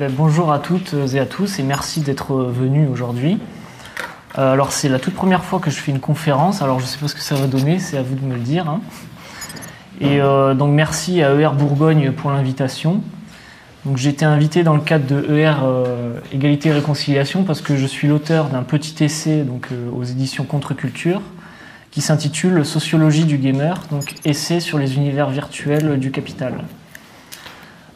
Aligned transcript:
Ben, 0.00 0.10
bonjour 0.10 0.50
à 0.50 0.60
toutes 0.60 0.94
et 1.12 1.18
à 1.18 1.26
tous 1.26 1.58
et 1.58 1.62
merci 1.62 2.00
d'être 2.00 2.34
venus 2.34 2.88
aujourd'hui. 2.90 3.38
Euh, 4.38 4.54
alors 4.54 4.72
c'est 4.72 4.88
la 4.88 4.98
toute 4.98 5.12
première 5.12 5.44
fois 5.44 5.58
que 5.58 5.70
je 5.70 5.78
fais 5.78 5.92
une 5.92 6.00
conférence, 6.00 6.62
alors 6.62 6.78
je 6.78 6.84
ne 6.84 6.88
sais 6.88 6.96
pas 6.96 7.06
ce 7.06 7.14
que 7.14 7.20
ça 7.20 7.34
va 7.34 7.46
donner, 7.46 7.78
c'est 7.78 7.98
à 7.98 8.02
vous 8.02 8.14
de 8.14 8.24
me 8.24 8.32
le 8.32 8.40
dire. 8.40 8.66
hein. 8.66 8.80
Et 10.00 10.22
euh, 10.22 10.54
donc 10.54 10.72
merci 10.72 11.22
à 11.22 11.34
ER 11.34 11.50
Bourgogne 11.50 12.12
pour 12.12 12.30
l'invitation. 12.30 13.02
J'ai 13.94 14.08
été 14.08 14.24
invité 14.24 14.62
dans 14.62 14.72
le 14.72 14.80
cadre 14.80 15.04
de 15.06 15.36
ER 15.36 15.56
euh, 15.64 16.18
Égalité 16.32 16.70
et 16.70 16.72
Réconciliation 16.72 17.42
parce 17.44 17.60
que 17.60 17.76
je 17.76 17.84
suis 17.84 18.08
l'auteur 18.08 18.46
d'un 18.46 18.62
petit 18.62 19.04
essai 19.04 19.42
donc, 19.42 19.66
euh, 19.70 19.90
aux 19.94 20.04
éditions 20.04 20.44
Contre-Culture 20.44 21.20
qui 21.90 22.00
s'intitule 22.00 22.64
Sociologie 22.64 23.26
du 23.26 23.36
gamer, 23.36 23.82
donc 23.90 24.14
essai 24.24 24.60
sur 24.60 24.78
les 24.78 24.96
univers 24.96 25.28
virtuels 25.28 26.00
du 26.00 26.10
capital. 26.10 26.54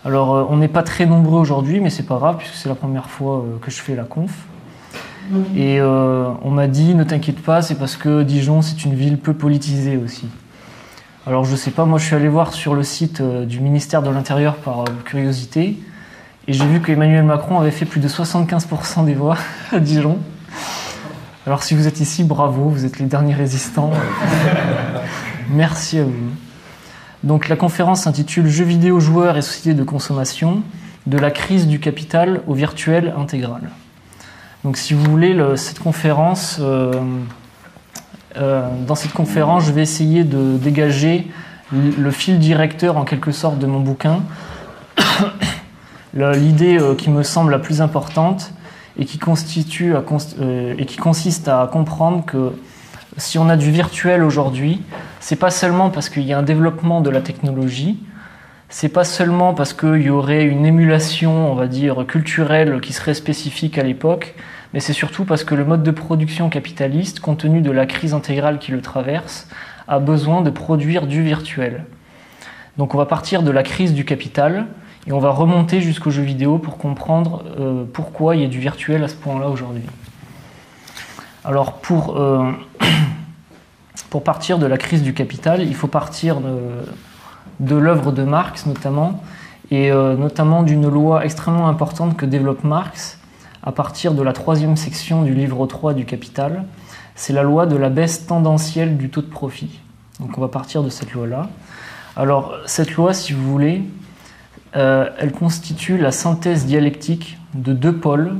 Alors 0.04 0.34
euh, 0.34 0.44
on 0.48 0.56
n'est 0.56 0.68
pas 0.68 0.82
très 0.82 1.06
nombreux 1.06 1.40
aujourd'hui, 1.40 1.80
mais 1.80 1.90
c'est 1.90 2.02
pas 2.02 2.16
grave 2.16 2.36
puisque 2.38 2.54
c'est 2.54 2.68
la 2.68 2.74
première 2.74 3.08
fois 3.10 3.38
euh, 3.38 3.58
que 3.60 3.70
je 3.70 3.80
fais 3.80 3.94
la 3.94 4.04
conf. 4.04 4.30
Et 5.56 5.80
euh, 5.80 6.28
on 6.42 6.50
m'a 6.50 6.66
dit 6.66 6.94
ne 6.94 7.04
t'inquiète 7.04 7.40
pas, 7.40 7.62
c'est 7.62 7.77
parce 7.77 7.96
que 7.96 8.22
Dijon 8.22 8.60
c'est 8.62 8.84
une 8.84 8.94
ville 8.94 9.18
peu 9.18 9.32
politisée 9.32 9.96
aussi. 9.96 10.28
Alors 11.27 11.44
je 11.44 11.56
sais 11.56 11.70
pas, 11.70 11.86
moi 11.86 11.98
je 11.98 12.05
suis 12.05 12.14
allé 12.14 12.28
voir 12.28 12.52
sur 12.52 12.75
le 12.75 12.82
site 12.82 13.22
euh, 13.22 13.47
du 13.47 13.60
ministère 13.60 14.02
de 14.02 14.10
l'Intérieur 14.10 14.56
par 14.56 14.80
euh, 14.80 14.84
curiosité 15.05 15.78
et 16.47 16.52
j'ai 16.52 16.66
vu 16.66 16.80
qu'Emmanuel 16.80 17.25
Macron 17.25 17.58
avait 17.58 17.70
fait 17.70 17.86
plus 17.86 18.00
de 18.00 18.08
75% 18.08 19.06
des 19.06 19.14
voix 19.14 19.38
à 19.72 19.78
Dijon. 19.78 20.19
Alors 21.47 21.62
si 21.62 21.75
vous 21.75 21.86
êtes 21.86 22.00
ici, 22.00 22.22
bravo, 22.25 22.69
vous 22.69 22.84
êtes 22.84 22.98
les 22.98 23.06
derniers 23.06 23.34
résistants. 23.34 23.92
Merci 25.50 26.00
à 26.00 26.05
vous. 26.05 26.12
Donc 27.25 27.48
la 27.48 27.56
conférence 27.56 28.03
s'intitule 28.03 28.48
Jeux 28.48 28.67
vidéo, 28.67 29.00
joueurs 29.00 29.39
et 29.39 29.42
société 29.42 29.72
de 29.72 29.83
consommation, 29.83 30.62
de 31.06 31.17
la 31.17 31.31
crise 31.31 31.66
du 31.66 31.81
capital 31.81 32.42
au 32.47 32.53
virtuel 32.53 33.14
intégral. 33.19 33.70
Donc 34.62 34.77
si 34.77 34.92
vous 34.92 35.03
voulez, 35.05 35.33
le- 35.33 35.56
cette 35.56 35.78
conférence, 35.78 36.58
euh, 36.61 36.92
euh, 38.36 38.69
dans 38.86 38.94
cette 38.94 39.14
conférence, 39.14 39.64
je 39.64 39.72
vais 39.72 39.81
essayer 39.81 40.22
de 40.22 40.58
dégager 40.58 41.27
le 41.72 42.11
fil 42.11 42.39
directeur 42.39 42.98
en 42.98 43.05
quelque 43.05 43.33
sorte 43.33 43.59
de 43.59 43.66
mon 43.66 43.81
bouquin, 43.81 44.20
l'idée 46.14 46.78
euh, 46.78 46.94
qui 46.94 47.09
me 47.09 47.22
semble 47.22 47.50
la 47.53 47.59
plus 47.59 47.81
importante 47.81 48.53
et 48.98 49.06
qui, 49.06 49.19
constitue 49.19 49.94
et 50.78 50.86
qui 50.86 50.98
consiste 50.98 51.48
à 51.48 51.69
comprendre 51.72 52.22
que 52.27 52.53
si 53.16 53.38
on 53.38 53.48
a 53.48 53.56
du 53.56 53.70
virtuel 53.70 54.22
aujourd'hui, 54.22 54.83
c'est 55.25 55.36
pas 55.36 55.50
seulement 55.50 55.89
parce 55.89 56.11
qu'il 56.11 56.25
y 56.25 56.34
a 56.34 56.39
un 56.39 56.42
développement 56.42 57.00
de 57.00 57.08
la 57.08 57.22
technologie, 57.22 57.98
c'est 58.69 58.91
pas 58.91 59.05
seulement 59.05 59.55
parce 59.55 59.72
qu'il 59.72 60.03
y 60.03 60.11
aurait 60.11 60.44
une 60.44 60.66
émulation, 60.66 61.50
on 61.50 61.55
va 61.55 61.66
dire, 61.66 62.05
culturelle 62.06 62.78
qui 62.83 62.92
serait 62.92 63.14
spécifique 63.14 63.78
à 63.78 63.83
l'époque, 63.84 64.34
mais 64.75 64.81
c'est 64.81 64.92
surtout 64.92 65.25
parce 65.25 65.42
que 65.42 65.55
le 65.55 65.64
mode 65.64 65.83
de 65.83 65.91
production 65.91 66.50
capitaliste, 66.50 67.20
compte 67.20 67.39
tenu 67.39 67.62
de 67.62 67.70
la 67.70 67.86
crise 67.86 68.12
intégrale 68.12 68.58
qui 68.58 68.70
le 68.70 68.83
traverse, 68.83 69.48
a 69.89 69.98
besoin 69.98 70.42
de 70.42 70.50
produire 70.50 71.06
du 71.06 71.22
virtuel. 71.22 71.86
Donc 72.77 72.94
on 72.94 72.98
va 72.98 73.06
partir 73.06 73.42
de 73.42 73.50
la 73.50 73.62
crise 73.62 73.94
du 73.94 74.05
capital 74.05 74.66
et 75.06 75.12
on 75.12 75.21
va 75.21 75.31
remonter 75.31 75.81
jusqu'aux 75.81 76.10
jeux 76.10 76.22
vidéo 76.22 76.59
pour 76.59 76.77
comprendre 76.77 77.44
euh, 77.59 77.84
pourquoi 77.91 78.37
il 78.37 78.43
y 78.43 78.44
a 78.44 78.48
du 78.48 78.59
virtuel 78.59 79.03
à 79.03 79.09
ce 79.09 79.15
point-là 79.15 79.48
aujourd'hui. 79.48 79.84
Alors 81.44 81.78
pour, 81.78 82.21
euh, 82.21 82.53
pour 84.10 84.25
partir 84.25 84.59
de 84.59 84.66
la 84.66 84.77
crise 84.77 85.03
du 85.03 85.15
capital, 85.15 85.62
il 85.62 85.75
faut 85.75 85.87
partir 85.87 86.41
de, 87.60 87.77
l'œuvre 87.77 88.12
de 88.12 88.25
Marx 88.25 88.66
notamment, 88.66 89.22
et 89.71 89.91
euh, 89.91 90.16
notamment 90.16 90.62
d'une 90.62 90.88
loi 90.88 91.25
extrêmement 91.25 91.69
importante 91.69 92.16
que 92.16 92.27
développe 92.27 92.65
Marx 92.65 93.19
à 93.62 93.72
partir 93.72 94.12
de 94.15 94.22
la 94.22 94.33
troisième 94.33 94.77
section 94.77 95.22
du 95.22 95.34
livre 95.34 95.66
3 95.66 95.94
du 95.94 96.04
Capital. 96.04 96.65
C'est 97.15 97.33
la 97.33 97.43
loi 97.43 97.66
de 97.66 97.77
la 97.77 97.88
baisse 97.88 98.27
tendancielle 98.27 98.99
du 98.99 99.09
taux 99.09 99.22
de 99.22 99.27
profit. 99.27 99.81
Donc 100.21 100.37
on 100.37 100.41
va 100.41 100.49
partir 100.49 100.83
de 100.83 100.91
cette 100.91 101.12
loi-là. 101.12 101.49
Alors 102.16 102.54
cette 102.66 102.93
loi, 102.94 103.15
si 103.15 103.33
vous 103.33 103.50
voulez, 103.50 103.83
euh, 104.77 105.09
elle 105.19 105.33
constitue 105.33 105.99
la 105.99 106.12
synthèse 106.12 106.66
dialectique 106.66 107.38
de 107.54 107.72
deux 107.72 107.97
pôles 107.97 108.34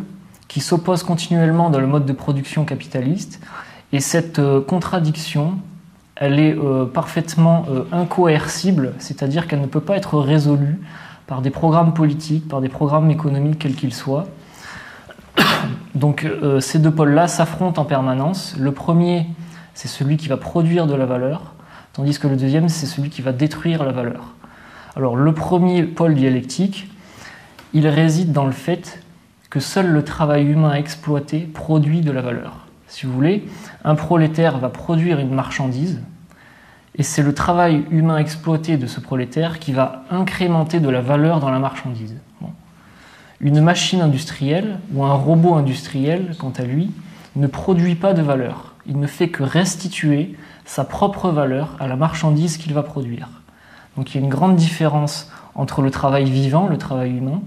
qui 0.49 0.61
s'opposent 0.61 1.03
continuellement 1.03 1.71
dans 1.71 1.81
le 1.81 1.87
mode 1.87 2.07
de 2.07 2.13
production 2.13 2.65
capitaliste. 2.65 3.41
Et 3.93 4.01
cette 4.01 4.39
euh, 4.39 4.61
contradiction, 4.61 5.59
elle 6.17 6.39
est 6.39 6.57
euh, 6.57 6.85
parfaitement 6.85 7.67
euh, 7.71 7.85
incoercible, 7.93 8.95
c'est-à-dire 8.99 9.47
qu'elle 9.47 9.61
ne 9.61 9.67
peut 9.67 9.81
pas 9.81 9.97
être 9.97 10.19
résolue 10.19 10.81
par 11.27 11.43
des 11.43 11.51
programmes 11.51 11.95
politiques, 11.95 12.49
par 12.49 12.61
des 12.61 12.69
programmes 12.69 13.11
économiques 13.11 13.61
quels 13.61 13.75
qu'ils 13.75 13.95
soient. 13.95 14.27
Donc 15.95 16.27
ces 16.61 16.79
deux 16.79 16.91
pôles-là 16.91 17.29
s'affrontent 17.29 17.81
en 17.81 17.85
permanence. 17.85 18.57
Le 18.59 18.73
premier, 18.73 19.27
c'est 19.73 19.89
celui 19.89 20.19
qui 20.19 20.29
va 20.29 20.37
produire 20.37 20.87
de 20.87 20.95
la 20.95 21.07
valeur, 21.07 21.55
tandis 21.95 22.19
que 22.19 22.27
le 22.27 22.37
deuxième, 22.37 22.69
c'est 22.69 22.87
celui 22.87 23.09
qui 23.09 23.23
va 23.23 23.33
détruire 23.33 23.85
la 23.85 23.93
valeur. 23.93 24.35
Alors 24.97 25.17
le 25.17 25.33
premier 25.33 25.85
pôle 25.85 26.15
dialectique, 26.15 26.91
il 27.73 27.89
réside 27.89 28.33
dans 28.33 28.45
le 28.45 28.53
fait 28.53 29.01
que 29.51 29.61
seul 29.61 29.87
le 29.87 30.05
travail 30.05 30.45
humain 30.45 30.75
exploité 30.75 31.41
produit 31.41 32.01
de 32.01 32.11
la 32.13 32.21
valeur. 32.21 32.64
Si 32.89 33.07
vous 33.07 33.13
voulez, 33.13 33.47
un 33.85 33.95
prolétaire 33.95 34.59
va 34.59 34.69
produire 34.69 35.19
une 35.19 35.35
marchandise, 35.35 36.01
et 36.97 37.03
c'est 37.03 37.23
le 37.23 37.35
travail 37.35 37.85
humain 37.91 38.19
exploité 38.19 38.77
de 38.77 38.87
ce 38.87 39.01
prolétaire 39.01 39.59
qui 39.59 39.73
va 39.73 40.05
incrémenter 40.11 40.79
de 40.79 40.89
la 40.89 41.01
valeur 41.01 41.41
dans 41.41 41.51
la 41.51 41.59
marchandise. 41.59 42.15
Une 43.41 43.61
machine 43.61 44.01
industrielle 44.01 44.79
ou 44.95 45.05
un 45.05 45.13
robot 45.13 45.55
industriel, 45.55 46.35
quant 46.39 46.53
à 46.57 46.63
lui, 46.63 46.93
ne 47.37 47.47
produit 47.47 47.97
pas 47.97 48.15
de 48.15 48.23
valeur. 48.23 48.75
Il 48.87 48.99
ne 48.99 49.07
fait 49.07 49.29
que 49.29 49.43
restituer 49.43 50.37
sa 50.65 50.85
propre 50.85 51.31
valeur 51.31 51.77
à 51.81 51.89
la 51.89 51.97
marchandise 51.97 52.57
qu'il 52.57 52.75
va 52.75 52.83
produire. 52.83 53.29
Donc 53.97 54.15
il 54.15 54.19
y 54.19 54.21
a 54.21 54.25
une 54.25 54.31
grande 54.31 54.57
différence 54.57 55.31
entre 55.55 55.83
le 55.83 55.91
travail 55.91 56.31
vivant, 56.31 56.69
le 56.69 56.79
travail 56.79 57.17
humain, 57.17 57.43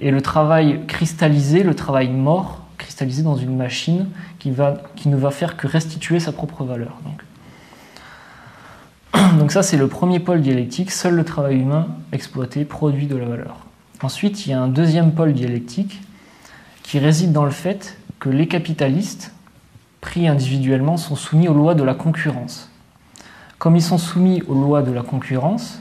et 0.00 0.10
le 0.10 0.20
travail 0.20 0.86
cristallisé, 0.86 1.62
le 1.62 1.74
travail 1.74 2.10
mort, 2.10 2.61
cristallisé 2.82 3.22
dans 3.22 3.36
une 3.36 3.56
machine 3.56 4.08
qui, 4.38 4.50
va, 4.50 4.82
qui 4.96 5.08
ne 5.08 5.16
va 5.16 5.30
faire 5.30 5.56
que 5.56 5.66
restituer 5.66 6.20
sa 6.20 6.32
propre 6.32 6.64
valeur. 6.64 6.98
Donc, 9.14 9.28
donc 9.38 9.52
ça 9.52 9.62
c'est 9.62 9.76
le 9.76 9.86
premier 9.86 10.18
pôle 10.20 10.42
dialectique, 10.42 10.90
seul 10.90 11.14
le 11.14 11.24
travail 11.24 11.60
humain 11.60 11.86
exploité 12.12 12.64
produit 12.64 13.06
de 13.06 13.16
la 13.16 13.26
valeur. 13.26 13.56
Ensuite, 14.02 14.46
il 14.46 14.50
y 14.50 14.52
a 14.52 14.60
un 14.60 14.68
deuxième 14.68 15.12
pôle 15.12 15.32
dialectique 15.32 16.00
qui 16.82 16.98
réside 16.98 17.32
dans 17.32 17.44
le 17.44 17.52
fait 17.52 17.96
que 18.18 18.28
les 18.28 18.48
capitalistes, 18.48 19.32
pris 20.00 20.26
individuellement, 20.26 20.96
sont 20.96 21.14
soumis 21.14 21.46
aux 21.46 21.54
lois 21.54 21.76
de 21.76 21.84
la 21.84 21.94
concurrence. 21.94 22.68
Comme 23.58 23.76
ils 23.76 23.82
sont 23.82 23.98
soumis 23.98 24.42
aux 24.48 24.54
lois 24.54 24.82
de 24.82 24.90
la 24.90 25.02
concurrence, 25.02 25.80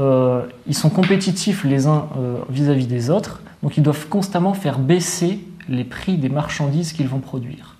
euh, 0.00 0.46
ils 0.66 0.74
sont 0.74 0.88
compétitifs 0.88 1.64
les 1.64 1.86
uns 1.86 2.08
euh, 2.16 2.38
vis-à-vis 2.48 2.86
des 2.86 3.10
autres, 3.10 3.42
donc 3.62 3.76
ils 3.76 3.82
doivent 3.82 4.08
constamment 4.08 4.54
faire 4.54 4.78
baisser 4.78 5.40
les 5.68 5.84
prix 5.84 6.18
des 6.18 6.28
marchandises 6.28 6.92
qu'ils 6.92 7.08
vont 7.08 7.20
produire. 7.20 7.76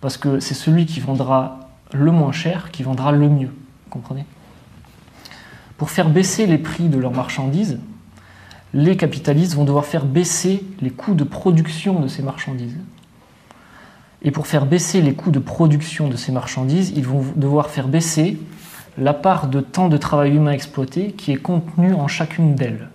Parce 0.00 0.16
que 0.16 0.40
c'est 0.40 0.54
celui 0.54 0.86
qui 0.86 1.00
vendra 1.00 1.70
le 1.92 2.10
moins 2.10 2.32
cher 2.32 2.70
qui 2.70 2.82
vendra 2.82 3.12
le 3.12 3.28
mieux. 3.28 3.54
Comprenez? 3.90 4.24
Pour 5.76 5.90
faire 5.90 6.08
baisser 6.08 6.46
les 6.46 6.58
prix 6.58 6.88
de 6.88 6.98
leurs 6.98 7.12
marchandises, 7.12 7.78
les 8.74 8.96
capitalistes 8.96 9.54
vont 9.54 9.64
devoir 9.64 9.84
faire 9.84 10.04
baisser 10.04 10.64
les 10.80 10.90
coûts 10.90 11.14
de 11.14 11.24
production 11.24 12.00
de 12.00 12.08
ces 12.08 12.22
marchandises. 12.22 12.78
Et 14.22 14.30
pour 14.30 14.46
faire 14.46 14.66
baisser 14.66 15.02
les 15.02 15.14
coûts 15.14 15.32
de 15.32 15.40
production 15.40 16.08
de 16.08 16.16
ces 16.16 16.32
marchandises, 16.32 16.92
ils 16.96 17.06
vont 17.06 17.24
devoir 17.36 17.70
faire 17.70 17.88
baisser 17.88 18.38
la 18.96 19.14
part 19.14 19.48
de 19.48 19.60
temps 19.60 19.88
de 19.88 19.96
travail 19.96 20.36
humain 20.36 20.52
exploité 20.52 21.12
qui 21.12 21.32
est 21.32 21.36
contenue 21.36 21.94
en 21.94 22.08
chacune 22.08 22.54
d'elles. 22.54 22.88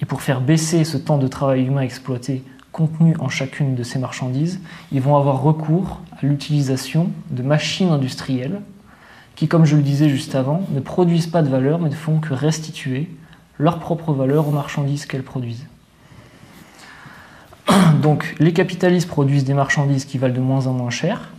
Et 0.00 0.06
pour 0.06 0.22
faire 0.22 0.40
baisser 0.40 0.84
ce 0.84 0.96
temps 0.96 1.18
de 1.18 1.28
travail 1.28 1.66
humain 1.66 1.82
exploité 1.82 2.42
contenu 2.74 3.14
en 3.20 3.28
chacune 3.28 3.76
de 3.76 3.84
ces 3.84 4.00
marchandises, 4.00 4.60
ils 4.90 5.00
vont 5.00 5.16
avoir 5.16 5.40
recours 5.40 6.00
à 6.10 6.26
l'utilisation 6.26 7.10
de 7.30 7.44
machines 7.44 7.90
industrielles 7.90 8.60
qui, 9.36 9.46
comme 9.46 9.64
je 9.64 9.76
le 9.76 9.82
disais 9.82 10.08
juste 10.08 10.34
avant, 10.34 10.62
ne 10.72 10.80
produisent 10.80 11.28
pas 11.28 11.42
de 11.42 11.48
valeur 11.48 11.78
mais 11.78 11.88
ne 11.88 11.94
font 11.94 12.18
que 12.18 12.34
restituer 12.34 13.08
leur 13.58 13.78
propre 13.78 14.12
valeur 14.12 14.48
aux 14.48 14.50
marchandises 14.50 15.06
qu'elles 15.06 15.22
produisent. 15.22 15.66
Donc 18.02 18.34
les 18.40 18.52
capitalistes 18.52 19.08
produisent 19.08 19.44
des 19.44 19.54
marchandises 19.54 20.04
qui 20.04 20.18
valent 20.18 20.34
de 20.34 20.40
moins 20.40 20.66
en 20.66 20.72
moins 20.72 20.90
cher, 20.90 21.30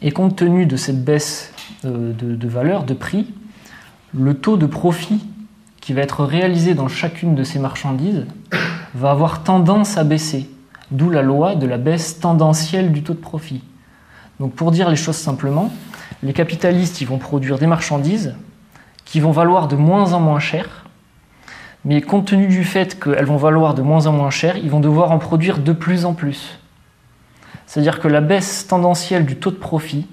et 0.00 0.12
compte 0.12 0.36
tenu 0.36 0.64
de 0.64 0.76
cette 0.76 1.04
baisse 1.04 1.52
euh, 1.84 2.12
de 2.12 2.48
valeur, 2.48 2.84
de 2.84 2.94
prix, 2.94 3.34
le 4.12 4.34
taux 4.34 4.56
de 4.56 4.66
profit 4.66 5.26
qui 5.80 5.92
va 5.92 6.02
être 6.02 6.24
réalisé 6.24 6.74
dans 6.74 6.86
chacune 6.86 7.34
de 7.34 7.42
ces 7.42 7.58
marchandises 7.58 8.26
va 8.94 9.10
avoir 9.10 9.42
tendance 9.42 9.96
à 9.98 10.04
baisser, 10.04 10.48
d'où 10.90 11.10
la 11.10 11.22
loi 11.22 11.56
de 11.56 11.66
la 11.66 11.78
baisse 11.78 12.20
tendancielle 12.20 12.92
du 12.92 13.02
taux 13.02 13.14
de 13.14 13.18
profit. 13.18 13.62
Donc 14.40 14.54
pour 14.54 14.70
dire 14.70 14.88
les 14.88 14.96
choses 14.96 15.16
simplement, 15.16 15.72
les 16.22 16.32
capitalistes 16.32 17.02
vont 17.04 17.18
produire 17.18 17.58
des 17.58 17.66
marchandises 17.66 18.34
qui 19.04 19.20
vont 19.20 19.30
valoir 19.30 19.68
de 19.68 19.76
moins 19.76 20.12
en 20.12 20.20
moins 20.20 20.40
cher, 20.40 20.84
Mais 21.84 22.00
compte 22.00 22.28
tenu 22.28 22.46
du 22.46 22.64
fait 22.64 22.98
qu'elles 22.98 23.26
vont 23.26 23.36
valoir 23.36 23.74
de 23.74 23.82
moins 23.82 24.06
en 24.06 24.12
moins 24.12 24.30
cher, 24.30 24.56
ils 24.56 24.70
vont 24.70 24.80
devoir 24.80 25.10
en 25.10 25.18
produire 25.18 25.58
de 25.58 25.72
plus 25.72 26.06
en 26.06 26.14
plus. 26.14 26.58
C'est-à-dire 27.66 28.00
que 28.00 28.08
la 28.08 28.22
baisse 28.22 28.66
tendancielle 28.66 29.26
du 29.26 29.36
taux 29.36 29.50
de 29.50 29.56
profit 29.56 30.06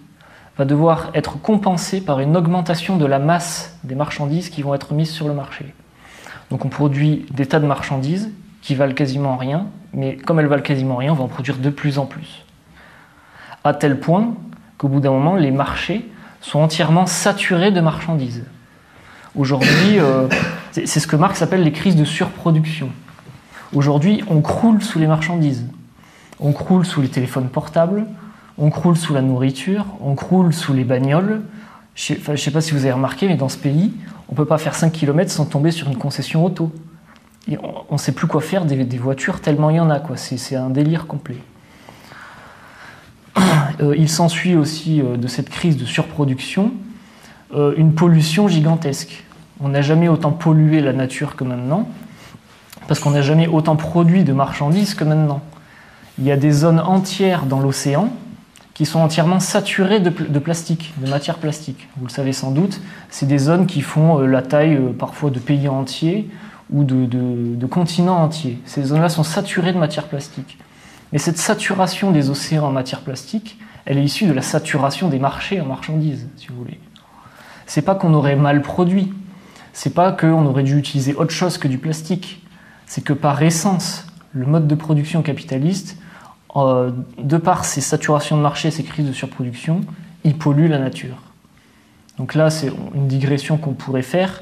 va 0.58 0.66
devoir 0.66 1.12
être 1.14 1.42
compensée 1.42 2.02
par 2.02 2.20
une 2.20 2.36
augmentation 2.36 2.98
de 2.98 3.06
la 3.06 3.20
masse 3.20 3.78
des 3.86 3.96
marchandises 3.96 4.50
qui 4.50 4.62
vont 4.62 4.74
être 4.74 4.94
mises 4.94 5.12
sur 5.12 5.30
le 5.30 5.34
marché. 5.34 5.74
Donc 6.50 6.66
on 6.66 6.70
produit 6.70 7.26
des 7.32 7.46
tas 7.46 7.62
de 7.62 7.68
marchandises 7.68 8.32
qui 8.62 8.76
valent 8.76 8.94
quasiment 8.94 9.38
rien, 9.38 9.68
mais 9.94 10.16
comme 10.16 10.40
elles 10.40 10.48
valent 10.48 10.62
quasiment 10.62 10.98
rien, 10.98 11.12
on 11.12 11.16
va 11.16 11.24
en 11.24 11.28
produire 11.28 11.58
de 11.58 11.70
plus 11.70 11.98
en 11.98 12.06
plus. 12.06 12.46
À 13.64 13.74
tel 13.74 14.00
point 14.00 14.36
qu'au 14.78 14.88
bout 14.88 15.00
d'un 15.00 15.12
moment, 15.12 15.36
les 15.36 15.52
marchés 15.52 16.10
sont 16.42 16.60
entièrement 16.60 17.06
saturés 17.06 17.72
de 17.72 17.82
marchandises. 17.82 18.44
Aujourd'hui, 19.36 20.00
euh, 20.00 20.28
c'est 20.72 21.00
ce 21.00 21.08
que 21.08 21.16
Marx 21.16 21.42
appelle 21.42 21.64
les 21.64 21.72
crises 21.72 21.96
de 21.96 22.04
surproduction. 22.04 22.90
Aujourd'hui, 23.74 24.24
on 24.28 24.42
croule 24.42 24.82
sous 24.82 25.00
les 25.00 25.08
marchandises. 25.08 25.66
On 26.40 26.52
croule 26.52 26.86
sous 26.86 27.02
les 27.02 27.08
téléphones 27.08 27.48
portables, 27.48 28.06
on 28.58 28.70
croule 28.70 28.98
sous 28.98 29.14
la 29.14 29.22
nourriture, 29.22 29.86
on 30.02 30.16
croule 30.16 30.54
sous 30.54 30.74
les 30.74 30.84
bagnoles. 30.84 31.44
Je 31.96 32.14
ne 32.14 32.36
sais, 32.36 32.52
pas 32.52 32.62
si 32.62 32.72
vous 32.72 32.80
avez 32.80 32.92
remarqué, 32.92 33.28
mais 33.28 33.36
dans 33.36 33.50
ce 33.50 33.58
pays, 33.58 33.94
on 34.28 34.34
ne 34.34 34.38
peut 34.38 34.46
pas 34.46 34.58
faire 34.58 34.76
5 34.76 34.92
km 34.92 35.32
sans 35.32 35.46
tomber 35.46 35.72
sur 35.72 35.88
une 35.88 35.98
concession 35.98 36.44
auto. 36.44 36.72
On 37.50 37.94
ne 37.94 37.98
sait 37.98 38.12
plus 38.12 38.28
quoi 38.28 38.42
faire 38.42 38.66
des, 38.66 38.98
voitures 38.98 39.42
tellement 39.42 39.70
il 39.70 39.78
y 39.78 39.80
en 39.80 39.90
a. 39.90 40.02
C'est 40.16 40.56
un 40.56 40.70
délire 40.70 41.08
complet. 41.08 41.38
Euh, 43.80 43.96
il 43.98 44.10
s'ensuit 44.10 44.56
aussi 44.56 45.02
euh, 45.02 45.16
de 45.16 45.28
cette 45.28 45.50
crise 45.50 45.78
de 45.78 45.86
surproduction 45.86 46.74
euh, 47.56 47.74
une 47.78 47.94
pollution 47.94 48.50
gigantesque. 48.50 49.24
On 49.62 49.70
n'a 49.70 49.82
jamais 49.82 50.10
autant 50.10 50.32
pollué 50.32 50.82
la 50.82 50.92
nature 50.92 51.38
que 51.38 51.46
maintenant, 51.46 51.88
parce 52.88 53.00
qu'on 53.00 53.12
n'a 53.12 53.22
jamais 53.22 53.48
autant 53.48 53.78
produit 53.78 54.26
de 54.26 54.34
marchandises 54.34 54.94
que 54.94 55.06
maintenant. 55.06 55.42
Il 56.20 56.26
y 56.26 56.32
a 56.32 56.38
des 56.38 56.52
zones 56.52 56.82
entières 56.82 57.46
dans 57.46 57.62
l'océan 57.62 58.10
qui 58.74 58.86
sont 58.86 59.00
entièrement 59.00 59.40
saturées 59.40 60.02
de, 60.02 60.10
plastique, 60.10 60.94
de 60.98 61.10
matière 61.10 61.38
plastique. 61.38 61.88
Vous 61.98 62.06
le 62.06 62.12
savez 62.12 62.34
sans 62.34 62.52
doute, 62.52 62.82
c'est 63.10 63.26
des 63.26 63.38
zones 63.38 63.68
qui 63.68 63.82
font 63.82 64.20
la 64.20 64.42
taille 64.42 64.78
parfois 65.00 65.30
de 65.30 65.40
pays 65.40 65.70
entiers 65.70 66.30
ou 66.72 66.84
de, 66.84 67.66
continents 67.66 68.24
entiers. 68.24 68.60
Ces 68.66 68.84
zones-là 68.84 69.10
sont 69.10 69.24
saturées 69.24 69.74
de 69.74 69.78
matière 69.78 70.08
plastique. 70.08 70.58
Mais 71.12 71.20
cette 71.20 71.38
saturation 71.38 72.12
des 72.12 72.30
océans 72.30 72.66
en 72.66 72.72
matière 72.72 73.02
plastique, 73.02 73.60
elle 73.86 73.98
est 73.98 74.04
issue 74.04 74.28
de 74.28 74.34
la 74.34 74.42
saturation 74.42 75.10
des 75.10 75.20
marchés 75.20 75.60
en 75.60 75.66
marchandises, 75.66 76.28
si 76.38 76.48
vous 76.48 76.56
voulez. 76.56 76.80
C'est 77.66 77.82
pas 77.82 77.96
qu'on 77.96 78.14
aurait 78.14 78.36
mal 78.36 78.62
produit, 78.62 79.14
c'est 79.74 79.94
pas 79.94 80.12
qu'on 80.12 80.46
aurait 80.46 80.64
dû 80.64 80.78
utiliser 80.78 81.14
autre 81.16 81.32
chose 81.32 81.58
que 81.58 81.68
du 81.68 81.78
plastique. 81.78 82.46
C'est 82.86 83.04
que 83.04 83.14
par 83.14 83.42
essence, 83.42 84.08
le 84.34 84.46
mode 84.46 84.68
de 84.68 84.76
production 84.76 85.22
capitaliste, 85.22 85.98
euh, 86.56 86.92
de 87.18 87.38
par 87.38 87.66
ces 87.66 87.82
saturations 87.82 88.38
de 88.38 88.42
marché, 88.42 88.72
ces 88.72 88.84
crises 88.84 89.08
de 89.08 89.14
surproduction, 89.14 89.82
il 90.24 90.38
pollue 90.38 90.70
la 90.70 90.80
nature. 90.80 91.18
Donc 92.18 92.36
là, 92.36 92.50
c'est 92.50 92.72
une 92.94 93.08
digression 93.08 93.58
qu'on 93.58 93.74
pourrait 93.74 94.02
faire. 94.02 94.42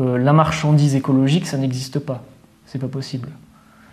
Euh, 0.00 0.18
la 0.18 0.32
marchandise 0.32 0.94
écologique, 0.94 1.46
ça 1.46 1.56
n'existe 1.56 1.98
pas. 1.98 2.24
C'est 2.66 2.78
pas 2.78 2.88
possible. 2.88 3.28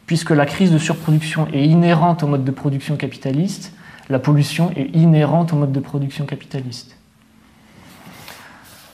Puisque 0.05 0.31
la 0.31 0.45
crise 0.45 0.71
de 0.71 0.77
surproduction 0.77 1.47
est 1.53 1.65
inhérente 1.65 2.23
au 2.23 2.27
mode 2.27 2.43
de 2.43 2.51
production 2.51 2.97
capitaliste, 2.97 3.73
la 4.09 4.19
pollution 4.19 4.71
est 4.75 4.89
inhérente 4.95 5.53
au 5.53 5.55
mode 5.55 5.71
de 5.71 5.79
production 5.79 6.25
capitaliste. 6.25 6.97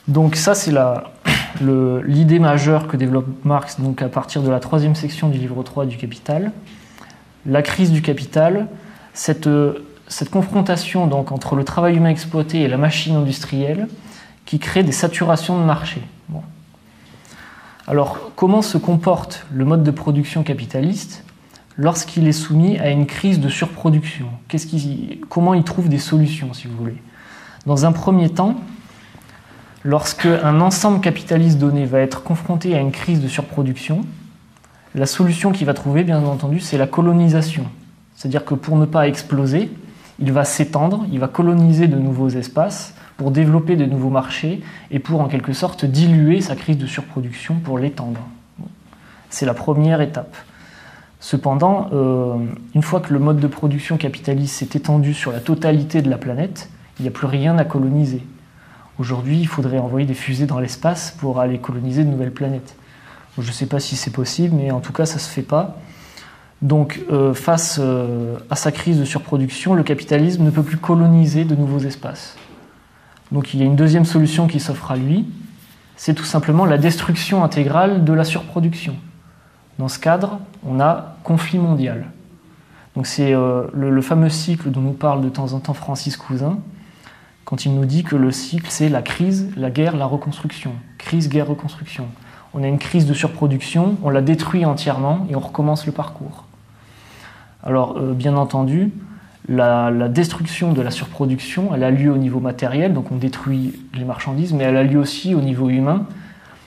Donc 0.06 0.36
ça, 0.36 0.54
c'est 0.54 0.72
l'idée 1.60 2.38
majeure 2.38 2.86
que 2.86 2.96
développe 2.96 3.26
Marx 3.44 3.80
donc 3.80 4.02
à 4.02 4.08
partir 4.08 4.42
de 4.42 4.50
la 4.50 4.60
troisième 4.60 4.94
section 4.94 5.28
du 5.28 5.38
livre 5.38 5.62
3 5.62 5.86
du 5.86 5.96
Capital. 5.96 6.52
La 7.46 7.62
crise 7.62 7.90
du 7.90 8.02
capital, 8.02 8.68
cette, 9.14 9.48
cette 10.08 10.30
confrontation 10.30 11.06
donc 11.06 11.32
entre 11.32 11.56
le 11.56 11.64
travail 11.64 11.96
humain 11.96 12.10
exploité 12.10 12.60
et 12.60 12.68
la 12.68 12.76
machine 12.76 13.16
industrielle 13.16 13.88
qui 14.44 14.58
crée 14.58 14.82
des 14.82 14.92
saturations 14.92 15.58
de 15.58 15.64
marché. 15.64 16.02
Alors, 17.88 18.32
comment 18.36 18.62
se 18.62 18.78
comporte 18.78 19.46
le 19.52 19.64
mode 19.64 19.82
de 19.82 19.90
production 19.90 20.42
capitaliste 20.42 21.24
lorsqu'il 21.76 22.28
est 22.28 22.32
soumis 22.32 22.78
à 22.78 22.90
une 22.90 23.06
crise 23.06 23.40
de 23.40 23.48
surproduction? 23.48 24.26
Comment 25.28 25.54
il 25.54 25.64
trouve 25.64 25.88
des 25.88 25.98
solutions, 25.98 26.52
si 26.52 26.68
vous 26.68 26.76
voulez? 26.76 27.02
Dans 27.66 27.86
un 27.86 27.92
premier 27.92 28.28
temps, 28.28 28.56
Lorsque 29.84 30.26
un 30.26 30.60
ensemble 30.60 31.00
capitaliste 31.00 31.58
donné 31.58 31.84
va 31.84 32.00
être 32.00 32.22
confronté 32.22 32.74
à 32.74 32.80
une 32.80 32.90
crise 32.90 33.20
de 33.20 33.28
surproduction, 33.28 34.00
la 34.94 35.06
solution 35.06 35.52
qu'il 35.52 35.66
va 35.66 35.74
trouver, 35.74 36.02
bien 36.02 36.24
entendu, 36.24 36.58
c'est 36.58 36.78
la 36.78 36.88
colonisation. 36.88 37.64
C'est-à-dire 38.16 38.44
que 38.44 38.54
pour 38.54 38.76
ne 38.76 38.86
pas 38.86 39.06
exploser, 39.06 39.70
il 40.18 40.32
va 40.32 40.44
s'étendre, 40.44 41.06
il 41.12 41.20
va 41.20 41.28
coloniser 41.28 41.86
de 41.86 41.96
nouveaux 41.96 42.28
espaces 42.28 42.94
pour 43.18 43.32
développer 43.32 43.76
de 43.76 43.84
nouveaux 43.84 44.08
marchés 44.08 44.62
et 44.90 45.00
pour 45.00 45.20
en 45.20 45.26
quelque 45.26 45.52
sorte 45.52 45.84
diluer 45.84 46.40
sa 46.40 46.56
crise 46.56 46.78
de 46.78 46.86
surproduction 46.86 47.56
pour 47.56 47.78
l'étendre. 47.78 48.20
C'est 49.28 49.44
la 49.44 49.54
première 49.54 50.00
étape. 50.00 50.34
Cependant, 51.20 51.90
euh, 51.92 52.36
une 52.76 52.82
fois 52.82 53.00
que 53.00 53.12
le 53.12 53.18
mode 53.18 53.40
de 53.40 53.48
production 53.48 53.96
capitaliste 53.96 54.54
s'est 54.54 54.78
étendu 54.78 55.14
sur 55.14 55.32
la 55.32 55.40
totalité 55.40 56.00
de 56.00 56.08
la 56.08 56.16
planète, 56.16 56.70
il 56.98 57.02
n'y 57.02 57.08
a 57.08 57.10
plus 57.10 57.26
rien 57.26 57.58
à 57.58 57.64
coloniser. 57.64 58.24
Aujourd'hui, 59.00 59.40
il 59.40 59.48
faudrait 59.48 59.78
envoyer 59.78 60.06
des 60.06 60.14
fusées 60.14 60.46
dans 60.46 60.60
l'espace 60.60 61.10
pour 61.18 61.40
aller 61.40 61.58
coloniser 61.58 62.04
de 62.04 62.10
nouvelles 62.10 62.32
planètes. 62.32 62.76
Je 63.36 63.46
ne 63.46 63.52
sais 63.52 63.66
pas 63.66 63.80
si 63.80 63.96
c'est 63.96 64.12
possible, 64.12 64.54
mais 64.56 64.70
en 64.70 64.80
tout 64.80 64.92
cas, 64.92 65.06
ça 65.06 65.14
ne 65.16 65.20
se 65.20 65.28
fait 65.28 65.42
pas. 65.42 65.76
Donc, 66.62 67.00
euh, 67.10 67.34
face 67.34 67.78
euh, 67.80 68.36
à 68.48 68.54
sa 68.54 68.70
crise 68.70 68.98
de 68.98 69.04
surproduction, 69.04 69.74
le 69.74 69.82
capitalisme 69.82 70.44
ne 70.44 70.50
peut 70.50 70.62
plus 70.62 70.76
coloniser 70.76 71.44
de 71.44 71.56
nouveaux 71.56 71.80
espaces. 71.80 72.36
Donc, 73.32 73.52
il 73.54 73.60
y 73.60 73.62
a 73.62 73.66
une 73.66 73.76
deuxième 73.76 74.04
solution 74.04 74.46
qui 74.46 74.60
s'offre 74.60 74.90
à 74.90 74.96
lui, 74.96 75.26
c'est 75.96 76.14
tout 76.14 76.24
simplement 76.24 76.64
la 76.64 76.78
destruction 76.78 77.44
intégrale 77.44 78.04
de 78.04 78.12
la 78.12 78.24
surproduction. 78.24 78.96
Dans 79.78 79.88
ce 79.88 79.98
cadre, 79.98 80.40
on 80.66 80.80
a 80.80 81.16
conflit 81.24 81.58
mondial. 81.58 82.06
Donc, 82.96 83.06
c'est 83.06 83.34
euh, 83.34 83.66
le, 83.72 84.00
fameux 84.02 84.28
cycle 84.28 84.70
dont 84.70 84.80
nous 84.80 84.92
parle 84.92 85.22
de 85.22 85.28
temps 85.28 85.52
en 85.52 85.60
temps 85.60 85.74
Francis 85.74 86.16
Cousin, 86.16 86.58
quand 87.44 87.64
il 87.64 87.74
nous 87.74 87.84
dit 87.84 88.02
que 88.02 88.16
le 88.16 88.30
cycle, 88.30 88.66
c'est 88.68 88.88
la 88.88 89.02
crise, 89.02 89.50
la 89.56 89.70
guerre, 89.70 89.96
la 89.96 90.06
reconstruction. 90.06 90.72
Crise, 90.98 91.28
guerre, 91.28 91.48
reconstruction. 91.48 92.06
On 92.54 92.62
a 92.62 92.66
une 92.66 92.78
crise 92.78 93.06
de 93.06 93.14
surproduction, 93.14 93.96
on 94.02 94.10
la 94.10 94.20
détruit 94.20 94.64
entièrement 94.64 95.26
et 95.30 95.36
on 95.36 95.40
recommence 95.40 95.86
le 95.86 95.92
parcours. 95.92 96.44
Alors, 97.62 97.98
euh, 97.98 98.12
bien 98.14 98.36
entendu, 98.36 98.92
la, 99.48 100.08
destruction 100.08 100.72
de 100.72 100.82
la 100.82 100.90
surproduction, 100.90 101.74
elle 101.74 101.84
a 101.84 101.90
lieu 101.90 102.12
au 102.12 102.18
niveau 102.18 102.40
matériel, 102.40 102.92
donc 102.92 103.10
on 103.10 103.16
détruit 103.16 103.74
les 103.94 104.04
marchandises, 104.04 104.52
mais 104.52 104.64
elle 104.64 104.76
a 104.76 104.82
lieu 104.82 104.98
aussi 104.98 105.34
au 105.34 105.40
niveau 105.40 105.70
humain, 105.70 106.06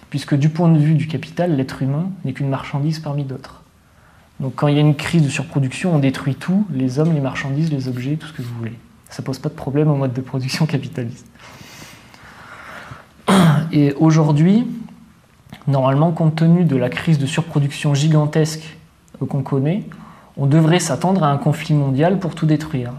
puisque 0.09 0.35
du 0.35 0.49
point 0.49 0.69
de 0.69 0.77
vue 0.77 0.95
du 0.95 1.07
capital, 1.07 1.55
l'être 1.55 1.81
humain 1.81 2.09
n'est 2.25 2.33
qu'une 2.33 2.49
marchandise 2.49 2.99
parmi 2.99 3.23
d'autres. 3.23 3.61
Donc 4.39 4.55
quand 4.55 4.67
il 4.67 4.75
y 4.75 4.77
a 4.79 4.81
une 4.81 4.95
crise 4.95 5.21
de 5.21 5.29
surproduction, 5.29 5.95
on 5.95 5.99
détruit 5.99 6.35
tout, 6.35 6.65
les 6.73 6.97
hommes, 6.97 7.13
les 7.13 7.21
marchandises, 7.21 7.71
les 7.71 7.87
objets, 7.87 8.15
tout 8.15 8.27
ce 8.27 8.33
que 8.33 8.41
vous 8.41 8.55
voulez. 8.57 8.73
Ça 9.09 9.21
pose 9.21 9.37
pas 9.37 9.49
de 9.49 9.53
problème 9.53 9.89
au 9.89 9.95
mode 9.95 10.13
de 10.13 10.21
production 10.21 10.65
capitaliste. 10.67 11.27
Et 13.71 13.93
aujourd'hui, 13.93 14.67
normalement, 15.67 16.11
compte 16.11 16.35
tenu 16.35 16.65
de 16.65 16.75
la 16.75 16.89
crise 16.89 17.19
de 17.19 17.25
surproduction 17.25 17.93
gigantesque 17.93 18.77
qu'on 19.19 19.43
connaît, 19.43 19.83
on 20.37 20.45
devrait 20.45 20.79
s'attendre 20.79 21.23
à 21.23 21.31
un 21.31 21.37
conflit 21.37 21.73
mondial 21.73 22.19
pour 22.19 22.35
tout 22.35 22.45
détruire. 22.45 22.93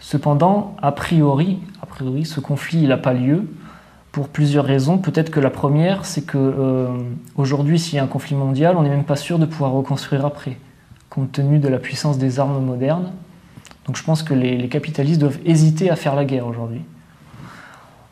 Cependant, 0.00 0.76
a 0.82 0.92
priori, 0.92 1.60
a 1.80 1.86
priori 1.86 2.24
ce 2.24 2.40
conflit 2.40 2.86
n'a 2.86 2.96
pas 2.96 3.12
lieu 3.12 3.46
pour 4.10 4.28
plusieurs 4.28 4.64
raisons. 4.64 4.98
Peut-être 4.98 5.30
que 5.30 5.40
la 5.40 5.50
première, 5.50 6.04
c'est 6.04 6.26
que 6.26 6.36
euh, 6.36 6.88
aujourd'hui, 7.36 7.78
s'il 7.78 7.96
y 7.96 7.98
a 7.98 8.04
un 8.04 8.08
conflit 8.08 8.36
mondial, 8.36 8.76
on 8.76 8.82
n'est 8.82 8.90
même 8.90 9.04
pas 9.04 9.16
sûr 9.16 9.38
de 9.38 9.46
pouvoir 9.46 9.72
reconstruire 9.72 10.26
après, 10.26 10.58
compte 11.08 11.32
tenu 11.32 11.58
de 11.58 11.68
la 11.68 11.78
puissance 11.78 12.18
des 12.18 12.38
armes 12.38 12.62
modernes. 12.62 13.12
Donc 13.86 13.96
je 13.96 14.02
pense 14.02 14.22
que 14.22 14.34
les, 14.34 14.68
capitalistes 14.68 15.20
doivent 15.20 15.40
hésiter 15.44 15.90
à 15.90 15.96
faire 15.96 16.14
la 16.14 16.24
guerre 16.24 16.46
aujourd'hui. 16.46 16.82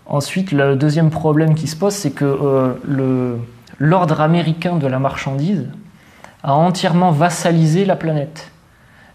Ensuite, 0.06 0.50
le 0.50 0.74
deuxième 0.74 1.10
problème 1.10 1.54
qui 1.54 1.68
se 1.68 1.76
pose, 1.76 1.92
c'est 1.92 2.10
que 2.10 2.24
euh, 2.24 3.36
l'ordre 3.78 4.20
américain 4.20 4.76
de 4.76 4.86
la 4.86 4.98
marchandise 4.98 5.68
a 6.42 6.54
entièrement 6.54 7.10
vassalisé 7.10 7.84
la 7.84 7.96
planète. 7.96 8.50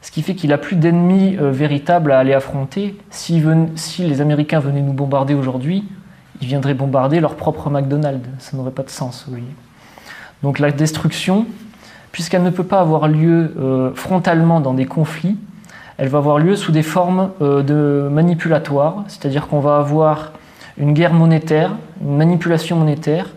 Ce 0.01 0.11
qui 0.11 0.21
fait 0.21 0.35
qu'il 0.35 0.51
n'a 0.51 0.57
plus 0.57 0.75
d'ennemis 0.75 1.37
euh, 1.37 1.51
véritables 1.51 2.11
à 2.11 2.19
aller 2.19 2.33
affronter. 2.33 2.95
Si, 3.09 3.41
les 3.99 4.21
Américains 4.21 4.59
venaient 4.59 4.81
nous 4.81 4.93
bombarder 4.93 5.33
aujourd'hui, 5.33 5.83
ils 6.41 6.47
viendraient 6.47 6.75
bombarder 6.75 7.19
leur 7.19 7.35
propre 7.35 7.69
McDonald's. 7.69 8.27
Ça 8.37 8.55
n'aurait 8.55 8.71
pas 8.71 8.83
de 8.83 8.89
sens, 8.89 9.25
oui. 9.29 9.41
Donc 10.43 10.59
la 10.59 10.71
destruction, 10.71 11.47
puisqu'elle 12.11 12.43
ne 12.43 12.51
peut 12.51 12.65
pas 12.65 12.81
avoir 12.81 13.07
lieu 13.07 13.55
euh, 13.57 13.93
frontalement 13.95 14.59
dans 14.59 14.75
des 14.75 14.85
conflits, 14.85 15.37
elle 15.97 16.09
va 16.09 16.19
avoir 16.19 16.37
lieu 16.37 16.55
sous 16.55 16.71
des 16.71 16.83
formes 16.83 17.31
euh, 17.41 17.63
de 17.63 18.07
manipulatoires, 18.09 19.05
c'est-à-dire 19.07 19.47
qu'on 19.47 19.59
va 19.59 19.77
avoir 19.77 20.33
une 20.77 20.93
guerre 20.93 21.13
monétaire, 21.13 21.71
une 22.01 22.17
manipulation 22.17 22.75
monétaire, 22.75 23.29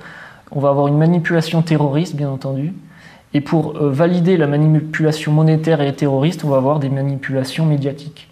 on 0.50 0.60
va 0.60 0.70
avoir 0.70 0.88
une 0.88 0.98
manipulation 0.98 1.62
terroriste, 1.62 2.16
bien 2.16 2.28
entendu. 2.28 2.74
Et 3.34 3.40
pour 3.40 3.76
euh, 3.76 3.90
valider 3.90 4.36
la 4.36 4.46
manipulation 4.46 5.32
monétaire 5.32 5.80
et 5.80 5.94
terroriste, 5.94 6.44
on 6.44 6.48
va 6.48 6.56
avoir 6.56 6.78
des 6.78 6.88
manipulations 6.88 7.66
médiatiques. 7.66 8.28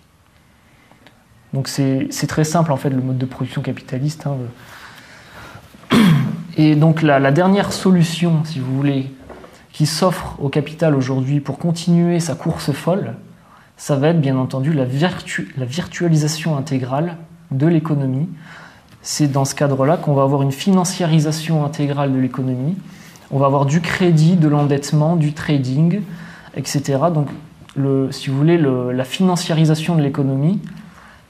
Donc 1.53 1.69
c'est 1.69 2.09
très 2.27 2.45
simple 2.45 2.73
en 2.73 2.77
fait 2.77 2.91
le 2.91 3.01
mode 3.01 3.19
de 3.19 3.27
production 3.27 3.63
capitaliste. 3.63 4.27
Hein. 4.27 4.37
Et 6.57 6.75
donc 6.75 7.03
la, 7.03 7.19
la, 7.19 7.31
dernière 7.31 7.73
solution, 7.73 8.45
si 8.45 8.59
vous 8.59 8.75
voulez, 8.75 9.11
qui 9.73 9.87
s'offre 9.87 10.37
au 10.41 10.49
capital 10.49 10.95
aujourd'hui 10.95 11.41
pour 11.41 11.59
continuer 11.59 12.19
sa 12.19 12.35
course 12.35 12.73
folle, 12.73 13.15
ça 13.77 13.97
va 13.97 14.09
être 14.09 14.21
bien 14.21 14.37
entendu 14.37 14.73
la, 14.73 14.85
la 14.85 15.65
virtualisation 15.67 16.57
intégrale 16.57 17.17
de 17.51 17.67
l'économie. 17.67 18.29
C'est 19.03 19.29
dans 19.29 19.45
ce 19.45 19.55
cadre-là 19.55 19.99
qu'on 19.99 20.15
va 20.15 20.23
avoir 20.23 20.43
une 20.43 20.53
financiarisation 20.53 21.65
intégrale 21.65 22.13
de 22.13 22.19
l'économie. 22.19 22.77
On 23.31 23.39
va 23.39 23.47
avoir 23.47 23.67
du 23.67 23.81
crédit, 23.81 24.37
de 24.37 24.49
l'endettement, 24.49 25.17
du 25.17 25.33
trading, 25.33 26.01
etc. 26.57 26.99
Donc, 27.13 27.29
si 28.13 28.31
vous 28.31 28.37
voulez, 28.37 28.59
le, 28.59 28.93
la 28.93 29.05
financiarisation 29.05 29.97
de 29.97 30.03
l'économie, 30.03 30.61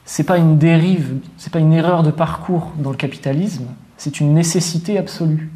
c'est 0.05 0.25
pas 0.25 0.39
une 0.39 0.59
dérive, 0.59 1.19
c'est 1.37 1.53
pas 1.53 1.59
une 1.59 1.73
erreur 1.73 2.03
de 2.03 2.11
parcours 2.11 2.73
dans 2.79 2.91
le 2.91 2.97
capitalisme, 2.97 3.67
c'est 3.97 4.21
une 4.21 4.35
nécessité 4.35 4.99
absolue. 4.99 5.51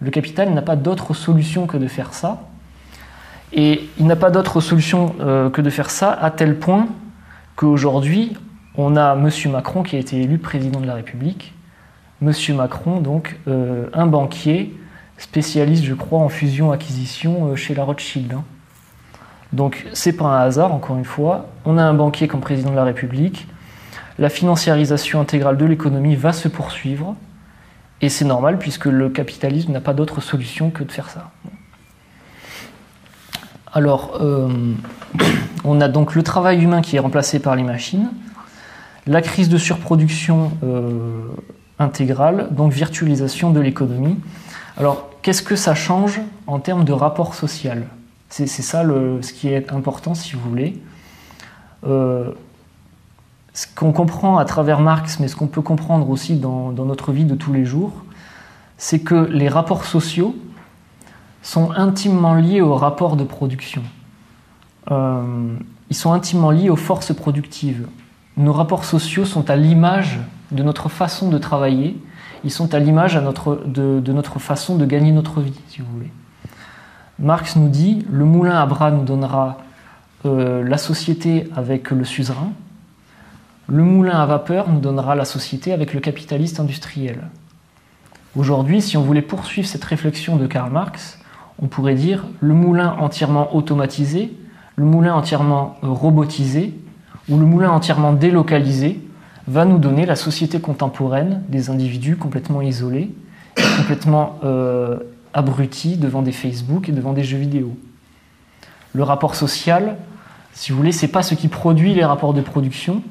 Le 0.00 0.10
capital 0.10 0.52
n'a 0.52 0.62
pas 0.62 0.76
d'autre 0.76 1.14
solution 1.14 1.66
que 1.66 1.76
de 1.76 1.86
faire 1.86 2.12
ça. 2.12 2.48
Et 3.52 3.88
il 3.98 4.06
n'a 4.06 4.16
pas 4.16 4.30
d'autre 4.30 4.60
solution 4.60 5.14
euh, 5.20 5.50
que 5.50 5.62
de 5.62 5.70
faire 5.70 5.90
ça 5.90 6.12
à 6.12 6.30
tel 6.30 6.58
point 6.58 6.88
qu'aujourd'hui, 7.54 8.36
on 8.76 8.96
a 8.96 9.14
M. 9.14 9.30
Macron 9.52 9.82
qui 9.82 9.96
a 9.96 9.98
été 9.98 10.20
élu 10.20 10.38
président 10.38 10.80
de 10.80 10.86
la 10.86 10.94
République. 10.94 11.54
M. 12.20 12.32
Macron, 12.54 13.00
donc, 13.00 13.38
euh, 13.46 13.86
un 13.92 14.06
banquier 14.06 14.74
spécialiste, 15.18 15.84
je 15.84 15.94
crois, 15.94 16.20
en 16.20 16.28
fusion-acquisition 16.28 17.52
euh, 17.52 17.56
chez 17.56 17.74
la 17.74 17.84
Rothschild. 17.84 18.32
Hein. 18.32 18.44
Donc, 19.52 19.86
c'est 19.92 20.12
pas 20.12 20.24
un 20.24 20.40
hasard, 20.40 20.72
encore 20.72 20.96
une 20.96 21.04
fois. 21.04 21.46
On 21.64 21.78
a 21.78 21.82
un 21.82 21.94
banquier 21.94 22.28
comme 22.28 22.40
président 22.40 22.70
de 22.70 22.76
la 22.76 22.84
République. 22.84 23.46
La 24.18 24.28
financiarisation 24.28 25.20
intégrale 25.20 25.56
de 25.56 25.64
l'économie 25.64 26.16
va 26.16 26.32
se 26.32 26.48
poursuivre. 26.48 27.16
Et 28.02 28.08
c'est 28.08 28.24
normal 28.24 28.58
puisque 28.58 28.86
le 28.86 29.08
capitalisme 29.08 29.72
n'a 29.72 29.80
pas 29.80 29.94
d'autre 29.94 30.20
solution 30.20 30.70
que 30.70 30.84
de 30.84 30.92
faire 30.92 31.08
ça. 31.08 31.30
Alors, 33.72 34.18
euh, 34.20 34.48
on 35.64 35.80
a 35.80 35.88
donc 35.88 36.14
le 36.14 36.22
travail 36.22 36.62
humain 36.62 36.82
qui 36.82 36.96
est 36.96 36.98
remplacé 36.98 37.38
par 37.40 37.56
les 37.56 37.62
machines, 37.62 38.08
la 39.06 39.22
crise 39.22 39.48
de 39.48 39.58
surproduction 39.58 40.52
euh, 40.64 41.28
intégrale, 41.78 42.48
donc 42.50 42.72
virtualisation 42.72 43.50
de 43.50 43.60
l'économie. 43.60 44.16
Alors, 44.76 45.08
qu'est-ce 45.22 45.42
que 45.42 45.56
ça 45.56 45.74
change 45.74 46.20
en 46.46 46.58
termes 46.58 46.84
de 46.84 46.92
rapport 46.92 47.34
social? 47.34 47.86
C'est 48.28 48.46
ça 48.46 48.82
ce 48.82 49.32
qui 49.32 49.48
est 49.48 49.72
important, 49.72 50.14
si 50.14 50.34
vous 50.34 50.50
voulez. 50.50 50.82
Euh, 51.86 52.32
ce 53.54 53.66
qu'on 53.74 53.92
comprend 53.92 54.36
à 54.36 54.44
travers 54.44 54.80
Marx, 54.80 55.18
mais 55.18 55.28
ce 55.28 55.36
qu'on 55.36 55.46
peut 55.46 55.62
comprendre 55.62 56.10
aussi 56.10 56.36
dans, 56.36 56.72
notre 56.72 57.12
vie 57.12 57.24
de 57.24 57.34
tous 57.34 57.52
les 57.52 57.64
jours, 57.64 58.04
c'est 58.76 58.98
que 58.98 59.14
les 59.14 59.48
rapports 59.48 59.84
sociaux 59.84 60.36
sont 61.42 61.70
intimement 61.70 62.34
liés 62.34 62.60
aux 62.60 62.74
rapports 62.74 63.16
de 63.16 63.24
production. 63.24 63.82
Euh, 64.90 65.56
ils 65.88 65.96
sont 65.96 66.12
intimement 66.12 66.50
liés 66.50 66.68
aux 66.68 66.76
forces 66.76 67.14
productives. 67.14 67.86
Nos 68.36 68.52
rapports 68.52 68.84
sociaux 68.84 69.24
sont 69.24 69.48
à 69.48 69.56
l'image 69.56 70.18
de 70.50 70.62
notre 70.62 70.90
façon 70.90 71.30
de 71.30 71.38
travailler, 71.38 71.96
ils 72.46 72.52
sont 72.52 72.74
à 72.74 72.78
l'image 72.78 73.14
de, 73.16 74.12
notre 74.12 74.38
façon 74.38 74.76
de 74.76 74.86
gagner 74.86 75.10
notre 75.10 75.40
vie, 75.40 75.58
si 75.66 75.80
vous 75.80 75.92
voulez. 75.92 76.12
Marx 77.18 77.56
nous 77.56 77.68
dit, 77.68 78.06
le 78.08 78.24
moulin 78.24 78.54
à 78.54 78.66
bras 78.66 78.92
nous 78.92 79.02
donnera 79.02 79.58
euh, 80.24 80.62
la 80.62 80.78
société 80.78 81.50
avec 81.56 81.90
le 81.90 82.04
suzerain, 82.04 82.52
le 83.66 83.82
moulin 83.82 84.20
à 84.20 84.26
vapeur 84.26 84.68
nous 84.70 84.78
donnera 84.78 85.16
la 85.16 85.24
société 85.24 85.72
avec 85.72 85.92
le 85.92 85.98
capitaliste 85.98 86.60
industriel. 86.60 87.18
Aujourd'hui, 88.36 88.80
si 88.80 88.96
on 88.96 89.02
voulait 89.02 89.22
poursuivre 89.22 89.66
cette 89.66 89.82
réflexion 89.82 90.36
de 90.36 90.46
Karl 90.46 90.70
Marx, 90.70 91.18
on 91.60 91.66
pourrait 91.66 91.96
dire 91.96 92.26
le 92.38 92.54
moulin 92.54 92.94
entièrement 93.00 93.56
automatisé, 93.56 94.32
le 94.76 94.84
moulin 94.84 95.14
entièrement 95.14 95.78
robotisé 95.82 96.74
ou 97.28 97.38
le 97.38 97.44
moulin 97.44 97.72
entièrement 97.72 98.12
délocalisé 98.12 99.00
va 99.46 99.64
nous 99.64 99.78
donner 99.78 100.06
la 100.06 100.16
société 100.16 100.60
contemporaine 100.60 101.42
des 101.48 101.70
individus 101.70 102.16
complètement 102.16 102.62
isolés, 102.62 103.14
complètement 103.76 104.38
euh, 104.44 104.98
abrutis 105.34 105.96
devant 105.96 106.22
des 106.22 106.32
Facebook 106.32 106.88
et 106.88 106.92
devant 106.92 107.12
des 107.12 107.24
jeux 107.24 107.38
vidéo. 107.38 107.76
Le 108.92 109.02
rapport 109.02 109.34
social, 109.34 109.96
si 110.52 110.72
vous 110.72 110.78
voulez, 110.78 110.92
c'est 110.92 111.08
pas 111.08 111.22
ce 111.22 111.34
qui 111.34 111.48
produit 111.48 111.94
les 111.94 112.04
rapports 112.04 112.34
de 112.34 112.40
production, 112.40 113.02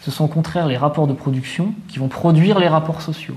ce 0.00 0.10
sont 0.10 0.24
au 0.24 0.28
contraire 0.28 0.66
les 0.66 0.76
rapports 0.76 1.06
de 1.06 1.12
production 1.12 1.74
qui 1.88 1.98
vont 1.98 2.08
produire 2.08 2.58
les 2.58 2.68
rapports 2.68 3.02
sociaux. 3.02 3.36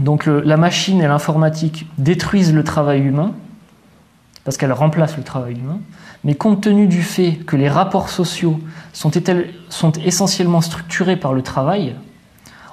Donc 0.00 0.26
la 0.26 0.56
machine 0.56 1.00
et 1.00 1.06
l'informatique 1.06 1.86
détruisent 1.98 2.54
le 2.54 2.64
travail 2.64 3.00
humain, 3.00 3.32
parce 4.44 4.56
qu'elles 4.56 4.72
remplacent 4.72 5.16
le 5.16 5.22
travail 5.22 5.58
humain, 5.58 5.80
mais 6.24 6.34
compte 6.34 6.62
tenu 6.62 6.86
du 6.86 7.02
fait 7.02 7.32
que 7.46 7.56
les 7.56 7.68
rapports 7.68 8.08
sociaux 8.08 8.60
sont, 8.92 9.12
essentiellement 10.04 10.60
structurés 10.60 11.16
par 11.16 11.32
le 11.32 11.42
travail, 11.42 11.94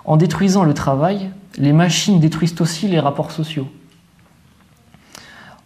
en 0.06 0.18
détruisant 0.18 0.64
le 0.64 0.74
travail, 0.74 1.32
les 1.58 1.74
machines 1.74 2.20
détruisent 2.20 2.60
aussi 2.60 2.88
les 2.88 3.00
rapports 3.00 3.32
sociaux. 3.32 3.68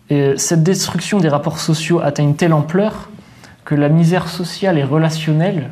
Et 0.09 0.37
cette 0.37 0.63
destruction 0.63 1.19
des 1.19 1.29
rapports 1.29 1.59
sociaux 1.59 1.99
atteint 1.99 2.23
une 2.23 2.35
telle 2.35 2.53
ampleur 2.53 3.09
que 3.65 3.75
la 3.75 3.89
misère 3.89 4.29
sociale 4.29 4.77
et 4.77 4.83
relationnelle 4.83 5.71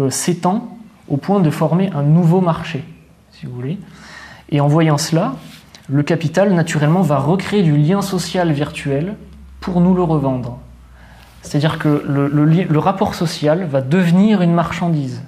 euh, 0.00 0.08
s'étend 0.08 0.78
au 1.08 1.18
point 1.18 1.40
de 1.40 1.50
former 1.50 1.90
un 1.94 2.02
nouveau 2.02 2.40
marché, 2.40 2.84
si 3.32 3.44
vous 3.44 3.52
voulez. 3.52 3.78
Et 4.48 4.60
en 4.60 4.68
voyant 4.68 4.96
cela, 4.96 5.34
le 5.88 6.02
capital, 6.02 6.54
naturellement, 6.54 7.02
va 7.02 7.18
recréer 7.18 7.62
du 7.62 7.76
lien 7.76 8.00
social 8.00 8.50
virtuel 8.52 9.16
pour 9.60 9.82
nous 9.82 9.94
le 9.94 10.02
revendre. 10.02 10.58
C'est-à-dire 11.42 11.78
que 11.78 12.04
le, 12.06 12.78
rapport 12.78 13.14
social 13.14 13.64
va 13.64 13.80
devenir 13.80 14.42
une 14.42 14.54
marchandise. 14.54 15.22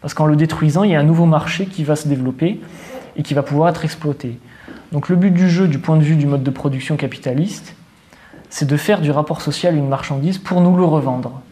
Parce 0.00 0.14
qu'en 0.14 0.26
le 0.26 0.36
détruisant, 0.36 0.84
il 0.84 0.92
y 0.92 0.94
a 0.94 1.00
un 1.00 1.04
nouveau 1.04 1.26
marché 1.26 1.66
qui 1.66 1.84
va 1.84 1.96
se 1.96 2.08
développer 2.08 2.60
et 3.16 3.22
qui 3.22 3.34
va 3.34 3.42
pouvoir 3.42 3.68
être 3.68 3.84
exploité. 3.84 4.38
Donc 4.92 5.08
le 5.08 5.16
but 5.16 5.32
du 5.32 5.50
jeu, 5.50 5.66
du 5.66 5.78
point 5.78 5.96
de 5.96 6.02
vue 6.02 6.16
du 6.16 6.26
mode 6.26 6.44
de 6.44 6.50
production 6.50 6.96
capitaliste, 6.96 7.74
c'est 8.48 8.66
de 8.66 8.76
faire 8.76 9.00
du 9.00 9.10
rapport 9.10 9.40
social 9.40 9.76
une 9.76 9.88
marchandise 9.88 10.38
pour 10.38 10.60
nous 10.60 10.76
le 10.76 10.84
revendre. 10.84 11.42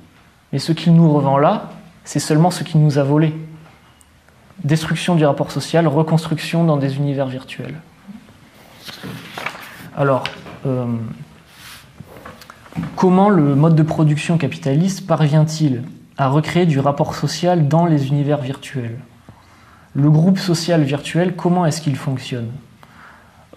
Mais 0.52 0.60
ce 0.60 0.72
qu'il 0.72 0.94
nous 0.94 1.12
revend 1.12 1.36
là, 1.36 1.70
c'est 2.04 2.20
seulement 2.20 2.50
ce 2.50 2.62
qu'il 2.62 2.80
nous 2.80 2.98
a 2.98 3.02
volé. 3.02 3.34
Destruction 4.62 5.16
du 5.16 5.26
rapport 5.26 5.50
social, 5.50 5.88
reconstruction 5.88 6.62
dans 6.64 6.76
des 6.76 6.96
univers 6.96 7.26
virtuels. 7.26 7.74
Alors, 9.96 10.24
euh, 10.66 10.86
comment 12.96 13.28
le 13.28 13.54
mode 13.54 13.74
de 13.74 13.82
production 13.82 14.38
capitaliste 14.38 15.06
parvient-il 15.06 15.82
à 16.16 16.28
recréer 16.28 16.66
du 16.66 16.78
rapport 16.78 17.14
social 17.14 17.68
dans 17.68 17.86
les 17.86 18.08
univers 18.08 18.40
virtuels? 18.40 18.98
Le 19.94 20.10
groupe 20.10 20.38
social 20.38 20.82
virtuel, 20.82 21.34
comment 21.36 21.66
est-ce 21.66 21.80
qu'il 21.80 21.96
fonctionne? 21.96 22.48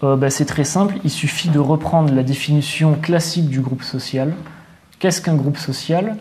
Euh, 0.03 0.15
bah, 0.15 0.29
c'est 0.29 0.45
très 0.45 0.63
simple, 0.63 0.95
il 1.03 1.09
suffit 1.09 1.49
de 1.49 1.59
reprendre 1.59 2.13
la 2.13 2.23
définition 2.23 2.93
classique 2.93 3.49
du 3.49 3.61
groupe 3.61 3.83
social. 3.83 4.33
Qu'est-ce 4.99 5.21
qu'un 5.21 5.35
groupe 5.35 5.57
social? 5.57 6.17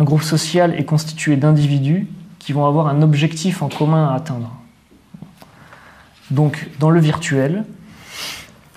Un 0.00 0.04
groupe 0.04 0.22
social 0.22 0.74
est 0.74 0.84
constitué 0.84 1.36
d'individus 1.36 2.08
qui 2.38 2.52
vont 2.52 2.66
avoir 2.66 2.88
un 2.88 3.02
objectif 3.02 3.62
en 3.62 3.68
commun 3.68 4.08
à 4.08 4.14
atteindre. 4.14 4.56
Donc 6.30 6.68
dans 6.78 6.90
le 6.90 7.00
virtuel, 7.00 7.64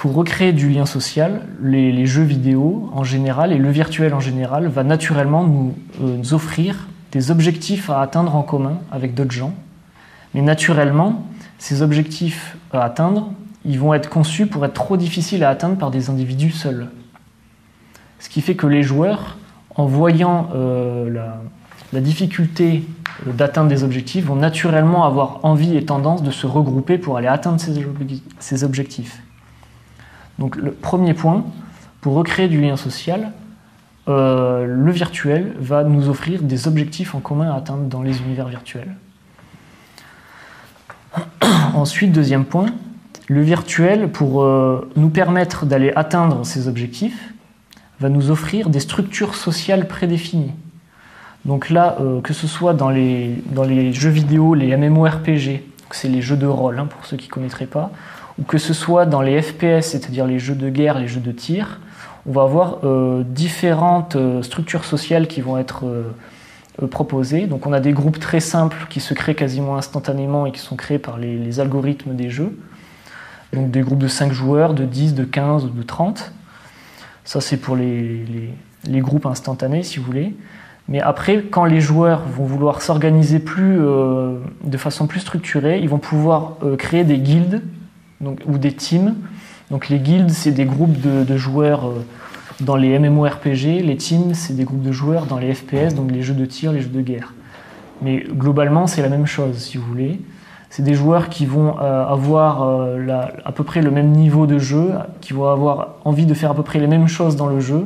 pour 0.02 0.16
recréer 0.16 0.52
du 0.52 0.68
lien 0.68 0.88
social, 0.88 1.44
les, 1.62 2.08
jeux 2.08 2.24
vidéo 2.24 2.90
en 2.92 3.04
général 3.04 3.52
et 3.52 3.60
le 3.60 3.70
virtuel 3.70 4.16
en 4.16 4.20
général 4.20 4.66
va 4.66 4.84
naturellement 4.84 5.44
nous, 5.44 5.76
euh, 6.02 6.18
nous 6.18 6.34
offrir 6.34 6.88
des 7.12 7.30
objectifs 7.30 7.88
à 7.92 8.02
atteindre 8.02 8.36
en 8.36 8.42
commun 8.42 8.80
avec 8.92 9.14
d'autres 9.14 9.30
gens. 9.30 9.54
Mais 10.34 10.42
naturellement, 10.42 11.28
ces 11.60 11.84
objectifs 11.84 12.58
à 12.74 12.84
atteindre 12.84 13.32
ils 13.64 13.78
vont 13.78 13.94
être 13.94 14.10
conçus 14.10 14.48
pour 14.48 14.66
être 14.66 14.74
trop 14.74 14.98
difficiles 14.98 15.44
à 15.44 15.50
atteindre 15.50 15.78
par 15.78 15.92
des 15.92 16.10
individus 16.10 16.50
seuls. 16.50 16.88
Ce 18.18 18.28
qui 18.28 18.42
fait 18.42 18.56
que 18.56 18.66
les 18.66 18.82
joueurs, 18.82 19.38
en 19.76 19.86
voyant 19.86 20.50
euh, 20.56 21.30
la, 21.94 22.02
difficulté 22.02 22.84
euh, 23.28 23.34
d'atteindre 23.34 23.70
des 23.70 23.84
objectifs, 23.84 24.26
vont 24.26 24.36
naturellement 24.36 25.06
avoir 25.06 25.46
envie 25.46 25.78
et 25.78 25.86
tendance 25.86 26.24
de 26.24 26.32
se 26.32 26.48
regrouper 26.48 26.98
pour 26.98 27.18
aller 27.18 27.28
atteindre 27.28 27.60
ces, 28.40 28.64
objectifs. 28.64 29.22
Donc 30.42 30.56
le 30.56 30.72
premier 30.72 31.14
point, 31.14 31.46
pour 32.02 32.16
recréer 32.16 32.48
du 32.48 32.60
lien 32.60 32.76
social, 32.76 33.32
euh, 34.08 34.66
le 34.66 34.92
virtuel 34.92 35.54
va 35.60 35.84
nous 35.84 36.10
offrir 36.10 36.42
des 36.42 36.68
objectifs 36.68 37.14
en 37.14 37.20
commun 37.20 37.52
à 37.52 37.58
atteindre 37.58 37.84
dans 37.84 38.02
les 38.02 38.22
univers 38.22 38.48
virtuels. 38.48 38.96
Ensuite, 41.76 42.12
deuxième 42.12 42.46
point, 42.46 42.66
Le 43.28 43.44
virtuel, 43.44 44.10
pour 44.12 44.42
euh, 44.42 44.90
nous 44.96 45.10
permettre 45.10 45.68
d'aller 45.68 45.94
atteindre 45.96 46.44
ces 46.44 46.68
objectifs, 46.68 47.34
va 48.00 48.10
nous 48.10 48.32
offrir 48.32 48.72
des 48.72 48.80
structures 48.80 49.36
sociales 49.36 49.88
prédéfinies. 49.88 50.54
Donc 51.46 51.70
là, 51.70 51.98
euh, 52.02 52.20
que 52.20 52.34
ce 52.34 52.48
soit 52.48 52.74
dans 52.74 52.90
les, 52.90 53.44
dans 53.52 53.64
les 53.64 53.94
jeux 53.94 54.10
vidéo, 54.10 54.56
les 54.56 54.76
MMORPG, 54.76 55.62
c'est 55.92 56.08
les 56.08 56.24
jeux 56.24 56.36
de 56.36 56.48
rôle 56.48 56.80
hein, 56.80 56.88
pour 56.88 57.06
ceux 57.06 57.16
qui 57.16 57.28
ne 57.28 57.32
connaîtraient 57.32 57.68
pas, 57.68 57.92
que 58.48 58.58
ce 58.58 58.74
soit 58.74 59.06
dans 59.06 59.22
les 59.22 59.42
FPS, 59.42 59.82
c'est-à-dire 59.82 60.26
les 60.26 60.40
jeux 60.40 60.56
de 60.56 60.70
guerre, 60.70 61.00
les 61.00 61.08
jeux 61.08 61.22
de 61.22 61.32
tir, 61.32 61.80
on 62.26 62.32
va 62.32 62.44
avoir 62.44 62.80
euh, 62.84 63.24
différentes 63.26 64.16
euh, 64.16 64.42
structures 64.44 64.86
sociales 64.86 65.28
qui 65.28 65.42
vont 65.42 65.58
être 65.58 65.86
proposées. 66.90 67.48
Donc 67.48 67.68
on 67.68 67.74
a 67.74 67.80
des 67.80 67.92
groupes 67.92 68.20
très 68.20 68.40
simples 68.40 68.88
qui 68.90 69.00
se 69.00 69.14
créent 69.14 69.36
quasiment 69.36 69.78
instantanément 69.78 70.46
et 70.46 70.52
qui 70.52 70.60
sont 70.60 70.76
créés 70.76 71.00
par 71.00 71.18
les, 71.18 71.60
algorithmes 71.60 72.16
des 72.16 72.30
jeux. 72.30 72.58
Donc 73.54 73.70
des 73.72 73.82
groupes 73.82 74.00
de 74.00 74.08
5 74.08 74.32
joueurs, 74.32 74.74
de 74.74 74.86
10, 74.86 75.14
de 75.14 75.24
15 75.24 75.66
ou 75.66 75.70
de 75.70 75.84
30. 75.84 76.32
Ça 77.24 77.42
c'est 77.42 77.58
pour 77.58 77.76
les, 77.76 78.26
groupes 78.88 79.26
instantanés 79.26 79.84
si 79.84 80.00
vous 80.00 80.06
voulez. 80.06 80.36
Mais 80.88 81.00
après, 81.00 81.44
quand 81.44 81.66
les 81.66 81.80
joueurs 81.80 82.24
vont 82.28 82.44
vouloir 82.44 82.82
s'organiser 82.82 83.40
plus, 83.40 83.80
euh, 83.80 84.40
de 84.64 84.78
façon 84.78 85.08
plus 85.08 85.20
structurée, 85.20 85.80
ils 85.80 85.88
vont 85.88 86.00
pouvoir 86.00 86.58
euh, 86.64 86.76
créer 86.76 87.04
des 87.04 87.20
guildes 87.20 87.62
ou 88.24 88.58
des 88.58 88.74
teams. 88.74 89.16
Donc 89.70 89.90
les 89.90 90.00
guildes, 90.00 90.32
c'est 90.32 90.52
des 90.52 90.66
groupes 90.66 91.00
de, 91.00 91.38
joueurs 91.38 91.88
euh, 91.88 92.06
dans 92.60 92.76
les 92.76 92.98
MMORPG. 93.00 93.82
Les 93.84 93.98
teams, 93.98 94.34
c'est 94.34 94.56
des 94.56 94.64
groupes 94.64 94.84
de 94.84 94.92
joueurs 94.92 95.26
dans 95.26 95.38
les 95.38 95.54
FPS, 95.54 95.96
donc 95.96 96.12
les 96.12 96.22
jeux 96.22 96.34
de 96.34 96.46
tir, 96.46 96.72
les 96.72 96.82
jeux 96.82 96.90
de 96.90 97.02
guerre. 97.02 97.34
Mais 98.02 98.24
globalement, 98.30 98.88
c'est 98.88 99.02
la 99.02 99.10
même 99.10 99.26
chose, 99.26 99.58
si 99.58 99.78
vous 99.78 99.86
voulez. 99.86 100.22
C'est 100.70 100.84
des 100.84 100.94
joueurs 100.94 101.30
qui 101.30 101.46
vont 101.46 101.78
avoir 101.78 102.88
à 103.44 103.52
peu 103.52 103.66
près 103.66 103.82
le 103.82 103.92
même 103.92 104.12
niveau 104.12 104.48
de 104.48 104.58
jeu, 104.58 104.92
qui 105.20 105.34
vont 105.34 105.48
avoir 105.50 105.96
envie 106.06 106.26
de 106.26 106.34
faire 106.34 106.52
à 106.52 106.56
peu 106.56 106.64
près 106.64 106.80
les 106.80 106.88
mêmes 106.88 107.10
choses 107.10 107.36
dans 107.36 107.48
le 107.48 107.60
jeu, 107.60 107.86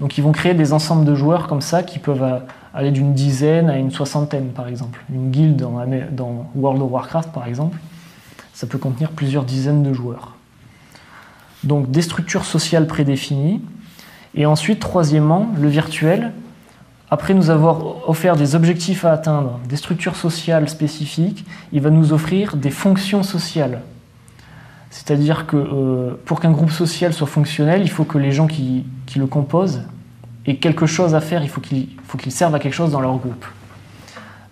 donc 0.00 0.16
ils 0.16 0.22
vont 0.22 0.32
créer 0.32 0.54
des 0.54 0.72
ensembles 0.72 1.04
de 1.04 1.14
joueurs 1.14 1.46
comme 1.46 1.60
ça 1.60 1.82
qui 1.82 1.98
peuvent 1.98 2.40
aller 2.72 2.90
d'une 2.90 3.12
dizaine 3.12 3.68
à 3.68 3.76
une 3.76 3.90
soixantaine 3.90 4.48
par 4.48 4.66
exemple. 4.66 5.04
Une 5.12 5.30
guilde 5.30 5.56
dans, 5.56 6.46
World 6.54 6.82
of 6.82 6.90
Warcraft 6.90 7.32
par 7.32 7.46
exemple, 7.46 7.76
ça 8.60 8.66
peut 8.66 8.76
contenir 8.76 9.12
plusieurs 9.12 9.44
dizaines 9.44 9.82
de 9.82 9.94
joueurs. 9.94 10.34
Donc 11.64 11.90
des 11.90 12.02
structures 12.02 12.44
sociales 12.44 12.86
prédéfinies. 12.86 13.62
Et 14.34 14.44
ensuite, 14.44 14.80
troisièmement, 14.80 15.50
le 15.58 15.66
virtuel. 15.66 16.32
Après 17.10 17.32
nous 17.32 17.48
avoir 17.48 18.06
offert 18.06 18.36
des 18.36 18.54
objectifs 18.54 19.06
à 19.06 19.12
atteindre, 19.12 19.58
des 19.66 19.76
structures 19.76 20.14
sociales 20.14 20.68
spécifiques, 20.68 21.46
il 21.72 21.80
va 21.80 21.88
nous 21.88 22.12
offrir 22.12 22.54
des 22.56 22.68
fonctions 22.68 23.22
sociales. 23.22 23.80
C'est-à-dire 24.90 25.46
que 25.46 25.56
euh, 25.56 26.20
pour 26.26 26.38
qu'un 26.38 26.50
groupe 26.50 26.70
social 26.70 27.14
soit 27.14 27.26
fonctionnel, 27.26 27.80
il 27.80 27.90
faut 27.90 28.04
que 28.04 28.18
les 28.18 28.30
gens 28.30 28.46
qui, 28.46 28.84
le 29.16 29.26
composent 29.26 29.84
aient 30.44 30.56
quelque 30.56 30.84
chose 30.84 31.14
à 31.14 31.22
faire, 31.22 31.42
il 31.42 31.48
faut 31.48 31.62
qu'ils 31.62 32.32
servent 32.32 32.54
à 32.54 32.58
quelque 32.58 32.74
chose 32.74 32.92
dans 32.92 33.00
leur 33.00 33.16
groupe. 33.16 33.46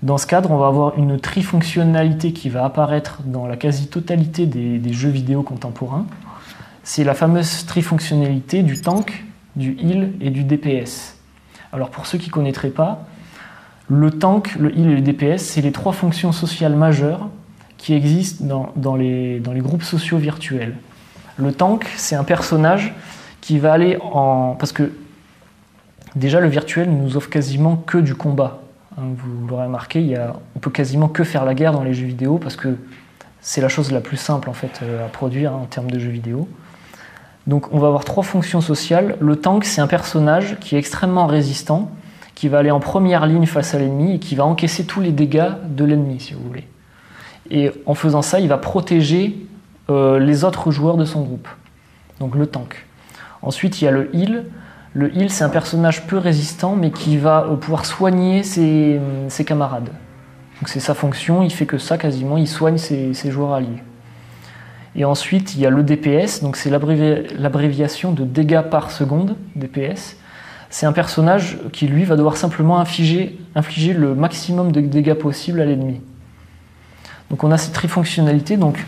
Dans 0.02 0.16
ce 0.16 0.28
cadre, 0.28 0.52
on 0.52 0.58
va 0.58 0.68
avoir 0.68 0.96
une 0.96 1.18
trifonctionnalité 1.18 2.32
qui 2.32 2.50
va 2.50 2.64
apparaître 2.64 3.22
dans 3.24 3.48
la 3.48 3.56
quasi-totalité 3.56 4.46
des, 4.46 4.92
jeux 4.92 5.08
vidéo 5.08 5.42
contemporains. 5.42 6.06
C'est 6.84 7.02
la 7.02 7.14
fameuse 7.14 7.66
trifonctionnalité 7.66 8.62
du 8.62 8.80
tank, 8.80 9.24
du 9.56 9.76
heal 9.80 10.12
et 10.20 10.30
du 10.30 10.44
DPS. 10.44 11.16
Alors 11.72 11.90
pour 11.90 12.06
ceux 12.06 12.16
qui 12.16 12.28
ne 12.28 12.32
connaîtraient 12.32 12.70
pas, 12.70 13.06
le 13.88 14.12
tank, 14.12 14.54
le 14.54 14.70
heal 14.72 14.88
et 14.88 14.94
le 14.94 15.00
DPS, 15.00 15.42
c'est 15.42 15.62
les 15.62 15.72
trois 15.72 15.92
fonctions 15.92 16.30
sociales 16.30 16.76
majeures 16.76 17.28
qui 17.76 17.92
existe 17.92 18.42
dans, 18.42 18.96
les, 18.96 19.40
dans 19.40 19.52
les 19.52 19.60
groupes 19.60 19.82
sociaux 19.82 20.18
virtuels. 20.18 20.76
Le 21.38 21.52
tank, 21.52 21.90
c'est 21.96 22.14
un 22.14 22.24
personnage 22.24 22.94
qui 23.40 23.58
va 23.58 23.72
aller 23.72 23.98
en... 24.00 24.54
Parce 24.56 24.72
que 24.72 24.92
déjà, 26.14 26.38
le 26.38 26.48
virtuel 26.48 26.88
ne 26.88 27.02
nous 27.02 27.16
offre 27.16 27.30
quasiment 27.30 27.76
que 27.76 27.98
du 27.98 28.14
combat. 28.14 28.60
Hein, 28.98 29.14
vous 29.16 29.46
l'aurez 29.46 29.66
remarqué, 29.66 30.00
il 30.00 30.08
y 30.08 30.16
a, 30.16 30.34
on 30.56 30.58
peut 30.58 30.70
quasiment 30.70 31.08
que 31.08 31.22
faire 31.22 31.44
la 31.44 31.54
guerre 31.54 31.72
dans 31.72 31.84
les 31.84 31.94
jeux 31.94 32.06
vidéo 32.06 32.38
parce 32.38 32.56
que 32.56 32.76
c'est 33.40 33.60
la 33.60 33.68
chose 33.68 33.92
la 33.92 34.00
plus 34.00 34.16
simple 34.16 34.50
en 34.50 34.52
fait 34.52 34.80
euh, 34.82 35.06
à 35.06 35.08
produire 35.08 35.52
hein, 35.52 35.60
en 35.62 35.66
termes 35.66 35.90
de 35.90 35.98
jeux 35.98 36.10
vidéo. 36.10 36.48
Donc 37.46 37.72
on 37.72 37.78
va 37.78 37.86
avoir 37.86 38.04
trois 38.04 38.24
fonctions 38.24 38.60
sociales. 38.60 39.16
Le 39.20 39.36
tank, 39.36 39.64
c'est 39.64 39.80
un 39.80 39.86
personnage 39.86 40.56
qui 40.60 40.74
est 40.74 40.78
extrêmement 40.78 41.26
résistant, 41.26 41.90
qui 42.34 42.48
va 42.48 42.58
aller 42.58 42.72
en 42.72 42.80
première 42.80 43.26
ligne 43.26 43.46
face 43.46 43.74
à 43.74 43.78
l'ennemi 43.78 44.16
et 44.16 44.18
qui 44.18 44.34
va 44.34 44.44
encaisser 44.44 44.84
tous 44.84 45.00
les 45.00 45.12
dégâts 45.12 45.52
de 45.68 45.84
l'ennemi, 45.84 46.18
si 46.18 46.34
vous 46.34 46.42
voulez. 46.42 46.66
Et 47.50 47.70
en 47.86 47.94
faisant 47.94 48.22
ça, 48.22 48.40
il 48.40 48.48
va 48.48 48.58
protéger 48.58 49.46
euh, 49.90 50.18
les 50.18 50.44
autres 50.44 50.70
joueurs 50.70 50.96
de 50.96 51.04
son 51.04 51.22
groupe. 51.22 51.48
Donc 52.18 52.34
le 52.34 52.46
tank. 52.46 52.84
Ensuite, 53.42 53.80
il 53.80 53.84
y 53.84 53.88
a 53.88 53.92
le 53.92 54.14
heal. 54.14 54.44
Le 54.94 55.14
heal, 55.14 55.30
c'est 55.30 55.44
un 55.44 55.50
personnage 55.50 56.06
peu 56.06 56.16
résistant, 56.16 56.74
mais 56.74 56.90
qui 56.90 57.18
va 57.18 57.44
euh, 57.44 57.56
pouvoir 57.56 57.84
soigner 57.84 58.42
ses, 58.42 59.00
camarades. 59.46 59.90
Donc 60.60 60.68
c'est 60.68 60.80
sa 60.80 60.94
fonction, 60.94 61.42
il 61.42 61.52
fait 61.52 61.66
que 61.66 61.78
ça 61.78 61.98
quasiment, 61.98 62.36
il 62.36 62.48
soigne 62.48 62.78
ses, 62.78 63.30
joueurs 63.30 63.52
alliés. 63.52 63.82
Et 64.96 65.04
ensuite, 65.04 65.54
il 65.54 65.60
y 65.60 65.66
a 65.66 65.70
le 65.70 65.82
DPS, 65.82 66.42
donc 66.42 66.56
c'est 66.56 66.70
l'abréviation 66.70 68.12
de 68.12 68.24
dégâts 68.24 68.62
par 68.62 68.90
seconde, 68.90 69.36
DPS. 69.54 70.16
C'est 70.70 70.86
un 70.86 70.92
personnage 70.92 71.58
qui, 71.72 71.86
lui, 71.86 72.04
va 72.04 72.16
devoir 72.16 72.36
simplement 72.36 72.80
infliger, 72.80 73.38
le 73.54 74.14
maximum 74.14 74.72
de 74.72 74.80
dégâts 74.80 75.14
possible 75.14 75.60
à 75.60 75.64
l'ennemi. 75.64 76.00
Donc 77.30 77.44
on 77.44 77.52
a 77.52 77.58
cette 77.58 77.74
trifonctionnalité, 77.74 78.56
donc 78.56 78.84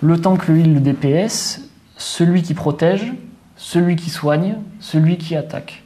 le 0.00 0.18
tank, 0.20 0.46
le 0.48 0.58
heal, 0.58 0.74
le 0.74 0.80
DPS, 0.80 1.68
celui 1.96 2.42
qui 2.42 2.54
protège, 2.54 3.12
celui 3.56 3.96
qui 3.96 4.10
soigne, 4.10 4.56
celui 4.80 5.16
qui 5.16 5.34
attaque. 5.34 5.82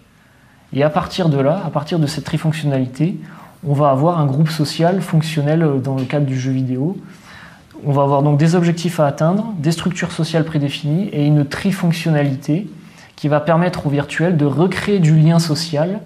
Et 0.72 0.82
à 0.82 0.90
partir 0.90 1.28
de 1.28 1.38
là, 1.38 1.62
à 1.64 1.70
partir 1.70 1.98
de 1.98 2.06
cette 2.06 2.24
trifonctionnalité, 2.24 3.18
on 3.66 3.74
va 3.74 3.90
avoir 3.90 4.18
un 4.18 4.26
groupe 4.26 4.48
social 4.48 5.02
fonctionnel 5.02 5.62
euh, 5.62 5.78
dans 5.78 5.96
le 5.96 6.04
cadre 6.04 6.26
du 6.26 6.38
jeu 6.38 6.52
vidéo. 6.52 6.96
On 7.84 7.92
va 7.92 8.02
avoir 8.02 8.22
donc 8.22 8.38
des 8.38 8.54
objectifs 8.54 9.00
à 9.00 9.06
atteindre, 9.06 9.52
des 9.58 9.72
structures 9.72 10.12
sociales 10.12 10.44
prédéfinies 10.44 11.08
et 11.12 11.26
une 11.26 11.46
trifonctionnalité 11.46 12.68
qui 13.16 13.28
va 13.28 13.40
permettre 13.40 13.86
au 13.86 13.90
virtuel 13.90 14.36
de 14.36 14.44
recréer 14.44 14.98
du 14.98 15.16
lien 15.16 15.38
social 15.38 16.00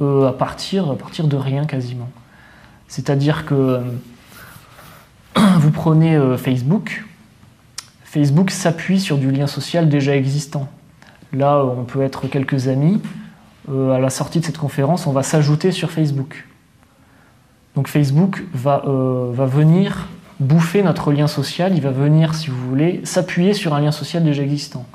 euh, 0.00 0.28
à, 0.28 0.32
partir, 0.32 0.94
de 0.94 1.36
rien 1.36 1.64
quasiment. 1.64 2.08
C'est-à-dire 2.88 3.44
que 3.44 3.54
euh, 3.54 3.80
vous 5.58 5.70
prenez 5.70 6.18
Facebook, 6.36 7.04
Facebook 8.04 8.50
s'appuie 8.50 8.98
sur 8.98 9.18
du 9.18 9.30
lien 9.30 9.46
social 9.46 9.88
déjà 9.88 10.16
existant. 10.16 10.68
Là, 11.32 11.64
on 11.64 11.84
peut 11.84 12.02
être 12.02 12.28
quelques 12.28 12.68
amis. 12.68 13.00
Euh, 13.70 13.92
à 13.92 13.98
la 13.98 14.10
sortie 14.10 14.40
de 14.40 14.44
cette 14.44 14.58
conférence, 14.58 15.06
on 15.06 15.12
va 15.12 15.22
s'ajouter 15.22 15.70
sur 15.70 15.90
Facebook. 15.90 16.46
Donc 17.76 17.88
Facebook 17.88 18.44
va, 18.52 18.82
euh, 18.86 19.30
va 19.32 19.46
venir 19.46 20.08
bouffer 20.40 20.82
notre 20.82 21.12
lien 21.12 21.26
social, 21.26 21.74
il 21.74 21.82
va 21.82 21.90
venir, 21.90 22.34
si 22.34 22.48
vous 22.48 22.68
voulez, 22.68 23.02
s'appuyer 23.04 23.52
sur 23.52 23.74
un 23.74 23.80
lien 23.80 23.92
social 23.92 24.24
déjà 24.24 24.42
existant. 24.42 24.86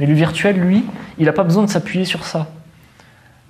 Mais 0.00 0.06
le 0.06 0.14
virtuel, 0.14 0.58
lui, 0.58 0.84
il 1.18 1.26
n'a 1.26 1.32
pas 1.32 1.44
besoin 1.44 1.62
de 1.62 1.70
s'appuyer 1.70 2.04
sur 2.04 2.24
ça. 2.24 2.48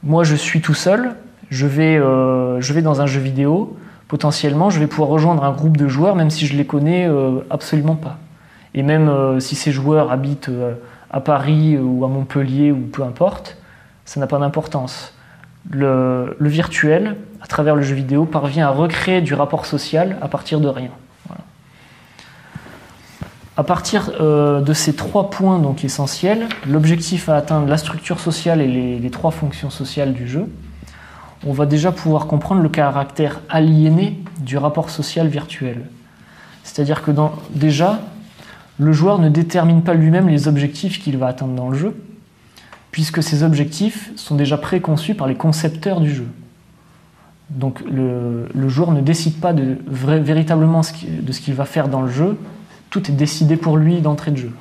Moi, 0.03 0.25
je 0.25 0.35
suis 0.35 0.61
tout 0.61 0.75
seul, 0.75 1.17
je 1.49 1.67
vais, 1.67 1.97
je 1.97 2.73
vais 2.75 2.83
dans 2.83 3.01
un 3.01 3.07
jeu 3.07 3.21
vidéo, 3.21 3.79
potentiellement, 4.09 4.71
je 4.71 4.81
vais 4.81 4.87
pouvoir 4.87 5.11
rejoindre 5.11 5.45
un 5.45 5.53
groupe 5.53 5.77
de 5.77 5.87
joueurs 5.87 6.17
même 6.17 6.31
si 6.31 6.47
je 6.47 6.55
ne 6.55 6.59
les 6.59 6.65
connais 6.65 7.07
euh, 7.07 7.41
absolument 7.51 7.95
pas. 7.95 8.19
Et 8.75 8.83
même 8.83 9.09
euh, 9.09 9.39
si 9.39 9.55
ces 9.55 9.71
joueurs 9.71 10.11
habitent 10.11 10.49
euh, 10.49 10.75
à 11.11 11.21
Paris 11.21 11.79
ou 11.79 12.05
à 12.05 12.09
Montpellier 12.09 12.73
ou 12.73 12.87
peu 12.87 13.03
importe, 13.03 13.57
ça 14.05 14.21
n'a 14.21 14.27
pas 14.27 14.39
d'importance. 14.39 15.15
Le, 15.71 16.37
virtuel, 16.41 17.17
à 17.43 17.47
travers 17.47 17.75
le 17.77 17.83
jeu 17.83 17.95
vidéo, 17.95 18.25
parvient 18.25 18.67
à 18.67 18.71
recréer 18.71 19.21
du 19.21 19.35
rapport 19.35 19.67
social 19.67 20.17
à 20.23 20.29
partir 20.29 20.61
de 20.61 20.69
rien. 20.69 20.91
À 23.57 23.65
partir 23.65 24.13
de 24.21 24.73
ces 24.73 24.95
trois 24.95 25.31
points 25.31 25.59
donc 25.59 25.85
essentiels, 25.85 26.49
l'objectif 26.67 27.29
à 27.29 27.37
atteindre 27.37 27.67
la 27.67 27.77
structure 27.77 28.21
sociale 28.21 28.61
et 28.61 28.99
les 28.99 29.11
trois 29.11 29.33
fonctions 29.33 29.69
sociales 29.69 30.13
du 30.13 30.29
jeu, 30.29 30.47
on 31.47 31.53
va 31.53 31.67
déjà 31.67 31.93
pouvoir 31.93 32.27
comprendre 32.27 32.63
le 32.63 32.69
caractère 32.69 33.41
aliéné 33.49 34.21
du 34.41 34.57
rapport 34.59 34.91
social 34.91 35.29
virtuel. 35.29 35.87
C'est-à-dire 36.65 37.03
que 37.03 37.11
déjà, 37.51 38.01
le 38.79 38.93
joueur 38.93 39.19
ne 39.19 39.29
détermine 39.29 39.83
pas 39.83 39.95
lui-même 39.95 40.29
les 40.29 40.49
objectifs 40.49 41.03
qu'il 41.03 41.17
va 41.19 41.29
atteindre 41.29 41.55
dans 41.55 41.69
le 41.69 41.77
jeu, 41.77 41.97
puisque 42.91 43.23
ces 43.23 43.43
objectifs 43.43 44.13
sont 44.17 44.37
déjà 44.37 44.57
préconçus 44.57 45.15
par 45.15 45.27
les 45.27 45.35
concepteurs 45.35 46.01
du 46.01 46.15
jeu. 46.15 46.27
Donc 47.51 47.83
le, 47.91 48.69
joueur 48.69 48.93
ne 48.93 49.01
décide 49.01 49.41
pas 49.41 49.55
véritablement 49.87 50.81
de 50.81 51.33
ce 51.33 51.41
qu'il 51.41 51.55
va 51.55 51.65
faire 51.65 51.89
dans 51.89 52.03
le 52.03 52.11
jeu, 52.11 52.37
tout 52.91 53.11
est 53.11 53.15
décidé 53.15 53.57
pour 53.57 53.77
lui 53.77 54.01
d'entrée 54.01 54.31
de 54.31 54.37
jeu. 54.37 54.53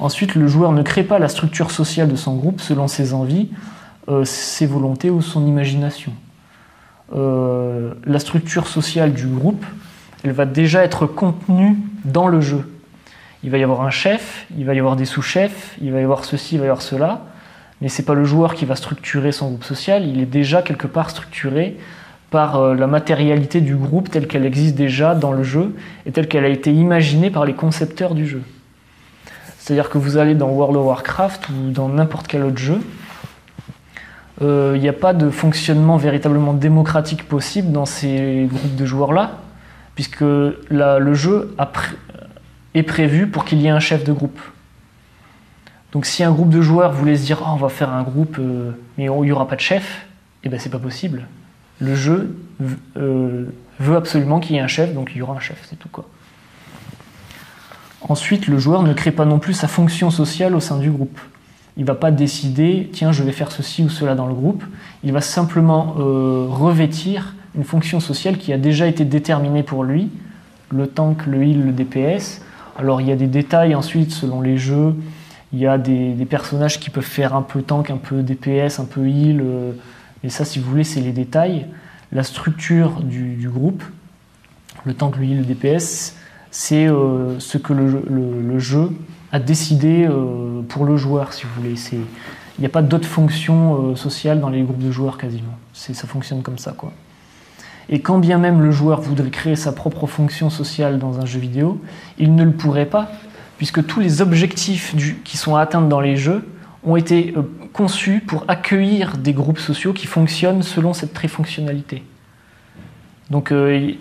Ensuite, 0.00 0.34
le 0.34 0.46
joueur 0.46 0.72
ne 0.72 0.82
crée 0.82 1.02
pas 1.02 1.18
la 1.18 1.28
structure 1.28 1.70
sociale 1.70 2.08
de 2.08 2.16
son 2.16 2.36
groupe 2.36 2.60
selon 2.60 2.86
ses 2.86 3.14
envies, 3.14 3.48
euh, 4.08 4.24
ses 4.24 4.66
volontés 4.66 5.10
ou 5.10 5.20
son 5.20 5.46
imagination. 5.46 6.12
Euh, 7.14 7.94
la 8.04 8.18
structure 8.18 8.68
sociale 8.68 9.12
du 9.12 9.26
groupe, 9.26 9.64
elle 10.24 10.32
va 10.32 10.46
déjà 10.46 10.82
être 10.82 11.06
contenue 11.06 11.76
dans 12.04 12.28
le 12.28 12.40
jeu. 12.40 12.68
Il 13.44 13.50
va 13.50 13.58
y 13.58 13.62
avoir 13.62 13.82
un 13.82 13.90
chef, 13.90 14.46
il 14.56 14.64
va 14.64 14.74
y 14.74 14.78
avoir 14.78 14.96
des 14.96 15.04
sous-chefs, 15.04 15.76
il 15.80 15.92
va 15.92 16.00
y 16.00 16.04
avoir 16.04 16.24
ceci, 16.24 16.56
il 16.56 16.58
va 16.58 16.64
y 16.64 16.68
avoir 16.68 16.82
cela, 16.82 17.26
mais 17.80 17.88
c'est 17.88 18.02
pas 18.02 18.14
le 18.14 18.24
joueur 18.24 18.54
qui 18.54 18.64
va 18.64 18.74
structurer 18.74 19.30
son 19.30 19.48
groupe 19.48 19.64
social, 19.64 20.06
il 20.06 20.20
est 20.20 20.26
déjà 20.26 20.62
quelque 20.62 20.88
part 20.88 21.10
structuré 21.10 21.76
par 22.30 22.56
euh, 22.56 22.74
la 22.74 22.86
matérialité 22.86 23.60
du 23.60 23.76
groupe 23.76 24.10
telle 24.10 24.26
qu'elle 24.26 24.44
existe 24.44 24.74
déjà 24.74 25.14
dans 25.14 25.32
le 25.32 25.42
jeu 25.42 25.74
et 26.04 26.12
telle 26.12 26.28
qu'elle 26.28 26.44
a 26.44 26.48
été 26.48 26.72
imaginée 26.72 27.30
par 27.30 27.44
les 27.44 27.54
concepteurs 27.54 28.14
du 28.14 28.26
jeu. 28.26 28.42
C'est-à-dire 29.58 29.88
que 29.88 29.98
vous 29.98 30.16
allez 30.16 30.34
dans 30.34 30.48
World 30.48 30.76
of 30.76 30.86
Warcraft 30.86 31.48
ou 31.50 31.70
dans 31.70 31.88
n'importe 31.88 32.26
quel 32.26 32.42
autre 32.42 32.58
jeu, 32.58 32.80
euh, 34.42 34.72
il 34.76 34.80
n'y 34.80 34.88
a 34.88 34.92
pas 34.92 35.14
de 35.14 35.30
fonctionnement 35.30 35.96
véritablement 35.96 36.54
démocratique 36.54 37.26
possible 37.28 37.72
dans 37.72 37.86
ces 37.86 38.48
groupes 38.50 38.76
de 38.76 38.84
joueurs-là, 38.84 39.38
puisque 39.98 40.20
le 40.20 41.14
jeu 41.14 41.56
est 42.72 42.84
prévu 42.84 43.26
pour 43.26 43.44
qu'il 43.44 43.60
y 43.60 43.66
ait 43.66 43.70
un 43.70 43.80
chef 43.80 44.04
de 44.04 44.12
groupe. 44.12 44.38
Donc 45.90 46.06
si 46.06 46.22
un 46.22 46.30
groupe 46.30 46.50
de 46.50 46.62
joueurs 46.62 46.92
voulait 46.92 47.16
se 47.16 47.24
dire 47.24 47.40
oh, 47.42 47.48
on 47.54 47.56
va 47.56 47.68
faire 47.68 47.90
un 47.90 48.04
groupe 48.04 48.36
euh, 48.38 48.70
mais 48.96 49.06
il 49.06 49.10
n'y 49.10 49.32
aura 49.32 49.48
pas 49.48 49.56
de 49.56 49.60
chef, 49.60 50.06
eh 50.44 50.48
ben 50.48 50.60
c'est 50.60 50.70
pas 50.70 50.78
possible. 50.78 51.26
Le 51.80 51.96
jeu 51.96 52.36
euh, 52.96 53.46
veut 53.80 53.96
absolument 53.96 54.38
qu'il 54.38 54.54
y 54.54 54.60
ait 54.60 54.62
un 54.62 54.68
chef, 54.68 54.94
donc 54.94 55.10
il 55.16 55.18
y 55.18 55.22
aura 55.22 55.34
un 55.34 55.40
chef, 55.40 55.58
c'est 55.68 55.74
tout 55.74 55.88
quoi. 55.88 56.08
Ensuite, 58.02 58.46
le 58.46 58.56
joueur 58.56 58.84
ne 58.84 58.92
crée 58.92 59.10
pas 59.10 59.24
non 59.24 59.40
plus 59.40 59.54
sa 59.54 59.66
fonction 59.66 60.12
sociale 60.12 60.54
au 60.54 60.60
sein 60.60 60.78
du 60.78 60.92
groupe. 60.92 61.18
Il 61.76 61.82
ne 61.82 61.88
va 61.88 61.96
pas 61.96 62.12
décider, 62.12 62.88
tiens, 62.92 63.10
je 63.10 63.24
vais 63.24 63.32
faire 63.32 63.50
ceci 63.50 63.82
ou 63.82 63.88
cela 63.88 64.14
dans 64.14 64.28
le 64.28 64.34
groupe. 64.34 64.62
Il 65.02 65.10
va 65.10 65.20
simplement 65.20 65.96
euh, 65.98 66.46
revêtir 66.48 67.34
une 67.58 67.64
fonction 67.64 67.98
sociale 67.98 68.38
qui 68.38 68.52
a 68.52 68.56
déjà 68.56 68.86
été 68.86 69.04
déterminée 69.04 69.64
pour 69.64 69.82
lui, 69.82 70.10
le 70.70 70.86
tank, 70.86 71.26
le 71.26 71.42
heal, 71.42 71.66
le 71.66 71.72
DPS. 71.72 72.40
Alors 72.78 73.00
il 73.00 73.08
y 73.08 73.12
a 73.12 73.16
des 73.16 73.26
détails 73.26 73.74
ensuite 73.74 74.12
selon 74.12 74.40
les 74.40 74.56
jeux. 74.56 74.94
Il 75.52 75.58
y 75.58 75.66
a 75.66 75.76
des, 75.76 76.14
personnages 76.30 76.78
qui 76.78 76.88
peuvent 76.88 77.02
faire 77.02 77.34
un 77.34 77.42
peu 77.42 77.62
tank, 77.62 77.90
un 77.90 77.96
peu 77.96 78.22
DPS, 78.22 78.78
un 78.78 78.84
peu 78.84 79.08
heal. 79.08 79.40
Euh, 79.40 79.72
mais 80.22 80.28
ça, 80.28 80.44
si 80.44 80.60
vous 80.60 80.70
voulez, 80.70 80.84
c'est 80.84 81.00
les 81.00 81.10
détails. 81.10 81.66
La 82.12 82.22
structure 82.22 83.00
du, 83.00 83.48
groupe, 83.52 83.82
le 84.84 84.94
tank, 84.94 85.16
le 85.16 85.24
heal, 85.24 85.38
le 85.38 85.44
DPS, 85.44 86.14
c'est 86.52 86.86
euh, 86.86 87.40
ce 87.40 87.58
que 87.58 87.72
le, 87.72 88.58
jeu 88.58 88.90
a 89.32 89.40
décidé 89.40 90.06
euh, 90.08 90.62
pour 90.68 90.84
le 90.84 90.96
joueur, 90.96 91.32
si 91.32 91.44
vous 91.44 91.62
voulez. 91.62 91.74
Il 91.92 92.60
n'y 92.60 92.66
a 92.66 92.70
pas 92.70 92.82
d'autres 92.82 93.08
fonctions 93.08 93.96
sociales 93.96 94.40
dans 94.40 94.48
les 94.48 94.62
groupes 94.62 94.82
de 94.82 94.92
joueurs 94.92 95.18
quasiment. 95.18 95.58
Ça 95.72 96.06
fonctionne 96.06 96.42
comme 96.42 96.58
ça. 96.58 96.72
Quoi. 96.72 96.92
Et 97.88 98.00
quand 98.00 98.18
bien 98.18 98.38
même 98.38 98.60
le 98.60 98.70
joueur 98.70 99.00
voudrait 99.00 99.30
créer 99.30 99.56
sa 99.56 99.72
propre 99.72 100.06
fonction 100.06 100.50
sociale 100.50 100.98
dans 100.98 101.20
un 101.20 101.26
jeu 101.26 101.40
vidéo, 101.40 101.80
il 102.18 102.34
ne 102.34 102.44
le 102.44 102.52
pourrait 102.52 102.86
pas, 102.86 103.10
puisque 103.56 103.84
tous 103.86 104.00
les 104.00 104.20
objectifs 104.20 104.94
qui 105.24 105.36
sont 105.36 105.56
atteints 105.56 105.80
dans 105.80 106.00
les 106.00 106.16
jeux 106.16 106.46
ont 106.84 106.96
été 106.96 107.34
euh, 107.36 107.42
conçus 107.72 108.20
pour 108.20 108.44
accueillir 108.48 109.16
des 109.16 109.32
groupes 109.32 109.58
sociaux 109.58 109.92
qui 109.92 110.06
fonctionnent 110.06 110.62
selon 110.62 110.92
cette 110.92 111.12
trifonctionnalité. 111.12 112.02
Donc 113.30 113.52
il 113.52 113.98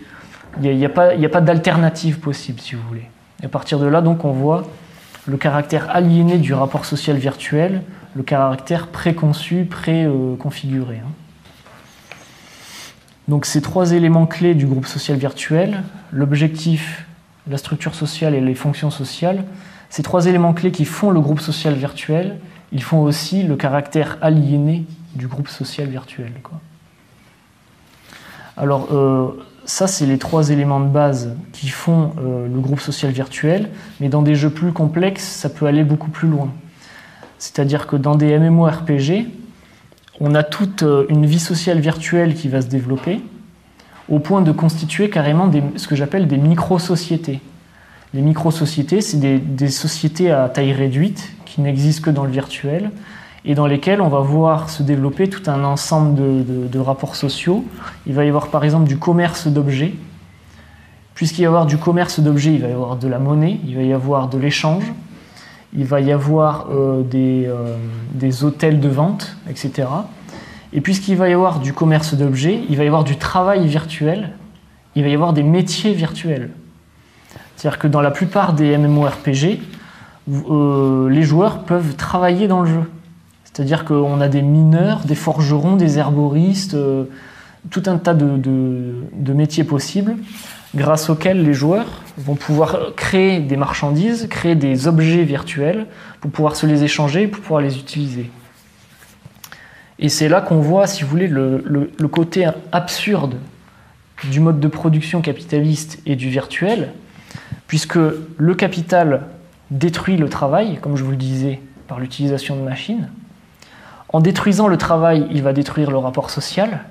n'y 0.62 0.86
a, 0.86 0.90
a, 0.90 1.30
pas 1.30 1.42
d'alternative 1.42 2.20
possible, 2.20 2.60
si 2.60 2.76
vous 2.76 2.82
voulez. 2.88 3.08
Et 3.42 3.46
à 3.46 3.50
partir 3.50 3.80
de 3.80 3.86
là, 3.86 4.02
donc, 4.02 4.26
on 4.26 4.32
voit 4.32 4.66
le 5.26 5.38
caractère 5.38 5.90
aliéné 5.90 6.38
du 6.38 6.54
rapport 6.54 6.86
social 6.86 7.18
virtuel, 7.18 7.82
le 8.16 8.24
caractère 8.24 8.88
préconçu, 8.88 9.66
préconfiguré. 9.66 11.02
Hein. 11.04 11.12
Donc 13.28 13.46
ces 13.46 13.62
trois 13.62 13.92
éléments 13.92 14.26
clés 14.26 14.56
du 14.56 14.66
groupe 14.66 14.86
social 14.86 15.18
virtuel, 15.18 15.84
l'objectif, 16.12 17.06
la 17.50 17.58
structure 17.58 17.96
sociale 17.96 18.36
et 18.36 18.42
les 18.42 18.56
fonctions 18.56 18.92
sociales, 18.92 19.44
ces 19.90 20.04
trois 20.04 20.28
éléments 20.28 20.54
clés 20.54 20.72
qui 20.72 20.86
font 20.86 21.12
le 21.12 21.20
groupe 21.20 21.40
social 21.40 21.74
virtuel, 21.74 22.40
ils 22.72 22.84
font 22.84 23.02
aussi 23.02 23.44
le 23.44 23.56
caractère 23.56 24.18
aliéné 24.22 24.86
du 25.16 25.28
groupe 25.28 25.48
social 25.48 25.88
virtuel. 25.88 26.32
Alors, 28.56 28.90
euh, 28.92 29.46
ça, 29.66 29.88
c'est 29.88 30.06
les 30.06 30.18
trois 30.18 30.50
éléments 30.50 30.80
de 30.80 30.90
base 30.90 31.36
qui 31.54 31.70
font 31.70 32.14
euh, 32.20 32.48
le 32.48 32.60
groupe 32.60 32.80
social 32.80 33.12
virtuel, 33.12 33.70
mais 34.00 34.10
dans 34.10 34.22
des 34.22 34.36
jeux 34.36 34.50
plus 34.50 34.72
complexes, 34.72 35.24
ça 35.24 35.50
peut 35.50 35.66
aller 35.66 35.84
beaucoup 35.84 36.10
plus 36.10 36.28
loin. 36.28 36.50
C'est-à-dire 37.38 37.88
que 37.88 37.96
dans 37.96 38.16
des 38.16 38.38
MMORPG, 38.40 39.28
on 40.20 40.36
a 40.36 40.44
toute 40.44 40.84
euh, 40.84 41.06
une 41.10 41.26
vie 41.26 41.40
sociale 41.40 41.80
virtuelle 41.80 42.34
qui 42.34 42.48
va 42.48 42.62
se 42.62 42.68
développer, 42.68 43.22
au 44.10 44.20
point 44.20 44.42
de 44.42 44.52
constituer 44.52 45.10
carrément 45.10 45.52
ce 45.76 45.88
que 45.88 45.96
j'appelle 45.96 46.28
des 46.28 46.38
micro-sociétés. 46.38 47.42
Les 48.14 48.22
micro-sociétés, 48.22 49.02
c'est 49.02 49.18
des, 49.20 49.68
sociétés 49.68 50.32
à 50.32 50.48
taille 50.48 50.72
réduite 50.72 51.34
qui 51.46 51.60
n'existent 51.62 52.06
que 52.06 52.10
dans 52.10 52.24
le 52.24 52.32
virtuel, 52.32 52.92
et 53.44 53.54
dans 53.54 53.68
lesquels 53.68 54.02
on 54.02 54.08
va 54.08 54.20
voir 54.20 54.70
se 54.70 54.82
développer 54.82 55.30
tout 55.30 55.50
un 55.50 55.64
ensemble 55.64 56.16
de, 56.70 56.80
rapports 56.80 57.16
sociaux. 57.16 57.66
Il 58.06 58.14
va 58.14 58.26
y 58.26 58.30
avoir 58.30 58.48
par 58.48 58.64
exemple 58.64 58.88
du 58.88 58.98
commerce 58.98 59.48
d'objets. 59.48 59.94
Puisqu'il 61.16 61.42
va 61.42 61.44
y 61.44 61.48
avoir 61.48 61.66
du 61.66 61.78
commerce 61.78 62.20
d'objets, 62.20 62.54
il 62.54 62.62
va 62.62 62.68
y 62.68 62.74
avoir 62.74 62.96
de 62.96 63.08
la 63.08 63.20
monnaie, 63.20 63.60
il 63.66 63.76
va 63.76 63.84
y 63.84 63.94
avoir 63.94 64.30
de 64.30 64.38
l'échange, 64.38 64.84
il 65.74 65.86
va 65.86 66.02
y 66.02 66.12
avoir 66.12 66.68
euh, 66.72 67.04
des, 67.04 67.46
euh, 67.48 67.76
des, 68.14 68.44
hôtels 68.44 68.80
de 68.80 68.90
vente, 68.90 69.36
etc. 69.50 69.88
Et 70.74 70.82
puisqu'il 70.82 71.16
va 71.18 71.30
y 71.30 71.34
avoir 71.34 71.60
du 71.60 71.74
commerce 71.74 72.14
d'objets, 72.14 72.62
il 72.70 72.78
va 72.78 72.84
y 72.84 72.88
avoir 72.88 73.04
du 73.04 73.18
travail 73.18 73.68
virtuel, 73.68 74.32
il 74.96 75.04
va 75.04 75.10
y 75.10 75.14
avoir 75.14 75.34
des 75.34 75.44
métiers 75.44 75.94
virtuels. 75.94 76.52
C'est-à-dire 77.56 77.80
que 77.80 77.88
dans 77.88 78.02
la 78.02 78.12
plupart 78.12 78.54
des 78.54 78.78
MMORPG, 78.78 79.60
euh, 80.50 81.10
les 81.10 81.24
joueurs 81.24 81.64
peuvent 81.64 81.96
travailler 81.96 82.48
dans 82.48 82.62
le 82.62 82.68
jeu. 82.68 82.92
C'est-à-dire 83.44 83.86
qu'on 83.86 84.22
a 84.22 84.28
des 84.28 84.44
mineurs, 84.44 85.00
des 85.06 85.16
forgerons, 85.16 85.78
des 85.78 85.98
herboristes, 85.98 86.78
tout 87.72 87.84
un 87.88 87.98
tas 87.98 88.14
de, 88.14 89.34
métiers 89.34 89.64
possibles 89.64 90.16
grâce 90.76 91.10
auxquels 91.10 91.44
les 91.44 91.54
joueurs 91.54 92.04
vont 92.18 92.36
pouvoir 92.36 92.94
créer 92.96 93.40
des 93.40 93.58
marchandises, 93.58 94.28
créer 94.30 94.56
des 94.56 94.88
objets 94.88 95.24
virtuels 95.24 95.88
pour 96.22 96.32
pouvoir 96.32 96.56
se 96.56 96.66
les 96.66 96.84
échanger, 96.84 97.28
pour 97.28 97.42
pouvoir 97.42 97.62
les 97.62 97.78
utiliser. 97.78 98.30
Et 100.00 100.10
c'est 100.10 100.30
là 100.30 100.42
qu'on 100.42 100.60
voit, 100.60 100.86
si 100.88 101.04
vous 101.04 101.10
voulez, 101.10 101.28
le, 101.28 101.64
le, 101.66 102.08
côté 102.08 102.48
absurde 102.72 103.36
du 104.30 104.40
mode 104.40 104.60
de 104.60 104.68
production 104.68 105.22
capitaliste 105.22 106.00
et 106.06 106.16
du 106.16 106.30
virtuel, 106.30 106.94
puisque 107.68 107.98
le 108.38 108.56
capital 108.56 109.28
détruit 109.72 110.18
le 110.18 110.30
travail, 110.30 110.78
comme 110.82 110.96
je 110.96 111.04
vous 111.04 111.12
le 111.12 111.18
disais, 111.18 111.62
par 111.88 112.00
l'utilisation 112.00 112.56
de 112.56 112.62
machines, 112.62 113.10
en 114.10 114.20
détruisant 114.20 114.68
le 114.68 114.78
travail, 114.78 115.28
il 115.32 115.42
va 115.42 115.54
détruire 115.54 115.92
le 115.92 115.98
rapport 115.98 116.30
social. 116.30 116.86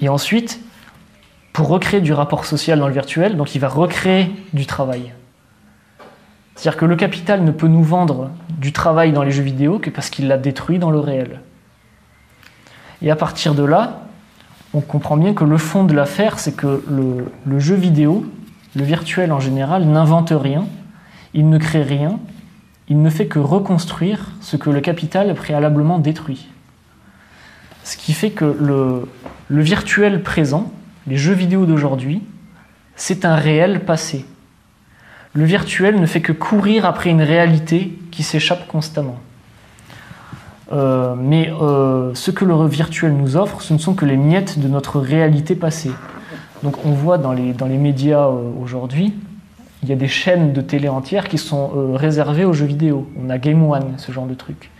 Et 0.00 0.08
ensuite, 0.08 0.60
pour 1.52 1.68
recréer 1.68 2.00
du 2.00 2.12
rapport 2.12 2.44
social 2.44 2.78
dans 2.78 2.86
le 2.86 2.92
virtuel, 2.92 3.36
donc 3.36 3.54
il 3.54 3.58
va 3.58 3.68
recréer 3.68 4.30
du 4.52 4.66
travail. 4.66 5.12
C'est-à-dire 6.54 6.78
que 6.78 6.84
le 6.84 6.96
capital 6.96 7.42
ne 7.42 7.50
peut 7.50 7.68
nous 7.68 7.82
vendre 7.82 8.30
du 8.50 8.72
travail 8.72 9.12
dans 9.12 9.22
les 9.22 9.30
jeux 9.30 9.42
vidéo 9.42 9.78
que 9.78 9.90
parce 9.90 10.10
qu'il 10.10 10.28
l'a 10.28 10.36
détruit 10.36 10.78
dans 10.78 10.90
le 10.90 10.98
réel. 11.00 11.40
Et 13.02 13.10
à 13.10 13.16
partir 13.16 13.54
de 13.54 13.62
là, 13.62 14.02
on 14.74 14.80
comprend 14.80 15.16
bien 15.16 15.34
que 15.34 15.44
le 15.44 15.58
fond 15.58 15.84
de 15.84 15.94
l'affaire, 15.94 16.38
c'est 16.38 16.54
que 16.54 16.84
le, 16.88 17.58
jeu 17.58 17.74
vidéo, 17.74 18.26
le 18.76 18.84
virtuel 18.84 19.32
en 19.32 19.40
général, 19.40 19.84
n'invente 19.84 20.32
rien, 20.36 20.66
il 21.34 21.48
ne 21.48 21.58
crée 21.58 21.82
rien, 21.82 22.18
il 22.88 23.02
ne 23.02 23.10
fait 23.10 23.26
que 23.26 23.38
reconstruire 23.38 24.32
ce 24.40 24.56
que 24.56 24.70
le 24.70 24.80
capital 24.80 25.30
a 25.30 25.34
préalablement 25.34 25.98
détruit. 25.98 26.48
Ce 27.84 27.96
qui 27.96 28.12
fait 28.12 28.30
que 28.30 28.44
le, 28.44 29.08
virtuel 29.48 30.22
présent, 30.22 30.70
les 31.06 31.16
jeux 31.16 31.34
vidéo 31.34 31.66
d'aujourd'hui, 31.66 32.22
c'est 32.96 33.24
un 33.24 33.34
réel 33.34 33.80
passé. 33.84 34.24
Le 35.32 35.44
virtuel 35.44 36.00
ne 36.00 36.06
fait 36.06 36.20
que 36.20 36.32
courir 36.32 36.84
après 36.84 37.10
une 37.10 37.22
réalité 37.22 37.96
qui 38.10 38.22
s'échappe 38.22 38.66
constamment. 38.66 39.18
Euh, 40.72 41.14
mais 41.16 41.50
euh, 41.50 42.14
ce 42.14 42.30
que 42.30 42.44
le 42.44 42.66
virtuel 42.66 43.12
nous 43.12 43.36
offre, 43.36 43.62
ce 43.62 43.72
ne 43.72 43.78
sont 43.78 43.94
que 43.94 44.04
les 44.04 44.16
miettes 44.16 44.58
de 44.58 44.68
notre 44.68 45.00
réalité 45.00 45.54
passée. 45.54 45.92
Donc 46.62 46.84
on 46.84 46.92
voit 46.92 47.18
dans 47.18 47.32
les, 47.32 47.54
médias 47.78 48.26
euh, 48.26 48.50
aujourd'hui, 48.60 49.14
il 49.82 49.88
y 49.88 49.92
a 49.92 49.96
des 49.96 50.08
chaînes 50.08 50.52
de 50.52 50.60
télé 50.60 50.88
entières 50.88 51.28
qui 51.28 51.38
sont 51.38 51.94
réservées 51.94 52.44
aux 52.44 52.52
jeux 52.52 52.66
vidéo. 52.66 53.08
On 53.18 53.30
a 53.30 53.38
Game 53.38 53.62
One, 53.62 53.94
ce 53.96 54.12
genre 54.12 54.26
de 54.26 54.34
truc. 54.34 54.70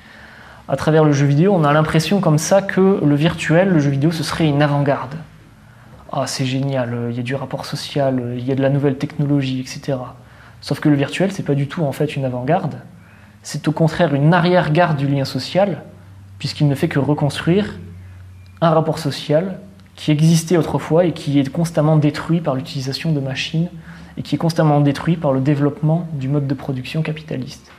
À 0.68 0.76
travers 0.76 1.04
le 1.04 1.12
jeu 1.12 1.26
vidéo, 1.26 1.54
on 1.54 1.64
a 1.64 1.72
l'impression 1.72 2.20
comme 2.20 2.38
ça 2.38 2.60
que 2.60 3.00
le 3.02 3.14
virtuel, 3.14 3.70
le 3.70 3.80
jeu 3.80 3.90
vidéo, 3.90 4.12
ce 4.12 4.22
serait 4.22 4.46
une 4.46 4.60
avant-garde. 4.60 5.14
Ah, 6.12 6.26
c'est 6.26 6.44
génial, 6.44 7.08
il 7.10 7.16
y 7.16 7.20
a 7.20 7.22
du 7.22 7.34
rapport 7.36 7.64
social, 7.64 8.34
il 8.36 8.44
y 8.44 8.50
a 8.50 8.56
de 8.56 8.62
la 8.62 8.70
nouvelle 8.70 8.98
technologie, 8.98 9.60
etc. 9.60 9.96
Sauf 10.60 10.80
que 10.80 10.88
le 10.88 10.96
virtuel, 10.96 11.30
c'est 11.30 11.44
pas 11.44 11.54
du 11.54 11.68
tout 11.68 11.84
en 11.84 11.92
fait 11.92 12.16
une 12.16 12.24
avant-garde. 12.24 12.80
C'est 13.42 13.68
au 13.68 13.72
contraire 13.72 14.14
une 14.14 14.34
arrière-garde 14.34 14.96
du 14.96 15.06
lien 15.06 15.24
social, 15.24 15.82
puisqu'il 16.38 16.68
ne 16.68 16.74
fait 16.74 16.88
que 16.88 16.98
reconstruire 16.98 17.78
un 18.60 18.70
rapport 18.70 18.98
social 18.98 19.60
qui 19.94 20.10
existait 20.10 20.56
autrefois 20.56 21.04
et 21.04 21.12
qui 21.12 21.38
est 21.38 21.48
constamment 21.48 21.96
détruit 21.96 22.40
par 22.40 22.54
l'utilisation 22.54 23.12
de 23.12 23.20
machines 23.20 23.68
et 24.16 24.22
qui 24.22 24.34
est 24.34 24.38
constamment 24.38 24.80
détruit 24.80 25.16
par 25.16 25.32
le 25.32 25.40
développement 25.40 26.08
du 26.14 26.28
mode 26.28 26.46
de 26.46 26.54
production 26.54 27.02
capitaliste. 27.02 27.70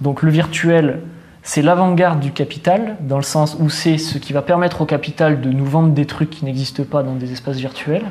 Donc 0.00 0.22
le 0.22 0.30
virtuel, 0.30 1.02
c'est 1.48 1.62
l'avant-garde 1.62 2.20
du 2.20 2.30
capital, 2.30 2.98
dans 3.00 3.16
le 3.16 3.22
sens 3.22 3.56
où 3.58 3.70
c'est 3.70 3.96
ce 3.96 4.18
qui 4.18 4.34
va 4.34 4.42
permettre 4.42 4.82
au 4.82 4.84
capital 4.84 5.40
de 5.40 5.48
nous 5.48 5.64
vendre 5.64 5.94
des 5.94 6.04
trucs 6.04 6.28
qui 6.28 6.44
n'existent 6.44 6.84
pas 6.84 7.02
dans 7.02 7.14
des 7.14 7.32
espaces 7.32 7.56
virtuels. 7.56 8.04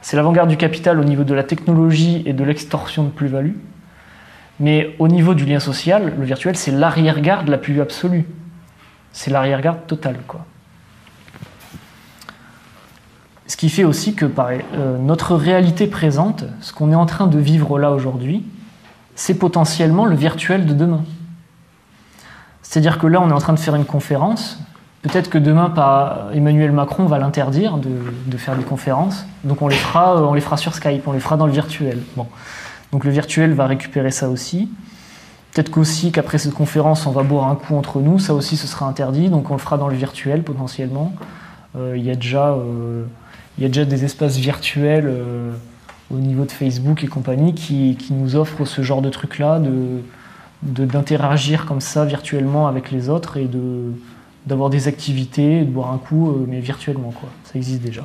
C'est 0.00 0.16
l'avant-garde 0.16 0.48
du 0.48 0.56
capital 0.56 0.98
au 0.98 1.04
niveau 1.04 1.22
de 1.22 1.34
la 1.34 1.44
technologie 1.44 2.20
et 2.26 2.32
de 2.32 2.42
l'extorsion 2.42 3.04
de 3.04 3.10
plus-value. 3.10 3.54
Mais 4.58 4.96
au 4.98 5.06
niveau 5.06 5.34
du 5.34 5.44
lien 5.44 5.60
social, 5.60 6.14
le 6.18 6.24
virtuel, 6.24 6.56
c'est 6.56 6.72
l'arrière-garde 6.72 7.46
la 7.46 7.58
plus 7.58 7.80
absolue. 7.80 8.24
C'est 9.12 9.30
l'arrière-garde 9.30 9.86
totale, 9.86 10.18
quoi. 10.26 10.44
Ce 13.46 13.56
qui 13.56 13.68
fait 13.68 13.84
aussi 13.84 14.16
que 14.16 14.26
euh, 14.26 14.98
notre 14.98 15.36
réalité 15.36 15.86
présente, 15.86 16.42
ce 16.60 16.72
qu'on 16.72 16.90
est 16.90 16.96
en 16.96 17.06
train 17.06 17.28
de 17.28 17.38
vivre 17.38 17.78
là 17.78 17.92
aujourd'hui, 17.92 18.42
c'est 19.14 19.38
potentiellement 19.38 20.06
le 20.06 20.16
virtuel 20.16 20.66
de 20.66 20.74
demain. 20.74 21.04
C'est-à-dire 22.72 22.98
que 22.98 23.06
là, 23.06 23.20
on 23.20 23.28
est 23.28 23.34
en 23.34 23.38
train 23.38 23.52
de 23.52 23.58
faire 23.58 23.74
une 23.74 23.84
conférence. 23.84 24.58
Peut-être 25.02 25.28
que 25.28 25.36
demain, 25.36 25.74
Emmanuel 26.32 26.72
Macron 26.72 27.04
va 27.04 27.18
l'interdire 27.18 27.76
de, 27.76 28.36
faire 28.38 28.56
des 28.56 28.64
conférences. 28.64 29.26
Donc 29.44 29.60
on 29.60 29.68
les, 29.68 29.76
fera, 29.76 30.16
euh, 30.16 30.20
on 30.20 30.32
les 30.32 30.40
fera 30.40 30.56
sur 30.56 30.72
Skype, 30.72 31.06
on 31.06 31.12
les 31.12 31.20
fera 31.20 31.36
dans 31.36 31.44
le 31.44 31.52
virtuel. 31.52 31.98
Donc 32.90 33.04
le 33.04 33.10
virtuel 33.10 33.52
va 33.52 33.66
récupérer 33.66 34.10
ça 34.10 34.30
aussi. 34.30 34.70
Peut-être 35.52 35.70
qu'aussi 35.70 36.12
qu'après 36.12 36.38
cette 36.38 36.54
conférence, 36.54 37.06
on 37.06 37.10
va 37.10 37.22
boire 37.24 37.48
un 37.48 37.56
coup 37.56 37.76
entre 37.76 38.00
nous. 38.00 38.18
Ça 38.18 38.32
aussi, 38.32 38.56
ce 38.56 38.66
sera 38.66 38.86
interdit. 38.86 39.28
Donc 39.28 39.50
on 39.50 39.52
le 39.52 39.60
fera 39.60 39.76
dans 39.76 39.88
le 39.88 39.96
virtuel 39.96 40.42
potentiellement. 40.42 41.12
Euh, 41.76 41.92
il 41.94 42.02
y 42.02 42.10
a 42.10 42.14
déjà 42.14 42.56
il 43.58 43.62
y 43.64 43.66
a 43.66 43.68
déjà 43.68 43.84
des 43.84 44.06
espaces 44.06 44.38
virtuels 44.38 45.08
euh, 45.08 45.52
au 46.10 46.16
niveau 46.16 46.46
de 46.46 46.52
Facebook 46.52 47.04
et 47.04 47.06
compagnie 47.06 47.52
qui, 47.52 47.98
nous 48.12 48.34
offrent 48.34 48.64
ce 48.64 48.80
genre 48.80 49.02
de 49.02 49.10
truc-là, 49.10 49.60
d'interagir 50.62 51.66
comme 51.66 51.80
ça 51.80 52.04
virtuellement 52.04 52.68
avec 52.68 52.90
les 52.90 53.08
autres 53.08 53.36
et 53.36 53.48
d'avoir 54.46 54.70
des 54.70 54.88
activités, 54.88 55.60
de 55.60 55.70
boire 55.70 55.92
un 55.92 55.98
coup, 55.98 56.30
euh, 56.30 56.46
mais 56.48 56.60
virtuellement. 56.60 57.10
Quoi. 57.10 57.28
Ça 57.44 57.52
existe 57.56 57.82
déjà. 57.82 58.02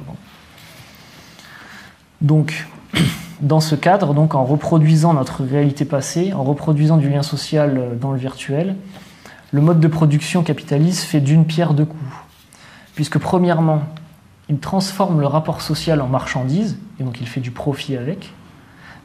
Donc, 2.21 2.67
dans 3.41 3.59
ce 3.59 3.75
cadre, 3.75 4.13
donc, 4.13 4.33
en 4.33 4.43
reproduisant 4.43 5.13
notre 5.13 5.43
réalité 5.43 5.85
passée, 5.85 6.33
en 6.33 6.43
reproduisant 6.43 6.97
du 6.97 7.09
lien 7.09 7.23
social 7.23 7.77
euh, 7.77 7.95
dans 7.95 8.11
le 8.11 8.17
virtuel, 8.17 8.75
le 9.51 9.61
mode 9.61 9.79
de 9.79 9.87
production 9.87 10.43
capitaliste 10.43 11.03
fait 11.03 11.21
d'une 11.21 11.45
pierre 11.45 11.73
deux 11.73 11.85
coups. 11.85 12.13
Puisque 12.95 13.19
premièrement, 13.19 13.83
il 14.49 14.57
transforme 14.57 15.19
le 15.19 15.27
rapport 15.27 15.61
social 15.61 16.01
en 16.01 16.07
marchandise, 16.07 16.79
et 16.99 17.03
donc 17.03 17.21
il 17.21 17.27
fait 17.27 17.39
du 17.39 17.51
profit 17.51 17.95
avec. 17.95 18.33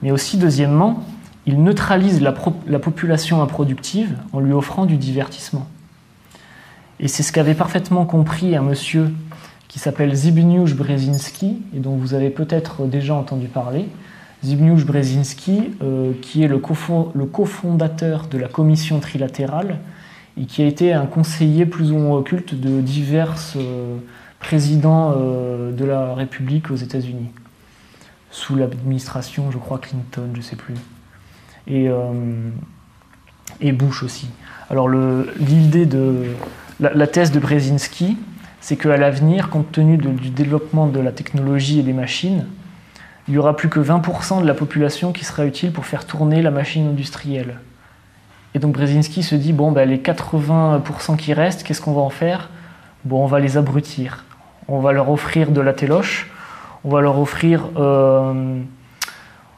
Mais 0.02 0.10
aussi, 0.10 0.38
deuxièmement, 0.38 1.04
il 1.46 1.62
neutralise 1.62 2.20
la, 2.20 2.32
population 2.32 3.42
improductive 3.42 4.16
en 4.32 4.40
lui 4.40 4.52
offrant 4.52 4.86
du 4.86 4.96
divertissement. 4.96 5.66
Et 7.00 7.08
c'est 7.08 7.22
ce 7.22 7.32
qu'avait 7.32 7.54
parfaitement 7.54 8.04
compris 8.04 8.54
un 8.54 8.62
monsieur 8.62 9.10
qui 9.68 9.78
s'appelle 9.78 10.14
Zbigniew 10.14 10.66
Brzezinski, 10.74 11.62
et 11.74 11.80
dont 11.80 11.96
vous 11.96 12.14
avez 12.14 12.30
peut-être 12.30 12.86
déjà 12.86 13.14
entendu 13.14 13.48
parler. 13.48 13.88
Zbigniew 14.44 14.84
Brzezinski, 14.84 15.70
euh, 15.82 16.12
qui 16.20 16.42
est 16.44 16.48
le, 16.48 16.58
cofondateur 16.58 18.26
de 18.28 18.38
la 18.38 18.48
commission 18.48 19.00
trilatérale, 19.00 19.78
et 20.36 20.44
qui 20.44 20.62
a 20.62 20.66
été 20.66 20.92
un 20.92 21.06
conseiller 21.06 21.66
plus 21.66 21.90
ou 21.90 21.98
moins 21.98 22.18
occulte 22.18 22.54
de 22.54 22.80
diverses... 22.80 23.54
Euh, 23.56 23.96
président 24.42 25.14
euh, 25.16 25.72
de 25.72 25.84
la 25.84 26.14
République 26.14 26.70
aux 26.70 26.76
États-Unis, 26.76 27.30
sous 28.30 28.56
l'administration, 28.56 29.50
je 29.50 29.58
crois, 29.58 29.78
Clinton, 29.78 30.28
je 30.32 30.38
ne 30.38 30.42
sais 30.42 30.56
plus. 30.56 30.74
Et, 31.66 31.88
euh, 31.88 32.50
et 33.60 33.72
Bush 33.72 34.02
aussi. 34.02 34.28
Alors 34.70 34.88
l'idée 34.88 35.86
de 35.86 36.26
la, 36.80 37.06
thèse 37.06 37.30
de 37.30 37.38
Brzezinski, 37.38 38.16
c'est 38.60 38.76
qu'à 38.76 38.96
l'avenir, 38.96 39.50
compte 39.50 39.70
tenu 39.70 39.96
du 39.96 40.30
développement 40.30 40.86
de 40.86 41.00
la 41.00 41.12
technologie 41.12 41.80
et 41.80 41.82
des 41.82 41.92
machines, 41.92 42.46
il 43.28 43.32
n'y 43.32 43.38
aura 43.38 43.54
plus 43.54 43.68
que 43.68 43.78
20% 43.78 44.42
de 44.42 44.46
la 44.46 44.54
population 44.54 45.12
qui 45.12 45.24
sera 45.24 45.44
utile 45.44 45.72
pour 45.72 45.86
faire 45.86 46.06
tourner 46.06 46.42
la 46.42 46.50
machine 46.50 46.88
industrielle. 46.88 47.58
Et 48.54 48.58
donc 48.58 48.72
Brzezinski 48.72 49.22
se 49.22 49.34
dit, 49.34 49.52
bon, 49.52 49.72
ben, 49.72 49.88
les 49.88 49.98
80% 49.98 51.16
qui 51.16 51.32
restent, 51.32 51.62
qu'est-ce 51.62 51.80
qu'on 51.80 51.92
va 51.92 52.02
en 52.02 52.10
faire? 52.10 52.50
Bon, 53.04 53.22
on 53.22 53.26
va 53.26 53.40
les 53.40 53.56
abrutir 53.56 54.24
on 54.68 54.80
va 54.80 54.92
leur 54.92 55.10
offrir 55.10 55.50
de 55.50 55.60
la 55.60 55.72
téloche, 55.72 56.30
on 56.84 56.90
va 56.90 57.00
leur 57.00 57.18
offrir 57.18 57.68
euh, 57.76 58.60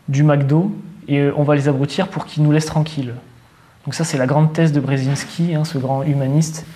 du 0.09 0.23
McDo 0.23 0.75
et 1.09 1.29
on 1.37 1.43
va 1.43 1.55
les 1.55 1.69
abrutir 1.69 2.09
pour 2.09 2.27
qu'ils 2.27 2.43
nous 2.43 2.53
laissent 2.53 2.67
tranquilles. 2.67 3.14
Donc 3.85 3.95
ça 3.95 4.05
c'est 4.05 4.19
la 4.19 4.27
grande 4.27 4.53
thèse 4.53 4.73
de 4.73 4.81
Brzezinski, 4.81 5.55
hein, 5.55 5.64
ce 5.64 5.79
grand 5.79 6.03
humaniste. 6.03 6.67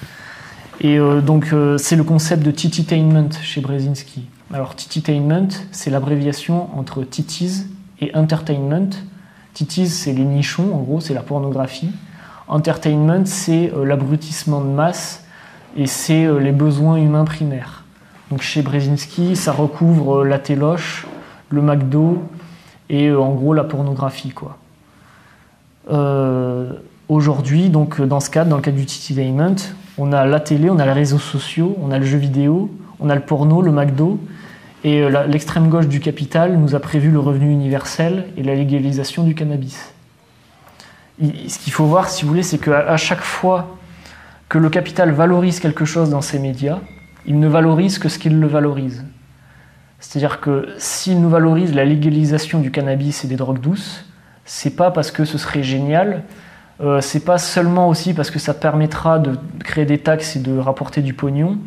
Et 0.80 0.98
euh, 0.98 1.20
donc 1.20 1.52
euh, 1.52 1.78
c'est 1.78 1.96
le 1.96 2.04
concept 2.04 2.44
de 2.44 2.50
tititainment 2.50 3.30
chez 3.42 3.60
Brzezinski. 3.60 4.28
Alors 4.52 4.74
tititainment, 4.74 5.48
c'est 5.72 5.90
l'abréviation 5.90 6.68
entre 6.78 7.02
titties 7.02 7.66
et 8.00 8.14
entertainment. 8.14 8.90
Titties, 9.54 9.88
c'est 9.88 10.12
les 10.12 10.24
nichons, 10.24 10.74
en 10.74 10.78
gros, 10.78 11.00
c'est 11.00 11.14
la 11.14 11.22
pornographie. 11.22 11.90
Entertainment, 12.46 13.26
c'est 13.26 13.72
l'abrutissement 13.84 14.60
de 14.60 14.68
masse 14.68 15.24
et 15.76 15.86
c'est 15.86 16.26
les 16.40 16.52
besoins 16.52 16.96
humains 16.96 17.24
primaires. 17.24 17.84
Donc 18.30 18.42
chez 18.42 18.60
Brzezinski, 18.60 19.36
ça 19.36 19.52
recouvre 19.52 20.18
euh, 20.18 20.24
la 20.24 20.38
téloche, 20.38 21.06
le 21.50 21.62
McDo 21.62 22.22
et 22.90 23.08
euh, 23.08 23.20
en 23.20 23.34
gros 23.34 23.54
la 23.54 23.64
pornographie. 23.64 24.30
Quoi. 24.30 24.58
Euh, 25.90 26.72
aujourd'hui, 27.08 27.70
donc 27.70 28.00
dans 28.00 28.20
ce 28.20 28.30
cadre, 28.30 28.50
dans 28.50 28.56
le 28.56 28.62
cadre 28.62 28.76
du 28.76 28.86
Tititainment, 28.86 29.56
on 29.96 30.12
a 30.12 30.26
la 30.26 30.40
télé, 30.40 30.70
on 30.70 30.78
a 30.78 30.84
les 30.84 30.92
réseaux 30.92 31.18
sociaux, 31.18 31.76
on 31.82 31.90
a 31.90 31.98
le 31.98 32.04
jeu 32.04 32.18
vidéo, 32.18 32.70
on 33.00 33.10
a 33.10 33.14
le 33.14 33.22
porno, 33.22 33.62
le 33.62 33.72
McDo, 33.72 34.18
et 34.84 35.08
l'extrême 35.26 35.68
gauche 35.68 35.88
du 35.88 35.98
capital 35.98 36.56
nous 36.56 36.76
a 36.76 36.80
prévu 36.80 37.10
le 37.10 37.18
revenu 37.18 37.50
universel 37.50 38.26
et 38.36 38.44
la 38.44 38.54
légalisation 38.54 39.24
du 39.24 39.34
cannabis. 39.34 39.92
Ce 41.20 41.58
qu'il 41.58 41.72
faut 41.72 41.86
voir, 41.86 42.08
si 42.08 42.22
vous 42.22 42.28
voulez, 42.28 42.44
c'est 42.44 42.58
qu'à 42.58 42.96
chaque 42.96 43.22
fois 43.22 43.76
que 44.48 44.58
le 44.58 44.70
capital 44.70 45.10
valorise 45.10 45.58
quelque 45.58 45.84
chose 45.84 46.10
dans 46.10 46.20
ses 46.20 46.38
médias, 46.38 46.78
il 47.26 47.38
ne 47.38 47.48
valorise 47.48 47.98
que 47.98 48.08
ce 48.08 48.18
qu'il 48.18 48.38
le 48.38 48.46
valorise. 48.46 49.04
C'est-à-dire 49.98 50.40
que 50.40 50.68
s'il 50.78 51.20
nous 51.20 51.28
valorise 51.28 51.74
la 51.74 51.84
légalisation 51.84 52.60
du 52.60 52.70
cannabis 52.70 53.24
et 53.24 53.28
des 53.28 53.36
drogues 53.36 53.60
douces, 53.60 54.04
c'est 54.44 54.76
pas 54.76 54.90
parce 54.90 55.10
que 55.10 55.24
ce 55.24 55.38
serait 55.38 55.62
génial, 55.62 56.22
euh, 56.80 57.00
c'est 57.00 57.24
pas 57.24 57.38
seulement 57.38 57.88
aussi 57.88 58.14
parce 58.14 58.30
que 58.30 58.38
ça 58.38 58.54
permettra 58.54 59.18
de 59.18 59.36
créer 59.64 59.84
des 59.84 59.98
taxes 59.98 60.36
et 60.36 60.38
de 60.38 60.56
rapporter 60.56 61.02
du 61.02 61.14
pognon, 61.14 61.58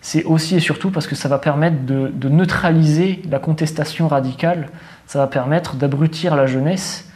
c'est 0.00 0.24
aussi 0.24 0.56
et 0.56 0.60
surtout 0.60 0.90
parce 0.90 1.06
que 1.06 1.16
ça 1.16 1.28
va 1.28 1.38
permettre 1.38 1.84
de, 1.84 2.28
neutraliser 2.28 3.20
la 3.28 3.40
contestation 3.40 4.06
radicale, 4.06 4.68
ça 5.06 5.18
va 5.18 5.26
permettre 5.26 5.74
d'abrutir 5.74 6.36
la 6.36 6.46
jeunesse 6.46 7.10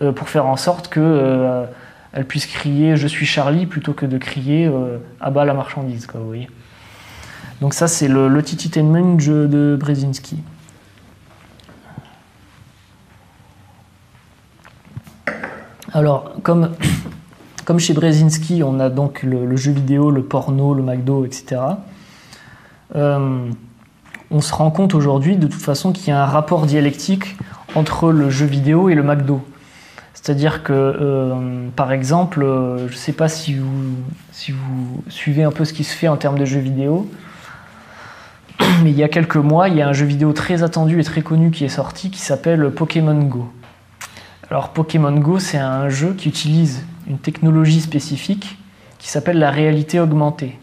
euh, 0.00 0.12
pour 0.12 0.30
faire 0.30 0.46
en 0.46 0.56
sorte 0.56 0.92
qu'elle 0.92 1.04
euh, 1.04 1.66
puisse 2.26 2.46
crier 2.46 2.96
je 2.96 3.06
suis 3.06 3.26
Charlie 3.26 3.66
plutôt 3.66 3.92
que 3.92 4.06
de 4.06 4.16
crier 4.16 4.70
à 5.20 5.30
bas 5.30 5.44
la 5.44 5.52
marchandise, 5.52 6.06
quoi, 6.06 6.20
vous 6.20 6.26
voyez. 6.26 6.48
Donc 7.60 7.74
ça, 7.74 7.88
c'est 7.88 8.08
le, 8.08 8.28
le 8.28 8.42
de 8.42 9.76
Brzezinski. 9.80 10.38
Alors, 15.92 16.34
comme, 16.42 16.72
comme 17.64 17.78
chez 17.78 17.94
Brzezinski, 17.94 18.62
on 18.62 18.78
a 18.80 18.90
donc 18.90 19.22
le, 19.22 19.56
jeu 19.56 19.72
vidéo, 19.72 20.10
le 20.10 20.22
porno, 20.22 20.74
le 20.74 20.82
McDo, 20.82 21.24
etc. 21.24 21.56
Euh, 22.94 23.48
on 24.30 24.40
se 24.40 24.52
rend 24.52 24.70
compte 24.70 24.94
aujourd'hui, 24.94 25.36
de 25.36 25.46
toute 25.46 25.62
façon, 25.62 25.92
qu'il 25.92 26.08
y 26.08 26.10
a 26.10 26.22
un 26.22 26.26
rapport 26.26 26.66
dialectique 26.66 27.36
entre 27.74 28.12
le 28.12 28.28
jeu 28.28 28.44
vidéo 28.44 28.90
et 28.90 28.94
le 28.94 29.02
McDo. 29.02 29.40
C'est-à-dire 30.12 30.62
que, 30.62 30.72
euh, 30.72 31.68
par 31.76 31.92
exemple, 31.92 32.42
euh, 32.42 32.88
je 32.88 32.92
ne 32.92 32.98
sais 32.98 33.12
pas 33.12 33.28
si 33.28 33.54
vous, 33.54 33.94
si 34.32 34.52
vous 34.52 35.02
suivez 35.08 35.44
un 35.44 35.52
peu 35.52 35.64
ce 35.64 35.72
qui 35.72 35.84
se 35.84 35.94
fait 35.94 36.08
en 36.08 36.16
termes 36.16 36.38
de 36.38 36.44
jeux 36.44 36.60
vidéo, 36.60 37.08
mais 38.82 38.90
il 38.90 38.96
y 38.96 39.02
a 39.02 39.08
quelques 39.08 39.36
mois, 39.36 39.68
il 39.68 39.76
y 39.76 39.82
a 39.82 39.88
un 39.88 39.92
jeu 39.92 40.06
vidéo 40.06 40.32
très 40.32 40.62
attendu 40.62 41.00
et 41.00 41.04
très 41.04 41.22
connu 41.22 41.50
qui 41.50 41.64
est 41.64 41.68
sorti 41.68 42.10
qui 42.10 42.20
s'appelle 42.20 42.70
Pokémon 42.70 43.18
Go. 43.22 43.50
Alors 44.50 44.70
Pokémon 44.70 45.12
Go, 45.12 45.38
c'est 45.38 45.58
un 45.58 45.88
jeu 45.88 46.14
qui 46.14 46.28
utilise 46.28 46.84
une 47.08 47.18
technologie 47.18 47.80
spécifique 47.80 48.58
qui 48.98 49.08
s'appelle 49.08 49.38
la 49.38 49.50
réalité 49.50 50.00
augmentée. 50.00 50.58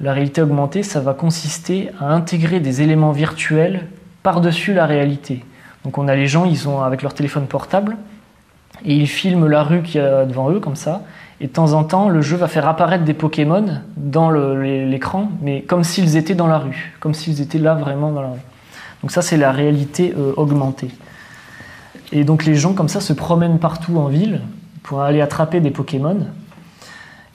La 0.00 0.12
réalité 0.12 0.42
augmentée, 0.42 0.82
ça 0.82 1.00
va 1.00 1.14
consister 1.14 1.90
à 2.00 2.12
intégrer 2.12 2.60
des 2.60 2.82
éléments 2.82 3.12
virtuels 3.12 3.86
par-dessus 4.22 4.74
la 4.74 4.86
réalité. 4.86 5.44
Donc 5.84 5.98
on 5.98 6.08
a 6.08 6.14
les 6.14 6.26
gens, 6.26 6.44
ils 6.44 6.58
sont 6.58 6.82
avec 6.82 7.02
leur 7.02 7.14
téléphone 7.14 7.46
portable 7.46 7.96
et 8.84 8.94
ils 8.94 9.06
filment 9.06 9.46
la 9.46 9.62
rue 9.62 9.82
qui 9.82 9.98
est 9.98 10.26
devant 10.26 10.50
eux 10.50 10.60
comme 10.60 10.76
ça, 10.76 11.02
et 11.40 11.48
de 11.48 11.52
temps 11.52 11.74
en 11.74 11.84
temps, 11.84 12.08
le 12.08 12.22
jeu 12.22 12.36
va 12.36 12.48
faire 12.48 12.66
apparaître 12.66 13.04
des 13.04 13.14
Pokémon 13.14 13.64
dans 13.96 14.30
l'écran, 14.30 15.30
mais 15.42 15.62
comme 15.62 15.84
s'ils 15.84 16.16
étaient 16.16 16.34
dans 16.34 16.46
la 16.46 16.58
rue, 16.58 16.96
comme 16.98 17.12
s'ils 17.12 17.42
étaient 17.42 17.58
là 17.58 17.74
vraiment 17.74 18.10
dans 18.10 18.22
la 18.22 18.30
rue. 18.30 18.40
Donc 19.02 19.10
ça, 19.10 19.20
c'est 19.20 19.36
la 19.36 19.52
réalité 19.52 20.14
euh, 20.16 20.32
augmentée. 20.36 20.90
Et 22.12 22.24
donc 22.24 22.44
les 22.44 22.54
gens 22.54 22.72
comme 22.72 22.88
ça 22.88 23.00
se 23.00 23.12
promènent 23.12 23.58
partout 23.58 23.98
en 23.98 24.06
ville 24.06 24.40
pour 24.82 25.02
aller 25.02 25.20
attraper 25.20 25.60
des 25.60 25.70
Pokémon. 25.70 26.26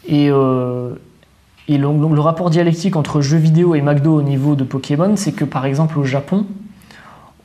Et, 0.08 0.32
euh, 0.32 0.96
le, 1.70 1.78
le, 1.78 2.20
rapport 2.20 2.50
dialectique 2.50 2.96
entre 2.96 3.22
jeux 3.22 3.38
vidéo 3.38 3.76
et 3.76 3.82
McDo 3.82 4.16
au 4.18 4.22
niveau 4.24 4.56
de 4.56 4.64
Pokémon, 4.64 5.16
c'est 5.16 5.32
que 5.32 5.46
par 5.46 5.66
exemple 5.66 6.00
au 6.00 6.04
Japon, 6.04 6.46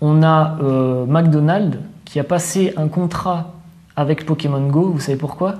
on 0.01 0.23
a 0.23 0.57
euh, 0.63 1.05
McDonald's 1.07 1.79
qui 2.05 2.19
a 2.19 2.25
passé 2.25 2.73
un 2.77 2.89
contrat 2.89 3.53
avec 3.95 4.25
Pokémon 4.25 4.67
Go. 4.69 4.91
Vous 4.93 5.01
savez 5.01 5.19
pourquoi? 5.19 5.57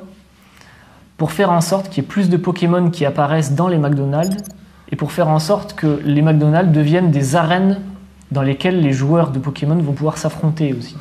Pour 1.17 1.33
faire 1.33 1.51
en 1.51 1.61
sorte 1.61 1.89
qu'il 1.89 2.03
y 2.03 2.07
ait 2.07 2.09
plus 2.09 2.29
de 2.29 2.37
Pokémon 2.37 2.91
qui 2.91 3.07
apparaissent 3.07 3.55
dans 3.55 3.69
les 3.69 3.79
McDonald's 3.79 4.37
et 4.91 4.97
pour 4.97 5.13
faire 5.13 5.29
en 5.29 5.39
sorte 5.39 5.75
que 5.75 6.01
les 6.05 6.23
McDonald's 6.23 6.73
deviennent 6.73 7.11
des 7.11 7.37
arènes 7.37 7.81
dans 8.31 8.43
lesquelles 8.43 8.81
les 8.81 8.93
joueurs 8.93 9.31
de 9.31 9.39
Pokémon 9.39 9.77
vont 9.77 9.93
pouvoir 9.93 10.19
s'affronter 10.19 10.75
aussi. 10.75 10.97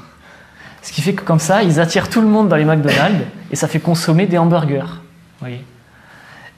Ce 0.81 0.91
qui 0.91 1.01
fait 1.01 1.13
que 1.13 1.23
comme 1.23 1.39
ça, 1.39 1.63
ils 1.63 1.79
attirent 1.79 2.09
tout 2.09 2.21
le 2.21 2.27
monde 2.27 2.47
dans 2.47 2.55
les 2.55 2.65
McDonald's 2.65 3.25
et 3.51 3.55
ça 3.55 3.67
fait 3.67 3.79
consommer 3.79 4.25
des 4.25 4.37
hamburgers. 4.37 5.01
Voyez? 5.39 5.63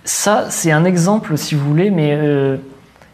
Ça, 0.04 0.46
c'est 0.50 0.72
un 0.72 0.86
exemple, 0.86 1.38
si 1.38 1.56
vous 1.56 1.68
voulez, 1.68 1.92
mais 1.92 2.12
euh, 2.14 2.58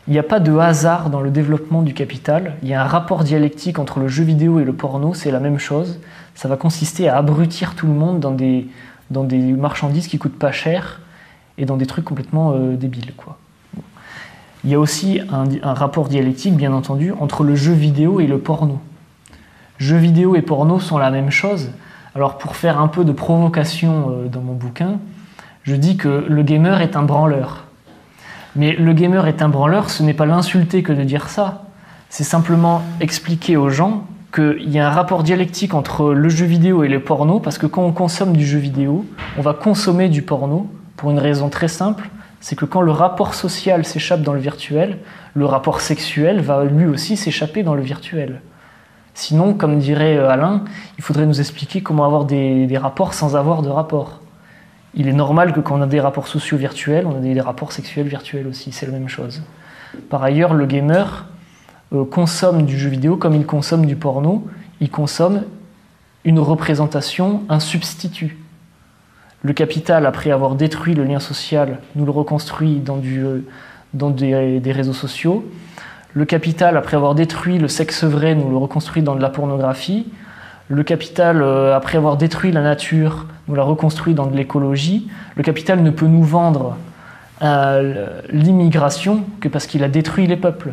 il 0.07 0.13
n'y 0.13 0.19
a 0.19 0.23
pas 0.23 0.39
de 0.39 0.55
hasard 0.57 1.09
dans 1.09 1.21
le 1.21 1.31
développement 1.31 1.81
du 1.81 1.93
capital. 1.93 2.55
Il 2.61 2.69
y 2.69 2.73
a 2.73 2.83
un 2.83 2.87
rapport 2.87 3.23
dialectique 3.23 3.79
entre 3.79 3.99
le 3.99 4.07
jeu 4.07 4.23
vidéo 4.23 4.59
et 4.59 4.63
le 4.63 4.73
porno, 4.73 5.13
c'est 5.13 5.31
la 5.31 5.39
même 5.39 5.59
chose. 5.59 5.99
Ça 6.35 6.47
va 6.47 6.57
consister 6.57 7.07
à 7.09 7.17
abrutir 7.17 7.73
tout 7.75 7.87
le 7.87 7.93
monde 7.93 8.19
dans 8.19 8.31
des, 8.31 8.67
dans 9.09 9.23
des 9.23 9.37
marchandises 9.37 10.07
qui 10.07 10.17
coûtent 10.17 10.39
pas 10.39 10.51
cher 10.51 11.01
et 11.57 11.65
dans 11.65 11.77
des 11.77 11.85
trucs 11.85 12.05
complètement 12.05 12.53
euh, 12.53 12.75
débiles. 12.75 13.13
Quoi. 13.15 13.37
Il 14.63 14.69
y 14.69 14.75
a 14.75 14.79
aussi 14.79 15.19
un, 15.29 15.73
rapport 15.73 16.07
dialectique, 16.07 16.55
bien 16.55 16.71
entendu, 16.71 17.11
entre 17.11 17.43
le 17.43 17.55
jeu 17.55 17.73
vidéo 17.73 18.19
et 18.19 18.27
le 18.27 18.37
porno. 18.39 18.79
Jeux 19.77 19.97
vidéo 19.97 20.35
et 20.35 20.41
porno 20.41 20.79
sont 20.79 20.97
la 20.97 21.11
même 21.11 21.31
chose. 21.31 21.71
Alors 22.15 22.37
pour 22.37 22.55
faire 22.55 22.79
un 22.79 22.87
peu 22.87 23.03
de 23.03 23.11
provocation 23.11 24.09
euh, 24.09 24.27
dans 24.27 24.41
mon 24.41 24.53
bouquin, 24.53 24.99
je 25.63 25.75
dis 25.75 25.97
que 25.97 26.25
le 26.27 26.43
gamer 26.43 26.81
est 26.81 26.95
un 26.95 27.03
branleur. 27.03 27.65
Mais 28.55 28.73
le 28.73 28.93
gamer 28.93 29.27
est 29.27 29.41
un 29.41 29.49
branleur, 29.49 29.89
ce 29.89 30.03
n'est 30.03 30.13
pas 30.13 30.25
l'insulter 30.25 30.83
que 30.83 30.93
de 30.93 31.03
dire 31.03 31.29
ça. 31.29 31.63
C'est 32.09 32.23
simplement 32.23 32.83
expliquer 32.99 33.57
aux 33.57 33.69
gens 33.69 34.05
qu'il 34.33 34.69
y 34.69 34.79
a 34.79 34.87
un 34.87 34.91
rapport 34.91 35.23
dialectique 35.23 35.73
entre 35.73 36.13
le 36.13 36.29
jeu 36.29 36.45
vidéo 36.45 36.83
et 36.83 36.89
le 36.89 37.01
porno, 37.01 37.39
parce 37.39 37.57
que 37.57 37.67
quand 37.67 37.83
on 37.83 37.91
consomme 37.91 38.35
du 38.35 38.45
jeu 38.45 38.59
vidéo, 38.59 39.05
on 39.37 39.41
va 39.41 39.53
consommer 39.53 40.09
du 40.09 40.21
porno 40.21 40.67
pour 40.97 41.11
une 41.11 41.19
raison 41.19 41.49
très 41.49 41.67
simple, 41.67 42.09
c'est 42.39 42.55
que 42.55 42.65
quand 42.65 42.81
le 42.81 42.91
rapport 42.91 43.33
social 43.33 43.85
s'échappe 43.85 44.21
dans 44.21 44.33
le 44.33 44.39
virtuel, 44.39 44.97
le 45.33 45.45
rapport 45.45 45.81
sexuel 45.81 46.41
va 46.41 46.65
lui 46.65 46.85
aussi 46.85 47.15
s'échapper 47.15 47.63
dans 47.63 47.75
le 47.75 47.81
virtuel. 47.81 48.41
Sinon, 49.13 49.53
comme 49.53 49.77
dirait 49.77 50.17
Alain, 50.17 50.63
il 50.97 51.03
faudrait 51.03 51.27
nous 51.27 51.39
expliquer 51.39 51.81
comment 51.81 52.05
avoir 52.05 52.25
des, 52.25 52.65
des 52.65 52.77
rapports 52.77 53.13
sans 53.13 53.35
avoir 53.35 53.61
de 53.61 53.69
rapport 53.69 54.23
il 54.95 55.07
est 55.07 55.13
normal 55.13 55.53
que 55.53 55.59
quand 55.59 55.77
on 55.77 55.81
a 55.81 55.87
des 55.87 55.99
rapports 55.99 56.27
sociaux 56.27 56.57
virtuels, 56.57 57.07
on 57.07 57.17
a 57.17 57.19
des, 57.19 57.39
rapports 57.41 57.71
sexuels 57.71 58.07
virtuels 58.07 58.47
aussi, 58.47 58.71
c'est 58.71 58.85
la 58.85 58.91
même 58.91 59.09
chose. 59.09 59.41
Par 60.09 60.23
ailleurs, 60.23 60.53
le 60.53 60.65
gamer 60.65 61.25
euh, 61.93 62.05
consomme 62.05 62.65
du 62.65 62.77
jeu 62.77 62.89
vidéo 62.89 63.17
comme 63.17 63.35
il 63.35 63.45
consomme 63.45 63.85
du 63.85 63.95
porno, 63.95 64.47
il 64.81 64.89
consomme 64.89 65.43
une 66.25 66.39
représentation, 66.39 67.43
un 67.49 67.59
substitut. 67.59 68.37
Le 69.43 69.53
capital, 69.53 70.05
après 70.05 70.31
avoir 70.31 70.55
détruit 70.55 70.95
le 70.95 71.03
lien 71.03 71.19
social, 71.19 71.79
nous 71.95 72.05
le 72.05 72.11
reconstruit 72.11 72.79
dans, 72.79 72.99
euh, 73.03 73.39
des, 74.59 74.71
réseaux 74.71 74.93
sociaux. 74.93 75.45
Le 76.13 76.25
capital, 76.25 76.77
après 76.77 76.95
avoir 76.95 77.13
détruit 77.13 77.59
le 77.59 77.67
sexe 77.67 78.03
vrai, 78.03 78.35
nous 78.35 78.49
le 78.49 78.57
reconstruit 78.57 79.03
dans 79.03 79.15
de 79.15 79.21
la 79.21 79.29
pornographie. 79.29 80.07
Le 80.69 80.83
capital, 80.83 81.41
euh, 81.41 81.75
après 81.75 81.97
avoir 81.97 82.17
détruit 82.17 82.51
la 82.51 82.61
nature, 82.61 83.27
nous 83.47 83.55
la 83.55 83.63
reconstruit 83.63 84.13
dans 84.13 84.25
de 84.25 84.35
l'écologie. 84.35 85.09
Le 85.35 85.43
capital 85.43 85.83
ne 85.83 85.89
peut 85.91 86.07
nous 86.07 86.23
vendre 86.23 86.77
l'immigration 88.31 89.25
que 89.41 89.49
parce 89.49 89.67
qu'il 89.67 89.83
a 89.83 89.89
détruit 89.89 90.27
les 90.27 90.37
peuples. 90.37 90.71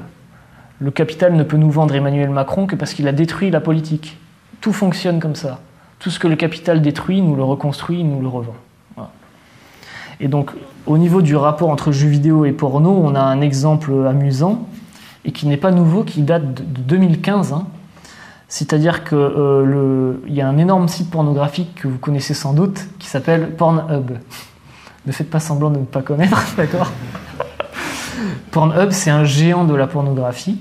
Le 0.80 0.90
capital 0.90 1.34
ne 1.34 1.42
peut 1.42 1.58
nous 1.58 1.70
vendre 1.70 1.94
Emmanuel 1.94 2.30
Macron 2.30 2.66
que 2.66 2.74
parce 2.74 2.94
qu'il 2.94 3.06
a 3.06 3.12
détruit 3.12 3.50
la 3.50 3.60
politique. 3.60 4.18
Tout 4.62 4.72
fonctionne 4.72 5.20
comme 5.20 5.34
ça. 5.34 5.60
Tout 5.98 6.08
ce 6.08 6.18
que 6.18 6.26
le 6.26 6.36
capital 6.36 6.80
détruit, 6.80 7.20
nous 7.20 7.36
le 7.36 7.44
reconstruit, 7.44 8.02
nous 8.02 8.20
le 8.20 8.28
revend. 8.28 8.54
Et 10.20 10.28
donc, 10.28 10.50
au 10.86 10.98
niveau 10.98 11.22
du 11.22 11.34
rapport 11.34 11.70
entre 11.70 11.92
jeux 11.92 12.08
vidéo 12.08 12.44
et 12.44 12.52
porno, 12.52 12.90
on 12.90 13.14
a 13.14 13.20
un 13.20 13.40
exemple 13.40 13.92
amusant 14.06 14.68
et 15.24 15.32
qui 15.32 15.46
n'est 15.46 15.56
pas 15.56 15.70
nouveau, 15.70 16.02
qui 16.02 16.22
date 16.22 16.54
de 16.54 16.62
2015. 16.62 17.52
Hein. 17.52 17.66
C'est-à-dire 18.48 19.04
qu'il 19.04 19.16
euh, 19.18 20.16
y 20.28 20.40
a 20.40 20.48
un 20.48 20.58
énorme 20.58 20.88
site 20.88 21.10
pornographique 21.10 21.74
que 21.74 21.88
vous 21.88 21.98
connaissez 21.98 22.34
sans 22.34 22.52
doute 22.52 22.86
qui 22.98 23.06
s'appelle 23.06 23.54
Pornhub. 23.56 24.18
Ne 25.06 25.12
faites 25.12 25.30
pas 25.30 25.40
semblant 25.40 25.70
de 25.70 25.78
ne 25.78 25.84
pas 25.84 26.02
connaître, 26.02 26.44
d'accord? 26.56 26.90
Pornhub, 28.50 28.90
c'est 28.90 29.10
un 29.10 29.24
géant 29.24 29.64
de 29.64 29.74
la 29.74 29.86
pornographie. 29.86 30.58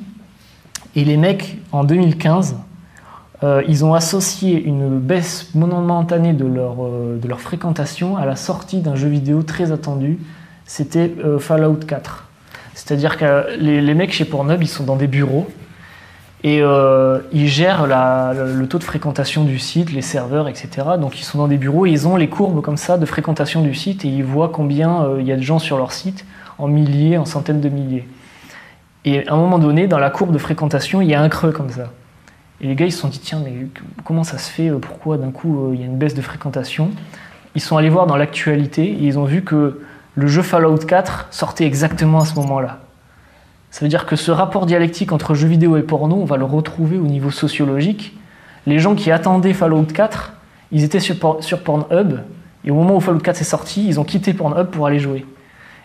Et 0.96 1.06
les 1.06 1.18
mecs, 1.18 1.58
en 1.72 1.84
2015, 1.84 2.56
euh, 3.44 3.64
ils 3.68 3.86
ont 3.86 3.94
associé 3.94 4.62
une 4.62 5.00
baisse 5.00 5.52
momentanée 5.56 6.34
de 6.34 6.46
leur, 6.46 6.84
euh, 6.84 7.18
de 7.22 7.28
leur 7.28 7.40
fréquentation 7.40 8.18
à 8.18 8.26
la 8.26 8.36
sortie 8.36 8.82
d'un 8.82 8.96
jeu 8.96 9.08
vidéo 9.08 9.44
très 9.44 9.72
attendu. 9.72 10.20
C'était 10.66 11.14
euh, 11.24 11.40
Fallout 11.40 11.80
4. 11.88 12.26
C'est-à-dire 12.74 13.18
que 13.18 13.58
les, 13.58 13.94
mecs 13.94 14.14
chez 14.14 14.26
Pornhub, 14.26 14.62
ils 14.62 14.68
sont 14.68 14.84
dans 14.84 14.96
des 14.96 15.08
bureaux 15.08 15.48
et 16.46 16.60
ils 17.34 17.48
gèrent 17.50 17.86
le, 17.86 18.56
le, 18.58 18.68
taux 18.68 18.78
de 18.78 18.86
fréquentation 18.86 19.44
du 19.44 19.60
site, 19.60 19.92
les 19.92 20.02
serveurs, 20.02 20.48
etc. 20.48 20.88
Donc 20.98 21.20
ils 21.20 21.26
sont 21.26 21.38
dans 21.38 21.50
des 21.50 21.58
bureaux 21.58 21.86
et 21.86 21.90
ils 21.90 22.08
ont 22.08 22.16
les 22.16 22.30
courbes 22.30 22.62
comme 22.62 22.78
ça 22.78 22.98
de 22.98 23.06
fréquentation 23.06 23.62
du 23.62 23.76
site 23.76 24.06
et 24.06 24.08
ils 24.08 24.24
voient 24.24 24.48
combien 24.48 25.18
il 25.20 25.28
y 25.28 25.34
a 25.34 25.36
de 25.36 25.42
gens 25.42 25.60
sur 25.60 25.78
leur 25.78 25.92
site, 25.92 26.26
en 26.58 26.70
milliers, 26.70 27.18
en 27.18 27.26
centaines 27.26 27.60
de 27.60 27.68
milliers. 27.68 28.08
Et 29.06 29.28
à 29.28 29.34
un 29.34 29.38
moment 29.38 29.60
donné, 29.60 29.88
dans 29.88 30.00
la 30.00 30.10
courbe 30.10 30.32
de 30.32 30.38
fréquentation, 30.38 31.02
il 31.02 31.10
y 31.10 31.16
a 31.16 31.22
un 31.22 31.30
creux 31.30 31.52
comme 31.52 31.70
ça. 31.70 31.92
Et 32.62 32.68
les 32.68 32.76
gars, 32.76 32.86
ils 32.86 32.92
se 32.92 33.00
sont 33.00 33.08
dit, 33.08 33.20
tiens, 33.20 33.42
mais 33.44 33.54
comment 34.04 34.24
ça 34.24 34.38
se 34.38 34.52
fait 34.52 34.70
Pourquoi 34.72 35.18
d'un 35.18 35.32
coup, 35.32 35.68
euh, 35.68 35.76
il 35.76 35.80
y 35.80 35.84
a 35.84 35.86
une 35.86 35.98
baisse 35.98 36.14
de 36.14 36.22
fréquentation? 36.22 36.92
Ils 37.56 37.62
sont 37.62 37.78
allés 37.78 37.90
voir 37.90 38.06
dans 38.06 38.18
l'actualité 38.18 38.84
et 38.84 39.04
ils 39.04 39.18
ont 39.18 39.24
vu 39.24 39.44
que 39.44 39.82
le 40.16 40.28
jeu 40.28 40.42
Fallout 40.42 40.78
4 40.78 41.28
sortait 41.32 41.66
exactement 41.66 42.20
à 42.20 42.26
ce 42.26 42.36
moment-là. 42.36 42.80
Ça 43.72 43.86
veut 43.86 43.90
dire 43.90 44.06
que 44.06 44.16
ce 44.16 44.32
rapport 44.32 44.66
dialectique 44.66 45.12
entre 45.12 45.34
jeux 45.36 45.48
vidéo 45.48 45.78
et 45.78 45.84
porno, 45.84 46.16
on 46.16 46.26
va 46.26 46.38
le 46.38 46.46
retrouver 46.46 46.98
au 46.98 47.06
niveau 47.06 47.32
sociologique. 47.32 48.18
Les 48.66 48.80
gens 48.80 48.96
qui 48.96 49.12
attendaient 49.12 49.54
Fallout 49.54 49.86
4, 49.86 50.34
ils 50.72 50.84
étaient 50.84 51.00
sur 51.00 51.64
Pornhub, 51.64 52.20
et 52.66 52.72
au 52.72 52.76
moment 52.76 52.98
où 52.98 53.00
Fallout 53.00 53.20
4 53.20 53.42
est 53.42 53.46
sorti, 53.46 53.88
ils 53.88 54.00
ont 54.00 54.04
quitté 54.04 54.34
Pornhub 54.34 54.68
pour 54.68 54.86
aller 54.86 55.00
jouer. 55.00 55.26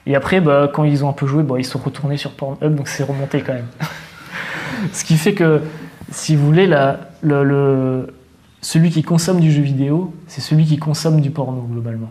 Et 0.07 0.15
après, 0.15 0.41
bah, 0.41 0.71
quand 0.73 0.85
ils 0.85 1.05
ont 1.05 1.09
un 1.09 1.15
peu 1.15 1.27
joué, 1.27 1.43
bah, 1.43 1.57
ils 1.59 1.65
sont 1.65 1.79
retournés 1.79 2.17
sur 2.17 2.33
Pornhub, 2.33 2.75
donc 2.75 2.89
c'est 2.89 3.05
remonté 3.05 3.41
quand 3.41 3.55
même. 3.55 3.69
Ce 4.93 5.05
qui 5.05 5.17
fait 5.17 5.35
que, 5.35 5.63
si 6.11 6.37
vous 6.37 6.45
voulez, 6.45 6.67
la, 6.67 7.01
le, 7.23 8.15
celui 8.61 8.91
qui 8.91 9.03
consomme 9.03 9.41
du 9.41 9.51
jeu 9.51 9.63
vidéo, 9.63 10.15
c'est 10.27 10.41
celui 10.41 10.67
qui 10.67 10.79
consomme 10.79 11.21
du 11.21 11.31
porno, 11.31 11.63
globalement. 11.63 12.11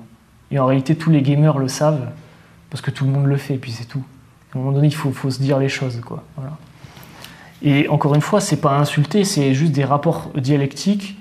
Et 0.51 0.59
en 0.59 0.65
réalité, 0.65 0.95
tous 0.95 1.11
les 1.11 1.21
gamers 1.21 1.59
le 1.59 1.67
savent, 1.67 2.09
parce 2.69 2.81
que 2.81 2.89
tout 2.89 3.05
le 3.05 3.11
monde 3.11 3.27
le 3.27 3.37
fait, 3.37 3.55
et 3.55 3.57
puis 3.57 3.71
c'est 3.71 3.85
tout. 3.85 4.03
À 4.53 4.57
un 4.57 4.61
moment 4.61 4.71
donné, 4.71 4.87
il 4.87 4.95
faut, 4.95 5.11
faut 5.11 5.29
se 5.29 5.39
dire 5.39 5.59
les 5.59 5.69
choses. 5.69 5.99
Quoi. 6.03 6.23
Voilà. 6.35 6.57
Et 7.61 7.87
encore 7.89 8.15
une 8.15 8.21
fois, 8.21 8.41
c'est 8.41 8.59
pas 8.59 8.77
insulter, 8.77 9.23
c'est 9.23 9.53
juste 9.53 9.71
des 9.71 9.85
rapports 9.85 10.31
dialectiques, 10.35 11.17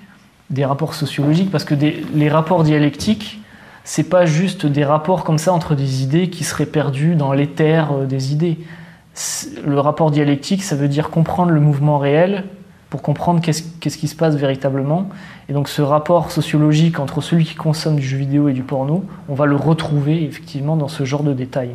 des 0.50 0.64
rapports 0.64 0.94
sociologiques, 0.94 1.50
parce 1.50 1.64
que 1.64 1.74
les 1.74 2.28
rapports 2.28 2.62
dialectiques, 2.64 3.42
c'est 3.84 4.08
pas 4.08 4.26
juste 4.26 4.66
des 4.66 4.84
rapports 4.84 5.24
comme 5.24 5.38
ça 5.38 5.52
entre 5.52 5.74
des 5.74 6.02
idées 6.02 6.30
qui 6.30 6.44
seraient 6.44 6.66
perdues 6.66 7.14
dans 7.14 7.32
l'éther 7.32 8.06
des 8.06 8.32
idées. 8.32 8.58
Le 9.64 9.80
rapport 9.80 10.10
dialectique, 10.10 10.62
ça 10.62 10.76
veut 10.76 10.88
dire 10.88 11.10
comprendre 11.10 11.50
le 11.50 11.60
mouvement 11.60 11.98
réel 11.98 12.44
pour 12.90 13.02
comprendre 13.02 13.40
qu'est-ce 13.40 13.62
qu 13.80 13.88
qui 13.88 14.06
se 14.06 14.14
passe 14.14 14.36
véritablement. 14.36 15.08
Et 15.48 15.52
donc 15.52 15.68
ce 15.68 15.82
rapport 15.82 16.30
sociologique 16.30 16.98
entre 16.98 17.20
celui 17.20 17.44
qui 17.44 17.54
consomme 17.54 17.96
du 17.96 18.02
jeu 18.02 18.18
vidéo 18.18 18.48
et 18.48 18.52
du 18.52 18.62
porno, 18.62 19.04
on 19.28 19.34
va 19.34 19.46
le 19.46 19.56
retrouver 19.56 20.24
effectivement 20.24 20.76
dans 20.76 20.88
ce 20.88 21.04
genre 21.04 21.22
de 21.22 21.32
détails. 21.32 21.74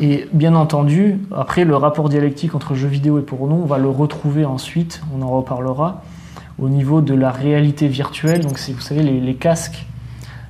Et 0.00 0.26
bien 0.32 0.54
entendu, 0.54 1.20
après 1.36 1.64
le 1.64 1.76
rapport 1.76 2.08
dialectique 2.08 2.54
entre 2.54 2.74
jeux 2.74 2.88
vidéo 2.88 3.18
et 3.18 3.22
porno, 3.22 3.60
on 3.62 3.66
va 3.66 3.78
le 3.78 3.88
retrouver 3.88 4.44
ensuite, 4.44 5.02
on 5.14 5.22
en 5.22 5.28
reparlera, 5.28 6.02
au 6.62 6.68
niveau 6.68 7.00
de 7.00 7.12
la 7.12 7.32
réalité 7.32 7.88
virtuelle. 7.88 8.40
Donc 8.42 8.58
c'est, 8.58 8.72
vous 8.72 8.80
savez, 8.80 9.02
les, 9.02 9.34
casques 9.34 9.84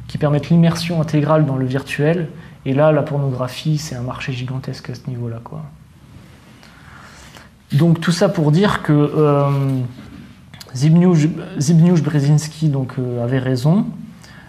qui 0.08 0.18
permettent 0.18 0.50
l'immersion 0.50 1.00
intégrale 1.00 1.46
dans 1.46 1.56
le 1.56 1.64
virtuel. 1.64 2.28
Et 2.66 2.74
là, 2.74 2.92
la 2.92 3.02
pornographie, 3.02 3.78
c'est 3.78 3.96
un 3.96 4.02
marché 4.02 4.32
gigantesque 4.32 4.90
à 4.90 4.94
ce 4.94 5.08
niveau-là. 5.08 5.40
Donc 7.72 8.00
tout 8.00 8.12
ça 8.12 8.28
pour 8.28 8.52
dire 8.52 8.82
que 8.82 8.92
euh, 8.92 9.80
Zbigniew, 10.76 11.14
Zbigniew 11.58 11.96
Brzezinski 12.02 12.68
donc, 12.68 12.92
euh, 12.98 13.24
avait 13.24 13.38
raison. 13.38 13.86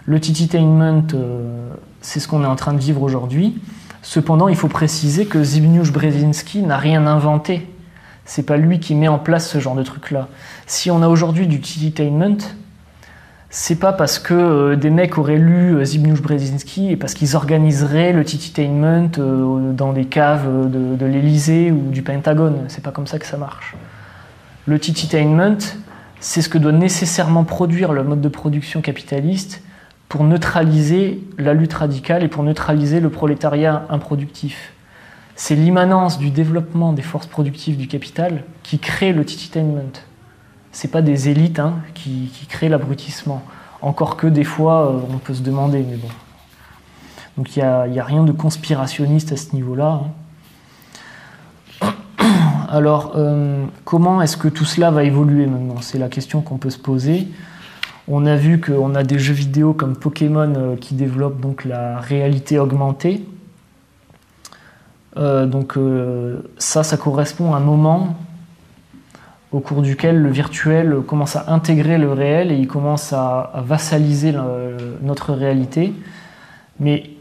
Le 0.05 0.19
tititainment, 0.19 1.07
euh, 1.13 1.69
c'est 2.01 2.19
ce 2.19 2.27
qu'on 2.27 2.43
est 2.43 2.47
en 2.47 2.57
train 2.57 2.73
de 2.73 2.79
vivre 2.79 3.01
aujourd'hui. 3.01 3.61
Cependant, 4.01 4.49
il 4.49 4.57
faut 4.57 4.67
préciser 4.67 5.27
que 5.27 5.41
Zbigniew 5.41 5.89
Brzezinski 5.93 6.61
n'a 6.61 6.77
rien 6.77 7.07
inventé. 7.07 7.65
C'est 8.25 8.43
pas 8.43 8.57
lui 8.57 8.81
qui 8.81 8.95
met 8.95 9.07
en 9.07 9.17
place 9.17 9.49
ce 9.49 9.59
genre 9.59 9.75
de 9.75 9.83
truc-là. 9.83 10.27
Si 10.65 10.91
on 10.91 11.01
a 11.01 11.07
aujourd'hui 11.07 11.47
du 11.47 11.59
tititainment, 11.59 12.37
c'est 13.49 13.75
pas 13.75 13.93
parce 13.93 14.17
que 14.17 14.33
euh, 14.33 14.75
des 14.75 14.89
mecs 14.89 15.17
auraient 15.19 15.37
lu 15.37 15.75
euh, 15.75 15.85
Zbigniew 15.85 16.19
Brzezinski 16.21 16.91
et 16.91 16.97
parce 16.97 17.13
qu'ils 17.13 17.35
organiseraient 17.35 18.11
le 18.11 18.25
tititainment 18.25 19.11
euh, 19.19 19.73
dans 19.73 19.93
des 19.93 20.05
caves 20.05 20.71
de, 20.71 20.95
de 20.95 21.05
l'Elysée 21.05 21.71
ou 21.71 21.91
du 21.91 22.01
Pentagone. 22.01 22.63
C'est 22.67 22.83
pas 22.83 22.89
comme 22.91 23.05
ça 23.05 23.19
que 23.19 23.27
ça 23.27 23.37
marche. 23.37 23.75
Le 24.65 24.79
tititainment, 24.79 25.59
c'est 26.19 26.41
ce 26.41 26.49
que 26.49 26.57
doit 26.57 26.71
nécessairement 26.71 27.43
produire 27.43 27.93
le 27.93 28.03
mode 28.03 28.21
de 28.21 28.29
production 28.29 28.81
capitaliste 28.81 29.61
pour 30.09 30.23
neutraliser 30.23 31.21
la 31.37 31.53
lutte 31.53 31.73
radicale 31.73 32.23
et 32.23 32.29
pour 32.29 32.43
neutraliser 32.43 33.01
le 33.01 33.09
prolétariat 33.09 33.85
improductif. 33.89 34.73
C'est 35.35 35.55
l'immanence 35.55 36.17
du 36.17 36.31
développement 36.31 36.93
des 36.93 37.01
forces 37.01 37.27
productives 37.27 37.77
du 37.77 37.87
capital 37.87 38.43
qui 38.63 38.79
crée 38.79 39.13
le 39.13 39.25
tititainment. 39.25 39.91
C'est 40.73 40.87
pas 40.87 41.03
des 41.03 41.29
élites 41.29 41.59
hein, 41.59 41.75
qui, 41.93 42.31
créent 42.49 42.67
l'abrutissement. 42.67 43.43
Encore 43.83 44.17
que 44.17 44.25
des 44.25 44.43
fois, 44.43 44.87
euh, 44.87 44.99
on 45.13 45.19
peut 45.19 45.35
se 45.35 45.43
demander, 45.43 45.85
mais 45.87 45.97
bon. 45.97 46.07
Donc 47.37 47.55
il 47.55 47.59
n'y 47.59 47.65
a, 47.65 47.81
a, 47.81 48.03
rien 48.03 48.23
de 48.23 48.31
conspirationniste 48.31 49.31
à 49.31 49.37
ce 49.37 49.53
niveau-là. 49.53 50.01
Hein. 51.81 51.93
Alors, 52.69 53.13
euh, 53.15 53.65
comment 53.85 54.19
est-ce 54.23 54.35
que 54.35 54.47
tout 54.47 54.65
cela 54.65 54.89
va 54.89 55.03
évoluer 55.03 55.45
maintenant? 55.45 55.79
C'est 55.79 55.99
la 55.99 56.09
question 56.09 56.41
qu'on 56.41 56.57
peut 56.57 56.71
se 56.71 56.79
poser. 56.79 57.27
On 58.07 58.25
a 58.25 58.35
vu 58.35 58.59
qu'on 58.59 58.95
a 58.95 59.03
des 59.03 59.19
jeux 59.19 59.35
vidéo 59.35 59.73
comme 59.73 59.95
Pokémon 59.95 60.53
euh, 60.57 60.75
qui 60.75 60.95
développent 60.95 61.39
donc 61.39 61.65
la 61.65 61.99
réalité 61.99 62.57
augmentée. 62.57 63.23
Donc 65.15 65.77
ça, 66.57 66.81
ça 66.81 66.97
correspond 66.97 67.53
à 67.53 67.57
un 67.57 67.59
moment 67.59 68.17
au 69.53 69.59
cours 69.59 69.83
duquel 69.83 70.19
le 70.19 70.31
virtuel 70.31 70.97
commence 71.07 71.35
à 71.35 71.45
intégrer 71.53 71.99
le 71.99 72.11
réel 72.11 72.51
et 72.51 72.55
il 72.55 72.67
commence 72.67 73.13
à, 73.13 73.63
vassaliser 73.65 74.33
notre 75.01 75.31
réalité. 75.31 75.93
Mais 76.79 77.11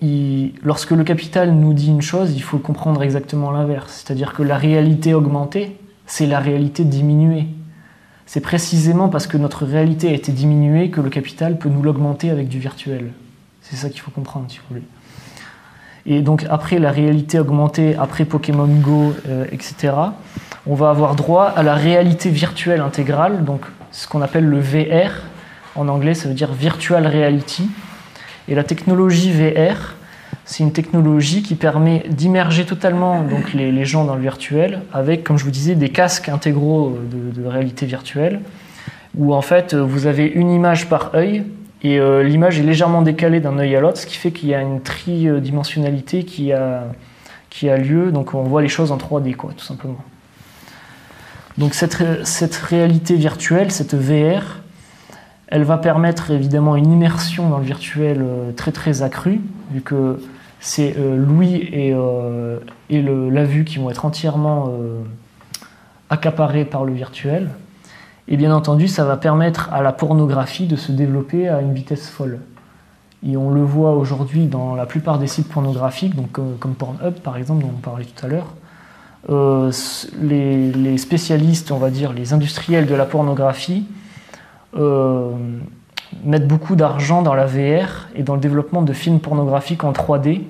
lorsque 0.65 0.93
le 0.93 1.05
capital 1.05 1.53
nous 1.53 1.75
dit 1.75 1.89
une 1.89 2.01
chose, 2.01 2.33
il 2.35 2.43
faut 2.43 2.59
comprendre 2.59 3.03
exactement 3.03 3.51
l'inverse. 3.51 4.03
C'est-à-dire 4.03 4.33
que 4.33 4.43
la 4.43 4.57
réalité 4.57 5.13
augmentée, 5.13 5.79
c'est 6.07 6.27
la 6.27 6.41
réalité 6.41 6.85
diminuée. 6.85 7.47
C'est 8.25 8.41
précisément 8.41 9.11
parce 9.11 9.27
que 9.27 9.37
notre 9.37 9.67
réalité 9.67 10.09
a 10.09 10.13
été 10.13 10.33
diminuée 10.33 10.91
que 10.91 11.03
le 11.03 11.11
capital 11.11 11.59
peut 11.59 11.69
nous 11.69 11.83
l'augmenter 11.83 12.31
avec 12.31 12.49
du 12.49 12.59
virtuel. 12.59 13.13
C'est 13.61 13.77
ça 13.77 13.91
qu'il 13.91 14.01
faut 14.01 14.11
comprendre, 14.11 14.47
si 14.49 14.59
vous 14.59 14.65
voulez. 14.71 14.83
Et 16.07 16.21
donc 16.21 16.47
après 16.51 16.79
la 16.79 16.91
réalité 16.91 17.39
augmentée, 17.39 17.95
après 17.97 18.25
Pokémon 18.25 18.67
Go, 18.67 19.15
euh, 19.29 19.45
etc., 19.53 19.95
on 20.67 20.75
va 20.75 20.91
avoir 20.91 21.15
droit 21.15 21.47
à 21.47 21.63
la 21.63 21.75
réalité 21.75 22.31
virtuelle 22.31 22.81
intégrale, 22.81 23.45
donc 23.45 23.63
ce 23.91 24.07
qu'on 24.07 24.23
appelle 24.23 24.47
le 24.47 24.61
VR. 24.61 25.11
En 25.75 25.89
anglais, 25.89 26.15
ça 26.15 26.29
veut 26.29 26.35
dire 26.35 26.53
Virtual 26.53 27.07
Reality. 27.07 27.69
Et 28.49 28.55
la 28.55 28.65
technologie 28.65 29.33
VR, 29.33 29.95
c'est 30.45 30.63
une 30.63 30.73
technologie 30.73 31.43
qui 31.43 31.55
permet 31.55 32.05
d'immerger 32.09 32.65
totalement 32.67 33.23
donc, 33.23 33.53
les, 33.55 33.85
gens 33.85 34.05
dans 34.05 34.15
le 34.15 34.21
virtuel 34.21 34.83
avec, 34.93 35.25
comme 35.25 35.39
je 35.39 35.45
vous 35.45 35.51
disais, 35.51 35.75
des 35.75 35.89
casques 35.89 36.29
intégraux 36.29 36.99
de, 37.11 37.41
de 37.41 37.47
réalité 37.47 37.87
virtuelle 37.87 38.41
où 39.17 39.35
en 39.35 39.43
fait 39.43 39.75
vous 39.75 40.07
avez 40.07 40.27
une 40.27 40.51
image 40.51 40.89
par 40.89 41.15
œil 41.15 41.45
et 41.83 41.99
euh, 41.99 42.23
l'image 42.23 42.59
est 42.59 42.63
légèrement 42.63 43.03
décalée 43.03 43.41
d'un 43.41 43.59
œil 43.59 43.75
à 43.77 43.81
l'autre, 43.81 43.99
ce 43.99 44.07
qui 44.07 44.17
fait 44.17 44.31
qu'il 44.31 44.49
y 44.49 44.55
a 44.55 44.61
une 44.61 44.81
tridimensionnalité 44.81 46.25
qui 46.25 46.53
a, 46.53 46.85
qui 47.51 47.69
a 47.69 47.77
lieu, 47.77 48.13
donc 48.13 48.35
on 48.35 48.43
voit 48.43 48.63
les 48.63 48.69
choses 48.69 48.93
en 48.93 48.99
3D, 48.99 49.35
quoi, 49.35 49.53
tout 49.57 49.65
simplement. 49.65 50.03
Donc 51.59 51.75
cette, 51.75 52.27
cette 52.27 52.55
réalité 52.55 53.17
virtuelle, 53.17 53.71
cette 53.71 53.95
VR, 53.95 54.61
elle 55.49 55.65
va 55.65 55.77
permettre 55.77 56.31
évidemment 56.31 56.77
une 56.77 56.91
immersion 56.91 57.51
dans 57.51 57.59
le 57.59 57.65
virtuel 57.65 58.25
très 58.57 58.73
très 58.73 59.03
accrue, 59.03 59.41
vu 59.71 59.83
que 59.83 60.19
c'est 60.63 60.95
euh, 60.97 61.17
l'ouïe 61.17 61.69
et, 61.73 61.93
euh, 61.93 62.61
et 62.89 63.03
la 63.03 63.45
vue 63.45 63.65
qui 63.65 63.79
vont 63.79 63.91
être 63.91 64.05
entièrement 64.05 64.69
euh, 64.69 65.03
accaparés 66.09 66.65
par 66.65 66.85
le 66.85 66.93
virtuel. 66.93 67.51
Et 68.29 68.37
bien 68.37 68.55
entendu, 68.55 68.89
ça 68.89 69.05
va 69.05 69.17
permettre 69.17 69.73
à 69.73 69.83
la 69.83 69.93
pornographie 69.93 70.67
de 70.67 70.77
se 70.77 70.93
développer 70.93 71.49
à 71.49 71.61
une 71.61 71.75
vitesse 71.75 72.09
folle. 72.09 72.41
Et 73.27 73.37
on 73.37 73.51
le 73.51 73.63
voit 73.63 73.95
aujourd'hui 73.95 74.47
dans 74.47 74.75
la 74.75 74.87
plupart 74.87 75.19
des 75.19 75.27
sites 75.27 75.49
pornographiques, 75.49 76.17
donc 76.17 76.33
comme, 76.33 76.57
comme 76.59 76.75
Pornhub 76.75 77.15
par 77.21 77.37
exemple, 77.37 77.63
dont 77.63 77.71
on 77.77 77.81
parlait 77.81 78.05
tout 78.05 78.27
à 78.27 78.29
l'heure. 78.29 78.55
Euh, 79.31 79.71
les, 80.21 80.73
les, 80.73 80.99
spécialistes, 80.99 81.71
on 81.71 81.79
va 81.79 81.91
dire 81.91 82.13
les 82.13 82.33
industriels 82.33 82.87
de 82.87 82.95
la 82.95 83.05
pornographie, 83.05 83.87
euh, 84.77 85.31
mettent 86.25 86.49
beaucoup 86.49 86.75
d'argent 86.75 87.23
dans 87.23 87.35
la 87.35 87.47
VR 87.47 88.09
et 88.17 88.25
dans 88.25 88.35
le 88.35 88.41
développement 88.41 88.83
de 88.83 88.93
films 88.93 89.21
pornographiques 89.21 89.85
en 89.85 89.93
3D. 89.93 90.43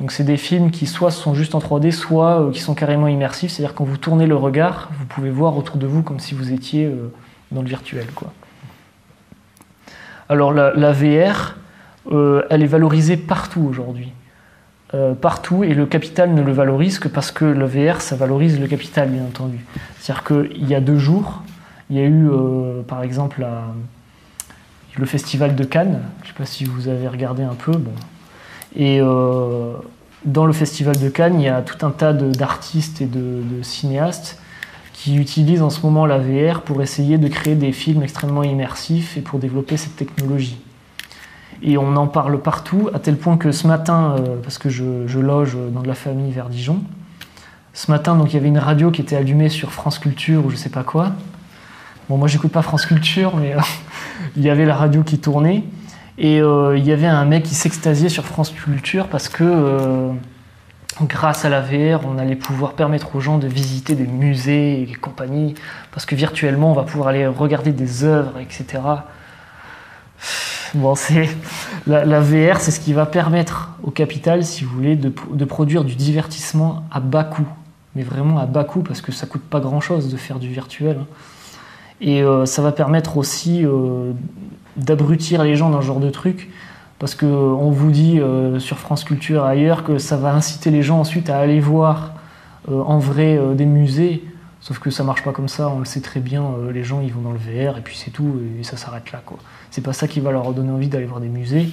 Donc 0.00 0.10
c'est 0.10 0.24
des 0.24 0.36
films 0.36 0.70
qui 0.70 0.86
soit 0.86 1.10
sont 1.10 1.34
juste 1.34 1.54
en 1.54 1.60
3D, 1.60 1.92
soit 1.92 2.40
euh, 2.40 2.50
qui 2.50 2.60
sont 2.60 2.74
carrément 2.74 3.06
immersifs, 3.06 3.52
c'est-à-dire 3.52 3.74
quand 3.74 3.84
vous 3.84 3.96
tournez 3.96 4.26
le 4.26 4.36
regard, 4.36 4.90
vous 4.98 5.06
pouvez 5.06 5.30
voir 5.30 5.56
autour 5.56 5.76
de 5.76 5.86
vous 5.86 6.02
comme 6.02 6.18
si 6.18 6.34
vous 6.34 6.52
étiez 6.52 6.86
euh, 6.86 7.12
dans 7.52 7.62
le 7.62 7.68
virtuel. 7.68 8.06
Alors 10.28 10.52
la, 10.52 10.72
la 10.74 10.92
VR, 10.92 11.56
euh, 12.10 12.42
elle 12.50 12.62
est 12.62 12.66
valorisée 12.68 13.16
partout 13.16 13.62
aujourd'hui. 13.62 14.12
Partout 15.20 15.64
et 15.64 15.74
le 15.74 15.86
capital 15.86 16.34
ne 16.34 16.40
le 16.40 16.52
valorise 16.52 17.00
que 17.00 17.08
parce 17.08 17.32
que 17.32 17.44
le 17.44 17.66
VR, 17.66 18.00
ça 18.00 18.14
valorise 18.14 18.60
le 18.60 18.68
capital, 18.68 19.08
bien 19.08 19.24
entendu. 19.24 19.58
C'est-à-dire 19.98 20.22
qu'il 20.22 20.68
y 20.68 20.72
a 20.72 20.80
deux 20.80 20.98
jours, 20.98 21.42
il 21.90 21.96
y 21.96 21.98
a 21.98 22.04
eu, 22.04 22.28
par 22.86 23.02
exemple, 23.02 23.40
la, 23.40 23.64
le 24.96 25.04
festival 25.04 25.56
de 25.56 25.64
Cannes. 25.64 26.00
Je 26.22 26.28
ne 26.28 26.28
sais 26.28 26.38
pas 26.38 26.46
si 26.46 26.64
vous 26.64 26.86
avez 26.86 27.08
regardé 27.08 27.42
un 27.42 27.54
peu. 27.54 27.72
Et 28.76 29.00
euh, 29.00 29.74
dans 30.24 30.46
le 30.46 30.52
festival 30.52 30.98
de 30.98 31.08
Cannes, 31.08 31.40
il 31.40 31.44
y 31.44 31.48
a 31.48 31.62
tout 31.62 31.84
un 31.86 31.90
tas 31.90 32.12
d'artistes 32.12 33.00
et 33.00 33.06
de, 33.06 33.42
cinéastes 33.62 34.38
qui 34.92 35.16
utilisent 35.16 35.62
en 35.62 35.70
ce 35.70 35.82
moment 35.82 36.06
la 36.06 36.18
VR 36.18 36.62
pour 36.62 36.80
essayer 36.80 37.18
de 37.18 37.28
créer 37.28 37.56
des 37.56 37.72
films 37.72 38.02
extrêmement 38.02 38.42
immersifs 38.42 39.16
et 39.16 39.20
pour 39.20 39.38
développer 39.38 39.76
cette 39.76 39.96
technologie. 39.96 40.58
Et 41.62 41.78
on 41.78 41.96
en 41.96 42.06
parle 42.06 42.40
partout, 42.40 42.90
à 42.94 42.98
tel 42.98 43.16
point 43.16 43.36
que 43.36 43.52
ce 43.52 43.66
matin, 43.66 44.16
euh, 44.18 44.36
parce 44.42 44.58
que 44.58 44.68
je, 44.68 45.06
je, 45.06 45.18
loge 45.18 45.56
dans 45.72 45.82
de 45.82 45.88
la 45.88 45.94
famille 45.94 46.30
vers 46.30 46.48
Dijon, 46.48 46.80
ce 47.72 47.90
matin, 47.90 48.14
donc, 48.14 48.32
il 48.32 48.34
y 48.34 48.38
avait 48.38 48.48
une 48.48 48.58
radio 48.58 48.92
qui 48.92 49.00
était 49.00 49.16
allumée 49.16 49.48
sur 49.48 49.72
France 49.72 49.98
Culture 49.98 50.46
ou 50.46 50.50
je 50.50 50.54
sais 50.56 50.68
pas 50.68 50.84
quoi. 50.84 51.10
Bon, 52.08 52.16
moi, 52.16 52.28
j'écoute 52.28 52.52
pas 52.52 52.62
France 52.62 52.86
Culture, 52.86 53.36
mais 53.36 53.54
euh, 53.54 53.60
il 54.36 54.42
y 54.44 54.50
avait 54.50 54.64
la 54.64 54.76
radio 54.76 55.02
qui 55.02 55.18
tournait. 55.18 55.64
Et 56.16 56.40
euh, 56.40 56.78
il 56.78 56.84
y 56.84 56.92
avait 56.92 57.06
un 57.06 57.24
mec 57.24 57.42
qui 57.42 57.54
s'extasiait 57.54 58.08
sur 58.08 58.24
France 58.24 58.50
Culture 58.50 59.08
parce 59.08 59.28
que 59.28 59.42
euh, 59.42 60.12
grâce 61.02 61.44
à 61.44 61.48
la 61.48 61.60
VR, 61.60 62.06
on 62.06 62.18
allait 62.18 62.36
pouvoir 62.36 62.74
permettre 62.74 63.16
aux 63.16 63.20
gens 63.20 63.38
de 63.38 63.48
visiter 63.48 63.94
des 63.94 64.06
musées 64.06 64.82
et 64.82 64.86
des 64.86 64.94
compagnies, 64.94 65.54
parce 65.90 66.06
que 66.06 66.14
virtuellement, 66.14 66.70
on 66.70 66.74
va 66.74 66.84
pouvoir 66.84 67.08
aller 67.08 67.26
regarder 67.26 67.72
des 67.72 68.04
œuvres, 68.04 68.38
etc. 68.38 68.80
Bon, 70.74 70.94
c'est 70.94 71.28
la, 71.86 72.20
VR, 72.20 72.60
c'est 72.60 72.70
ce 72.70 72.80
qui 72.80 72.92
va 72.92 73.06
permettre 73.06 73.70
au 73.82 73.90
capital, 73.90 74.44
si 74.44 74.64
vous 74.64 74.74
voulez, 74.74 74.96
de, 74.96 75.44
produire 75.44 75.84
du 75.84 75.94
divertissement 75.94 76.84
à 76.92 77.00
bas 77.00 77.24
coût, 77.24 77.46
mais 77.94 78.02
vraiment 78.02 78.38
à 78.38 78.46
bas 78.46 78.64
coût 78.64 78.82
parce 78.82 79.00
que 79.00 79.12
ça 79.12 79.26
coûte 79.26 79.42
pas 79.42 79.60
grand-chose 79.60 80.10
de 80.10 80.16
faire 80.16 80.38
du 80.38 80.48
virtuel. 80.48 80.98
Et 82.00 82.22
euh, 82.22 82.44
ça 82.44 82.60
va 82.60 82.72
permettre 82.72 83.16
aussi 83.16 83.64
d'abrutir 84.76 85.42
les 85.42 85.56
gens 85.56 85.70
dans 85.70 85.80
ce 85.80 85.86
genre 85.86 86.00
de 86.00 86.10
truc, 86.10 86.50
parce 86.98 87.14
que 87.14 87.26
on 87.26 87.70
vous 87.70 87.90
dit 87.90 88.20
euh, 88.20 88.58
sur 88.58 88.78
France 88.78 89.04
Culture 89.04 89.44
ailleurs 89.44 89.84
que 89.84 89.98
ça 89.98 90.16
va 90.16 90.32
inciter 90.32 90.70
les 90.70 90.82
gens 90.82 91.00
ensuite 91.00 91.30
à 91.30 91.38
aller 91.38 91.60
voir 91.60 92.12
en 92.66 92.98
vrai 92.98 93.38
des 93.54 93.66
musées. 93.66 94.24
Sauf 94.62 94.78
que 94.78 94.88
ça 94.88 95.04
marche 95.04 95.22
pas 95.22 95.32
comme 95.32 95.48
ça, 95.48 95.68
on 95.68 95.80
le 95.80 95.84
sait 95.84 96.00
très 96.00 96.20
bien, 96.20 96.42
les 96.72 96.82
gens 96.82 97.02
ils 97.02 97.12
vont 97.12 97.20
dans 97.20 97.32
le 97.32 97.36
VR 97.36 97.76
et 97.76 97.82
puis 97.82 97.94
c'est 97.94 98.10
tout, 98.10 98.40
et 98.58 98.62
ça 98.62 98.78
s'arrête 98.78 99.12
là. 99.12 99.20
quoi. 99.26 99.36
C'est 99.70 99.82
pas 99.82 99.92
ça 99.92 100.08
qui 100.08 100.20
va 100.20 100.30
leur 100.30 100.50
donner 100.54 100.70
envie 100.70 100.88
d'aller 100.88 101.04
voir 101.04 101.20
des 101.20 101.28
musées. 101.28 101.68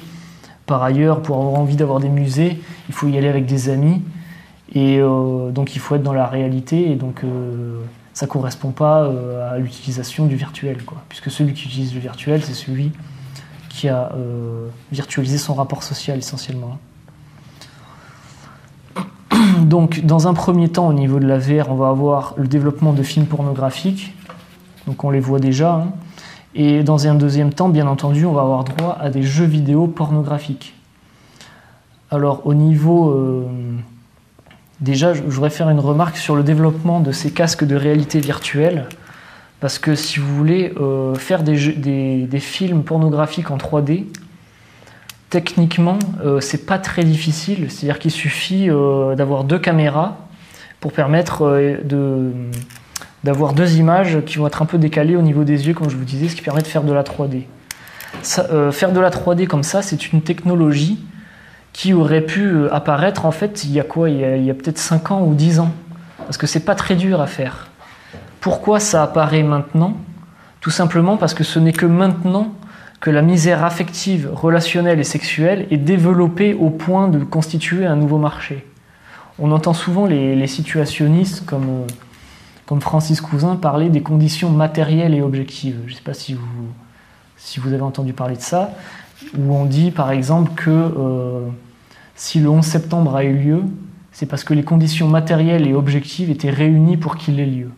Par 0.65 0.83
ailleurs, 0.83 1.21
pour 1.21 1.37
avoir 1.37 1.59
envie 1.59 1.75
d'avoir 1.75 1.99
des 1.99 2.09
musées, 2.09 2.59
il 2.89 2.95
faut 2.95 3.07
y 3.07 3.17
aller 3.17 3.27
avec 3.27 3.45
des 3.45 3.69
amis. 3.69 4.01
Et 4.73 4.99
euh, 4.99 5.51
donc 5.51 5.75
il 5.75 5.79
faut 5.79 5.95
être 5.95 6.03
dans 6.03 6.13
la 6.13 6.25
réalité. 6.25 6.91
Et 6.91 6.95
donc 6.95 7.23
euh, 7.23 7.81
ça 8.13 8.27
correspond 8.27 8.71
pas 8.71 9.03
euh, 9.03 9.53
à 9.53 9.57
l'utilisation 9.57 10.25
du 10.25 10.35
virtuel. 10.35 10.83
Quoi. 10.83 11.01
Puisque 11.09 11.31
celui 11.31 11.53
qui 11.53 11.65
utilise 11.65 11.93
le 11.93 11.99
virtuel, 11.99 12.43
c'est 12.43 12.53
celui 12.53 12.91
qui 13.69 13.87
a 13.87 14.11
virtualisé 14.91 15.37
son 15.37 15.53
rapport 15.53 15.81
social 15.81 16.17
essentiellement. 16.17 16.77
Donc 19.61 20.05
dans 20.05 20.27
un 20.27 20.33
premier 20.33 20.69
temps, 20.69 20.87
au 20.87 20.93
niveau 20.93 21.19
de 21.19 21.25
la 21.25 21.37
VR, 21.37 21.71
on 21.71 21.75
va 21.75 21.87
avoir 21.87 22.33
le 22.37 22.47
développement 22.47 22.93
de 22.93 23.01
films 23.01 23.27
pornographiques. 23.27 24.13
Donc 24.87 25.03
on 25.03 25.09
les 25.09 25.19
voit 25.19 25.39
déjà. 25.39 25.75
Hein. 25.75 25.91
Et 26.53 26.83
dans 26.83 27.07
un 27.07 27.15
deuxième 27.15 27.53
temps, 27.53 27.69
bien 27.69 27.87
entendu, 27.87 28.25
on 28.25 28.33
va 28.33 28.41
avoir 28.41 28.63
droit 28.65 28.97
à 28.99 29.09
des 29.09 29.23
jeux 29.23 29.45
vidéo 29.45 29.87
pornographiques. 29.87 30.75
Alors 32.09 32.45
au 32.45 32.53
niveau 32.53 33.11
euh, 33.11 33.47
Déjà, 34.81 35.13
je 35.13 35.21
voudrais 35.21 35.51
faire 35.51 35.69
une 35.69 35.79
remarque 35.79 36.17
sur 36.17 36.35
le 36.35 36.41
développement 36.41 37.01
de 37.01 37.11
ces 37.11 37.29
casques 37.29 37.63
de 37.63 37.75
réalité 37.75 38.19
virtuelle. 38.19 38.87
Parce 39.59 39.77
que 39.77 39.93
si 39.93 40.19
vous 40.19 40.35
voulez 40.35 40.73
euh, 40.81 41.13
faire 41.13 41.43
des, 41.43 42.27
films 42.39 42.83
pornographiques 42.83 43.51
en 43.51 43.57
3D, 43.57 44.05
techniquement, 45.29 45.99
euh, 46.25 46.41
c'est 46.41 46.65
pas 46.65 46.79
très 46.79 47.03
difficile. 47.03 47.69
C'est-à-dire 47.69 47.99
qu'il 47.99 48.09
suffit 48.09 48.71
euh, 48.71 49.13
d'avoir 49.13 49.43
deux 49.43 49.59
caméras 49.59 50.17
pour 50.79 50.93
permettre 50.93 51.77
d'avoir 53.23 53.53
deux 53.53 53.75
images 53.75 54.17
qui 54.25 54.39
vont 54.39 54.47
être 54.47 54.63
un 54.63 54.65
peu 54.65 54.79
décalées 54.79 55.15
au 55.15 55.21
niveau 55.21 55.43
des 55.43 55.67
yeux, 55.67 55.75
comme 55.75 55.91
je 55.91 55.95
vous 55.95 56.05
disais, 56.05 56.27
ce 56.27 56.35
qui 56.35 56.41
permet 56.41 56.63
de 56.63 56.67
faire 56.67 56.81
de 56.81 56.91
la 56.91 57.03
3D. 57.03 57.43
faire 58.71 58.91
de 58.91 58.99
la 58.99 59.11
3D 59.11 59.45
comme 59.45 59.61
ça, 59.61 59.83
c'est 59.83 60.11
une 60.11 60.23
technologie 60.23 60.97
qui 61.73 61.93
aurait 61.93 62.21
pu 62.21 62.69
apparaître 62.69 63.25
en 63.25 63.31
fait 63.31 63.63
il 63.63 63.71
y 63.71 63.79
a 63.79 63.83
quoi 63.83 64.09
Il 64.09 64.43
y 64.43 64.49
a, 64.49 64.53
peut-être 64.53 64.77
5 64.77 65.11
ans 65.11 65.21
ou 65.23 65.33
10 65.33 65.59
ans. 65.59 65.71
Parce 66.17 66.37
que 66.37 66.47
c'est 66.47 66.65
pas 66.65 66.75
très 66.75 66.95
dur 66.95 67.21
à 67.21 67.27
faire. 67.27 67.67
Pourquoi 68.39 68.79
ça 68.79 69.03
apparaît 69.03 69.43
maintenant? 69.43 69.97
Tout 70.59 70.69
simplement 70.69 71.17
parce 71.17 71.33
que 71.33 71.43
ce 71.43 71.59
n'est 71.59 71.73
que 71.73 71.85
maintenant 71.85 72.53
que 72.99 73.09
la 73.09 73.23
misère 73.23 73.63
affective, 73.63 74.29
relationnelle 74.31 74.99
et 74.99 75.03
sexuelle 75.03 75.65
est 75.71 75.77
développée 75.77 76.53
au 76.53 76.69
point 76.69 77.07
de 77.07 77.23
constituer 77.23 77.85
un 77.85 77.95
nouveau 77.95 78.19
marché. 78.19 78.67
On 79.39 79.51
entend 79.51 79.73
souvent 79.73 80.05
les, 80.05 80.45
situationnistes 80.45 81.45
comme, 81.45 81.69
euh, 81.69 81.87
comme 82.67 82.79
Francis 82.79 83.19
Cousin 83.19 83.55
parler 83.55 83.89
des 83.89 84.01
conditions 84.01 84.51
matérielles 84.51 85.15
et 85.15 85.21
objectives. 85.21 85.79
Je 85.87 85.93
ne 85.93 85.95
sais 85.97 86.03
pas 86.03 86.13
si 86.13 86.35
vous 87.59 87.73
avez 87.73 87.81
entendu 87.81 88.13
parler 88.13 88.35
de 88.35 88.41
ça, 88.41 88.71
où 89.37 89.53
on 89.53 89.65
dit 89.65 89.91
par 89.91 90.11
exemple 90.11 90.51
que 90.55 90.69
euh, 90.69 91.47
si 92.15 92.39
le 92.39 92.49
11 92.49 92.63
septembre 92.63 93.15
a 93.15 93.23
eu 93.23 93.35
lieu, 93.35 93.63
c'est 94.11 94.25
parce 94.25 94.43
que 94.43 94.53
les 94.53 94.63
conditions 94.63 95.07
matérielles 95.07 95.67
et 95.67 95.73
objectives 95.73 96.29
étaient 96.29 96.49
réunies 96.49 96.97
pour 96.97 97.15
qu'il 97.15 97.39
ait 97.39 97.45
lieu. 97.45 97.71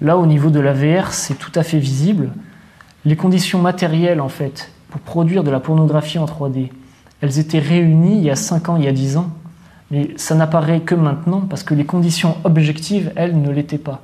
Là, 0.00 0.18
au 0.18 0.26
niveau 0.26 0.50
de 0.50 0.60
la 0.60 0.72
VR, 0.72 1.12
c'est 1.12 1.38
tout 1.38 1.52
à 1.54 1.62
fait 1.62 1.78
visible. 1.78 2.32
Les 3.04 3.16
conditions 3.16 3.60
matérielles, 3.60 4.20
en 4.20 4.28
fait, 4.28 4.70
pour 4.90 5.00
produire 5.00 5.44
de 5.44 5.50
la 5.50 5.60
pornographie 5.60 6.18
en 6.18 6.26
3D, 6.26 6.70
elles 7.20 7.38
étaient 7.38 7.60
réunies 7.60 8.18
il 8.18 8.24
y 8.24 8.30
a 8.30 8.36
5 8.36 8.68
ans, 8.68 8.76
il 8.76 8.84
y 8.84 8.88
a 8.88 8.92
10 8.92 9.16
ans. 9.16 9.30
Mais 9.90 10.10
ça 10.16 10.34
n'apparaît 10.34 10.80
que 10.80 10.94
maintenant 10.94 11.40
parce 11.40 11.62
que 11.62 11.74
les 11.74 11.84
conditions 11.84 12.36
objectives, 12.44 13.12
elles, 13.16 13.40
ne 13.40 13.50
l'étaient 13.50 13.78
pas. 13.78 14.02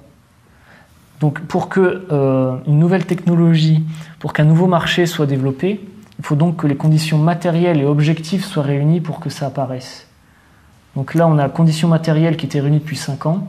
Donc 1.20 1.40
pour 1.40 1.68
que 1.68 2.06
euh, 2.10 2.56
nouvelle 2.66 3.04
technologie, 3.04 3.84
pour 4.20 4.32
qu'un 4.32 4.44
nouveau 4.44 4.66
marché 4.66 5.06
soit 5.06 5.26
développé, 5.26 5.80
il 6.20 6.26
faut 6.26 6.36
donc 6.36 6.58
que 6.58 6.66
les 6.66 6.76
conditions 6.76 7.16
matérielles 7.16 7.80
et 7.80 7.86
objectives 7.86 8.44
soient 8.44 8.62
réunies 8.62 9.00
pour 9.00 9.20
que 9.20 9.30
ça 9.30 9.46
apparaisse. 9.46 10.06
Donc 10.94 11.14
là, 11.14 11.26
on 11.26 11.38
a 11.38 11.48
conditions 11.48 11.88
matérielles 11.88 12.36
qui 12.36 12.44
étaient 12.44 12.60
réunies 12.60 12.80
depuis 12.80 12.98
5 12.98 13.24
ans, 13.24 13.48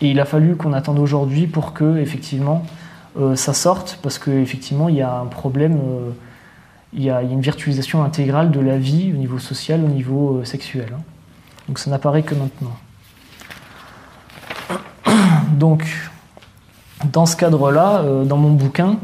et 0.00 0.10
il 0.10 0.18
a 0.18 0.24
fallu 0.24 0.56
qu'on 0.56 0.72
attende 0.72 0.98
aujourd'hui 0.98 1.46
pour 1.46 1.74
que 1.74 1.98
effectivement 1.98 2.64
euh, 3.20 3.36
ça 3.36 3.52
sorte, 3.52 3.98
parce 4.02 4.18
qu'effectivement 4.18 4.88
il 4.88 4.94
y 4.94 5.02
a 5.02 5.12
un 5.12 5.26
problème, 5.26 5.74
euh, 5.74 6.10
il, 6.94 7.02
y 7.02 7.10
a, 7.10 7.20
une 7.20 7.42
virtualisation 7.42 8.02
intégrale 8.02 8.50
de 8.50 8.60
la 8.60 8.78
vie 8.78 9.12
au 9.12 9.18
niveau 9.18 9.38
social, 9.38 9.84
au 9.84 9.88
niveau 9.88 10.38
euh, 10.38 10.46
sexuel. 10.46 10.88
Hein. 10.96 11.02
Donc 11.68 11.78
ça 11.78 11.90
n'apparaît 11.90 12.22
que 12.22 12.34
maintenant. 12.34 12.78
Donc 15.52 15.84
dans 17.12 17.26
ce 17.26 17.36
cadre-là, 17.36 18.02
dans 18.24 18.38
mon 18.38 18.52
bouquin, 18.52 18.96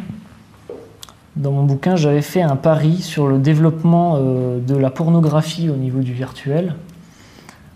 dans 1.37 1.53
mon 1.53 1.65
bouquin, 1.65 1.97
j'avais 1.97 2.23
fait 2.23 2.43
un 2.43 2.57
pari 2.57 3.03
sur 3.03 3.27
le 3.27 3.39
développement 3.39 4.19
de 4.19 4.77
la 4.77 4.91
pornographie 4.91 5.69
au 5.69 5.77
niveau 5.77 6.01
du 6.01 6.13
virtuel, 6.13 6.75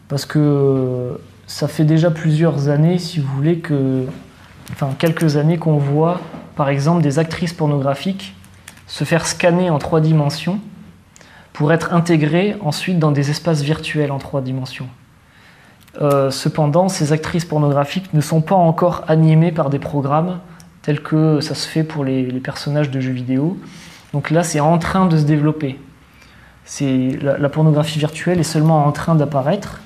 parce 0.09 0.27
que 0.27 1.19
ça 1.47 1.67
fait 1.67 1.85
déjà 1.85 2.11
plusieurs 2.11 2.69
années, 2.69 2.99
si 2.99 3.21
vous 3.21 3.35
voulez, 3.35 3.59
que, 3.59 4.05
enfin 4.73 4.91
quelques 4.99 5.37
années 5.37 5.59
qu'on 5.59 5.79
voit, 5.79 6.21
par 6.57 6.69
exemple, 6.69 7.03
des 7.03 7.19
actrices 7.19 7.53
pornographiques 7.53 8.35
se 8.87 9.05
faire 9.05 9.27
scanner 9.27 9.71
en 9.71 9.79
trois 9.79 10.01
dimensions 10.01 10.61
pour 11.53 11.73
être 11.73 11.93
intégrées 11.93 12.57
ensuite 12.61 12.99
dans 12.99 13.13
des 13.13 13.31
espaces 13.31 13.63
virtuels 13.63 14.13
en 14.13 14.19
trois 14.19 14.41
dimensions. 14.41 14.89
Euh, 16.01 16.31
cependant, 16.31 16.89
ces 16.89 17.13
actrices 17.13 17.45
pornographiques 17.45 18.13
ne 18.15 18.21
sont 18.21 18.41
pas 18.41 18.55
encore 18.55 19.05
animées 19.09 19.53
par 19.53 19.69
des 19.71 19.79
programmes 19.79 20.39
tels 20.83 21.03
que 21.03 21.41
ça 21.41 21.55
se 21.55 21.67
fait 21.67 21.85
pour 21.85 22.05
les, 22.05 22.25
personnages 22.41 22.91
de 22.91 23.01
jeux 23.01 23.13
vidéo. 23.13 23.59
Donc 24.13 24.31
là, 24.31 24.43
c'est 24.43 24.61
en 24.61 24.79
train 24.79 25.07
de 25.07 25.17
se 25.17 25.25
développer. 25.25 25.79
La, 26.81 27.39
la 27.39 27.49
pornographie 27.49 27.99
virtuelle 27.99 28.41
est 28.41 28.45
seulement 28.45 28.87
en 28.87 28.93
train 28.93 29.15
d'apparaître. 29.15 29.81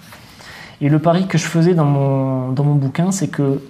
Et 0.80 0.88
le 0.88 0.99
pari 0.99 1.26
que 1.26 1.38
je 1.38 1.45
faisais 1.45 1.74
dans 1.74 1.84
mon, 1.84 2.51
dans 2.51 2.64
mon 2.64 2.74
bouquin, 2.74 3.12
c'est 3.12 3.28
que 3.28 3.61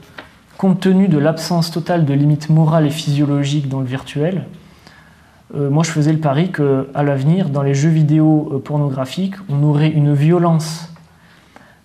compte 0.57 0.81
tenu 0.81 1.09
de 1.09 1.19
l'absence 1.19 1.71
totale 1.71 2.05
de 2.05 2.15
limites 2.15 2.49
morales 2.49 2.87
et 2.87 2.91
physiologiques 2.91 3.69
dans 3.69 3.81
le 3.81 3.87
virtuel, 3.87 4.47
euh, 5.55 5.69
moi 5.69 5.83
je 5.83 5.91
faisais 5.91 6.13
le 6.13 6.19
pari 6.19 6.51
qu'à 6.51 7.03
l'avenir, 7.03 7.51
dans 7.51 7.63
les 7.63 7.75
jeux 7.75 7.91
vidéo 7.91 8.51
euh, 8.53 8.59
pornographiques, 8.59 9.35
on 9.49 9.63
aurait 9.65 9.91
une 9.91 10.15
violence 10.15 10.93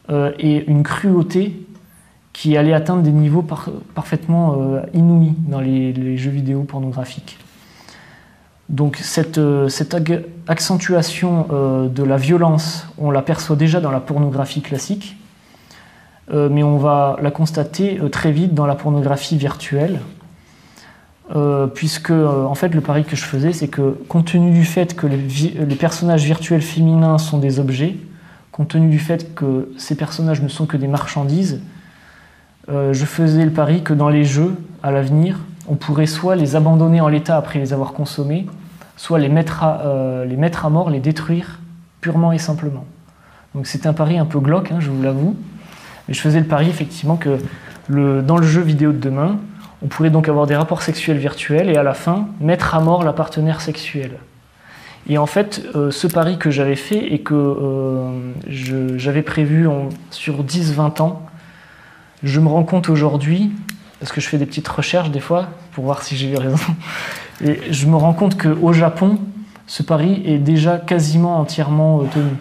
euh, 0.09 0.31
et 0.39 0.65
une 0.69 0.83
cruauté 0.83 1.66
qui 2.37 2.55
allait 2.55 2.73
atteindre 2.73 3.01
des 3.01 3.11
niveaux 3.11 3.41
parfaitement 3.95 4.55
inouïs 4.93 5.33
dans 5.47 5.59
les, 5.59 6.17
jeux 6.17 6.29
vidéo 6.29 6.61
pornographiques. 6.61 7.39
Donc 8.69 8.97
cette, 8.97 9.39
cette 9.69 9.95
accentuation 10.47 11.47
de 11.89 12.03
la 12.03 12.17
violence, 12.17 12.85
on 12.99 13.09
l'aperçoit 13.09 13.55
déjà 13.55 13.79
dans 13.79 13.89
la 13.89 13.99
pornographie 13.99 14.61
classique, 14.61 15.17
euh, 16.33 16.49
mais 16.51 16.63
on 16.63 16.77
va 16.77 17.17
la 17.21 17.31
constater 17.31 17.99
euh, 18.01 18.09
très 18.09 18.31
vite 18.31 18.53
dans 18.53 18.65
la 18.65 18.75
pornographie 18.75 19.37
virtuelle, 19.37 20.01
euh, 21.35 21.67
puisque 21.67 22.11
en 22.11 22.53
fait 22.53 22.69
le 22.69 22.81
pari 22.81 23.05
que 23.05 23.15
je 23.15 23.23
faisais, 23.23 23.53
c'est 23.53 23.69
que 23.69 23.97
compte 24.09 24.31
tenu 24.31 24.51
du 24.51 24.65
fait 24.65 24.93
que 24.93 25.07
les, 25.07 25.75
personnages 25.75 26.25
virtuels 26.25 26.61
féminins 26.61 27.17
sont 27.17 27.37
des 27.37 27.59
objets, 27.59 27.95
compte 28.51 28.69
tenu 28.69 28.89
du 28.89 28.99
fait 28.99 29.35
que 29.35 29.71
ces 29.77 29.95
personnages 29.95 30.41
ne 30.41 30.49
sont 30.49 30.65
que 30.65 30.75
des 30.75 30.87
marchandises, 30.87 31.61
je 32.67 33.05
faisais 33.05 33.45
le 33.45 33.51
pari 33.51 33.81
que 33.81 33.93
dans 33.93 34.09
les 34.09 34.23
jeux, 34.23 34.55
à 34.83 34.91
l'avenir, 34.91 35.39
on 35.67 35.75
pourrait 35.75 36.05
soit 36.05 36.35
les 36.35 36.55
abandonner 36.55 37.01
en 37.01 37.07
l'état 37.07 37.37
après 37.37 37.59
les 37.59 37.73
avoir 37.73 37.93
consommés, 37.93 38.45
soit 38.95 39.19
les 39.19 39.29
mettre 39.29 39.63
à, 39.63 40.23
les 40.25 40.37
mettre 40.37 40.65
à 40.65 40.69
mort, 40.69 40.89
les 40.89 40.99
détruire 40.99 41.59
purement 42.01 42.31
et 42.31 42.37
simplement. 42.37 42.85
Donc 43.55 43.67
c'est 43.67 43.85
un 43.85 43.93
pari 43.93 44.17
un 44.17 44.25
peu 44.25 44.39
glauque, 44.39 44.71
hein, 44.71 44.79
je 44.79 44.89
vous 44.89 45.01
l'avoue, 45.01 45.35
mais 46.07 46.13
je 46.13 46.19
faisais 46.19 46.39
le 46.39 46.45
pari 46.45 46.69
effectivement 46.69 47.17
que 47.17 47.39
dans 47.89 48.37
le 48.37 48.45
jeu 48.45 48.61
vidéo 48.61 48.91
de 48.91 48.99
demain, 48.99 49.37
on 49.81 49.87
pourrait 49.87 50.09
donc 50.09 50.27
avoir 50.27 50.47
des 50.47 50.55
rapports 50.55 50.81
sexuels 50.81 51.17
virtuels 51.17 51.69
et 51.69 51.77
à 51.77 51.83
la 51.83 51.93
fin 51.93 52.27
mettre 52.39 52.75
à 52.75 52.79
mort 52.79 53.03
la 53.03 53.13
partenaire 53.13 53.61
sexuelle. 53.61 54.17
Et 55.09 55.17
en 55.17 55.25
fait, 55.25 55.63
euh, 55.75 55.89
ce 55.89 56.07
pari 56.07 56.37
que 56.37 56.51
j'avais 56.51 56.75
fait 56.75 57.13
et 57.13 57.19
que 57.19 57.33
euh, 57.33 58.31
j'avais 58.97 59.21
prévu 59.21 59.67
sur 60.11 60.43
10-20 60.43 61.01
ans, 61.01 61.21
je 62.23 62.39
me 62.39 62.47
rends 62.47 62.63
compte 62.63 62.89
aujourd'hui, 62.89 63.51
parce 63.99 64.11
que 64.11 64.21
je 64.21 64.27
fais 64.27 64.37
des 64.37 64.45
petites 64.45 64.67
recherches 64.67 65.11
des 65.11 65.19
fois 65.19 65.49
pour 65.73 65.83
voir 65.85 66.03
si 66.03 66.15
j'ai 66.15 66.31
eu 66.31 66.37
raison, 66.37 66.57
et 67.43 67.71
je 67.71 67.87
me 67.87 67.95
rends 67.95 68.13
compte 68.13 68.41
qu'au 68.41 68.73
Japon, 68.73 69.19
ce 69.67 69.83
pari 69.83 70.23
est 70.25 70.37
déjà 70.37 70.77
quasiment 70.77 71.39
entièrement 71.39 72.01
euh, 72.01 72.05
tenu. 72.05 72.31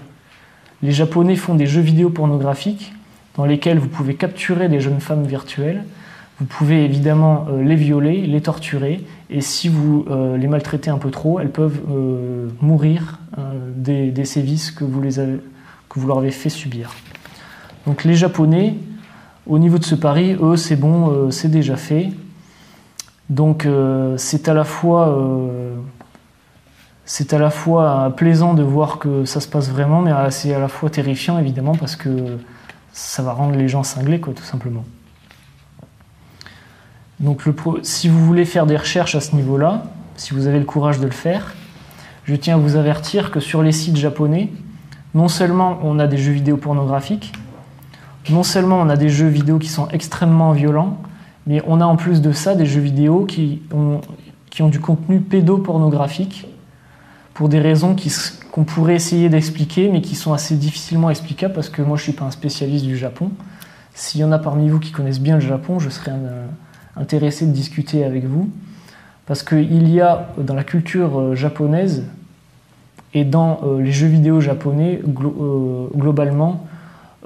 Les 0.83 0.93
Japonais 0.93 1.37
font 1.37 1.55
des 1.55 1.67
jeux 1.67 1.81
vidéo 1.81 2.09
pornographiques 2.11 2.93
dans 3.37 3.45
lesquels 3.45 3.79
vous 3.79 3.89
pouvez 3.89 4.15
capturer 4.15 4.69
des 4.69 4.81
jeunes 4.81 5.01
femmes 5.01 5.27
virtuelles. 5.27 5.85
Vous 6.39 6.47
pouvez 6.47 6.85
évidemment 6.85 7.47
euh, 7.51 7.63
les 7.63 7.75
violer, 7.75 8.27
les 8.27 8.41
torturer, 8.41 9.05
et 9.29 9.41
si 9.41 9.69
vous 9.69 10.07
euh, 10.09 10.37
les 10.37 10.47
maltraitez 10.47 10.91
un 10.91 10.99
peu 10.99 11.11
trop, 11.11 11.41
elles 11.41 11.51
peuvent 11.51 11.81
mourir 12.61 13.19
des, 13.75 14.25
sévices 14.25 14.71
que 14.71 14.85
vous, 14.85 15.03
que 15.03 16.01
vous 16.01 16.07
leur 16.07 16.19
avez 16.19 16.31
fait 16.31 16.49
subir. 16.49 16.95
Donc 17.87 18.05
les 18.05 18.15
Japonais, 18.15 18.75
au 19.47 19.59
niveau 19.59 19.79
de 19.79 19.85
ce 19.85 19.95
pari, 19.95 20.37
eux, 20.41 20.57
c'est 20.57 20.77
bon, 20.77 21.31
c'est 21.31 21.51
déjà 21.51 21.77
fait. 21.77 22.11
Donc 23.31 23.67
c'est 24.17 24.49
à 24.49 24.55
la 24.55 24.65
fois 24.65 25.17
c'est 27.05 27.33
à 27.33 27.39
la 27.39 27.51
fois 27.51 28.13
plaisant 28.17 28.55
de 28.55 28.63
voir 28.63 28.99
que 28.99 29.25
ça 29.25 29.41
se 29.41 29.47
passe 29.49 29.71
vraiment, 29.71 30.03
mais 30.03 30.13
c'est 30.31 30.53
à 30.53 30.59
la 30.59 30.69
fois 30.69 30.91
terrifiant 30.91 31.39
évidemment 31.39 31.75
parce 31.77 31.95
que 31.95 32.39
ça 32.93 33.23
va 33.23 33.33
rendre 33.33 33.55
les 33.57 33.69
gens 33.69 33.83
cinglés, 33.83 34.21
quoi, 34.21 34.33
tout 34.33 34.43
simplement. 34.43 34.85
Donc, 37.21 37.47
le 37.47 37.55
si 37.83 38.09
vous 38.09 38.25
voulez 38.25 38.45
faire 38.45 38.67
des 38.67 38.77
recherches 38.77 39.15
à 39.15 39.21
ce 39.21 39.37
niveau-là, 39.37 39.85
si 40.17 40.35
vous 40.35 40.47
avez 40.47 40.59
le 40.59 40.65
courage 40.65 40.99
de 40.99 41.05
le 41.05 41.13
faire, 41.13 41.55
je 42.25 42.35
tiens 42.35 42.55
à 42.55 42.59
vous 42.59 42.77
avertir 42.77 43.31
que 43.31 43.39
sur 43.39 43.63
les 43.63 43.73
sites 43.73 43.97
japonais, 43.97 44.51
non 45.15 45.29
seulement 45.29 45.79
on 45.83 45.99
a 45.99 46.07
des 46.07 46.17
jeux 46.17 46.33
vidéo 46.33 46.57
pornographiques, 46.57 47.33
non 48.31 48.43
seulement 48.43 48.81
on 48.81 48.89
a 48.89 48.97
des 48.97 49.09
jeux 49.09 49.29
vidéo 49.29 49.59
qui 49.59 49.69
sont 49.69 49.89
extrêmement 49.89 50.53
violents, 50.53 50.99
mais 51.47 51.63
on 51.67 51.81
a 51.81 51.85
en 51.85 51.97
plus 51.97 52.21
de 52.21 52.33
ça 52.33 52.55
des 52.55 52.67
jeux 52.67 52.81
vidéo 52.81 53.25
qui 53.25 53.63
ont, 53.73 54.01
qui 54.51 54.63
ont 54.63 54.69
du 54.69 54.81
contenu 54.81 55.21
pédopornographique 55.21 56.47
pour 57.35 57.49
des 57.49 57.61
raisons 57.61 57.95
qu'on 58.51 58.65
pourrait 58.65 58.95
essayer 58.95 59.29
d'expliquer, 59.29 59.89
mais 59.91 60.01
qui 60.01 60.15
sont 60.15 60.33
assez 60.33 60.57
difficilement 60.57 61.11
explicables 61.11 61.55
parce 61.55 61.69
que 61.69 61.83
moi 61.83 61.97
je 61.97 62.03
ne 62.03 62.05
suis 62.05 62.13
pas 62.13 62.25
un 62.25 62.31
spécialiste 62.31 62.85
du 62.87 62.97
Japon. 62.97 63.31
S'il 63.95 64.21
y 64.21 64.25
en 64.25 64.33
a 64.33 64.39
parmi 64.39 64.69
vous 64.69 64.81
qui 64.81 64.91
connaissent 64.91 65.21
bien 65.21 65.35
le 65.37 65.41
Japon, 65.41 65.79
je 65.79 65.89
serais 65.89 66.13
intéressé 66.97 67.47
de 67.47 67.53
discuter 67.53 68.05
avec 68.05 68.25
vous. 68.25 68.51
Parce 69.27 69.43
qu'il 69.43 69.89
y 69.89 70.01
a 70.01 70.29
dans 70.39 70.55
la 70.55 70.65
culture 70.65 71.19
euh, 71.19 71.35
japonaise 71.35 72.05
et 73.13 73.25
dans 73.25 73.61
euh, 73.65 73.83
les 73.83 73.91
jeux 73.91 74.07
vidéo 74.07 74.41
japonais 74.41 75.01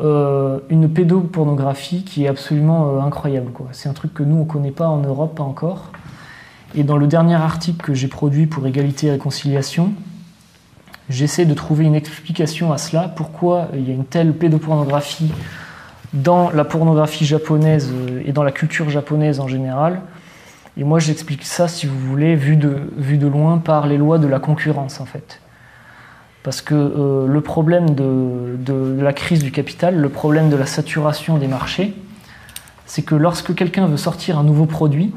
euh, 0.03 0.61
une 0.70 0.88
pédopornographie 0.88 2.05
qui 2.05 2.24
est 2.24 2.28
absolument 2.28 3.03
incroyable. 3.03 3.51
C'est 3.72 3.88
un 3.88 3.92
truc 3.92 4.14
que 4.14 4.22
nous 4.22 4.36
on 4.36 4.44
ne 4.44 4.44
connaît 4.44 4.70
pas 4.70 4.88
en 4.88 4.98
Europe, 4.98 5.36
pas 5.36 5.42
encore. 5.42 5.92
Et 6.74 6.84
dans 6.84 6.96
le 6.96 7.07
dernier 7.07 7.34
article 7.34 7.84
que 7.84 7.94
j'ai 7.94 8.09
produit 8.09 8.46
pour 8.46 8.66
Égalité 8.66 9.09
et 9.09 9.11
Réconciliation, 9.11 9.92
j'essaie 11.09 11.44
de 11.44 11.55
trouver 11.55 11.84
une 11.84 11.94
explication 11.94 12.72
à 12.72 12.78
cela, 12.78 13.09
pourquoi 13.09 13.68
il 13.74 13.88
y 13.88 13.90
a 13.90 13.94
une 13.94 14.05
telle 14.05 14.32
pédopornographie 14.32 15.32
dans 16.12 16.51
la 16.51 16.64
pornographie 16.64 17.24
japonaise 17.24 17.92
et 18.24 18.32
dans 18.32 18.42
la 18.42 18.53
culture 18.53 18.88
japonaise 18.88 19.40
en 19.40 19.48
général? 19.48 20.01
Et 20.76 20.84
moi 20.84 20.98
j'explique 21.01 21.44
ça, 21.44 21.68
si 21.68 21.86
vous 21.86 21.98
voulez, 21.98 22.36
vu 22.36 22.57
de 22.57 23.26
loin 23.26 23.59
par 23.59 23.86
les 23.86 23.98
lois 23.98 24.18
de 24.18 24.28
la 24.28 24.38
concurrence 24.38 25.01
en 25.01 25.05
fait. 25.07 25.40
Parce 26.43 26.62
que 26.62 26.74
euh, 26.74 27.26
le 27.26 27.41
problème 27.43 27.95
de, 27.95 28.97
la 29.01 29.12
crise 29.12 29.43
du 29.43 29.53
capital, 29.53 29.97
le 29.97 30.09
problème 30.09 30.49
de 30.49 30.57
la 30.57 30.66
saturation 30.66 31.36
des 31.36 31.47
marchés, 31.47 31.95
c'est 32.86 33.03
que 33.03 33.14
lorsque 33.14 33.55
quelqu'un 33.55 33.86
veut 33.86 33.99
sortir 33.99 34.38
un 34.38 34.43
nouveau 34.43 34.66
produit, 34.66 35.12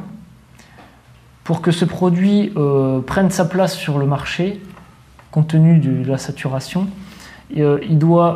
pour 1.44 1.62
que 1.62 1.72
ce 1.72 1.86
produit 1.86 2.52
euh, 2.58 3.00
prenne 3.02 3.30
sa 3.30 3.46
place 3.46 3.76
sur 3.76 4.00
le 4.00 4.06
marché, 4.06 4.62
compte 5.32 5.50
tenu 5.50 5.80
de 5.80 6.10
la 6.10 6.18
saturation, 6.18 6.88
euh, 7.58 7.80
il 7.84 7.98
doit 8.00 8.36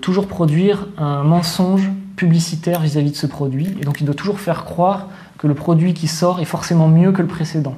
toujours 0.00 0.26
produire 0.28 0.86
un 0.98 1.24
mensonge 1.24 1.90
publicitaire 2.14 2.80
vis-à-vis 2.80 3.10
de 3.10 3.16
ce 3.16 3.26
produit. 3.26 3.76
Et 3.80 3.84
donc 3.84 4.00
il 4.00 4.04
doit 4.04 4.14
toujours 4.14 4.38
faire 4.38 4.64
croire 4.64 5.08
que 5.38 5.48
le 5.48 5.54
produit 5.54 5.92
qui 5.92 6.06
sort 6.06 6.40
est 6.40 6.44
forcément 6.44 6.86
mieux 6.86 7.10
que 7.10 7.22
le 7.22 7.28
précédent. 7.28 7.76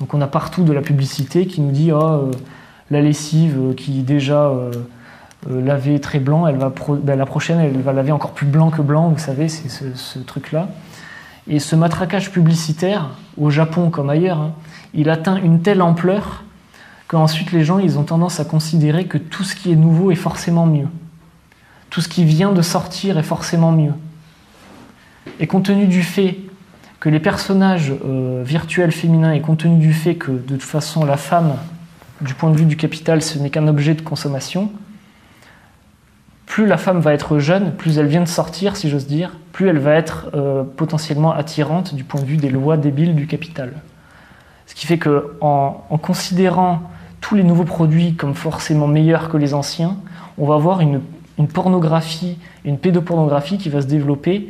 Donc 0.00 0.14
on 0.14 0.20
a 0.20 0.26
partout 0.26 0.64
de 0.64 0.72
la 0.72 0.80
publicité 0.80 1.46
qui 1.46 1.60
nous 1.60 1.70
dit 1.70 1.92
oh, 1.92 2.30
la 2.90 3.00
lessive 3.00 3.74
qui 3.76 4.02
déjà 4.02 4.50
lavait 5.48 5.98
très 5.98 6.18
blanc, 6.18 6.46
elle 6.46 6.56
va 6.56 6.72
ben, 7.02 7.16
la 7.16 7.26
prochaine 7.26 7.60
elle 7.60 7.80
va 7.80 7.92
laver 7.92 8.12
encore 8.12 8.32
plus 8.32 8.46
blanc 8.46 8.70
que 8.70 8.82
blanc, 8.82 9.08
vous 9.10 9.18
savez, 9.18 9.48
c'est 9.48 9.68
ce 9.68 10.18
truc-là. 10.18 10.68
Et 11.48 11.60
ce 11.60 11.74
matraquage 11.76 12.30
publicitaire, 12.30 13.08
au 13.38 13.50
Japon 13.50 13.88
comme 13.90 14.10
ailleurs, 14.10 14.38
hein, 14.38 14.52
il 14.92 15.08
atteint 15.08 15.36
une 15.36 15.62
telle 15.62 15.80
ampleur 15.80 16.44
qu'ensuite 17.08 17.52
les 17.52 17.64
gens 17.64 17.78
ils 17.78 17.98
ont 17.98 18.04
tendance 18.04 18.38
à 18.38 18.44
considérer 18.44 19.06
que 19.06 19.16
tout 19.16 19.44
ce 19.44 19.56
qui 19.56 19.72
est 19.72 19.76
nouveau 19.76 20.10
est 20.10 20.16
forcément 20.16 20.66
mieux. 20.66 20.88
Tout 21.88 22.02
ce 22.02 22.08
qui 22.08 22.24
vient 22.24 22.52
de 22.52 22.60
sortir 22.60 23.16
est 23.16 23.22
forcément 23.22 23.72
mieux. 23.72 23.94
Et 25.40 25.46
compte 25.46 25.64
tenu 25.64 25.86
du 25.86 26.02
fait 26.02 26.38
que 27.00 27.08
les 27.08 27.20
personnages 27.20 27.94
euh, 28.04 28.42
virtuels 28.44 28.92
féminins, 28.92 29.32
et 29.32 29.40
compte 29.40 29.60
tenu 29.60 29.78
du 29.78 29.94
fait 29.94 30.16
que 30.16 30.32
de 30.32 30.54
toute 30.54 30.62
façon 30.62 31.06
la 31.06 31.16
femme, 31.16 31.54
du 32.20 32.34
point 32.34 32.50
de 32.50 32.56
vue 32.56 32.64
du 32.64 32.76
capital, 32.76 33.22
ce 33.22 33.38
n'est 33.38 33.50
qu'un 33.50 33.68
objet 33.68 33.94
de 33.94 34.02
consommation, 34.02 34.70
plus 36.46 36.66
la 36.66 36.76
femme 36.76 37.00
va 37.00 37.12
être 37.12 37.38
jeune, 37.38 37.72
plus 37.72 37.98
elle 37.98 38.06
vient 38.06 38.22
de 38.22 38.28
sortir, 38.28 38.76
si 38.76 38.88
j'ose 38.88 39.06
dire, 39.06 39.36
plus 39.52 39.68
elle 39.68 39.78
va 39.78 39.94
être 39.94 40.30
euh, 40.34 40.64
potentiellement 40.64 41.32
attirante 41.32 41.94
du 41.94 42.04
point 42.04 42.20
de 42.20 42.26
vue 42.26 42.38
des 42.38 42.48
lois 42.48 42.76
débiles 42.76 43.14
du 43.14 43.26
capital. 43.26 43.74
Ce 44.66 44.74
qui 44.74 44.86
fait 44.86 44.98
que 44.98 45.36
en, 45.40 45.84
considérant 46.02 46.82
tous 47.20 47.34
les 47.34 47.44
nouveaux 47.44 47.64
produits 47.64 48.14
comme 48.14 48.34
forcément 48.34 48.86
meilleurs 48.86 49.28
que 49.28 49.36
les 49.36 49.54
anciens, 49.54 49.96
on 50.38 50.46
va 50.46 50.54
avoir 50.54 50.80
une, 50.80 51.00
pornographie, 51.52 52.38
une 52.64 52.78
pédopornographie 52.78 53.58
qui 53.58 53.68
va 53.68 53.80
se 53.80 53.86
développer 53.86 54.48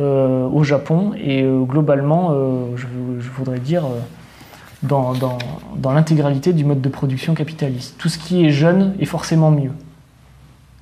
euh, 0.00 0.46
au 0.48 0.64
Japon 0.64 1.12
et 1.16 1.42
euh, 1.42 1.62
globalement, 1.62 2.34
je, 2.74 2.86
voudrais 3.36 3.58
dire, 3.58 3.84
dans 4.84 5.92
l'intégralité 5.92 6.52
du 6.52 6.64
mode 6.64 6.80
de 6.80 6.88
production 6.88 7.34
capitaliste. 7.34 7.96
Tout 7.98 8.08
ce 8.08 8.18
qui 8.18 8.44
est 8.44 8.50
jeune 8.50 8.94
est 9.00 9.06
forcément 9.06 9.50
mieux. 9.50 9.72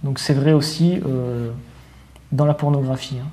Donc 0.03 0.18
c'est 0.18 0.34
vrai 0.34 0.53
aussi 0.53 1.00
euh, 1.07 1.50
dans 2.32 2.44
la 2.44 2.55
pornographie. 2.55 3.16
Hein. 3.20 3.28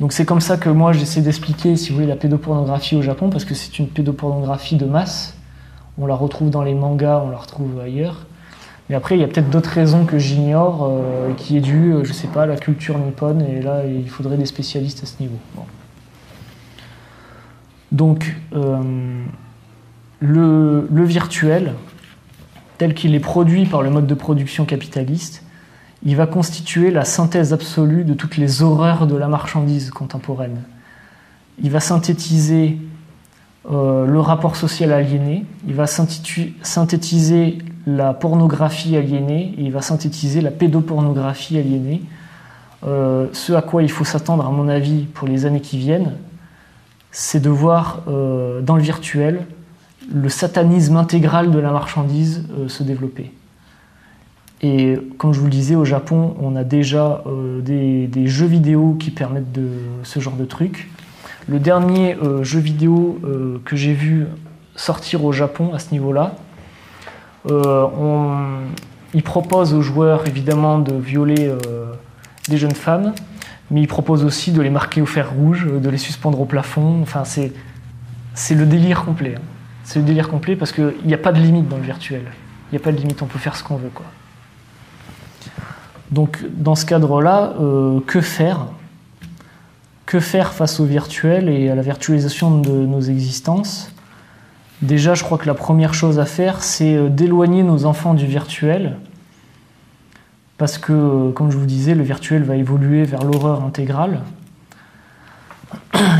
Donc 0.00 0.12
c'est 0.12 0.24
comme 0.24 0.40
ça 0.40 0.56
que 0.56 0.68
moi 0.68 0.92
j'essaie 0.92 1.20
d'expliquer, 1.20 1.76
si 1.76 1.90
vous 1.90 1.96
voulez, 1.96 2.06
la 2.06 2.16
pédopornographie 2.16 2.96
au 2.96 3.02
Japon, 3.02 3.30
parce 3.30 3.44
que 3.44 3.54
c'est 3.54 3.78
une 3.78 3.88
pédopornographie 3.88 4.76
de 4.76 4.86
masse. 4.86 5.36
On 5.98 6.06
la 6.06 6.14
retrouve 6.14 6.50
dans 6.50 6.62
les 6.62 6.74
mangas, 6.74 7.22
on 7.24 7.30
la 7.30 7.36
retrouve 7.36 7.78
ailleurs. 7.80 8.26
Mais 8.88 8.96
après, 8.96 9.16
il 9.16 9.20
y 9.20 9.24
a 9.24 9.28
peut-être 9.28 9.50
d'autres 9.50 9.70
raisons 9.70 10.04
que 10.04 10.18
j'ignore, 10.18 10.88
euh, 10.90 11.32
qui 11.34 11.56
est 11.56 11.60
due, 11.60 11.92
euh, 11.92 12.04
je 12.04 12.12
sais 12.12 12.26
pas, 12.26 12.42
à 12.42 12.46
la 12.46 12.56
culture 12.56 12.98
nippone, 12.98 13.42
et 13.42 13.60
là, 13.60 13.84
il 13.86 14.08
faudrait 14.08 14.36
des 14.36 14.46
spécialistes 14.46 15.04
à 15.04 15.06
ce 15.06 15.14
niveau. 15.20 15.36
Donc, 17.92 18.34
le, 20.20 20.86
virtuel, 21.04 21.74
tel 22.78 22.94
qu'il 22.94 23.14
est 23.14 23.20
produit 23.20 23.66
par 23.66 23.82
le 23.82 23.90
mode 23.90 24.06
de 24.06 24.14
production 24.14 24.64
capitaliste, 24.64 25.44
il 26.04 26.16
va 26.16 26.26
constituer 26.26 26.90
la 26.90 27.04
synthèse 27.04 27.52
absolue 27.52 28.04
de 28.04 28.14
toutes 28.14 28.36
les 28.36 28.62
horreurs 28.62 29.06
de 29.06 29.16
la 29.16 29.28
marchandise 29.28 29.90
contemporaine. 29.90 30.62
Il 31.62 31.70
va 31.70 31.80
synthétiser 31.80 32.78
euh, 33.70 34.06
le 34.06 34.20
rapport 34.20 34.56
social 34.56 34.92
aliéné, 34.92 35.44
il 35.66 35.74
va 35.74 35.86
synthétiser 35.86 37.58
la 37.86 38.14
pornographie 38.14 38.96
aliénée, 38.96 39.54
il 39.58 39.72
va 39.72 39.82
synthétiser 39.82 40.40
la 40.40 40.50
pédopornographie 40.50 41.58
aliénée. 41.58 42.02
Euh, 42.86 43.26
ce 43.34 43.52
à 43.52 43.60
quoi 43.60 43.82
il 43.82 43.90
faut 43.90 44.04
s'attendre, 44.04 44.46
à 44.46 44.50
mon 44.50 44.68
avis, 44.68 45.02
pour 45.04 45.28
les 45.28 45.44
années 45.44 45.60
qui 45.60 45.76
viennent, 45.76 46.14
c'est 47.10 47.40
de 47.40 47.50
voir 47.50 48.02
euh, 48.08 48.62
dans 48.62 48.76
le 48.76 48.82
virtuel 48.82 49.46
le 50.12 50.28
satanisme 50.28 50.96
intégral 50.96 51.50
de 51.50 51.58
la 51.58 51.70
marchandise 51.70 52.46
se 52.68 52.82
développer. 52.82 53.32
Et 54.62 54.98
comme 55.16 55.32
je 55.32 55.38
vous 55.38 55.46
le 55.46 55.50
disais, 55.50 55.74
au 55.74 55.84
Japon, 55.84 56.36
on 56.40 56.54
a 56.54 56.64
déjà 56.64 57.22
euh, 57.26 57.60
des, 57.60 58.26
jeux 58.26 58.46
vidéo 58.46 58.96
qui 58.98 59.10
permettent 59.10 59.52
de 59.52 59.68
ce 60.02 60.20
genre 60.20 60.36
de 60.36 60.44
trucs. 60.44 60.90
Le 61.48 61.58
dernier 61.58 62.16
euh, 62.16 62.44
jeu 62.44 62.60
vidéo 62.60 63.18
euh, 63.24 63.58
que 63.64 63.74
j'ai 63.74 63.94
vu 63.94 64.26
sortir 64.76 65.24
au 65.24 65.32
Japon 65.32 65.72
à 65.74 65.78
ce 65.78 65.92
niveau-là, 65.92 66.34
il 69.14 69.22
propose 69.22 69.72
aux 69.72 69.80
joueurs 69.80 70.26
évidemment 70.26 70.78
de 70.78 70.94
violer 70.94 71.50
des 72.48 72.58
jeunes 72.58 72.74
femmes, 72.74 73.14
mais 73.70 73.80
il 73.80 73.86
propose 73.86 74.24
aussi 74.24 74.52
de 74.52 74.60
les 74.60 74.68
marquer 74.68 75.00
au 75.00 75.06
fer 75.06 75.32
rouge, 75.32 75.66
de 75.66 75.88
les 75.88 75.96
suspendre 75.96 76.38
au 76.40 76.44
plafond. 76.44 77.00
Enfin, 77.00 77.24
c'est, 77.24 77.52
c'est 78.34 78.54
le 78.54 78.66
délire 78.66 79.04
complet. 79.04 79.36
Hein. 79.36 79.59
C'est 79.90 79.98
le 79.98 80.04
délire 80.04 80.28
complet 80.28 80.54
parce 80.54 80.70
qu'il 80.70 80.94
n'y 81.04 81.14
a 81.14 81.18
pas 81.18 81.32
de 81.32 81.40
limite 81.40 81.66
dans 81.66 81.76
le 81.76 81.82
virtuel. 81.82 82.22
Il 82.22 82.76
n'y 82.76 82.80
a 82.80 82.80
pas 82.80 82.92
de 82.92 82.96
limite, 82.96 83.22
on 83.22 83.26
peut 83.26 83.40
faire 83.40 83.56
ce 83.56 83.64
qu'on 83.64 83.74
veut. 83.74 83.90
Donc 86.12 86.44
dans 86.54 86.76
ce 86.76 86.86
cadre-là, 86.86 87.54
euh, 87.58 87.98
que 88.06 88.20
faire? 88.20 88.66
Que 90.06 90.20
faire 90.20 90.52
face 90.52 90.78
au 90.78 90.84
virtuel 90.84 91.48
et 91.48 91.70
à 91.70 91.74
la 91.74 91.82
virtualisation 91.82 92.60
de 92.60 92.70
nos 92.70 93.00
existences? 93.00 93.92
Déjà, 94.80 95.14
je 95.14 95.24
crois 95.24 95.38
que 95.38 95.48
la 95.48 95.54
première 95.54 95.92
chose 95.92 96.20
à 96.20 96.24
faire, 96.24 96.62
c'est 96.62 96.94
euh, 96.94 97.08
d'éloigner 97.08 97.64
nos 97.64 97.84
enfants 97.84 98.14
du 98.14 98.26
virtuel. 98.26 98.96
Parce 100.56 100.78
que, 100.78 100.92
euh, 100.92 101.32
comme 101.32 101.50
je 101.50 101.58
vous 101.58 101.66
disais, 101.66 101.96
le 101.96 102.04
virtuel 102.04 102.44
va 102.44 102.54
évoluer 102.54 103.02
vers 103.02 103.24
l'horreur 103.24 103.64
intégrale. 103.64 104.20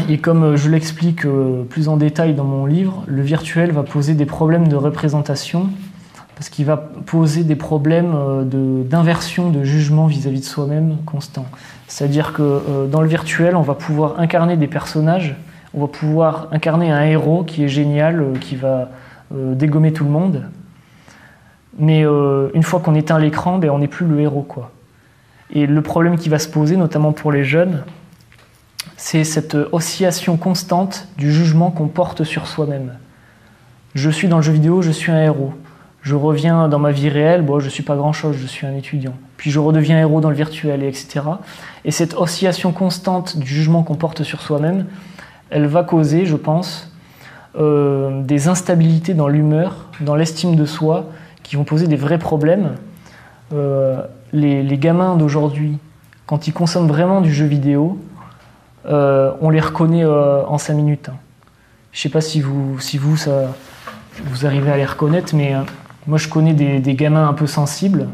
Et 0.08 0.18
comme 0.18 0.56
je 0.56 0.68
l'explique 0.68 1.26
plus 1.68 1.88
en 1.88 1.96
détail 1.96 2.34
dans 2.34 2.44
mon 2.44 2.66
livre, 2.66 3.04
le 3.06 3.22
virtuel 3.22 3.72
va 3.72 3.82
poser 3.82 4.14
des 4.14 4.26
problèmes 4.26 4.68
de 4.68 4.76
représentation 4.76 5.70
parce 6.40 6.48
qu'il 6.48 6.64
va 6.64 6.78
poser 6.78 7.44
des 7.44 7.54
problèmes 7.54 8.14
euh, 8.16 8.82
d'inversion 8.82 9.50
de, 9.50 9.62
jugement 9.62 10.06
vis-à-vis 10.06 10.40
de 10.40 10.44
soi-même 10.46 10.96
constant. 11.04 11.44
C'est-à-dire 11.86 12.32
que 12.32 12.40
euh, 12.40 12.86
dans 12.86 13.02
le 13.02 13.08
virtuel, 13.08 13.54
on 13.56 13.60
va 13.60 13.74
pouvoir 13.74 14.18
incarner 14.18 14.56
des 14.56 14.66
personnages, 14.66 15.36
on 15.74 15.82
va 15.82 15.86
pouvoir 15.86 16.48
incarner 16.50 16.90
un 16.90 17.02
héros 17.02 17.44
qui 17.44 17.62
est 17.62 17.68
génial, 17.68 18.22
euh, 18.22 18.34
qui 18.40 18.56
va 18.56 18.88
dégommer 19.30 19.92
tout 19.92 20.04
le 20.04 20.10
monde. 20.10 20.44
Mais 21.78 22.00
une 22.00 22.62
fois 22.64 22.80
qu'on 22.80 22.96
éteint 22.96 23.18
l'écran, 23.18 23.58
ben, 23.58 23.70
on 23.70 23.78
n'est 23.78 23.86
plus 23.86 24.06
le 24.06 24.18
héros. 24.18 24.42
Quoi. 24.42 24.72
Et 25.52 25.66
le 25.66 25.82
problème 25.82 26.16
qui 26.16 26.28
va 26.28 26.40
se 26.40 26.48
poser, 26.48 26.76
notamment 26.76 27.12
pour 27.12 27.30
les 27.30 27.44
jeunes, 27.44 27.84
c'est 28.96 29.24
cette 29.24 29.56
oscillation 29.72 30.36
constante 30.36 31.08
du 31.16 31.32
jugement 31.32 31.70
qu'on 31.70 31.88
porte 31.88 32.24
sur 32.24 32.46
soi-même. 32.46 32.94
Je 33.94 34.10
suis 34.10 34.28
dans 34.28 34.36
le 34.36 34.42
jeu 34.42 34.52
vidéo, 34.52 34.82
je 34.82 34.90
suis 34.90 35.10
un 35.10 35.22
héros 35.22 35.52
je 36.02 36.14
reviens 36.14 36.68
dans 36.68 36.78
ma 36.78 36.92
vie 36.92 37.08
réelle, 37.08 37.42
bon, 37.42 37.60
je 37.60 37.66
ne 37.66 37.70
suis 37.70 37.82
pas 37.82 37.96
grand-chose, 37.96 38.36
je 38.40 38.46
suis 38.46 38.66
un 38.66 38.74
étudiant. 38.74 39.14
Puis 39.36 39.50
je 39.50 39.58
redeviens 39.58 39.98
héros 39.98 40.20
dans 40.20 40.30
le 40.30 40.36
virtuel, 40.36 40.82
etc. 40.82 41.20
Et 41.84 41.90
cette 41.90 42.14
oscillation 42.14 42.72
constante 42.72 43.36
du 43.36 43.46
jugement 43.46 43.82
qu'on 43.82 43.94
porte 43.94 44.22
sur 44.22 44.40
soi-même, 44.40 44.86
elle 45.50 45.66
va 45.66 45.82
causer, 45.82 46.24
je 46.24 46.36
pense, 46.36 46.90
euh, 47.58 48.22
des 48.22 48.48
instabilités 48.48 49.14
dans 49.14 49.28
l'humeur, 49.28 49.88
dans 50.00 50.14
l'estime 50.14 50.56
de 50.56 50.64
soi, 50.64 51.06
qui 51.42 51.56
vont 51.56 51.64
poser 51.64 51.86
des 51.86 51.96
vrais 51.96 52.18
problèmes. 52.18 52.76
Euh, 53.52 54.02
les, 54.32 54.78
gamins 54.78 55.16
d'aujourd'hui, 55.16 55.78
quand 56.26 56.46
ils 56.46 56.52
consomment 56.52 56.88
vraiment 56.88 57.20
du 57.20 57.32
jeu 57.32 57.46
vidéo, 57.46 57.98
on 58.86 59.50
les 59.50 59.60
reconnaît 59.60 60.04
en 60.04 60.58
5 60.58 60.74
minutes. 60.74 61.08
Hein. 61.10 61.16
Je 61.92 62.00
sais 62.00 62.08
pas 62.08 62.20
si 62.20 62.40
vous, 62.40 62.78
si 62.78 62.98
vous, 62.98 63.16
ça, 63.16 63.54
vous 64.24 64.46
arrivez 64.46 64.70
à 64.70 64.76
les 64.76 64.84
reconnaître, 64.84 65.34
mais 65.34 65.54
moi 66.06 66.18
je 66.18 66.28
connais 66.28 66.54
des, 66.54 66.94
gamins 66.94 67.28
un 67.28 67.32
peu 67.34 67.46
sensibles. 67.46 68.08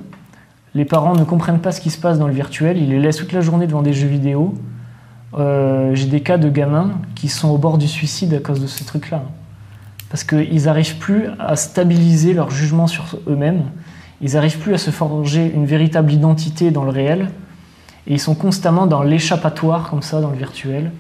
Les 0.75 0.85
parents 0.85 1.15
ne 1.15 1.25
comprennent 1.25 1.61
pas 1.61 1.73
ce 1.73 1.81
qui 1.81 1.91
se 1.91 1.99
passe 1.99 2.19
dans 2.19 2.27
le 2.27 2.35
virtuel, 2.35 2.77
ils 2.79 2.91
les 2.91 3.01
laissent 3.01 3.17
toute 3.17 3.33
la 3.33 3.41
journée 3.41 3.67
devant 3.67 3.83
des 3.83 3.93
jeux 3.93 4.09
vidéo. 4.09 4.55
Euh, 5.35 5.95
j'ai 5.95 6.07
des 6.07 6.21
cas 6.21 6.39
de 6.39 6.49
gamins 6.49 6.93
qui 7.15 7.29
sont 7.29 7.49
au 7.49 7.59
bord 7.59 7.79
du 7.79 7.89
suicide 7.89 8.35
à 8.35 8.39
cause 8.39 8.61
de 8.61 8.67
ce 8.67 8.85
truc-là. 8.85 9.23
Parce 10.11 10.25
qu'ils 10.25 10.65
n'arrivent 10.65 10.99
plus 10.99 11.27
à 11.39 11.57
stabiliser 11.57 12.33
leur 12.33 12.51
jugement 12.51 12.87
sur 12.87 13.19
eux-mêmes, 13.27 13.65
ils 14.21 14.35
n'arrivent 14.35 14.59
plus 14.59 14.75
à 14.75 14.79
se 14.79 14.91
forger 14.91 15.51
une 15.53 15.67
véritable 15.67 16.13
identité 16.13 16.71
dans 16.71 16.85
le 16.85 16.91
réel, 16.91 17.29
et 18.07 18.15
ils 18.15 18.21
sont 18.21 18.35
constamment 18.35 18.87
dans 18.87 19.03
l'échappatoire, 19.03 19.91
comme 19.91 20.03
ça, 20.03 20.21
dans 20.21 20.31
le 20.31 20.37
virtuel. 20.37 20.93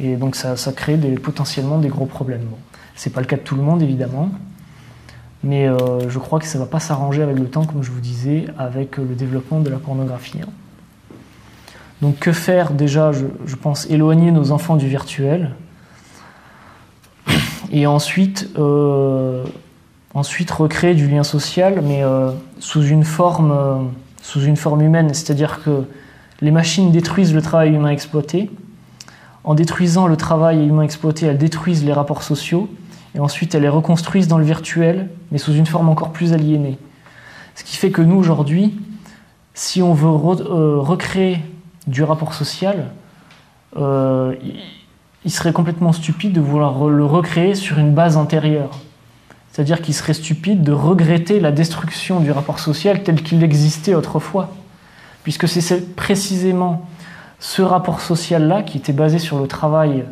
Et 0.00 0.16
donc 0.16 0.36
ça, 0.36 0.56
crée 0.72 0.96
potentiellement 0.96 1.78
des 1.78 1.88
gros 1.88 2.06
problèmes. 2.06 2.44
Bon, 2.50 2.58
Ce 2.94 3.08
n'est 3.08 3.12
pas 3.12 3.20
le 3.20 3.26
cas 3.26 3.36
de 3.36 3.42
tout 3.42 3.56
le 3.56 3.62
monde, 3.62 3.82
évidemment, 3.82 4.30
mais 5.42 5.68
euh, 5.68 6.08
je 6.08 6.18
crois 6.18 6.38
que 6.38 6.46
ça 6.46 6.58
va 6.58 6.66
pas 6.66 6.80
s'arranger 6.80 7.22
avec 7.22 7.38
le 7.38 7.46
temps, 7.46 7.64
comme 7.64 7.82
je 7.82 7.90
vous 7.90 8.00
disais, 8.00 8.46
avec 8.58 8.96
le 8.96 9.14
développement 9.14 9.60
de 9.60 9.70
la 9.70 9.78
pornographie. 9.78 10.38
Hein. 10.42 10.50
Donc 12.02 12.18
que 12.18 12.32
faire? 12.32 12.72
Déjà 12.72 13.10
je, 13.12 13.56
pense 13.56 13.86
éloigner 13.90 14.30
nos 14.30 14.52
enfants 14.52 14.76
du 14.76 14.86
virtuel. 14.86 15.52
Et 17.72 17.86
ensuite, 17.86 18.50
euh, 18.58 19.44
ensuite 20.14 20.50
recréer 20.50 20.94
du 20.94 21.08
lien 21.08 21.24
social, 21.24 21.80
mais 21.82 22.04
euh, 22.04 22.30
sous, 22.60 22.82
une 22.82 23.02
forme, 23.02 23.90
sous 24.22 24.42
une 24.42 24.56
forme 24.56 24.82
humaine. 24.82 25.14
C'est-à-dire 25.14 25.62
que 25.64 25.84
les 26.40 26.50
machines 26.50 26.92
détruisent 26.92 27.34
le 27.34 27.42
travail 27.42 27.74
humain 27.74 27.90
exploité. 27.90 28.50
En 29.44 29.54
détruisant 29.54 30.06
le 30.06 30.16
travail 30.16 30.66
humain 30.66 30.82
exploité, 30.82 31.26
elles 31.26 31.38
détruisent 31.38 31.84
les 31.84 31.92
rapports 31.92 32.22
sociaux. 32.22 32.68
Et 33.14 33.20
ensuite, 33.20 33.54
elles 33.54 33.62
les 33.62 33.68
reconstruisent 33.68 34.28
dans 34.28 34.38
le 34.38 34.44
virtuel, 34.44 35.08
mais 35.32 35.38
sous 35.38 35.54
une 35.54 35.66
forme 35.66 35.88
encore 35.88 36.12
plus 36.12 36.32
aliénée. 36.32 36.78
Ce 37.54 37.64
qui 37.64 37.76
fait 37.76 37.90
que 37.90 38.02
nous, 38.02 38.16
aujourd'hui, 38.16 38.78
si 39.54 39.80
on 39.80 39.94
veut 39.94 40.10
recréer 40.10 41.38
du 41.86 42.02
rapport 42.02 42.34
social, 42.34 42.90
euh, 43.78 44.34
il 45.24 45.30
serait 45.30 45.52
complètement 45.52 45.92
stupide 45.92 46.32
de 46.32 46.40
vouloir 46.40 46.86
le 46.88 47.04
recréer 47.04 47.54
sur 47.54 47.78
une 47.78 47.94
base 47.94 48.16
antérieure. 48.16 48.70
C'est-à-dire 49.50 49.80
qu'il 49.80 49.94
serait 49.94 50.12
stupide 50.12 50.62
de 50.62 50.72
regretter 50.72 51.40
la 51.40 51.50
destruction 51.50 52.20
du 52.20 52.30
rapport 52.30 52.58
social 52.58 53.02
tel 53.02 53.22
qu'il 53.22 53.42
existait 53.42 53.94
autrefois. 53.94 54.50
Puisque 55.26 55.48
c'est 55.48 55.96
précisément 55.96 56.86
ce 57.40 57.60
rapport 57.60 58.00
social-là, 58.00 58.62
qui 58.62 58.78
était 58.78 58.92
basé 58.92 59.18
sur 59.18 59.40
le 59.40 59.48
travail, 59.48 60.04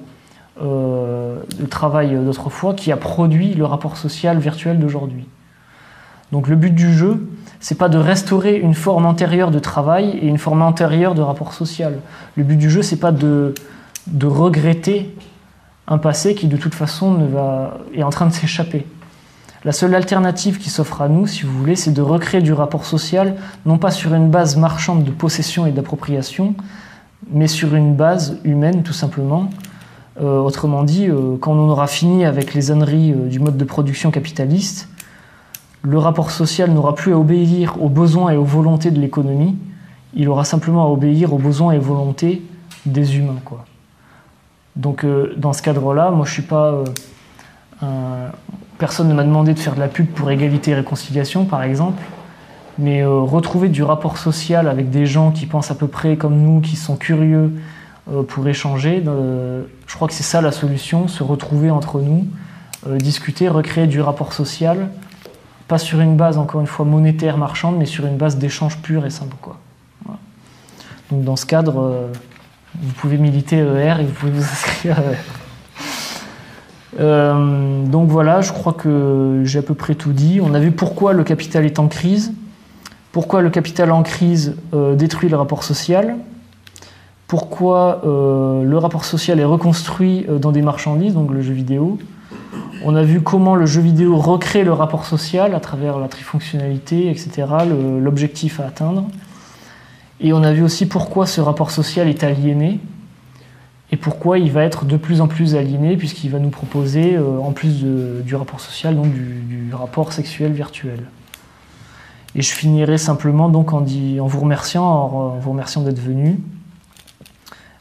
euh, 0.61 1.39
le 1.61 1.69
travail 1.69 2.17
d'autrefois, 2.17 2.75
qui 2.75 2.91
a 2.91 2.97
produit 2.97 3.55
le 3.55 3.65
rapport 3.65 3.97
social 3.97 4.41
virtuel 4.41 4.81
d'aujourd'hui. 4.81 5.29
Donc 6.33 6.49
le 6.49 6.57
but 6.57 6.75
du 6.75 6.93
jeu, 6.93 7.29
c'est 7.61 7.79
pas 7.79 7.89
de 7.89 7.97
restaurer 7.97 8.57
une 8.57 8.75
forme 8.75 9.07
antérieure 9.07 9.53
de 9.53 9.61
travail 9.61 10.19
et 10.21 10.27
une 10.27 10.39
forme 10.39 10.63
antérieure 10.63 11.15
de 11.15 11.23
rapport 11.23 11.53
social. 11.53 12.01
Le 12.35 12.43
but 12.43 12.57
du 12.57 12.69
jeu, 12.69 12.83
c'est 12.83 12.99
pas 12.99 13.13
de, 13.13 13.55
regretter 14.21 15.15
un 15.87 15.99
passé 15.99 16.35
qui 16.35 16.49
de 16.49 16.57
toute 16.57 16.75
façon 16.75 17.21
est 17.95 18.03
en 18.03 18.11
train 18.11 18.27
de 18.27 18.33
s'échapper. 18.33 18.85
La 19.65 19.73
seule 19.73 19.95
alternative 19.95 20.59
qui 20.59 20.69
s'offre 20.69 21.01
à 21.01 21.09
nous, 21.09 21.27
si 21.27 21.45
vous 21.45 21.59
voulez, 21.59 21.75
c'est 21.75 21.93
de 21.93 22.03
recréer 22.03 22.43
du 22.43 22.53
rapport 22.53 22.85
social, 22.85 23.35
non 23.65 23.79
pas 23.79 23.91
sur 23.91 24.13
une 24.13 24.29
base 24.29 24.57
marchande 24.59 25.05
de 25.05 25.11
possession 25.11 25.65
et 25.65 25.73
d'appropriation, 25.73 26.55
mais 27.31 27.47
sur 27.47 27.75
une 27.75 27.95
base 27.95 28.39
humaine 28.45 28.83
tout 28.83 28.93
simplement. 28.93 29.49
Euh, 30.21 30.39
autrement 30.39 30.85
dit, 30.85 31.09
euh, 31.09 31.39
quand 31.41 31.53
on 31.53 31.71
aura 31.71 31.87
fini 31.87 32.27
avec 32.27 32.53
les 32.53 32.71
âneries 32.71 33.13
euh, 33.13 33.27
du 33.27 33.41
mode 33.41 33.57
de 33.57 33.65
production 33.65 34.11
capitaliste, 34.11 34.91
le 35.81 35.97
rapport 35.97 36.31
social 36.31 36.71
n'aura 36.71 36.95
plus 36.95 37.15
à 37.15 37.19
obéir 37.19 37.83
aux 37.83 37.89
besoins 37.89 38.33
et 38.33 38.37
aux 38.37 38.45
volontés 38.45 38.91
de 38.91 39.01
l'économie, 39.01 39.57
il 40.13 40.29
aura 40.29 40.45
simplement 40.45 40.85
à 40.85 40.89
obéir 40.91 41.33
aux 41.33 41.39
besoins 41.39 41.73
et 41.73 41.79
volontés 41.79 42.43
des 42.85 43.17
humains. 43.17 43.41
Donc 44.77 45.05
dans 45.37 45.53
ce 45.53 45.63
cadre-là, 45.63 46.11
moi 46.11 46.25
je 46.27 46.33
suis 46.33 46.43
pas... 46.43 46.85
personne 48.85 49.09
ne 49.09 49.15
m'a 49.15 49.25
demandé 49.25 49.55
de 49.55 49.59
faire 49.59 49.75
de 49.75 49.81
la 49.81 49.89
pub 49.89 50.07
pour 50.07 50.31
égalité 50.31 50.73
et 50.73 50.75
réconciliation, 50.75 51.47
par 51.47 51.63
exemple, 51.63 52.03
mais 52.79 53.03
euh, 53.03 53.21
retrouver 53.21 53.71
du 53.71 53.83
rapport 53.83 54.19
social 54.19 54.69
avec 54.69 54.91
des 54.91 55.07
gens 55.07 55.31
qui 55.31 55.47
pensent 55.47 55.71
à 55.71 55.75
peu 55.75 55.89
près 55.89 56.17
comme 56.17 56.37
nous, 56.37 56.61
qui 56.61 56.77
sont 56.77 56.97
curieux 56.97 57.53
pour 58.29 58.47
échanger, 58.47 59.03
je 59.03 59.95
crois 59.95 60.09
que 60.09 60.13
c'est 60.13 60.23
ça 60.23 60.43
la 60.43 60.53
solution, 60.53 61.09
se 61.09 61.23
retrouver 61.23 61.71
entre 61.71 62.03
nous, 62.03 62.27
discuter, 62.99 63.49
recréer 63.49 63.87
du 63.87 64.03
rapport 64.03 64.35
social 64.35 64.91
pas 65.69 65.79
sur 65.79 66.01
une 66.01 66.17
base, 66.17 66.37
encore 66.37 66.61
une 66.61 66.67
fois, 66.67 66.85
monétaire, 66.85 67.39
marchande, 67.39 67.79
mais 67.79 67.87
sur 67.87 68.05
une 68.05 68.17
base 68.19 68.37
d'échange 68.37 68.79
pur 68.79 69.07
et 69.07 69.11
simple. 69.11 69.35
Donc 71.11 71.25
dans 71.25 71.37
ce 71.37 71.47
cadre, 71.47 71.81
euh, 71.81 72.13
vous 72.81 72.93
pouvez 72.93 73.17
militer 73.17 73.59
ER 73.59 73.97
et 74.01 74.05
vous 74.05 74.13
pouvez 74.13 74.33
vous 74.33 74.43
inscrire 74.43 74.99
à 74.99 75.03
ER. 75.03 75.44
Euh, 77.01 77.85
donc 77.87 78.09
voilà, 78.09 78.41
je 78.41 78.53
crois 78.53 78.73
que 78.73 79.43
j'ai 79.45 79.59
à 79.59 79.63
peu 79.63 79.75
près 79.75 79.95
tout 79.95 80.13
dit. 80.13 80.41
On 80.43 80.55
a 80.55 80.61
vu 80.61 80.71
pourquoi 80.71 81.13
le 81.13 81.25
capital 81.25 81.65
est 81.65 81.79
en 81.79 81.89
crise, 81.89 82.33
pourquoi 83.13 83.43
le 83.43 83.51
capital 83.51 83.91
en 83.93 84.03
crise 84.03 84.57
euh, 84.75 84.95
détruit 84.95 85.29
le 85.29 85.37
rapport 85.37 85.65
social, 85.65 86.17
pourquoi 87.27 88.03
le 88.05 88.77
rapport 88.77 89.05
social 89.05 89.41
est 89.41 89.45
reconstruit 89.45 90.27
dans 90.41 90.53
des 90.53 90.63
marchandises, 90.63 91.15
donc 91.15 91.33
le 91.33 91.41
jeu 91.41 91.55
vidéo, 91.55 91.99
on 92.85 92.95
a 92.95 93.03
vu 93.03 93.23
comment 93.23 93.55
le 93.55 93.67
jeu 93.67 93.81
vidéo 93.81 94.17
recrée 94.17 94.63
le 94.63 94.73
rapport 94.73 95.07
social 95.07 95.55
à 95.55 95.61
travers 95.61 95.99
la 95.99 96.09
trifonctionnalité, 96.09 97.11
etc., 97.11 97.47
l'objectif 98.01 98.61
à 98.61 98.67
atteindre. 98.67 99.07
Et 100.21 100.33
on 100.33 100.43
a 100.43 100.53
vu 100.53 100.63
aussi 100.63 100.87
pourquoi 100.87 101.27
ce 101.27 101.41
rapport 101.41 101.71
social 101.71 102.09
est 102.09 102.23
aliéné 102.23 102.81
et 103.95 103.97
pourquoi 103.97 104.41
il 104.41 104.51
va 104.51 104.65
être 104.65 104.87
de 104.87 104.97
plus 104.97 105.21
en 105.21 105.29
plus 105.29 105.55
aliéné 105.55 105.97
puisqu'il 105.97 106.29
va 106.29 106.41
nous 106.41 106.51
proposer, 106.51 107.15
euh, 107.15 107.39
en 107.39 107.53
plus 107.53 107.85
du 107.85 108.35
rapport 108.35 108.59
social, 108.59 108.97
donc 108.97 109.13
du, 109.13 109.73
rapport 109.73 110.13
sexuel 110.13 110.51
virtuel. 110.51 111.05
Et 112.35 112.43
je 112.43 112.53
finirai 112.53 112.99
simplement 112.99 113.49
donc 113.49 113.73
en, 113.73 113.85
vous 113.85 114.41
remerciant, 114.41 114.85
en, 114.85 115.39
vous 115.39 115.51
remerciant 115.53 115.83
d'être 115.83 116.01
venu, 116.01 116.41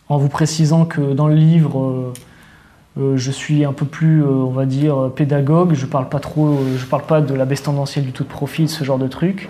en 0.07 0.19
vous 0.19 0.29
précisant 0.29 0.85
que 0.85 1.13
dans 1.13 1.27
le 1.27 1.33
livre 1.33 1.79
euh, 1.79 2.13
euh, 2.99 3.17
je 3.17 3.31
suis 3.31 3.65
un 3.65 3.73
peu 3.73 3.87
plus, 3.87 4.23
on 4.23 4.51
va 4.51 4.67
dire, 4.67 5.09
pédagogue. 5.15 5.73
Je 5.73 5.87
parle 5.87 6.09
pas 6.09 6.19
trop, 6.19 6.59
je 6.77 6.85
parle 6.85 7.07
pas 7.07 7.21
de 7.21 7.33
la 7.33 7.45
baisse 7.45 7.63
tendancielle 7.63 8.05
du 8.05 8.11
tout 8.11 8.23
de 8.23 8.29
profit, 8.29 8.67
ce 8.67 8.83
genre 8.83 8.99
de 8.99 9.07
truc, 9.07 9.49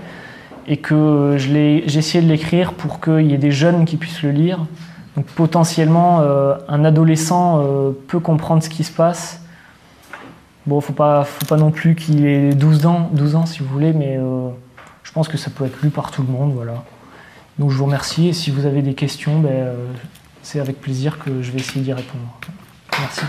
et 0.65 0.77
que 0.77 1.35
j'ai 1.37 1.83
essayé 1.85 2.23
de 2.23 2.29
l'écrire 2.29 2.71
pour 2.71 3.01
qu'il 3.01 3.29
y 3.29 3.33
ait 3.33 3.37
des 3.37 3.51
jeunes 3.51 3.83
qui 3.83 3.97
puissent 3.97 4.23
le 4.23 4.31
lire. 4.31 4.65
Donc 5.15 5.25
potentiellement, 5.27 6.21
un 6.67 6.85
adolescent 6.85 7.63
peut 8.07 8.19
comprendre 8.19 8.63
ce 8.63 8.69
qui 8.69 8.83
se 8.83 8.91
passe. 8.91 9.41
Bon, 10.65 10.81
faut 10.81 10.93
pas, 10.93 11.23
faut 11.23 11.45
pas 11.45 11.57
non 11.57 11.71
plus 11.71 11.93
qu'il 11.95 12.25
ait 12.25 12.55
12 12.55 12.85
ans, 12.85 13.09
12 13.13 13.35
ans 13.35 13.45
si 13.45 13.59
vous 13.59 13.67
voulez, 13.67 13.93
mais 13.93 14.17
je 15.03 15.11
pense 15.11 15.27
que 15.27 15.37
ça 15.37 15.51
peut 15.51 15.65
être 15.65 15.81
lu 15.83 15.89
par 15.89 16.09
tout 16.09 16.23
le 16.23 16.29
monde, 16.29 16.53
voilà. 16.53 16.83
Donc 17.59 17.69
je 17.69 17.77
vous 17.77 17.85
remercie 17.85 18.29
et 18.29 18.33
si 18.33 18.49
vous 18.49 18.65
avez 18.65 18.81
des 18.81 18.95
questions, 18.95 19.39
ben, 19.39 19.67
c'est 20.41 20.59
avec 20.59 20.81
plaisir 20.81 21.19
que 21.19 21.43
je 21.43 21.51
vais 21.51 21.59
essayer 21.59 21.81
d'y 21.81 21.93
répondre. 21.93 22.23
Merci. 22.99 23.21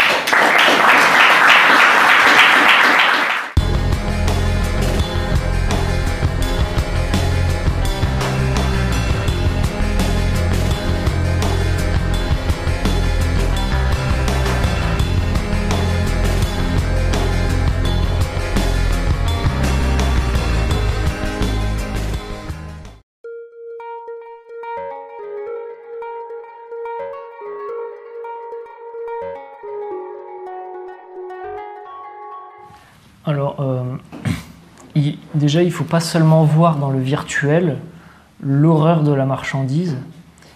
Déjà, 35.45 35.62
il 35.62 35.66
ne 35.66 35.72
faut 35.72 35.84
pas 35.84 36.01
seulement 36.01 36.45
voir 36.45 36.76
dans 36.76 36.90
le 36.90 36.99
virtuel 36.99 37.76
l'horreur 38.42 39.03
de 39.03 39.12
la 39.12 39.26
marchandise. 39.26 39.97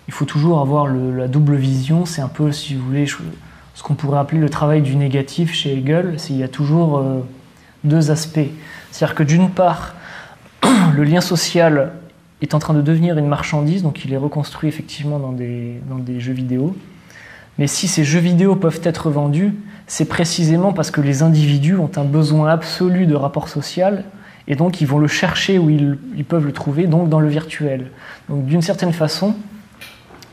Il 0.06 0.14
faut 0.14 0.24
toujours 0.24 0.60
avoir 0.60 0.86
la 0.86 1.28
double 1.28 1.56
vision. 1.56 2.06
C'est 2.06 2.22
un 2.22 2.28
peu, 2.28 2.52
si 2.52 2.74
vous 2.74 2.84
voulez, 2.86 3.06
ce 3.06 3.82
qu'on 3.82 3.94
pourrait 3.94 4.18
appeler 4.18 4.40
le 4.40 4.48
travail 4.48 4.80
du 4.80 4.96
négatif 4.96 5.52
chez 5.52 5.76
Hegel, 5.76 6.16
qu'il 6.16 6.36
y 6.36 6.42
a 6.42 6.48
toujours 6.48 6.98
euh, 6.98 7.20
deux 7.84 8.10
aspects. 8.10 8.40
C'est-à-dire 8.90 9.14
que 9.14 9.22
d'une 9.22 9.50
part, 9.50 9.94
le 10.94 11.04
lien 11.04 11.20
social 11.20 11.92
est 12.40 12.54
en 12.54 12.58
train 12.58 12.72
de 12.72 12.82
devenir 12.82 13.18
une 13.18 13.28
marchandise, 13.28 13.82
donc 13.82 14.04
il 14.04 14.12
est 14.14 14.16
reconstruit 14.16 14.68
effectivement 14.68 15.18
dans 15.18 15.32
des 15.32 16.20
jeux 16.20 16.32
vidéo. 16.32 16.74
Mais 17.58 17.66
si 17.66 17.88
ces 17.88 18.04
jeux 18.04 18.20
vidéo 18.20 18.54
peuvent 18.56 18.80
être 18.84 19.10
vendus, 19.10 19.52
c'est 19.88 20.04
précisément 20.04 20.72
parce 20.72 20.90
que 20.90 21.00
les 21.00 21.22
individus 21.22 21.76
ont 21.76 21.90
un 21.96 22.04
besoin 22.04 22.48
absolu 22.48 23.06
de 23.06 23.14
rapport 23.14 23.48
social 23.48 24.04
et 24.48 24.56
donc 24.56 24.80
ils 24.80 24.86
vont 24.86 24.98
le 24.98 25.06
chercher 25.06 25.58
où 25.58 25.68
ils, 25.68 26.24
peuvent 26.24 26.46
le 26.46 26.52
trouver, 26.52 26.86
donc 26.86 27.10
dans 27.10 27.20
le 27.20 27.28
virtuel. 27.28 27.90
Donc 28.30 28.46
d'une 28.46 28.62
certaine 28.62 28.94
façon, 28.94 29.36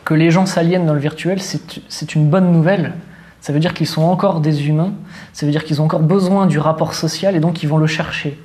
que 0.05 0.13
les 0.13 0.31
gens 0.31 0.45
s'aliènent 0.45 0.85
dans 0.85 0.93
le 0.93 0.99
virtuel, 0.99 1.39
c'est 1.41 2.15
une 2.15 2.29
bonne 2.29 2.51
nouvelle. 2.51 2.93
Ça 3.41 3.51
veut 3.51 3.59
dire 3.59 3.73
qu'ils 3.73 3.87
sont 3.87 4.03
encore 4.03 4.39
des 4.39 4.67
humains, 4.67 4.93
ça 5.33 5.45
veut 5.45 5.51
dire 5.51 5.65
qu'ils 5.65 5.81
ont 5.81 5.85
encore 5.85 5.99
besoin 5.99 6.47
du 6.47 6.59
rapport 6.59 6.93
social 6.93 7.35
et 7.35 7.39
donc 7.39 7.61
ils 7.61 7.67
vont 7.67 7.77
le 7.77 7.87
chercher. 7.87 8.39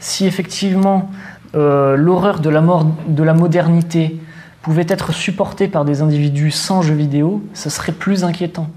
Si 0.00 0.26
effectivement 0.26 1.10
euh, 1.54 1.96
l'horreur 1.96 2.40
de, 2.40 2.48
la 2.48 2.62
mort, 2.62 2.86
de 3.06 3.22
la 3.22 3.34
modernité 3.34 4.18
pouvait 4.62 4.86
être 4.88 5.12
supportée 5.12 5.68
par 5.68 5.84
des 5.84 6.00
individus 6.00 6.50
sans 6.50 6.80
jeux 6.80 6.94
vidéo, 6.94 7.44
ce 7.52 7.68
serait 7.68 7.92
plus 7.92 8.24
inquiétant, 8.24 8.68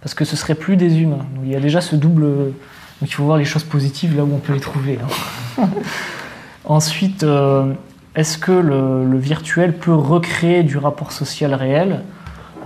parce 0.00 0.14
que 0.14 0.24
ce 0.24 0.36
serait 0.36 0.54
plus 0.54 0.76
des 0.76 0.98
humains. 1.00 1.26
Il 1.44 1.50
y 1.50 1.56
a 1.56 1.60
déjà 1.60 1.80
ce 1.80 1.94
double... 1.94 2.24
Donc 3.00 3.10
il 3.10 3.12
faut 3.12 3.24
voir 3.24 3.36
les 3.36 3.44
choses 3.44 3.64
positives 3.64 4.16
là 4.16 4.24
où 4.24 4.32
on 4.32 4.38
peut 4.38 4.52
les 4.52 4.60
trouver. 4.60 4.98
Hein. 5.02 5.08
Ensuite, 6.64 7.22
euh, 7.22 7.74
est-ce 8.14 8.38
que 8.38 8.52
le, 8.52 9.18
virtuel 9.18 9.76
peut 9.76 9.94
recréer 9.94 10.62
du 10.62 10.78
rapport 10.78 11.12
social 11.12 11.54
réel? 11.54 12.02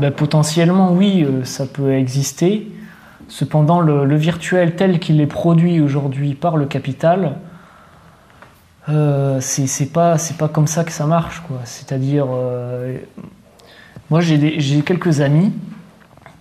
Ben, 0.01 0.13
Potentiellement, 0.13 0.93
oui, 0.93 1.25
euh, 1.25 1.45
ça 1.45 1.67
peut 1.67 1.93
exister. 1.95 2.71
Cependant, 3.29 3.81
le, 3.81 4.17
virtuel 4.17 4.77
tel 4.77 5.01
qu'il 5.01 5.21
est 5.21 5.27
produit 5.27 5.81
aujourd'hui 5.81 6.35
par 6.35 6.57
le 6.57 6.67
capital, 6.67 7.37
euh, 8.89 9.39
c'est 9.41 9.93
pas 9.93 10.17
pas 10.39 10.49
comme 10.49 10.67
ça 10.67 10.85
que 10.85 10.93
ça 10.93 11.07
marche. 11.07 11.43
C'est-à-dire, 11.65 12.27
moi 14.09 14.21
j'ai 14.23 14.81
quelques 14.81 15.21
amis 15.21 15.53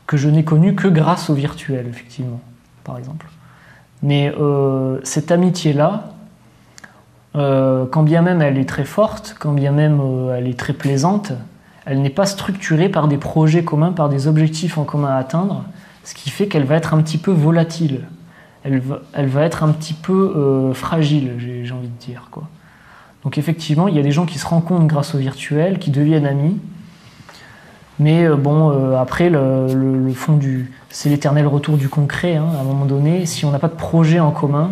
que 0.05 0.15
je 0.15 0.29
n'ai 0.29 0.45
connus 0.45 0.75
que 0.75 0.87
grâce 0.87 1.29
au 1.29 1.33
virtuel, 1.33 1.87
effectivement, 1.89 2.39
par 2.85 2.97
exemple. 2.97 3.25
Mais 4.01 4.33
cette 5.03 5.31
amitié 5.31 5.73
là, 5.73 6.16
euh, 7.38 7.85
quand 7.85 8.03
bien 8.03 8.21
même 8.21 8.41
elle 8.41 8.57
est 8.57 8.67
très 8.67 8.85
forte, 8.85 9.35
quand 9.39 9.51
bien 9.51 9.71
même 9.71 9.99
euh, 10.01 10.35
elle 10.38 10.47
est 10.47 10.57
très 10.57 10.73
plaisante, 10.73 11.33
elle 11.85 12.01
n'est 12.01 12.09
pas 12.09 12.25
structurée 12.25 12.89
par 12.89 13.07
des 13.07 13.17
projets 13.17 13.63
communs, 13.63 13.91
par 13.91 14.09
des 14.09 14.27
objectifs 14.27 14.77
en 14.77 14.83
commun 14.83 15.09
à 15.09 15.17
atteindre, 15.17 15.63
ce 16.03 16.15
qui 16.15 16.29
fait 16.31 16.47
qu'elle 16.47 16.63
va 16.63 16.75
être 16.75 16.93
un 16.93 17.01
petit 17.01 17.17
peu 17.17 17.31
volatile. 17.31 18.01
Elle 18.63 18.81
va, 19.27 19.43
être 19.43 19.63
un 19.63 19.69
petit 19.69 19.93
peu 19.93 20.33
euh, 20.35 20.73
fragile, 20.73 21.35
j'ai 21.39 21.71
envie 21.71 21.88
de 21.88 22.05
dire. 22.05 22.27
Quoi. 22.31 22.43
Donc 23.23 23.38
effectivement, 23.38 23.88
il 23.88 23.95
y 23.95 23.99
a 23.99 24.01
des 24.01 24.11
gens 24.11 24.25
qui 24.25 24.39
se 24.39 24.45
rencontrent 24.45 24.88
grâce 24.88 25.15
au 25.15 25.19
virtuel, 25.19 25.79
qui 25.79 25.89
deviennent 25.89 26.25
amis. 26.25 26.57
Mais 27.99 28.27
bon, 28.27 28.97
après, 28.97 29.29
le, 29.29 30.11
fond 30.13 30.33
du... 30.33 30.73
C'est 30.89 31.07
l'éternel 31.07 31.47
retour 31.47 31.77
du 31.77 31.88
concret. 31.88 32.35
Hein, 32.35 32.47
à 32.57 32.59
un 32.59 32.63
moment 32.63 32.85
donné, 32.85 33.25
si 33.25 33.45
on 33.45 33.51
n'a 33.51 33.59
pas 33.59 33.69
de 33.69 33.75
projet 33.75 34.19
en 34.19 34.31
commun, 34.31 34.71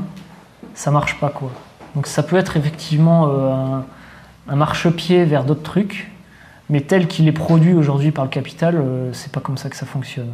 ça 0.73 0.91
marche 0.91 1.17
pas. 1.17 1.29
quoi. 1.29 1.51
Donc 1.95 2.07
ça 2.07 2.23
peut 2.23 2.35
être 2.35 2.57
effectivement 2.57 3.27
euh, 3.29 3.79
un, 4.49 4.55
marchepied 4.55 5.23
vers 5.23 5.45
d'autres 5.45 5.63
trucs, 5.63 6.11
mais 6.69 6.81
tel 6.81 7.07
qu'il 7.07 7.27
est 7.27 7.31
produit 7.31 7.73
aujourd'hui 7.73 8.11
par 8.11 8.25
le 8.25 8.29
capital, 8.29 8.75
euh, 8.75 9.13
c'est 9.13 9.31
pas 9.31 9.39
comme 9.39 9.57
ça 9.57 9.69
que 9.69 9.77
ça 9.77 9.85
fonctionne. 9.85 10.33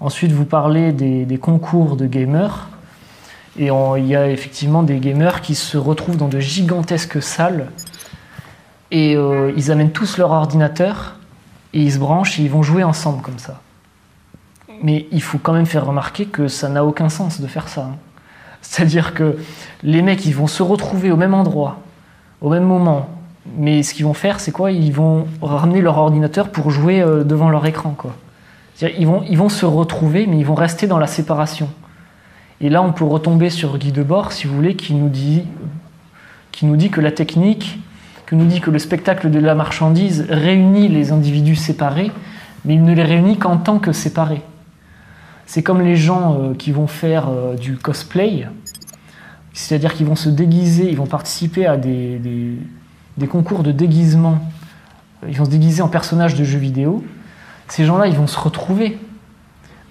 Ensuite, 0.00 0.32
vous 0.32 0.44
parlez 0.44 0.92
des, 0.92 1.38
concours 1.38 1.96
de 1.96 2.06
gamers, 2.06 2.68
et 3.58 3.68
il 3.68 4.06
y 4.06 4.16
a 4.16 4.30
effectivement 4.30 4.82
des 4.82 4.98
gamers 4.98 5.42
qui 5.42 5.54
se 5.54 5.76
retrouvent 5.76 6.16
dans 6.16 6.28
de 6.28 6.40
gigantesques 6.40 7.22
salles, 7.22 7.70
et 8.90 9.16
euh, 9.16 9.52
ils 9.56 9.70
amènent 9.70 9.92
tous 9.92 10.18
leur 10.18 10.30
ordinateur, 10.30 11.16
et 11.72 11.82
ils 11.82 11.92
se 11.92 11.98
branchent, 11.98 12.38
et 12.38 12.42
ils 12.42 12.50
vont 12.50 12.62
jouer 12.62 12.84
ensemble 12.84 13.22
comme 13.22 13.38
ça. 13.38 13.60
Mais 14.82 15.06
il 15.12 15.22
faut 15.22 15.38
quand 15.38 15.52
même 15.52 15.66
faire 15.66 15.86
remarquer 15.86 16.26
que 16.26 16.48
ça 16.48 16.68
n'a 16.68 16.84
aucun 16.84 17.08
sens 17.08 17.40
de 17.40 17.46
faire 17.46 17.68
ça. 17.68 17.82
Hein. 17.92 17.96
C'est-à-dire 18.62 19.12
que 19.12 19.36
les 19.82 20.02
mecs, 20.02 20.24
ils 20.24 20.34
vont 20.34 20.46
se 20.46 20.62
retrouver 20.62 21.10
au 21.10 21.16
même 21.16 21.34
endroit, 21.34 21.80
au 22.40 22.48
même 22.48 22.64
moment. 22.64 23.08
Mais 23.58 23.82
ce 23.82 23.92
qu'ils 23.92 24.04
vont 24.04 24.14
faire, 24.14 24.40
c'est 24.40 24.52
quoi? 24.52 24.70
Ils 24.70 24.92
vont 24.92 25.26
ramener 25.42 25.80
leur 25.80 25.98
ordinateur 25.98 26.50
pour 26.50 26.70
jouer 26.70 27.02
euh, 27.02 27.24
devant 27.24 27.50
leur 27.50 27.66
écran. 27.66 27.94
Quoi. 27.96 28.14
Ils, 28.80 29.06
vont, 29.06 29.22
ils 29.28 29.36
vont 29.36 29.48
se 29.48 29.66
retrouver, 29.66 30.26
mais 30.26 30.38
ils 30.38 30.46
vont 30.46 30.54
rester 30.54 30.86
dans 30.86 30.98
la 30.98 31.08
séparation. 31.08 31.68
Et 32.60 32.68
là, 32.68 32.82
on 32.82 32.92
peut 32.92 33.04
retomber 33.04 33.50
sur 33.50 33.76
Guy 33.78 33.90
Debord, 33.90 34.32
si 34.32 34.46
vous 34.46 34.54
voulez, 34.54 34.76
qui 34.76 34.94
nous 34.94 35.08
dit, 35.08 35.42
qui 36.52 36.64
nous 36.64 36.76
dit 36.76 36.90
que 36.90 37.00
la 37.00 37.10
technique, 37.10 37.80
qui 38.28 38.36
nous 38.36 38.46
dit 38.46 38.60
que 38.60 38.70
le 38.70 38.78
spectacle 38.78 39.30
de 39.30 39.38
la 39.40 39.56
marchandise 39.56 40.26
réunit 40.30 40.88
les 40.88 41.10
individus 41.10 41.56
séparés, 41.56 42.12
mais 42.64 42.74
il 42.74 42.84
ne 42.84 42.94
les 42.94 43.02
réunit 43.02 43.36
qu'en 43.36 43.56
tant 43.56 43.80
que 43.80 43.90
séparés. 43.90 44.42
C'est 45.46 45.62
comme 45.62 45.82
les 45.82 45.96
gens 45.96 46.38
euh, 46.38 46.54
qui 46.54 46.72
vont 46.72 46.86
faire 46.86 47.28
euh, 47.28 47.54
du 47.54 47.76
cosplay, 47.76 48.46
c'est-à-dire 49.52 49.94
qu'ils 49.94 50.06
vont 50.06 50.16
se 50.16 50.28
déguiser, 50.28 50.88
ils 50.88 50.96
vont 50.96 51.06
participer 51.06 51.66
à 51.66 51.76
des, 51.76 52.58
concours 53.28 53.62
de 53.62 53.72
déguisement, 53.72 54.38
ils 55.28 55.36
vont 55.36 55.44
se 55.44 55.50
déguiser 55.50 55.82
en 55.82 55.88
personnages 55.88 56.34
de 56.34 56.44
jeux 56.44 56.58
vidéo. 56.58 57.04
Ces 57.68 57.84
gens-là, 57.84 58.06
ils 58.06 58.16
vont 58.16 58.26
se 58.26 58.38
retrouver. 58.38 58.98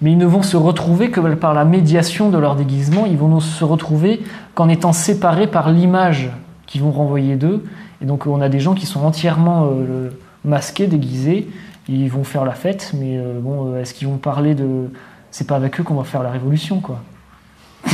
Mais 0.00 0.10
ils 0.10 0.18
ne 0.18 0.26
vont 0.26 0.42
se 0.42 0.56
retrouver 0.56 1.12
que 1.12 1.20
par 1.34 1.54
la 1.54 1.64
médiation 1.64 2.28
de 2.28 2.36
leur 2.36 2.56
déguisement, 2.56 3.06
ils 3.06 3.16
vont 3.16 3.38
se 3.38 3.62
retrouver 3.62 4.20
qu'en 4.56 4.68
étant 4.68 4.92
séparés 4.92 5.46
par 5.46 5.70
l'image 5.70 6.28
qu'ils 6.66 6.82
vont 6.82 6.90
renvoyer 6.90 7.36
d'eux. 7.36 7.64
Et 8.00 8.04
donc 8.04 8.26
on 8.26 8.40
a 8.40 8.48
des 8.48 8.58
gens 8.58 8.74
qui 8.74 8.84
sont 8.84 9.04
entièrement 9.04 9.70
euh, 9.70 10.10
masqués, 10.44 10.88
déguisés, 10.88 11.48
ils 11.88 12.10
vont 12.10 12.24
faire 12.24 12.44
la 12.44 12.52
fête, 12.52 12.94
mais 12.98 13.20
bon, 13.40 13.76
est-ce 13.76 13.94
qu'ils 13.94 14.08
vont 14.08 14.16
parler 14.16 14.54
de, 14.54 14.88
c'est 15.32 15.46
pas 15.46 15.56
avec 15.56 15.80
eux 15.80 15.82
qu'on 15.82 15.94
va 15.94 16.04
faire 16.04 16.22
la 16.22 16.30
révolution, 16.30 16.80
quoi. 16.80 17.02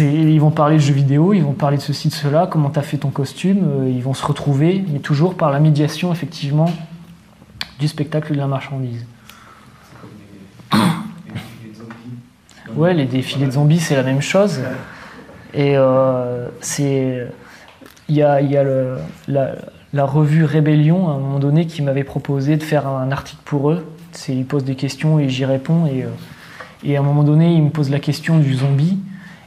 ils 0.00 0.38
vont 0.38 0.50
parler 0.50 0.76
de 0.76 0.80
jeux 0.80 0.94
vidéo, 0.94 1.32
ils 1.32 1.42
vont 1.42 1.54
parler 1.54 1.78
de 1.78 1.82
ceci, 1.82 2.08
de 2.08 2.12
cela, 2.12 2.46
comment 2.46 2.70
tu 2.70 2.78
as 2.78 2.82
fait 2.82 2.98
ton 2.98 3.10
costume, 3.10 3.64
euh, 3.64 3.90
ils 3.90 4.02
vont 4.02 4.14
se 4.14 4.24
retrouver, 4.24 4.84
mais 4.92 4.98
toujours 5.00 5.34
par 5.34 5.50
la 5.50 5.60
médiation, 5.60 6.12
effectivement, 6.12 6.70
du 7.80 7.88
spectacle 7.88 8.32
de 8.32 8.38
la 8.38 8.46
marchandise. 8.46 9.04
Ouais, 12.76 12.92
les 12.92 13.04
défilés 13.04 13.46
de 13.46 13.52
zombies, 13.52 13.78
c'est 13.78 13.94
la 13.94 14.02
même 14.02 14.22
chose. 14.22 14.60
Et 15.52 15.76
euh, 15.76 16.48
c'est. 16.60 17.28
Il 18.08 18.16
y 18.16 18.22
a, 18.22 18.40
y 18.40 18.58
la, 19.28 20.04
revue 20.04 20.44
Rébellion, 20.44 21.08
à 21.08 21.12
un 21.12 21.18
moment 21.18 21.38
donné, 21.38 21.66
qui 21.66 21.82
m'avait 21.82 22.02
proposé 22.02 22.56
de 22.56 22.64
faire 22.64 22.88
un 22.88 23.12
article 23.12 23.42
pour 23.44 23.70
eux 23.70 23.86
il 24.28 24.44
pose 24.44 24.64
des 24.64 24.74
questions 24.74 25.18
et 25.18 25.28
j'y 25.28 25.44
réponds. 25.44 25.86
Et, 25.86 26.02
euh, 26.02 26.08
et 26.84 26.96
à 26.96 27.00
un 27.00 27.02
moment 27.02 27.22
donné, 27.22 27.54
il 27.54 27.62
me 27.62 27.70
pose 27.70 27.90
la 27.90 28.00
question 28.00 28.38
du 28.38 28.54
zombie. 28.54 28.98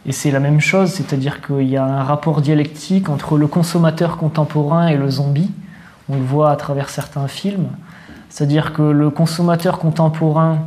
Et 0.05 0.11
c'est 0.11 0.32
la 0.32 0.39
même 0.39 0.61
chose, 0.61 0.91
c'est-à-dire 0.91 1.41
qu'il 1.41 1.68
y 1.68 1.76
a 1.76 1.84
un 1.84 2.03
rapport 2.03 2.41
dialectique 2.41 3.09
entre 3.09 3.38
le 3.38 3.47
consommateur 3.47 4.18
contemporain 4.18 4.88
et 4.88 4.95
le 4.95 5.09
zombie. 5.09 5.51
On 6.09 6.15
le 6.15 6.24
voit 6.24 6.51
à 6.51 6.55
travers 6.55 6.89
certains 6.89 7.28
films. 7.28 7.68
C'est-à-dire 8.30 8.72
que 8.72 8.82
le 8.82 9.09
consommateur 9.09 9.80
contemporain 9.80 10.59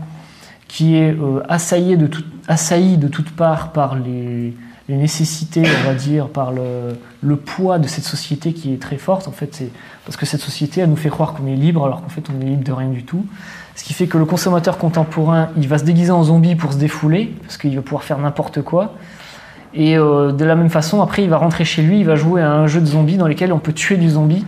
qui 0.69 0.95
est 0.97 1.13
euh, 1.13 1.43
assailli, 1.49 1.97
de 1.97 2.07
tout, 2.07 2.23
assailli 2.49 2.97
de 2.99 3.09
toutes 3.09 3.31
parts 3.31 3.73
par 3.73 3.97
les, 3.97 4.55
les 4.91 4.97
nécessités, 4.97 5.63
on 5.63 5.87
va 5.87 5.95
dire, 5.95 6.29
par 6.29 6.53
le, 6.53 7.37
poids 7.37 7.79
de 7.79 7.87
cette 7.87 8.05
société 8.05 8.53
qui 8.53 8.75
est 8.75 8.83
très 8.83 8.99
forte. 8.99 9.29
En 9.29 9.33
fait, 9.33 9.55
c'est 9.55 9.71
parce 10.05 10.17
que 10.17 10.27
cette 10.27 10.41
société, 10.41 10.81
elle 10.81 10.91
nous 10.91 10.97
fait 10.97 11.11
croire 11.11 11.33
qu'on 11.33 11.47
est 11.47 11.55
libre, 11.55 11.87
alors 11.87 12.03
qu'en 12.03 12.09
fait, 12.09 12.25
on 12.29 12.41
est 12.41 12.45
libre 12.45 12.65
de 12.65 12.73
rien 12.73 12.89
du 12.89 13.05
tout. 13.05 13.25
Ce 13.77 13.85
qui 13.85 13.93
fait 13.93 14.09
que 14.09 14.19
le 14.19 14.25
consommateur 14.25 14.79
contemporain, 14.79 15.51
il 15.57 15.69
va 15.69 15.79
se 15.79 15.85
déguiser 15.85 16.11
en 16.11 16.25
zombie 16.25 16.57
pour 16.57 16.73
se 16.73 16.79
défouler, 16.79 17.33
parce 17.43 17.57
qu'il 17.57 17.75
va 17.77 17.83
pouvoir 17.83 18.03
faire 18.03 18.19
n'importe 18.19 18.63
quoi. 18.63 18.95
Et 19.75 19.97
euh, 19.97 20.33
de 20.33 20.45
la 20.45 20.57
même 20.57 20.71
façon, 20.71 21.01
après, 21.01 21.23
il 21.23 21.31
va 21.31 21.37
rentrer 21.37 21.65
chez 21.65 21.83
lui, 21.83 22.01
il 22.01 22.05
va 22.05 22.17
jouer 22.17 22.43
à 22.43 22.51
un 22.51 22.67
jeu 22.67 22.81
de 22.81 22.87
zombies 22.87 23.17
dans 23.17 23.29
lequel 23.29 23.53
on 23.53 23.61
peut 23.61 23.73
tuer 23.73 23.97
du 23.97 24.11
zombie, 24.11 24.45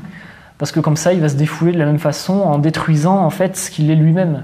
parce 0.58 0.72
que 0.72 0.80
comme 0.80 0.96
ça, 0.96 1.12
il 1.12 1.20
va 1.20 1.28
se 1.28 1.36
défouler 1.36 1.70
de 1.70 1.78
la 1.78 1.86
même 1.86 2.00
façon 2.00 2.40
en 2.40 2.58
détruisant 2.58 3.18
en 3.24 3.30
fait 3.30 3.56
ce 3.56 3.70
qu'il 3.70 3.90
est 3.92 3.96
lui-même. 3.96 4.42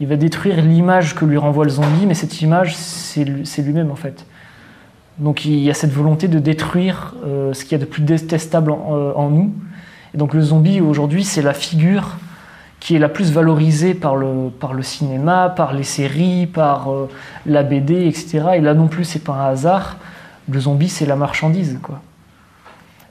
Il 0.00 0.06
va 0.06 0.16
détruire 0.16 0.62
l'image 0.62 1.14
que 1.14 1.26
lui 1.26 1.36
renvoie 1.36 1.64
le 1.64 1.70
zombie, 1.70 2.06
mais 2.06 2.14
cette 2.14 2.40
image, 2.40 2.76
c'est 2.76 3.24
lui-même 3.62 3.90
en 3.90 3.96
fait. 3.96 4.24
Donc 5.18 5.44
il 5.44 5.58
y 5.58 5.70
a 5.70 5.74
cette 5.74 5.92
volonté 5.92 6.28
de 6.28 6.38
détruire 6.38 7.14
euh, 7.24 7.52
ce 7.52 7.64
qu'il 7.64 7.72
y 7.72 7.74
a 7.74 7.78
de 7.78 7.90
plus 7.90 8.02
détestable 8.02 8.70
euh, 8.70 9.12
en, 9.14 9.30
nous. 9.30 9.52
Et 10.14 10.18
donc 10.18 10.32
le 10.32 10.40
zombie 10.40 10.80
aujourd'hui, 10.80 11.24
c'est 11.24 11.42
la 11.42 11.54
figure 11.54 12.16
qui 12.78 12.94
est 12.94 13.00
la 13.00 13.08
plus 13.08 13.32
valorisée 13.32 13.94
par 13.94 14.14
le, 14.14 14.52
cinéma, 14.82 15.48
par 15.48 15.72
les 15.72 15.82
séries, 15.82 16.46
par 16.46 16.92
euh, 16.92 17.08
la 17.46 17.64
BD, 17.64 18.06
etc. 18.06 18.50
Et 18.54 18.60
là 18.60 18.74
non 18.74 18.86
plus, 18.86 19.04
c'est 19.04 19.24
pas 19.24 19.32
un 19.32 19.50
hasard. 19.50 19.96
Le 20.48 20.60
zombie, 20.60 20.88
c'est 20.88 21.04
la 21.04 21.16
marchandise, 21.16 21.78
quoi. 21.82 22.00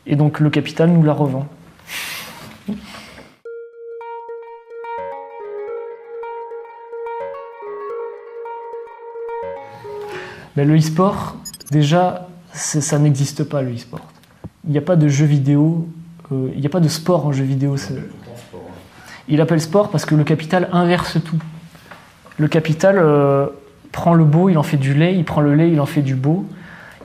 Et 0.05 0.15
donc 0.15 0.39
le 0.39 0.49
capital 0.49 0.89
nous 0.89 1.03
la 1.03 1.11
revend. 1.11 1.45
Ben, 10.55 10.67
le 10.67 10.77
e-sport, 10.77 11.35
déjà, 11.71 12.27
ça 12.53 12.99
n'existe 12.99 13.43
pas 13.43 13.61
le 13.61 13.73
e-sport. 13.73 14.05
Il 14.65 14.71
n'y 14.71 14.77
a 14.77 14.81
pas 14.81 14.95
de 14.95 15.07
jeu 15.07 15.25
vidéo, 15.25 15.87
euh, 16.31 16.49
il 16.53 16.59
n'y 16.59 16.65
a 16.65 16.69
pas 16.69 16.79
de 16.79 16.87
sport 16.87 17.25
en 17.25 17.31
jeu 17.31 17.43
vidéo. 17.43 17.75
Il 19.29 19.41
appelle 19.41 19.61
sport 19.61 19.89
parce 19.89 20.05
que 20.05 20.15
le 20.15 20.23
capital 20.23 20.69
inverse 20.71 21.17
tout. 21.23 21.39
Le 22.37 22.47
capital 22.47 22.97
euh, 22.97 23.47
prend 23.91 24.13
le 24.13 24.23
beau, 24.23 24.49
il 24.49 24.57
en 24.57 24.63
fait 24.63 24.77
du 24.77 24.93
lait, 24.93 25.15
il 25.15 25.25
prend 25.25 25.41
le 25.41 25.55
lait, 25.55 25.71
il 25.71 25.79
en 25.81 25.85
fait 25.85 26.01
du 26.01 26.15
beau. 26.15 26.45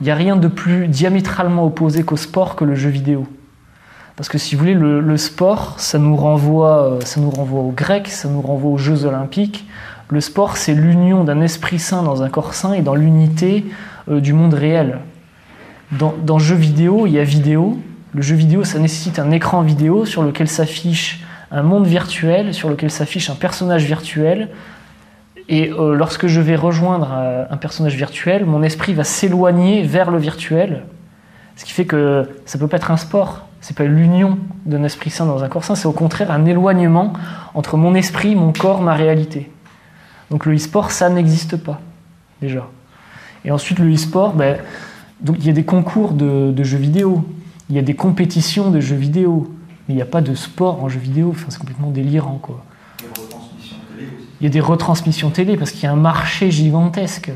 Il 0.01 0.05
n'y 0.05 0.11
a 0.11 0.15
rien 0.15 0.37
de 0.37 0.49
plus 0.49 0.89
diamétralement 0.89 1.65
opposé 1.65 2.03
qu'au 2.03 2.17
sport 2.17 2.57
que 2.57 2.65
le 2.65 2.75
jeu 2.75 2.91
vidéo. 2.91 3.27
Parce 4.17 4.29
que 4.29 4.39
si 4.39 4.55
vous 4.55 4.61
voulez, 4.61 4.75
le, 4.75 5.17
sport, 5.17 5.75
ça 5.79 5.99
nous, 5.99 6.17
renvoie, 6.17 6.85
euh, 6.85 7.01
ça 7.01 7.21
nous 7.21 7.31
renvoie 7.31 7.61
aux 7.61 7.73
Grecs, 7.73 8.09
ça 8.09 8.29
nous 8.29 8.43
renvoie 8.43 8.71
aux 8.71 8.79
Jeux 8.79 9.05
Olympiques. 9.05 9.67
Le 10.11 10.21
sport, 10.21 10.57
c'est 10.59 10.75
l'union 10.75 11.25
d'un 11.25 11.41
esprit 11.41 11.79
sain 11.79 12.03
dans 12.03 12.23
un 12.23 12.29
corps 12.29 12.53
sain 12.53 12.75
et 12.75 12.83
dans 12.83 12.95
l'unité 12.95 13.65
euh, 14.11 14.21
du 14.21 14.33
monde 14.33 14.55
réel. 14.55 14.99
Dans, 15.93 16.15
dans 16.23 16.39
jeu 16.39 16.57
vidéo, 16.57 17.07
il 17.07 17.13
y 17.13 17.19
a 17.19 17.25
vidéo. 17.25 17.79
Le 18.15 18.23
jeu 18.23 18.35
vidéo, 18.35 18.65
ça 18.65 18.79
nécessite 18.79 19.19
un 19.19 19.31
écran 19.31 19.63
vidéo 19.63 20.05
sur 20.05 20.23
lequel 20.23 20.49
s'affiche 20.49 21.25
un 21.51 21.63
monde 21.63 21.87
virtuel, 21.87 22.55
sur 22.55 22.69
lequel 22.69 22.91
s'affiche 22.91 23.31
un 23.31 23.35
personnage 23.35 23.85
virtuel. 23.85 24.49
Et 25.49 25.71
euh, 25.71 25.95
lorsque 25.95 26.27
je 26.27 26.41
vais 26.41 26.57
rejoindre 26.57 27.13
un 27.13 27.57
personnage 27.57 27.97
virtuel, 27.97 28.47
mon 28.47 28.63
esprit 28.63 28.95
va 28.95 29.05
s'éloigner 29.05 29.83
vers 29.83 30.11
le 30.11 30.19
virtuel. 30.19 30.85
Ce 31.57 31.65
qui 31.65 31.73
fait 31.73 31.85
que 31.85 32.29
ça 32.47 32.59
peut 32.59 32.69
pas 32.69 32.79
être 32.79 32.91
un 32.91 32.97
sport, 32.97 33.47
c'est 33.61 33.77
pas 33.77 33.85
l'union 33.85 34.39
d'un 34.67 34.83
esprit 34.83 35.11
sain 35.11 35.25
dans 35.25 35.45
un 35.45 35.49
corps 35.49 35.65
sain, 35.65 35.75
c'est 35.75 35.87
au 35.87 35.93
contraire 35.93 36.31
un 36.31 36.45
éloignement 36.47 37.13
entre 37.55 37.77
mon 37.77 37.95
esprit, 37.95 38.35
mon 38.35 38.53
corps, 38.53 38.83
ma 38.83 38.95
réalité. 38.95 39.51
Donc 40.31 40.47
le 40.47 40.55
e-sport, 40.55 40.91
ça 40.91 41.09
n'existe 41.11 41.57
pas, 41.57 41.81
déjà. 42.41 42.67
Et 43.45 43.51
ensuite, 43.51 43.79
le 43.79 43.93
e-sport, 43.93 44.35
ben, 44.35 44.59
donc, 45.21 45.37
il 45.39 45.47
y 45.47 45.51
a 45.51 45.53
des 45.53 45.65
concours 45.65 46.13
de, 46.13 46.63
jeux 46.63 46.79
vidéo, 46.79 47.25
il 47.71 47.77
y 47.77 47.79
a 47.79 47.83
des 47.83 47.95
compétitions 47.95 48.71
de 48.71 48.81
jeux 48.81 48.97
vidéo, 48.97 49.53
mais 49.89 49.95
il 49.95 49.97
n'y 49.97 50.03
a 50.03 50.07
pas 50.07 50.21
de 50.21 50.35
sport 50.35 50.83
en 50.83 50.89
jeux 50.89 51.01
vidéo, 51.01 51.31
enfin, 51.31 51.47
c'est 51.49 51.59
complètement 51.59 51.91
délirant. 51.91 52.39
Quoi. 52.41 52.65
Il 54.41 54.45
y 54.45 54.47
a 54.47 54.51
des 54.51 54.61
retransmissions 54.61 55.31
télé 55.31 55.57
parce 55.57 55.71
qu'il 55.71 55.85
y 55.85 55.87
a 55.87 55.93
un 55.93 55.97
marché 55.97 56.51
gigantesque 56.51 57.33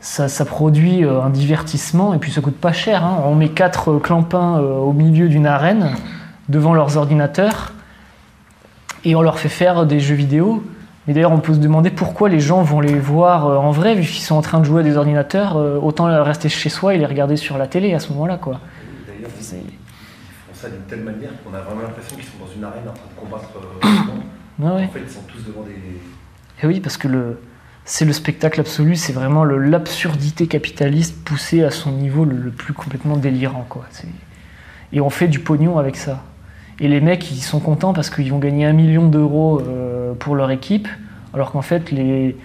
ça, 0.00 0.44
produit 0.44 1.04
euh, 1.04 1.22
un 1.22 1.30
divertissement 1.30 2.14
et 2.14 2.18
puis 2.18 2.30
ça 2.30 2.40
coûte 2.40 2.56
pas 2.56 2.72
cher. 2.72 3.04
Hein. 3.04 3.22
On 3.24 3.34
met 3.34 3.48
quatre 3.48 3.92
euh, 3.92 3.98
clampins 3.98 4.58
euh, 4.58 4.76
au 4.76 4.92
milieu 4.92 5.28
d'une 5.28 5.46
arène 5.46 5.94
devant 6.48 6.74
leurs 6.74 6.96
ordinateurs 6.96 7.72
et 9.04 9.14
on 9.14 9.22
leur 9.22 9.38
fait 9.38 9.48
faire 9.48 9.86
des 9.86 10.00
jeux 10.00 10.14
vidéo. 10.14 10.62
Et 11.08 11.14
d'ailleurs, 11.14 11.32
on 11.32 11.40
peut 11.40 11.54
se 11.54 11.58
demander 11.58 11.90
pourquoi 11.90 12.28
les 12.28 12.38
gens 12.38 12.62
vont 12.62 12.80
les 12.80 12.94
voir 12.94 13.46
en 13.46 13.70
vrai, 13.70 13.94
vu 13.94 14.02
qu'ils 14.02 14.22
sont 14.22 14.34
en 14.34 14.42
train 14.42 14.60
de 14.60 14.64
jouer 14.64 14.80
à 14.80 14.84
des 14.84 14.96
ordinateurs. 14.96 15.56
Autant 15.82 16.22
rester 16.22 16.48
chez 16.48 16.68
soi 16.68 16.94
et 16.94 16.98
les 16.98 17.06
regarder 17.06 17.36
sur 17.36 17.56
la 17.56 17.66
télé 17.66 17.94
à 17.94 17.98
ce 17.98 18.12
moment-là. 18.12 18.36
Quoi. 18.36 18.60
D'ailleurs, 19.06 19.30
ils 19.38 19.44
font 19.44 20.54
ça 20.54 20.68
d'une 20.68 20.82
telle 20.82 21.02
manière 21.02 21.30
qu'on 21.42 21.54
a 21.54 21.60
vraiment 21.60 21.82
l'impression 21.82 22.14
qu'ils 22.14 22.26
sont 22.26 22.38
dans 22.38 22.52
une 22.54 22.62
arène 22.62 22.88
en 22.88 22.92
train 22.92 23.08
de 23.14 23.20
combattre. 23.20 23.48
En 24.60 24.76
fait, 24.76 25.00
ils 25.06 25.10
sont 25.10 25.22
tous 25.28 25.44
devant 25.46 25.62
des. 25.62 25.70
Et 26.60 26.66
oui, 26.66 26.80
parce 26.80 26.96
que 26.96 27.06
le, 27.06 27.38
c'est 27.88 28.04
le 28.04 28.12
spectacle 28.12 28.60
absolu, 28.60 28.96
c'est 28.96 29.14
vraiment 29.14 29.44
l'absurdité 29.44 30.46
capitaliste 30.46 31.24
poussée 31.24 31.64
à 31.64 31.70
son 31.70 31.92
niveau 31.92 32.26
le, 32.26 32.50
plus 32.50 32.74
complètement 32.74 33.16
délirant. 33.16 33.64
Quoi. 33.66 33.86
Et 34.92 35.00
on 35.00 35.08
fait 35.08 35.26
du 35.28 35.38
pognon 35.38 35.78
avec 35.78 35.96
ça. 35.96 36.22
Et 36.80 36.88
les 36.88 37.00
mecs, 37.00 37.30
ils 37.30 37.42
sont 37.42 37.60
contents 37.60 37.92
parce 37.92 38.10
qu'ils 38.10 38.30
vont 38.30 38.38
gagner 38.38 38.64
un 38.64 38.72
million 38.72 39.08
d'euros 39.08 39.60
euh, 39.60 40.14
pour 40.14 40.34
leur 40.34 40.50
équipe, 40.50 40.88
alors 41.34 41.50
qu'en 41.50 41.62
fait, 41.62 41.90
les, 41.90 42.36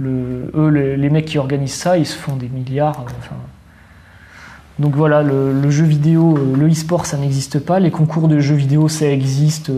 eux, 0.00 0.68
les, 0.68 1.10
mecs 1.10 1.24
qui 1.24 1.38
organisent 1.38 1.72
ça, 1.72 1.96
ils 1.96 2.06
se 2.06 2.16
font 2.16 2.36
des 2.36 2.48
milliards. 2.48 3.00
Euh, 3.00 3.34
donc 4.78 4.94
voilà, 4.94 5.22
le, 5.22 5.70
jeu 5.70 5.84
vidéo, 5.84 6.36
euh, 6.36 6.56
le 6.56 6.68
e-sport, 6.68 7.06
ça 7.06 7.16
n'existe 7.16 7.58
pas. 7.58 7.80
Les 7.80 7.90
concours 7.90 8.28
de 8.28 8.38
jeux 8.40 8.54
vidéo, 8.54 8.88
ça 8.88 9.06
existe. 9.06 9.72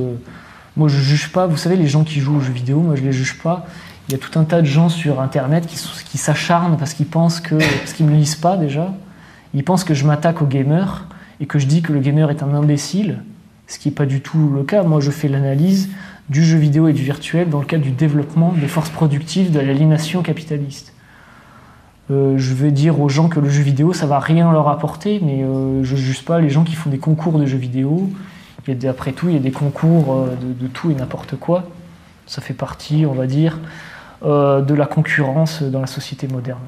Moi, 0.77 0.89
je 0.89 0.99
juge 0.99 1.33
pas. 1.33 1.47
Vous 1.47 1.57
savez, 1.57 1.77
les 1.77 1.87
gens 1.87 2.05
qui 2.05 2.21
jouent 2.21 2.37
aux 2.37 2.41
jeux 2.41 2.53
vidéo, 2.53 2.81
moi, 2.81 2.97
je 2.97 3.03
les 3.03 3.13
juge 3.13 3.39
pas 3.43 3.67
il 4.11 4.15
y 4.15 4.17
a 4.17 4.19
tout 4.19 4.37
un 4.41 4.45
tas 4.45 4.61
de 4.61 4.67
gens 4.67 4.89
sur 4.89 5.21
Internet 5.21 5.69
qui, 5.69 5.77
qui 6.11 6.19
s'acharnent 6.19 6.77
parce 6.77 6.95
qu'ils 6.95 7.07
pensent 7.07 7.39
que, 7.39 7.55
parce 7.55 7.93
qu'ils 7.93 8.07
me 8.07 8.17
lisent 8.17 8.35
pas 8.35 8.57
déjà, 8.57 8.93
ils 9.55 9.63
pensent 9.63 9.85
que 9.85 9.95
je 9.95 10.05
m'attaque 10.05 10.43
aux 10.43 10.47
gamers 10.47 11.07
et 11.39 11.47
que 11.47 11.61
je 11.61 11.67
dis 11.67 11.81
que 11.81 11.93
le 11.93 12.01
gamer 12.01 12.29
est 12.29 12.43
un 12.43 12.53
imbécile, 12.53 13.23
ce 13.71 13.79
qui 13.79 13.89
n'est 13.89 13.95
pas 13.95 14.07
du 14.07 14.21
tout 14.21 14.51
le 14.51 14.65
cas. 14.65 14.83
Moi, 14.83 15.01
je 15.01 15.11
fais 15.11 15.29
l'analyse 15.29 15.89
du 16.29 16.45
jeu 16.45 16.59
vidéo 16.59 16.89
et 16.89 16.93
du 16.93 17.03
virtuel 17.03 17.49
dans 17.49 17.61
le 17.61 17.65
cadre 17.65 17.85
du 17.85 17.93
développement 17.93 18.53
des 18.53 18.67
forces 18.67 18.91
productives 18.91 19.53
de 19.53 19.61
l'aliénation 19.61 20.23
capitaliste. 20.23 20.93
Euh, 22.11 22.35
je 22.37 22.55
vais 22.55 22.73
dire 22.73 23.01
aux 23.01 23.09
gens 23.09 23.29
que 23.29 23.39
le 23.39 23.49
jeu 23.49 23.63
vidéo, 23.63 23.93
ça 23.93 24.07
va 24.07 24.19
rien 24.19 24.51
leur 24.51 24.69
apporter, 24.69 25.21
mais 25.23 25.45
euh, 25.45 25.85
je 25.85 25.95
ne 25.95 26.01
juge 26.01 26.25
pas 26.25 26.41
les 26.41 26.51
gens 26.51 26.65
qui 26.65 26.75
font 26.75 26.91
des 26.91 26.99
concours 26.99 27.39
de 27.39 27.47
jeux 27.47 27.59
vidéo. 27.59 28.11
Après 28.89 29.13
tout, 29.13 29.29
il 29.29 29.35
y 29.35 29.39
a 29.39 29.41
des 29.41 29.51
concours 29.51 30.15
euh, 30.15 30.37
de, 30.61 30.67
tout 30.67 30.91
et 30.91 30.95
n'importe 30.95 31.37
quoi. 31.37 31.65
Ça 32.27 32.41
fait 32.41 32.55
partie, 32.55 33.07
on 33.07 33.15
va 33.15 33.27
dire, 33.27 33.59
de 34.23 34.75
la 34.75 34.87
concurrence 34.87 35.63
dans 35.63 35.81
la 35.81 35.89
société 35.89 36.29
moderne. 36.29 36.61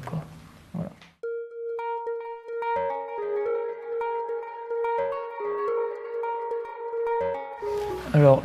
Alors. 8.13 8.41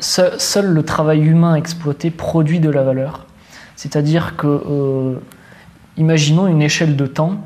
Seul, 0.00 0.66
le 0.66 0.82
travail 0.82 1.20
humain 1.20 1.54
exploité 1.54 2.10
produit 2.10 2.60
de 2.60 2.68
la 2.68 2.82
valeur. 2.82 3.24
C'est-à-dire 3.74 4.36
que, 4.36 4.46
euh, 4.46 5.18
imaginons 5.96 6.46
une 6.46 6.60
échelle 6.60 6.94
de 6.94 7.06
temps, 7.06 7.38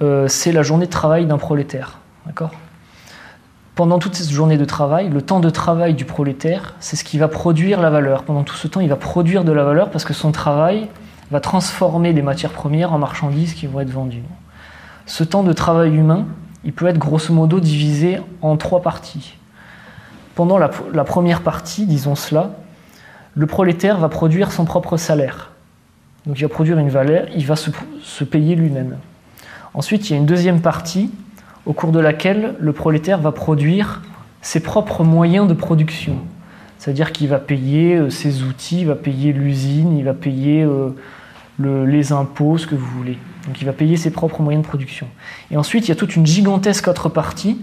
euh, 0.00 0.26
c'est 0.26 0.52
la 0.52 0.62
journée 0.62 0.86
de 0.86 0.90
travail 0.90 1.26
d'un 1.26 1.36
prolétaire. 1.36 1.98
Pendant 3.74 3.98
toute 3.98 4.14
cette 4.14 4.30
journée 4.30 4.56
de 4.56 4.64
travail, 4.64 5.10
le 5.10 5.20
temps 5.20 5.40
de 5.40 5.50
travail 5.50 5.94
du 5.94 6.06
prolétaire, 6.06 6.74
c'est 6.80 6.96
ce 6.96 7.04
qui 7.04 7.18
va 7.18 7.28
produire 7.28 7.80
la 7.82 7.90
valeur. 7.90 8.22
Pendant 8.22 8.42
tout 8.42 8.54
ce 8.54 8.66
temps, 8.66 8.80
il 8.80 8.88
va 8.88 8.96
produire 8.96 9.44
de 9.44 9.52
la 9.52 9.64
valeur 9.64 9.90
parce 9.90 10.04
que 10.04 10.14
son 10.14 10.32
travail 10.32 10.88
va 11.30 11.40
transformer 11.40 12.14
des 12.14 12.22
matières 12.22 12.52
premières 12.52 12.92
en 12.92 12.98
marchandises 12.98 13.52
qui 13.52 13.66
vont 13.66 13.80
être 13.80 13.90
vendues. 13.90 14.22
Ce 15.06 15.24
temps 15.24 15.42
de 15.42 15.52
travail 15.52 15.94
humain, 15.94 16.26
il 16.64 16.72
peut 16.72 16.86
être 16.86 16.98
grosso 16.98 17.32
modo 17.32 17.60
divisé 17.60 18.18
en 18.42 18.56
trois 18.56 18.82
parties. 18.82 19.34
Pendant 20.34 20.58
la, 20.58 20.68
première 20.68 21.42
partie, 21.42 21.86
disons 21.86 22.14
cela, 22.14 22.52
le 23.34 23.46
prolétaire 23.46 23.98
va 23.98 24.08
produire 24.08 24.50
son 24.50 24.64
propre 24.64 24.96
salaire. 24.96 25.52
Donc 26.26 26.38
il 26.38 26.42
va 26.42 26.48
produire 26.48 26.78
une 26.78 26.88
valeur, 26.88 27.26
il 27.36 27.46
va 27.46 27.54
se 27.56 28.24
payer 28.24 28.56
lui-même. 28.56 28.96
Ensuite, 29.74 30.08
il 30.08 30.12
y 30.12 30.16
a 30.16 30.18
une 30.18 30.26
deuxième 30.26 30.60
partie 30.60 31.10
au 31.66 31.72
cours 31.72 31.92
de 31.92 32.00
laquelle 32.00 32.54
le 32.58 32.72
prolétaire 32.72 33.18
va 33.18 33.32
produire 33.32 34.02
ses 34.40 34.60
propres 34.60 35.04
moyens 35.04 35.48
de 35.48 35.54
production. 35.54 36.18
C'est-à-dire 36.78 37.12
qu'il 37.12 37.28
va 37.28 37.38
payer 37.38 37.96
euh, 37.96 38.10
ses 38.10 38.42
outils, 38.42 38.82
il 38.82 38.86
va 38.86 38.94
payer 38.94 39.32
l'usine, 39.32 39.96
il 39.96 40.04
va 40.04 40.12
payer 40.12 40.62
euh, 40.62 40.90
les 41.58 42.12
impôts, 42.12 42.58
ce 42.58 42.66
que 42.66 42.74
vous 42.74 42.86
voulez. 42.86 43.18
Donc 43.46 43.60
il 43.60 43.64
va 43.64 43.72
payer 43.72 43.96
ses 43.96 44.10
propres 44.10 44.42
moyens 44.42 44.64
de 44.64 44.68
production. 44.68 45.06
Et 45.50 45.56
ensuite, 45.56 45.86
il 45.86 45.88
y 45.90 45.92
a 45.92 45.96
toute 45.96 46.16
une 46.16 46.26
gigantesque 46.26 46.88
autre 46.88 47.08
partie 47.08 47.60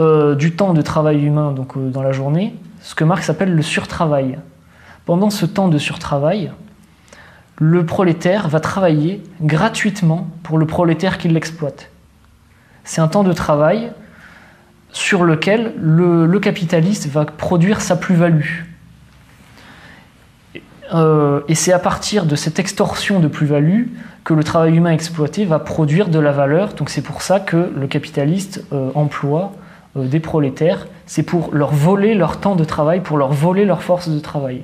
euh, 0.00 0.34
du 0.34 0.52
temps 0.52 0.74
de 0.74 0.82
travail 0.82 1.24
humain 1.24 1.52
donc, 1.52 1.78
dans 1.90 2.02
la 2.02 2.12
journée, 2.12 2.54
ce 2.80 2.94
que 2.94 3.04
Marx 3.04 3.28
appelle 3.30 3.54
le 3.54 3.62
surtravail. 3.62 4.38
Pendant 5.04 5.30
ce 5.30 5.46
temps 5.46 5.68
de 5.68 5.78
surtravail, 5.78 6.52
le 7.58 7.84
prolétaire 7.86 8.48
va 8.48 8.60
travailler 8.60 9.22
gratuitement 9.40 10.28
pour 10.42 10.58
le 10.58 10.66
prolétaire 10.66 11.18
qui 11.18 11.28
l'exploite. 11.28 11.90
C'est 12.84 13.00
un 13.00 13.08
temps 13.08 13.22
de 13.22 13.32
travail 13.32 13.92
sur 14.92 15.24
lequel 15.24 15.72
le, 15.76 16.38
capitaliste 16.38 17.08
va 17.08 17.24
produire 17.24 17.80
sa 17.80 17.96
plus-value. 17.96 18.64
Euh, 20.92 21.40
et 21.48 21.54
c'est 21.54 21.72
à 21.72 21.78
partir 21.78 22.26
de 22.26 22.36
cette 22.36 22.58
extorsion 22.58 23.20
de 23.20 23.28
plus-value 23.28 23.86
que 24.24 24.34
le 24.34 24.44
travail 24.44 24.76
humain 24.76 24.90
exploité 24.90 25.44
va 25.44 25.58
produire 25.58 26.08
de 26.08 26.18
la 26.18 26.32
valeur. 26.32 26.74
Donc 26.74 26.90
c'est 26.90 27.02
pour 27.02 27.22
ça 27.22 27.40
que 27.40 27.72
le 27.74 27.86
capitaliste 27.86 28.64
euh, 28.72 28.90
emploie 28.94 29.52
euh, 29.96 30.06
des 30.06 30.20
prolétaires. 30.20 30.86
C'est 31.06 31.22
pour 31.22 31.52
leur 31.52 31.72
voler 31.72 32.14
leur 32.14 32.38
temps 32.38 32.54
de 32.54 32.64
travail, 32.64 33.00
pour 33.00 33.18
leur 33.18 33.32
voler 33.32 33.64
leur 33.64 33.82
force 33.82 34.08
de 34.08 34.18
travail. 34.20 34.62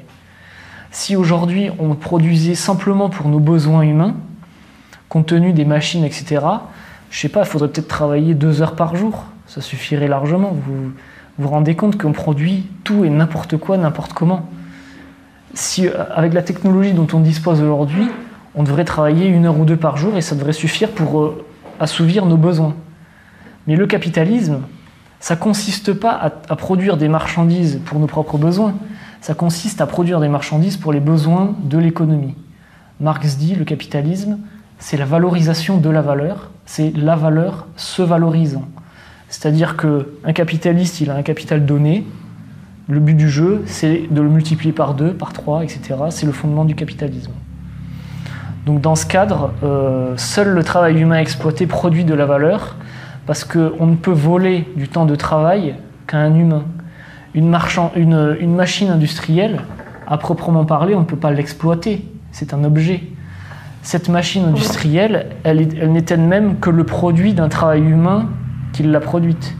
Si 0.90 1.16
aujourd'hui 1.16 1.70
on 1.78 1.94
produisait 1.94 2.54
simplement 2.54 3.10
pour 3.10 3.28
nos 3.28 3.40
besoins 3.40 3.82
humains, 3.82 4.14
compte 5.08 5.26
tenu 5.26 5.52
des 5.52 5.64
machines, 5.64 6.04
etc., 6.04 6.40
je 7.10 7.18
sais 7.18 7.28
pas, 7.28 7.40
il 7.40 7.46
faudrait 7.46 7.68
peut-être 7.68 7.88
travailler 7.88 8.34
deux 8.34 8.60
heures 8.60 8.76
par 8.76 8.94
jour. 8.94 9.24
Ça 9.46 9.62
suffirait 9.62 10.08
largement. 10.08 10.52
Vous 10.52 10.92
vous 11.38 11.48
rendez 11.48 11.74
compte 11.74 11.96
qu'on 11.96 12.12
produit 12.12 12.66
tout 12.84 13.04
et 13.04 13.10
n'importe 13.10 13.56
quoi, 13.56 13.78
n'importe 13.78 14.12
comment. 14.12 14.48
Si, 15.54 15.88
euh, 15.88 15.92
avec 16.14 16.34
la 16.34 16.42
technologie 16.42 16.92
dont 16.92 17.06
on 17.12 17.20
dispose 17.20 17.60
aujourd'hui, 17.62 18.08
on 18.54 18.62
devrait 18.62 18.84
travailler 18.84 19.26
une 19.26 19.46
heure 19.46 19.58
ou 19.58 19.64
deux 19.64 19.76
par 19.76 19.96
jour 19.96 20.16
et 20.16 20.20
ça 20.20 20.34
devrait 20.34 20.52
suffire 20.52 20.90
pour 20.90 21.20
euh, 21.20 21.44
assouvir 21.80 22.26
nos 22.26 22.36
besoins. 22.36 22.74
Mais 23.66 23.76
le 23.76 23.86
capitalisme, 23.86 24.60
ça 25.20 25.36
consiste 25.36 25.92
pas 25.92 26.12
à, 26.12 26.56
produire 26.56 26.96
des 26.96 27.08
marchandises 27.08 27.80
pour 27.84 27.98
nos 27.98 28.06
propres 28.06 28.38
besoins. 28.38 28.74
ça 29.20 29.34
consiste 29.34 29.80
à 29.80 29.86
produire 29.86 30.20
des 30.20 30.28
marchandises 30.28 30.76
pour 30.76 30.92
les 30.92 31.00
besoins 31.00 31.54
de 31.62 31.78
l'économie. 31.78 32.34
Marx 33.00 33.36
dit 33.36 33.54
le 33.54 33.64
capitalisme, 33.64 34.38
c'est 34.78 34.96
la 34.96 35.04
valorisation 35.04 35.78
de 35.78 35.90
la 35.90 36.02
valeur, 36.02 36.50
c'est 36.66 36.92
la 36.96 37.16
valeur 37.16 37.66
se 37.76 38.02
valorisant. 38.02 38.64
C'est-à-dire 39.28 39.76
qu'un 39.76 40.32
capitaliste, 40.32 41.00
il 41.00 41.10
a 41.10 41.16
un 41.16 41.22
capital 41.22 41.66
donné, 41.66 42.06
le 42.88 43.00
but 43.00 43.14
du 43.14 43.28
jeu, 43.28 43.62
c'est 43.66 44.04
de 44.10 44.22
le 44.22 44.28
multiplier 44.30 44.72
par 44.72 44.94
2, 44.94 45.12
par 45.12 45.32
3, 45.32 45.62
etc. 45.62 45.80
C'est 46.10 46.26
le 46.26 46.32
fondement 46.32 46.64
du 46.64 46.74
capitalisme. 46.74 47.32
Donc 48.68 48.82
dans 48.82 48.96
ce 48.96 49.06
cadre, 49.06 49.52
euh, 49.62 50.12
seul 50.18 50.50
le 50.50 50.62
travail 50.62 51.00
humain 51.00 51.16
exploité 51.16 51.66
produit 51.66 52.04
de 52.04 52.12
la 52.12 52.26
valeur, 52.26 52.76
parce 53.24 53.42
qu'on 53.42 53.86
ne 53.86 53.94
peut 53.94 54.12
voler 54.12 54.68
du 54.76 54.90
temps 54.90 55.06
de 55.06 55.14
travail 55.14 55.76
qu'à 56.06 56.18
un 56.18 56.34
humain. 56.34 56.64
Une, 57.32 57.48
machine 57.48 58.90
industrielle, 58.90 59.62
à 60.06 60.18
proprement 60.18 60.66
parler, 60.66 60.94
on 60.94 61.00
ne 61.00 61.06
peut 61.06 61.16
pas 61.16 61.30
l'exploiter, 61.30 62.04
c'est 62.30 62.52
un 62.52 62.62
objet. 62.62 63.04
Cette 63.80 64.10
machine 64.10 64.44
industrielle, 64.44 65.30
elle, 65.44 65.66
n'est 65.90 66.04
elle-même 66.10 66.58
que 66.58 66.68
le 66.68 66.84
produit 66.84 67.32
d'un 67.32 67.48
travail 67.48 67.80
humain 67.80 68.28
qui 68.74 68.82
l'a 68.82 69.00
produite. 69.00 69.56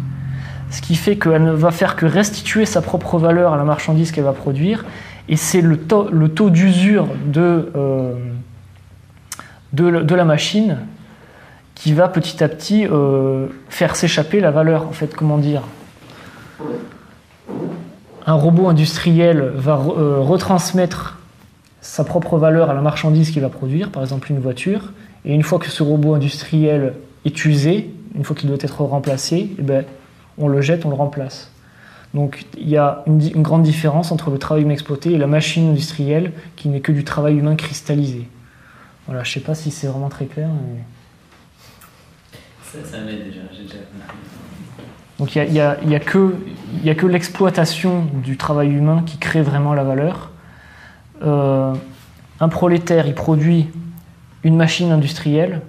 Ce 0.69 0.83
qui 0.83 0.97
fait 0.97 1.17
qu'elle 1.17 1.45
ne 1.45 1.53
va 1.53 1.71
faire 1.71 1.97
que 1.97 2.05
restituer 2.05 2.67
sa 2.67 2.83
propre 2.83 3.17
valeur 3.17 3.55
à 3.55 3.57
la 3.57 3.65
marchandise 3.65 4.13
qu'elle 4.13 4.25
va 4.25 4.35
produire, 4.35 4.85
et 5.31 5.37
c'est 5.37 5.63
le 5.63 5.79
taux, 5.79 6.11
le 6.11 6.29
taux 6.29 6.51
d'usure 6.51 7.07
de, 7.27 7.71
euh, 7.75 8.13
de, 9.73 10.15
la 10.15 10.25
machine 10.25 10.79
qui 11.75 11.93
va 11.93 12.09
petit 12.09 12.43
à 12.43 12.49
petit 12.49 12.87
euh, 12.87 13.47
faire 13.69 13.97
s'échapper 13.97 14.41
la 14.41 14.51
valeur. 14.51 14.87
En 14.87 14.93
fait, 14.93 15.15
comment 15.15 15.39
dire 15.39 15.63
Un 18.27 18.35
robot 18.35 18.69
industriel 18.69 19.53
va 19.55 19.75
euh, 19.75 20.21
retransmettre 20.21 21.19
sa 21.81 22.05
propre 22.05 22.39
valeur 22.39 22.71
à 22.71 22.75
la 22.75 22.81
marchandise 22.81 23.31
qu'il 23.31 23.43
va 23.43 23.49
produire, 23.49 23.91
par 23.91 24.03
exemple 24.03 24.31
une 24.31 24.41
voiture, 24.41 24.93
et 25.25 25.35
une 25.35 25.43
fois 25.43 25.59
que 25.59 25.71
ce 25.71 25.83
robot 25.83 26.15
industriel 26.15 26.95
est 27.25 27.45
usé, 27.45 27.91
une 28.15 28.25
fois 28.25 28.35
qu'il 28.35 28.49
doit 28.49 28.59
être 28.61 28.83
remplacé, 28.83 29.51
eh 29.59 29.63
ben, 29.63 29.85
on 30.39 30.49
le 30.49 30.61
jette, 30.61 30.85
on 30.85 30.91
le 30.91 30.97
remplace. 30.97 31.51
Donc 32.15 32.47
il 32.57 32.69
y 32.69 32.77
a 32.77 33.03
une, 33.07 33.43
grande 33.43 33.63
différence 33.63 34.13
entre 34.13 34.31
le 34.31 34.39
travail 34.39 34.63
humain 34.63 34.73
exploité 34.73 35.13
et 35.13 35.19
la 35.19 35.27
machine 35.27 35.71
industrielle 35.71 36.33
qui 36.57 36.69
n'est 36.69 36.81
que 36.81 36.93
du 36.93 37.05
travail 37.05 37.37
humain 37.37 37.55
cristallisé. 37.55 38.29
Voilà, 39.09 39.25
je 39.25 39.31
ne 39.31 39.35
sais 39.35 39.41
pas 39.41 39.55
si 39.55 39.71
c'est 39.71 39.87
vraiment 39.87 40.11
très 40.11 40.27
clair. 40.27 40.51
Ça, 42.63 43.01
m'aide 43.01 43.25
déjà, 43.25 43.41
Donc 45.19 45.35
il 45.35 45.51
n'y 45.51 45.61
a, 45.61 45.71
a, 45.71 45.99
que, 45.99 47.07
l'exploitation 47.07 48.05
du 48.13 48.37
travail 48.37 48.69
humain 48.69 49.03
qui 49.07 49.17
crée 49.17 49.41
vraiment 49.41 49.73
la 49.73 49.83
valeur. 49.83 50.31
Euh, 51.25 51.75
un 52.39 52.49
prolétaire, 52.51 53.07
il 53.07 53.15
produit 53.15 53.71
une 54.45 54.57
machine 54.57 54.93
industrielle, 54.93 55.63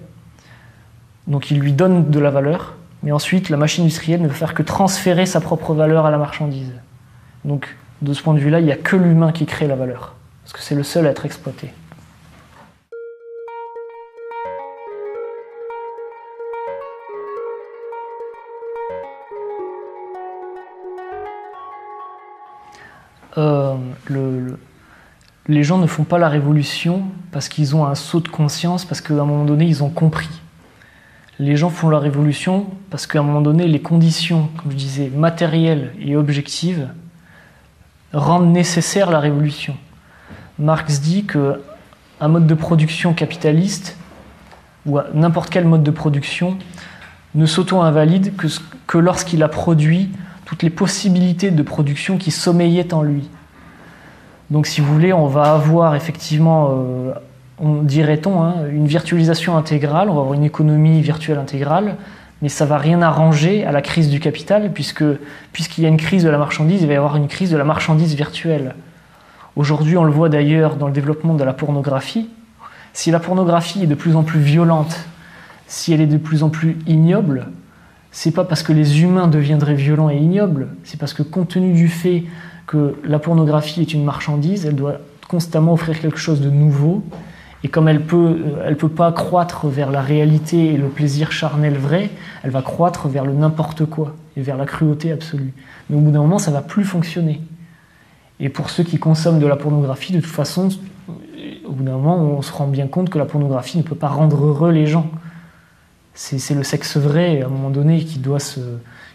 donc 1.26 1.50
il 1.50 1.58
lui 1.58 1.72
donne 1.72 2.10
de 2.10 2.20
la 2.20 2.28
valeur, 2.28 2.74
mais 3.02 3.10
ensuite 3.10 3.48
la 3.48 3.56
machine 3.56 3.84
industrielle 3.84 4.20
ne 4.20 4.28
veut 4.28 4.34
faire 4.34 4.52
que 4.52 4.62
transférer 4.62 5.24
sa 5.24 5.40
propre 5.40 5.72
valeur 5.72 6.04
à 6.04 6.10
la 6.10 6.18
marchandise. 6.18 6.72
Donc 7.46 7.74
de 8.02 8.12
ce 8.12 8.22
point 8.22 8.34
de 8.34 8.38
vue-là, 8.38 8.60
il 8.60 8.66
n'y 8.66 8.72
a 8.72 8.76
que 8.76 8.96
l'humain 8.96 9.32
qui 9.32 9.46
crée 9.46 9.66
la 9.66 9.76
valeur, 9.76 10.14
parce 10.44 10.52
que 10.52 10.60
c'est 10.60 10.74
le 10.74 10.82
seul 10.82 11.06
à 11.06 11.10
être 11.10 11.24
exploité. 11.24 11.72
Euh, 23.38 23.76
les 25.46 25.62
gens 25.62 25.78
ne 25.78 25.86
font 25.86 26.04
pas 26.04 26.18
la 26.18 26.28
révolution 26.28 27.04
parce 27.32 27.48
qu'ils 27.48 27.74
ont 27.76 27.86
un 27.86 27.94
saut 27.94 28.20
de 28.20 28.28
conscience, 28.28 28.84
parce 28.84 29.00
qu'à 29.00 29.14
un 29.14 29.24
moment 29.24 29.44
donné, 29.44 29.66
ils 29.66 29.82
ont 29.82 29.88
compris. 29.88 30.28
Les 31.38 31.56
gens 31.56 31.70
font 31.70 31.88
la 31.88 31.98
révolution 31.98 32.66
parce 32.90 33.06
qu'à 33.06 33.20
un 33.20 33.22
moment 33.22 33.40
donné, 33.40 33.66
les 33.66 33.80
conditions, 33.80 34.50
comme 34.56 34.72
je 34.72 34.76
disais, 34.76 35.10
matérielles 35.14 35.92
et 36.00 36.16
objectives, 36.16 36.88
rendent 38.12 38.52
nécessaire 38.52 39.10
la 39.10 39.20
révolution. 39.20 39.76
Marx 40.58 41.00
dit 41.00 41.24
que 41.24 41.62
un 42.20 42.28
mode 42.28 42.46
de 42.46 42.54
production 42.54 43.14
capitaliste, 43.14 43.96
ou 44.84 44.98
n'importe 45.14 45.50
quel 45.50 45.64
mode 45.64 45.82
de 45.82 45.90
production, 45.90 46.58
ne 47.34 47.46
s'auto-invalide 47.46 48.36
que, 48.36 48.46
que 48.86 48.98
lorsqu'il 48.98 49.42
a 49.42 49.48
produit 49.48 50.10
toutes 50.50 50.64
les 50.64 50.70
possibilités 50.70 51.52
de 51.52 51.62
production 51.62 52.18
qui 52.18 52.32
sommeillaient 52.32 52.92
en 52.92 53.02
lui. 53.02 53.30
Donc 54.50 54.66
si 54.66 54.80
vous 54.80 54.92
voulez, 54.92 55.12
on 55.12 55.28
va 55.28 55.54
avoir 55.54 55.94
effectivement, 55.94 56.70
euh, 56.72 57.12
on, 57.60 57.82
dirait-on, 57.82 58.42
hein, 58.42 58.54
une 58.68 58.88
virtualisation 58.88 59.56
intégrale, 59.56 60.10
on 60.10 60.14
va 60.14 60.22
avoir 60.22 60.34
une 60.34 60.42
économie 60.42 61.02
virtuelle 61.02 61.38
intégrale, 61.38 61.94
mais 62.42 62.48
ça 62.48 62.66
va 62.66 62.78
rien 62.78 63.00
arranger 63.00 63.64
à 63.64 63.70
la 63.70 63.80
crise 63.80 64.10
du 64.10 64.18
capital, 64.18 64.72
puisqu'il 64.72 65.18
y 65.78 65.86
a 65.86 65.88
une 65.88 65.96
crise 65.96 66.24
de 66.24 66.28
la 66.28 66.38
marchandise, 66.38 66.82
il 66.82 66.88
va 66.88 66.94
y 66.94 66.96
avoir 66.96 67.14
une 67.14 67.28
crise 67.28 67.52
de 67.52 67.56
la 67.56 67.62
marchandise 67.62 68.16
virtuelle. 68.16 68.74
Aujourd'hui, 69.54 69.96
on 69.96 70.04
le 70.04 70.10
voit 70.10 70.30
d'ailleurs 70.30 70.74
dans 70.74 70.88
le 70.88 70.92
développement 70.92 71.34
de 71.34 71.44
la 71.44 71.52
pornographie. 71.52 72.28
Si 72.92 73.12
la 73.12 73.20
pornographie 73.20 73.84
est 73.84 73.86
de 73.86 73.94
plus 73.94 74.16
en 74.16 74.24
plus 74.24 74.40
violente, 74.40 74.98
si 75.68 75.92
elle 75.92 76.00
est 76.00 76.06
de 76.06 76.16
plus 76.16 76.42
en 76.42 76.48
plus 76.48 76.76
ignoble, 76.88 77.46
c'est 78.12 78.32
pas 78.32 78.44
parce 78.44 78.62
que 78.62 78.72
les 78.72 79.02
humains 79.02 79.28
deviendraient 79.28 79.74
violents 79.74 80.10
et 80.10 80.16
ignobles, 80.16 80.68
c'est 80.84 80.98
parce 80.98 81.14
que 81.14 81.22
compte 81.22 81.48
tenu 81.48 81.72
du 81.72 81.88
fait 81.88 82.24
que 82.66 82.96
la 83.04 83.18
pornographie 83.18 83.80
est 83.80 83.94
une 83.94 84.04
marchandise, 84.04 84.66
elle 84.66 84.76
doit 84.76 84.98
constamment 85.28 85.74
offrir 85.74 86.00
quelque 86.00 86.18
chose 86.18 86.40
de 86.40 86.50
nouveau, 86.50 87.04
et 87.62 87.68
comme 87.68 87.88
elle 87.88 88.02
peut, 88.02 88.16
euh, 88.44 88.64
elle 88.66 88.76
peut 88.76 88.88
pas 88.88 89.12
croître 89.12 89.66
vers 89.66 89.90
la 89.90 90.00
réalité 90.00 90.72
et 90.72 90.76
le 90.76 90.88
plaisir 90.88 91.30
charnel 91.30 91.74
vrai, 91.76 92.10
elle 92.42 92.50
va 92.50 92.62
croître 92.62 93.08
vers 93.08 93.24
le 93.24 93.32
n'importe 93.32 93.84
quoi 93.84 94.14
et 94.36 94.40
vers 94.40 94.56
la 94.56 94.64
cruauté 94.64 95.12
absolue. 95.12 95.52
Mais 95.88 95.96
au 95.96 96.00
bout 96.00 96.10
d'un 96.10 96.20
moment, 96.20 96.38
ça 96.38 96.50
va 96.50 96.62
plus 96.62 96.84
fonctionner. 96.84 97.40
Et 98.38 98.48
pour 98.48 98.70
ceux 98.70 98.82
qui 98.82 98.98
consomment 98.98 99.38
de 99.38 99.46
la 99.46 99.56
pornographie, 99.56 100.12
de 100.12 100.20
toute 100.20 100.30
façon, 100.30 100.70
au 101.66 101.72
bout 101.72 101.84
d'un 101.84 101.92
moment, 101.92 102.16
on 102.16 102.40
se 102.40 102.52
rend 102.52 102.66
bien 102.66 102.86
compte 102.86 103.10
que 103.10 103.18
la 103.18 103.26
pornographie 103.26 103.76
ne 103.76 103.82
peut 103.82 103.94
pas 103.94 104.08
rendre 104.08 104.46
heureux 104.46 104.70
les 104.70 104.86
gens 104.86 105.10
c'est 106.14 106.54
le 106.54 106.64
sexe 106.64 106.96
vrai 106.96 107.42
à 107.42 107.46
un 107.46 107.48
moment 107.48 107.70
donné 107.70 108.04
qui 108.04 108.18
doit 108.18 108.40
se, 108.40 108.60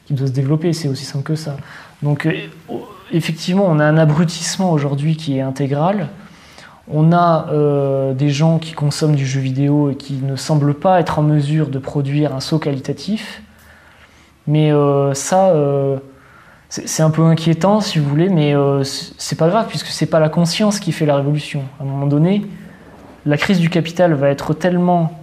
qui 0.06 0.14
doit 0.14 0.28
se 0.28 0.32
développer. 0.32 0.74
C'est 0.74 0.88
aussi 0.88 1.06
simple 1.06 1.24
que 1.24 1.36
ça. 1.36 1.58
Donc, 2.02 2.26
euh, 2.26 2.34
effectivement, 3.12 3.66
on 3.68 3.80
a 3.80 3.86
un 3.86 3.98
abrutissement 3.98 4.72
aujourd'hui 4.72 5.16
qui 5.16 5.38
est 5.38 5.42
intégral. 5.42 6.10
On 6.88 7.12
a 7.12 7.48
euh, 7.52 8.14
des 8.14 8.30
gens 8.30 8.60
qui 8.60 8.74
consomment 8.74 9.16
du 9.16 9.26
jeu 9.26 9.40
vidéo 9.40 9.90
et 9.90 9.96
qui 9.96 10.14
ne 10.14 10.36
semblent 10.36 10.76
pas 10.76 11.00
être 11.00 11.20
en 11.20 11.24
mesure 11.24 11.68
de 11.68 11.80
produire 11.80 12.36
un 12.36 12.40
saut 12.40 12.60
qualitatif. 12.60 13.42
Mais 14.48 14.72
euh, 14.72 15.16
ça, 15.16 15.54
c'est 16.70 17.02
un 17.02 17.10
peu 17.10 17.24
inquiétant 17.24 17.82
si 17.82 17.98
vous 17.98 18.08
voulez, 18.08 18.30
mais 18.30 18.54
c'est 18.84 19.38
pas 19.38 19.50
grave 19.50 19.66
puisque 19.68 19.88
c'est 19.88 20.06
pas 20.06 20.20
la 20.20 20.30
conscience 20.30 20.80
qui 20.80 20.92
fait 20.92 21.08
la 21.08 21.16
révolution. 21.16 21.64
À 21.80 21.84
un 21.84 21.88
moment 21.88 22.06
donné, 22.06 22.46
la 23.26 23.38
crise 23.38 23.60
du 23.60 23.72
capital 23.72 24.14
va 24.14 24.30
être 24.30 24.54
tellement 24.54 25.20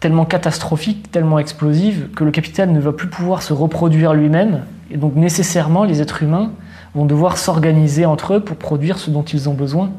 tellement 0.00 0.24
catastrophique, 0.24 1.10
tellement 1.10 1.38
explosive, 1.38 2.10
que 2.14 2.24
le 2.24 2.30
capital 2.30 2.70
ne 2.70 2.80
va 2.80 2.92
plus 2.92 3.08
pouvoir 3.08 3.42
se 3.42 3.52
reproduire 3.52 4.14
lui-même, 4.14 4.64
et 4.90 4.96
donc 4.96 5.14
nécessairement 5.14 5.84
les 5.84 6.02
êtres 6.02 6.22
humains 6.22 6.52
vont 6.94 7.06
devoir 7.06 7.36
s'organiser 7.38 8.06
entre 8.06 8.34
eux 8.34 8.40
pour 8.40 8.56
produire 8.56 8.98
ce 8.98 9.10
dont 9.10 9.22
ils 9.22 9.48
ont 9.48 9.54
besoin. 9.54 9.90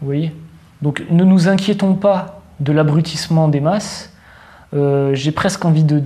Vous 0.00 0.06
voyez? 0.06 0.32
Donc 0.82 1.02
ne 1.10 1.24
nous 1.24 1.48
inquiétons 1.48 1.94
pas 1.94 2.40
de 2.60 2.72
l'abrutissement 2.72 3.48
des 3.48 3.60
masses. 3.60 4.12
Euh, 4.74 5.14
j'ai 5.14 5.32
presque 5.32 5.64
envie 5.64 5.84
de, 5.84 6.02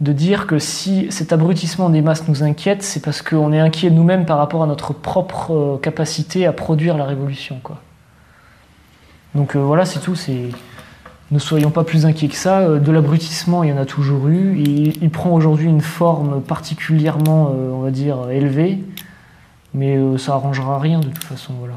de 0.00 0.12
dire 0.12 0.46
que 0.46 0.58
si 0.58 1.06
cet 1.10 1.32
abrutissement 1.32 1.90
des 1.90 2.02
masses 2.02 2.28
nous 2.28 2.42
inquiète, 2.42 2.82
c'est 2.82 3.00
parce 3.00 3.22
qu'on 3.22 3.52
est 3.52 3.60
inquiet 3.60 3.90
nous-mêmes 3.90 4.26
par 4.26 4.38
rapport 4.38 4.62
à 4.62 4.66
notre 4.66 4.92
propre 4.92 5.52
euh, 5.52 5.78
capacité 5.78 6.46
à 6.46 6.52
produire 6.52 6.96
la 6.96 7.04
révolution. 7.04 7.60
Donc 9.34 9.56
euh, 9.56 9.60
voilà, 9.60 9.84
c'est 9.84 10.00
tout. 10.00 10.16
Ne 11.30 11.38
soyons 11.38 11.70
pas 11.70 11.84
plus 11.84 12.06
inquiets 12.06 12.28
que 12.28 12.36
ça. 12.36 12.60
Euh, 12.60 12.78
de 12.78 12.92
l'abrutissement, 12.92 13.62
il 13.62 13.70
y 13.70 13.72
en 13.72 13.76
a 13.76 13.86
toujours 13.86 14.28
eu. 14.28 14.58
Il, 14.58 15.10
prend 15.10 15.30
aujourd'hui 15.32 15.66
une 15.68 15.80
forme 15.80 16.42
particulièrement, 16.42 17.52
euh, 17.54 17.70
on 17.70 17.80
va 17.80 17.90
dire, 17.90 18.30
élevée. 18.30 18.78
Mais 19.74 19.96
euh, 19.96 20.16
ça 20.16 20.34
arrangera 20.34 20.78
rien 20.78 21.00
de 21.00 21.08
toute 21.08 21.24
façon. 21.24 21.54
Voilà. 21.54 21.76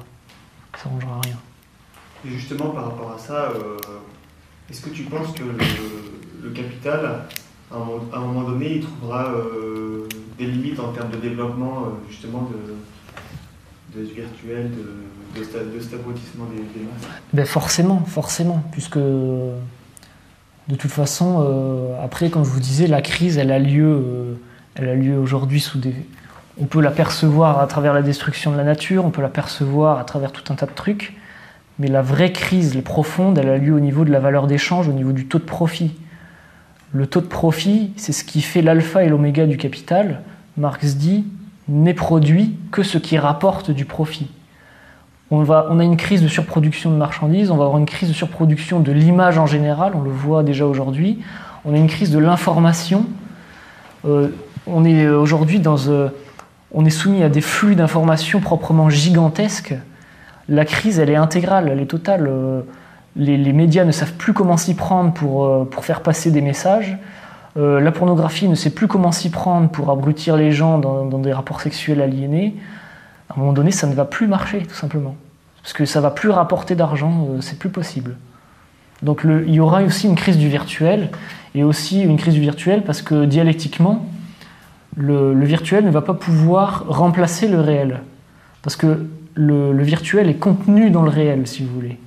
Ça 0.78 0.90
arrangera 0.90 1.20
rien. 1.24 1.38
Et 2.26 2.30
justement, 2.30 2.70
par 2.70 2.86
rapport 2.86 3.14
à 3.14 3.18
ça, 3.18 3.52
est-ce 4.70 4.82
que 4.82 4.90
tu 4.92 5.04
penses 5.04 5.34
que 5.34 5.44
le, 6.44 6.50
capital, 6.52 7.24
à 7.72 7.76
un, 7.76 8.20
moment 8.20 8.44
donné, 8.44 8.76
il 8.76 8.82
trouvera 8.82 9.34
des 10.38 10.46
limites 10.46 10.80
en 10.80 10.92
termes 10.92 11.10
de 11.10 11.18
développement, 11.18 11.88
justement, 12.08 12.48
de, 13.96 14.00
de 14.00 14.06
virtuel, 14.06 14.70
de 14.70 14.86
de, 15.36 15.80
cet 15.80 15.94
abrutissement 15.94 16.46
des, 16.46 16.84
masses 16.84 17.08
ben 17.34 17.46
Forcément, 17.46 18.04
forcément, 18.06 18.64
puisque 18.72 18.98
de 20.72 20.76
toute 20.76 20.92
façon, 20.92 21.40
euh, 21.42 22.04
après, 22.04 22.30
comme 22.30 22.44
je 22.44 22.50
vous 22.50 22.60
disais, 22.60 22.88
la 22.88 23.02
crise, 23.02 23.38
elle 23.38 23.52
a 23.52 23.60
lieu, 23.60 23.86
euh, 23.86 24.34
elle 24.76 24.90
a 24.90 24.96
lieu 24.96 25.18
aujourd'hui 25.18 25.60
sous 25.60 25.80
des, 25.80 25.94
On 26.60 26.66
peut 26.66 26.82
l'apercevoir 26.82 27.60
à 27.60 27.68
travers 27.68 27.94
la 27.94 28.02
destruction 28.02 28.52
de 28.52 28.58
la 28.58 28.64
nature, 28.64 29.06
on 29.06 29.10
peut 29.10 29.22
l'apercevoir 29.22 30.00
à 30.00 30.04
travers 30.04 30.32
tout 30.32 30.52
un 30.52 30.56
tas 30.56 30.68
de 30.68 30.72
trucs, 30.72 31.14
mais 31.80 31.88
la 31.88 32.02
vraie 32.02 32.32
crise 32.32 32.80
profonde, 32.84 33.38
elle 33.38 33.50
a 33.50 33.58
lieu 33.58 33.74
au 33.74 33.80
niveau 33.80 34.06
de 34.06 34.12
la 34.12 34.20
valeur 34.20 34.48
d'échange, 34.48 34.88
au 34.88 34.94
niveau 34.94 35.12
du 35.12 35.26
taux 35.28 35.40
de 35.40 35.44
profit. 35.44 35.96
Le 36.94 37.08
taux 37.08 37.22
de 37.22 37.28
profit, 37.28 37.92
c'est 37.96 38.12
ce 38.12 38.24
qui 38.24 38.42
fait 38.42 38.62
l'alpha 38.62 39.04
et 39.04 39.10
l'oméga 39.10 39.46
du 39.48 39.58
capital. 39.58 40.22
Marx 40.58 40.96
dit, 40.96 41.26
n'est 41.68 41.94
produit 41.94 42.58
que 42.72 42.84
ce 42.84 42.98
qui 42.98 43.18
rapporte 43.18 43.72
du 43.72 43.86
profit. 43.86 44.30
On, 45.34 45.44
va, 45.44 45.68
a 45.70 45.84
une 45.84 45.96
crise 45.96 46.22
de 46.22 46.28
surproduction 46.28 46.92
de 46.92 46.98
marchandises, 46.98 47.52
on 47.52 47.58
va 47.58 47.64
avoir 47.64 47.80
une 47.80 47.86
crise 47.86 48.10
de 48.10 48.14
surproduction 48.14 48.82
de 48.82 48.92
l'image 48.92 49.38
en 49.38 49.46
général, 49.46 49.94
on 49.96 50.02
le 50.02 50.12
voit 50.12 50.44
déjà 50.44 50.66
aujourd'hui. 50.66 51.20
On 51.64 51.74
a 51.74 51.78
une 51.78 51.88
crise 51.88 52.12
de 52.12 52.20
l'information. 52.20 53.06
Euh, 54.06 54.28
on 54.68 54.84
est 54.84 55.08
aujourd'hui. 55.08 55.62
Euh, 55.66 56.10
soumis 56.90 57.24
à 57.24 57.30
des 57.30 57.40
flux 57.40 57.76
d'informations 57.76 58.42
proprement 58.42 58.90
gigantesques. 58.90 59.74
La 60.50 60.66
crise, 60.66 61.00
elle 61.00 61.10
est 61.10 61.16
intégrale, 61.16 61.70
elle 61.72 61.80
est 61.80 61.86
totale. 61.86 62.28
Euh, 62.28 62.62
les, 63.16 63.54
médias 63.54 63.86
ne 63.86 63.92
savent 63.92 64.14
plus 64.14 64.34
comment 64.34 64.58
s'y 64.58 64.74
prendre 64.74 65.14
pour, 65.14 65.68
faire 65.82 66.02
passer 66.02 66.32
des 66.32 66.42
messages. 66.42 66.98
La 67.58 67.92
pornographie 67.92 68.48
ne 68.48 68.56
sait 68.56 68.70
plus 68.70 68.88
comment 68.88 69.12
s'y 69.12 69.30
prendre 69.30 69.70
pour 69.70 69.92
abrutir 69.92 70.38
les 70.38 70.54
gens 70.54 70.78
dans, 70.78 71.20
des 71.20 71.34
rapports 71.34 71.60
sexuels 71.60 72.02
aliénés. 72.02 72.56
À 73.32 73.36
un 73.36 73.40
moment 73.40 73.54
donné, 73.54 73.72
ça 73.72 73.88
ne 73.88 73.94
va 73.94 74.06
plus 74.06 74.28
marcher, 74.28 74.64
tout 74.64 74.76
simplement. 74.76 75.16
Parce 75.64 75.74
que 75.74 75.86
ça 75.86 76.02
va 76.02 76.12
plus 76.12 76.30
rapporter 76.30 76.76
d'argent, 76.76 77.28
c'est 77.40 77.58
plus 77.58 77.70
possible. 77.70 78.18
Donc 79.02 79.26
il 79.26 79.54
y 79.54 79.60
aura 79.60 79.82
aussi 79.82 80.08
une 80.08 80.16
crise 80.16 80.38
du 80.38 80.48
virtuel, 80.48 81.10
et 81.56 81.64
aussi 81.64 82.02
une 82.02 82.18
crise 82.18 82.34
du 82.34 82.42
virtuel 82.42 82.84
parce 82.84 83.02
que 83.02 83.26
dialectiquement, 83.26 84.06
le, 84.96 85.34
virtuel 85.44 85.86
ne 85.86 85.92
va 85.92 86.02
pas 86.02 86.14
pouvoir 86.14 86.86
remplacer 86.88 87.48
le 87.48 87.60
réel. 87.60 88.02
Parce 88.62 88.76
que 88.76 89.06
le, 89.34 89.84
virtuel 89.84 90.30
est 90.30 90.36
contenu 90.36 90.90
dans 90.90 91.04
le 91.04 91.10
réel, 91.10 91.48
si 91.48 91.64
vous 91.64 91.74
voulez. 91.74 91.98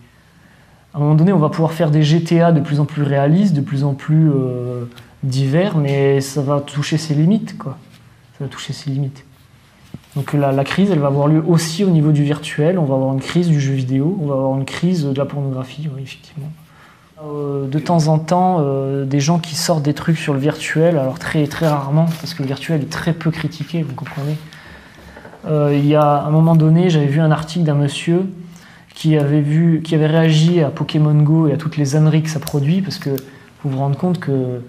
À 0.93 0.99
un 0.99 1.01
moment 1.01 1.15
donné, 1.15 1.33
on 1.33 1.39
va 1.39 1.49
pouvoir 1.49 1.73
faire 1.73 1.91
des 1.91 2.03
GTA 2.03 2.53
de 2.53 2.61
plus 2.61 2.81
en 2.81 2.85
plus 2.85 3.03
réalistes, 3.03 3.55
de 3.55 3.61
plus 3.61 3.85
en 3.85 3.95
plus 3.95 4.31
euh, 4.31 4.85
divers, 5.23 5.77
mais 5.77 6.21
ça 6.21 6.41
va 6.43 6.61
toucher 6.61 6.99
ses 6.99 7.15
limites, 7.15 7.59
quoi. 7.59 7.79
Ça 8.39 8.45
va 8.45 8.49
toucher 8.49 8.73
ses 8.73 8.91
limites. 8.91 9.25
Donc 10.17 10.33
la, 10.33 10.65
crise, 10.65 10.91
elle 10.93 11.01
va 11.01 11.09
avoir 11.09 11.27
lieu 11.27 11.43
aussi 11.47 11.85
au 11.85 11.91
niveau 11.91 12.13
du 12.13 12.23
virtuel. 12.23 12.79
On 12.79 12.85
va 12.85 12.95
avoir 12.95 13.13
une 13.13 13.21
crise 13.21 13.49
du 13.49 13.61
jeu 13.61 13.73
vidéo, 13.73 14.17
on 14.23 14.27
va 14.27 14.35
avoir 14.35 14.57
une 14.57 14.65
crise 14.65 15.05
de 15.05 15.19
la 15.19 15.25
pornographie, 15.25 15.89
oui, 15.95 16.03
effectivement. 16.03 16.51
Euh, 17.23 17.67
de 17.67 17.79
temps 17.79 18.09
en 18.09 18.19
temps, 18.19 18.59
euh, 18.61 19.05
des 19.05 19.21
gens 19.21 19.39
qui 19.39 19.57
sortent 19.57 19.83
des 19.83 19.95
trucs 19.95 20.19
sur 20.19 20.33
le 20.33 20.39
virtuel, 20.39 20.99
alors 20.99 21.19
très, 21.19 21.47
très 21.47 21.67
rarement, 21.67 22.07
parce 22.21 22.35
que 22.35 22.43
le 22.43 22.49
virtuel 22.49 22.83
est 22.83 22.91
très 22.91 23.13
peu 23.13 23.31
critiqué, 23.31 23.83
vous 23.83 23.95
comprenez. 23.95 24.37
Euh, 25.47 25.77
il 25.77 25.87
y 25.87 25.97
a 25.97 26.23
un 26.25 26.31
moment 26.31 26.55
donné, 26.55 26.91
j'avais 26.91 27.07
vu 27.07 27.21
un 27.21 27.31
article 27.31 27.65
d'un 27.65 27.75
monsieur 27.75 28.27
qui 28.95 29.17
avait, 29.17 29.41
vu, 29.41 29.83
qui 29.83 29.97
avait 29.97 30.07
réagi 30.07 30.61
à 30.61 30.71
Pokémon 30.71 31.15
Go 31.15 31.49
et 31.49 31.53
à 31.53 31.57
toutes 31.57 31.77
les 31.77 31.97
âneries 31.97 32.23
que 32.23 32.31
ça 32.31 32.41
produit, 32.41 32.83
parce 32.83 32.99
que 32.99 33.11
vous 33.63 33.71
vous 33.71 33.79
rendez 33.79 33.97
compte 33.97 34.21
que 34.21 34.61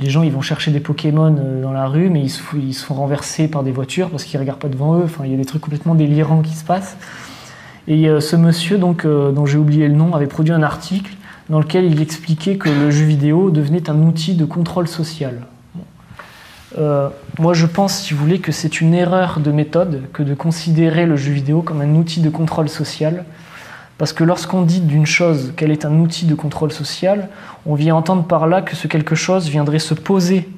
les 0.00 0.10
gens 0.10 0.22
ils 0.22 0.32
vont 0.32 0.40
chercher 0.40 0.70
des 0.70 0.80
Pokémon 0.80 1.30
dans 1.62 1.72
la 1.72 1.86
rue, 1.86 2.10
mais 2.10 2.20
ils 2.20 2.30
se, 2.74 2.84
font 2.84 2.94
renverser 2.94 3.48
par 3.48 3.62
des 3.62 3.70
voitures 3.70 4.10
parce 4.10 4.24
qu'ils 4.24 4.40
regardent 4.40 4.58
pas 4.58 4.68
devant 4.68 4.98
eux. 4.98 5.04
Enfin, 5.04 5.24
il 5.24 5.30
y 5.30 5.34
a 5.34 5.36
des 5.36 5.44
trucs 5.44 5.62
complètement 5.62 5.94
délirants 5.94 6.42
qui 6.42 6.54
se 6.54 6.64
passent. 6.64 6.96
Et 7.86 8.08
ce 8.20 8.34
monsieur, 8.34 8.78
donc, 8.78 9.06
dont 9.06 9.46
j'ai 9.46 9.58
oublié 9.58 9.86
le 9.86 9.94
nom, 9.94 10.14
avait 10.14 10.26
produit 10.26 10.52
un 10.52 10.62
article 10.62 11.14
dans 11.48 11.60
lequel 11.60 11.84
il 11.84 12.00
expliquait 12.00 12.56
que 12.56 12.68
le 12.68 12.90
jeu 12.90 13.04
vidéo 13.04 13.50
devenait 13.50 13.88
un 13.90 14.02
outil 14.02 14.34
de 14.34 14.44
contrôle 14.44 14.88
social. 14.88 15.42
Euh, 16.78 17.08
moi, 17.38 17.54
je 17.54 17.66
pense, 17.66 17.94
si 17.98 18.14
vous 18.14 18.20
voulez, 18.20 18.40
que 18.40 18.52
c'est 18.52 18.80
une 18.80 18.94
erreur 18.94 19.40
de 19.40 19.52
méthode 19.52 20.02
que 20.12 20.22
de 20.22 20.34
considérer 20.34 21.06
le 21.06 21.16
jeu 21.16 21.32
vidéo 21.32 21.62
comme 21.62 21.80
un 21.80 21.94
outil 21.94 22.20
de 22.20 22.30
contrôle 22.30 22.68
social. 22.68 23.24
Parce 23.98 24.12
que 24.12 24.24
lorsqu'on 24.24 24.62
dit 24.62 24.80
d'une 24.80 25.06
chose 25.06 25.52
qu'elle 25.56 25.70
est 25.70 25.84
un 25.84 25.98
outil 26.00 26.26
de 26.26 26.34
contrôle 26.34 26.72
social, 26.72 27.28
on 27.64 27.74
vient 27.74 27.94
entendre 27.94 28.24
par 28.24 28.46
là 28.46 28.60
que 28.60 28.74
ce 28.74 28.88
quelque 28.88 29.14
chose 29.14 29.48
viendrait 29.48 29.78
se 29.78 29.94
poser 29.94 30.48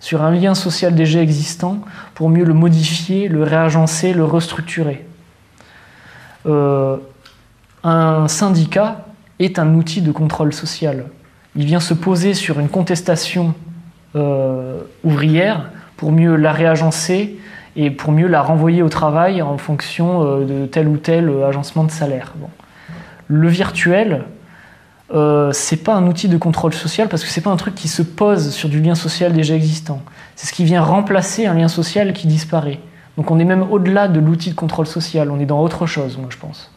sur 0.00 0.22
un 0.22 0.30
lien 0.30 0.54
social 0.54 0.94
déjà 0.94 1.20
existant 1.20 1.80
pour 2.14 2.28
mieux 2.30 2.44
le 2.44 2.54
modifier, 2.54 3.28
le 3.28 3.42
réagencer, 3.42 4.14
le 4.14 4.24
restructurer. 4.24 5.04
Euh, 6.46 6.96
un 7.84 8.28
syndicat 8.28 9.06
est 9.38 9.58
un 9.58 9.74
outil 9.74 10.00
de 10.00 10.12
contrôle 10.12 10.52
social. 10.52 11.04
Il 11.56 11.64
vient 11.64 11.80
se 11.80 11.94
poser 11.94 12.34
sur 12.34 12.58
une 12.58 12.68
contestation 12.68 13.54
euh, 14.16 14.80
ouvrière 15.04 15.70
pour 15.96 16.12
mieux 16.12 16.36
la 16.36 16.52
réagencer 16.52 17.38
et 17.76 17.90
pour 17.90 18.12
mieux 18.12 18.28
la 18.28 18.40
renvoyer 18.40 18.82
au 18.82 18.88
travail 18.88 19.42
en 19.42 19.58
fonction 19.58 20.24
euh, 20.24 20.44
de 20.44 20.66
tel 20.66 20.88
ou 20.88 20.96
tel 20.96 21.30
agencement 21.44 21.84
de 21.84 21.90
salaire. 21.90 22.32
Le 23.28 23.48
virtuel, 23.48 24.24
euh, 25.14 25.52
c'est 25.52 25.76
pas 25.76 25.94
un 25.94 26.06
outil 26.06 26.28
de 26.28 26.36
contrôle 26.36 26.74
social 26.74 27.08
parce 27.08 27.22
que 27.22 27.30
c'est 27.30 27.40
pas 27.40 27.50
un 27.50 27.56
truc 27.56 27.74
qui 27.74 27.88
se 27.88 28.02
pose 28.02 28.50
sur 28.50 28.68
du 28.68 28.80
lien 28.80 28.94
social 28.94 29.32
déjà 29.32 29.54
existant. 29.54 30.02
C'est 30.36 30.46
ce 30.46 30.52
qui 30.52 30.64
vient 30.64 30.82
remplacer 30.82 31.46
un 31.46 31.54
lien 31.54 31.68
social 31.68 32.12
qui 32.12 32.26
disparaît. 32.26 32.80
Donc 33.16 33.30
on 33.30 33.38
est 33.38 33.44
même 33.44 33.64
au-delà 33.70 34.08
de 34.08 34.20
l'outil 34.20 34.50
de 34.50 34.54
contrôle 34.54 34.86
social, 34.86 35.30
on 35.30 35.40
est 35.40 35.46
dans 35.46 35.60
autre 35.60 35.86
chose, 35.86 36.18
moi 36.18 36.28
je 36.30 36.36
pense. 36.36 36.70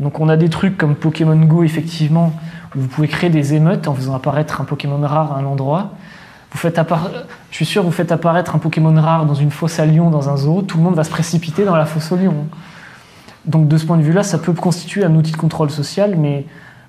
Donc 0.00 0.20
on 0.20 0.28
a 0.28 0.36
des 0.36 0.50
trucs 0.50 0.76
comme 0.76 0.94
Pokémon 0.94 1.36
Go, 1.36 1.62
effectivement, 1.62 2.32
où 2.74 2.80
vous 2.80 2.88
pouvez 2.88 3.08
créer 3.08 3.30
des 3.30 3.54
émeutes 3.54 3.88
en 3.88 3.94
faisant 3.94 4.14
apparaître 4.14 4.60
un 4.60 4.64
Pokémon 4.64 5.00
rare 5.00 5.32
à 5.32 5.38
un 5.38 5.44
endroit. 5.46 5.92
Vous 6.50 6.58
faites 6.58 6.80
Je 7.50 7.56
suis 7.56 7.64
sûr, 7.64 7.82
vous 7.82 7.90
faites 7.90 8.12
apparaître 8.12 8.54
un 8.54 8.58
Pokémon 8.58 9.00
rare 9.00 9.24
dans 9.24 9.34
une 9.34 9.50
fosse 9.50 9.78
à 9.78 9.86
lion 9.86 10.10
dans 10.10 10.28
un 10.28 10.36
zoo, 10.36 10.62
tout 10.62 10.78
le 10.78 10.82
monde 10.82 10.94
va 10.94 11.04
se 11.04 11.10
précipiter 11.10 11.64
dans 11.64 11.76
la 11.76 11.86
fosse 11.86 12.12
au 12.12 12.16
lion. 12.16 12.46
Donc 13.46 13.68
de 13.68 13.76
ce 13.76 13.86
point 13.86 13.96
de 13.96 14.02
vue-là, 14.02 14.22
ça 14.22 14.38
peut 14.38 14.52
constituer 14.52 15.04
un 15.04 15.14
outil 15.14 15.32
de 15.32 15.36
contrôle 15.36 15.70
social, 15.70 16.16
mais 16.16 16.44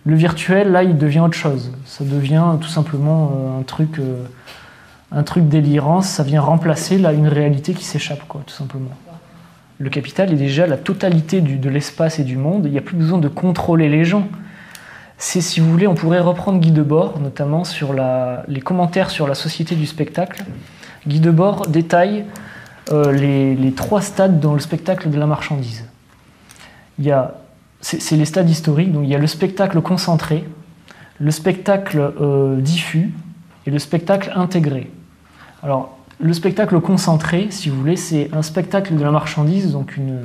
le 0.05 0.15
virtuel, 0.15 0.71
là, 0.71 0.83
il 0.83 0.97
devient 0.97 1.19
autre 1.19 1.37
chose. 1.37 1.71
Ça 1.85 2.03
devient 2.03 2.55
tout 2.61 2.69
simplement 2.69 3.31
euh, 3.35 3.59
un 3.59 3.63
truc, 3.63 3.99
euh, 3.99 4.23
un 5.11 5.23
truc 5.23 5.47
délirant. 5.47 6.01
Ça 6.01 6.23
vient 6.23 6.41
remplacer 6.41 6.97
là 6.97 7.13
une 7.13 7.27
réalité 7.27 7.73
qui 7.73 7.83
s'échappe, 7.83 8.27
quoi, 8.27 8.41
tout 8.45 8.55
simplement 8.55 8.91
le 9.79 9.89
capital 9.89 10.31
est 10.33 10.37
déjà 10.37 10.65
la 10.65 10.77
totalité 10.77 11.41
de 11.41 11.69
l'espace 11.69 12.19
et 12.19 12.23
du 12.23 12.37
monde. 12.37 12.65
Il 12.65 12.71
n'y 12.71 12.77
a 12.77 12.81
plus 12.81 12.97
besoin 12.97 13.19
de 13.19 13.27
contrôler 13.27 13.89
les 13.89 14.05
gens. 14.05 14.27
C'est, 15.17 15.41
si 15.41 15.59
vous 15.59 15.71
voulez, 15.71 15.87
on 15.87 15.95
pourrait 15.95 16.19
reprendre 16.19 16.59
Guy 16.59 16.71
Debord, 16.71 17.19
notamment 17.19 17.63
sur 17.63 17.93
les 18.47 18.61
commentaires 18.61 19.09
sur 19.09 19.27
la 19.27 19.35
société 19.35 19.75
du 19.75 19.85
spectacle. 19.85 20.43
Guy 21.07 21.19
Debord 21.19 21.67
détaille 21.67 22.25
euh, 22.91 23.11
les, 23.11 23.71
trois 23.73 24.01
stades 24.01 24.39
dans 24.39 24.53
le 24.53 24.59
spectacle 24.59 25.09
de 25.09 25.17
la 25.17 25.25
marchandise. 25.25 25.86
Il 26.99 27.05
y 27.05 27.11
a, 27.11 27.35
c'est, 27.81 28.15
les 28.15 28.25
stades 28.25 28.49
historiques, 28.49 28.91
donc 28.91 29.03
il 29.03 29.09
y 29.09 29.15
a 29.15 29.19
le 29.19 29.27
spectacle 29.27 29.81
concentré, 29.81 30.43
le 31.19 31.31
spectacle 31.31 32.13
euh, 32.19 32.59
diffus 32.59 33.13
et 33.65 33.71
le 33.71 33.79
spectacle 33.79 34.31
intégré. 34.35 34.91
Alors, 35.63 35.97
le 36.19 36.33
spectacle 36.33 36.79
concentré, 36.79 37.47
si 37.51 37.69
vous 37.69 37.77
voulez, 37.79 37.95
c'est 37.95 38.29
un 38.33 38.41
spectacle 38.41 38.95
de 38.95 39.03
la 39.03 39.11
marchandise, 39.11 39.71
donc 39.71 39.97
une... 39.97 40.21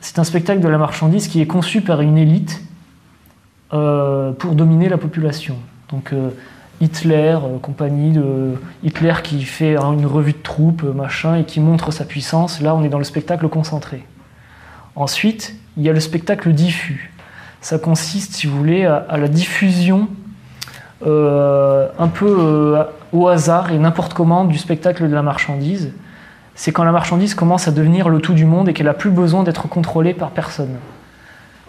c'est 0.00 0.18
un 0.18 0.24
spectacle 0.24 0.60
de 0.60 0.68
la 0.68 0.78
marchandise 0.78 1.28
qui 1.28 1.40
est 1.40 1.46
conçu 1.46 1.80
par 1.80 2.02
une 2.02 2.18
élite 2.18 2.62
euh, 3.72 4.32
pour 4.32 4.54
dominer 4.54 4.88
la 4.88 4.98
population. 4.98 5.56
Donc 5.88 6.12
euh, 6.12 6.30
Hitler, 6.80 7.38
compagnie 7.62 8.12
de 8.12 8.54
Hitler 8.82 9.14
qui 9.22 9.42
fait 9.42 9.76
une 9.76 10.04
revue 10.04 10.32
de 10.32 10.42
troupes, 10.42 10.82
machin, 10.82 11.36
et 11.36 11.44
qui 11.44 11.60
montre 11.60 11.90
sa 11.90 12.04
puissance. 12.04 12.60
Là, 12.60 12.74
on 12.74 12.84
est 12.84 12.90
dans 12.90 12.98
le 12.98 13.04
spectacle 13.04 13.48
concentré. 13.48 14.04
Ensuite, 14.96 15.54
il 15.76 15.84
y 15.84 15.88
a 15.88 15.92
le 15.92 16.00
spectacle 16.00 16.52
diffus. 16.52 17.12
Ça 17.60 17.78
consiste, 17.78 18.34
si 18.34 18.46
vous 18.46 18.56
voulez, 18.56 18.84
à, 18.84 19.16
la 19.16 19.28
diffusion 19.28 20.08
un 21.02 22.08
peu 22.08 22.86
au 23.12 23.28
hasard 23.28 23.70
et 23.70 23.78
n'importe 23.78 24.14
comment 24.14 24.44
du 24.44 24.58
spectacle 24.58 25.08
de 25.08 25.14
la 25.14 25.22
marchandise, 25.22 25.92
c'est 26.54 26.72
quand 26.72 26.84
la 26.84 26.92
marchandise 26.92 27.34
commence 27.34 27.68
à 27.68 27.70
devenir 27.70 28.08
le 28.08 28.20
tout 28.20 28.32
du 28.32 28.46
monde 28.46 28.68
et 28.68 28.72
qu'elle 28.72 28.86
n'a 28.86 28.94
plus 28.94 29.10
besoin 29.10 29.42
d'être 29.42 29.68
contrôlée 29.68 30.14
par 30.14 30.30
personne. 30.30 30.76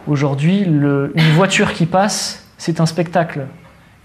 Aujourd'hui, 0.07 0.61
une 0.61 1.11
voiture 1.35 1.73
qui 1.73 1.85
passe, 1.85 2.47
c'est 2.57 2.79
un 2.79 2.85
spectacle. 2.85 3.47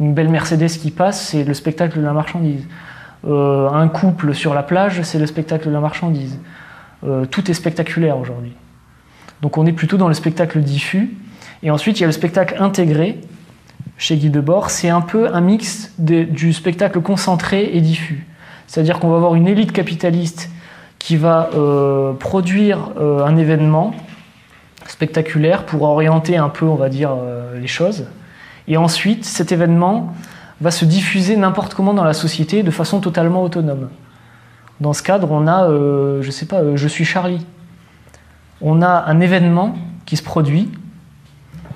Une 0.00 0.14
belle 0.14 0.28
Mercedes 0.28 0.66
qui 0.66 0.90
passe, 0.90 1.28
c'est 1.28 1.44
le 1.44 1.54
spectacle 1.54 1.98
de 1.98 2.04
la 2.04 2.12
marchandise. 2.12 2.66
Euh, 3.24 3.70
un 3.70 3.86
couple 3.86 4.34
sur 4.34 4.52
la 4.52 4.64
plage, 4.64 5.02
c'est 5.02 5.20
le 5.20 5.26
spectacle 5.26 5.68
de 5.68 5.72
la 5.72 5.78
marchandise. 5.78 6.38
Euh, 7.04 7.24
tout 7.24 7.48
est 7.48 7.54
spectaculaire 7.54 8.18
aujourd'hui. 8.18 8.54
Donc 9.42 9.58
on 9.58 9.66
est 9.66 9.72
plutôt 9.72 9.96
dans 9.96 10.08
le 10.08 10.14
spectacle 10.14 10.60
diffus. 10.60 11.10
Et 11.62 11.70
ensuite, 11.70 11.98
il 11.98 12.02
y 12.02 12.04
a 12.04 12.06
le 12.06 12.12
spectacle 12.12 12.56
intégré, 12.58 13.20
chez 13.98 14.16
Guy 14.16 14.30
Debord, 14.30 14.70
c'est 14.70 14.88
un 14.88 15.00
peu 15.00 15.32
un 15.32 15.40
mix 15.40 15.92
du 15.98 16.52
spectacle 16.52 17.00
concentré 17.00 17.70
et 17.74 17.80
diffus. 17.80 18.26
C'est-à-dire 18.66 18.98
qu'on 18.98 19.10
va 19.10 19.16
avoir 19.16 19.34
une 19.34 19.46
élite 19.46 19.72
capitaliste 19.72 20.50
qui 20.98 21.16
va 21.16 21.50
euh, 21.54 22.12
produire 22.12 22.90
euh, 22.98 23.24
un 23.24 23.36
événement 23.36 23.94
spectaculaire 24.86 25.66
pour 25.66 25.82
orienter 25.82 26.36
un 26.36 26.48
peu, 26.48 26.64
on 26.64 26.74
va 26.74 26.88
dire, 26.88 27.10
euh, 27.12 27.58
les 27.58 27.66
choses. 27.66 28.06
Et 28.68 28.76
ensuite, 28.76 29.24
cet 29.24 29.52
événement 29.52 30.14
va 30.60 30.70
se 30.70 30.84
diffuser 30.84 31.36
n'importe 31.36 31.74
comment 31.74 31.94
dans 31.94 32.04
la 32.04 32.12
société 32.12 32.62
de 32.62 32.70
façon 32.70 33.00
totalement 33.00 33.42
autonome. 33.42 33.88
Dans 34.80 34.92
ce 34.92 35.02
cadre, 35.02 35.30
on 35.30 35.46
a, 35.46 35.68
je 36.20 36.30
sais 36.30 36.46
pas, 36.46 36.74
je 36.74 36.88
suis 36.88 37.04
Charlie. 37.04 37.44
On 38.62 38.80
a 38.80 39.04
un 39.06 39.20
événement 39.20 39.76
qui 40.06 40.16
se 40.16 40.22
produit, 40.22 40.70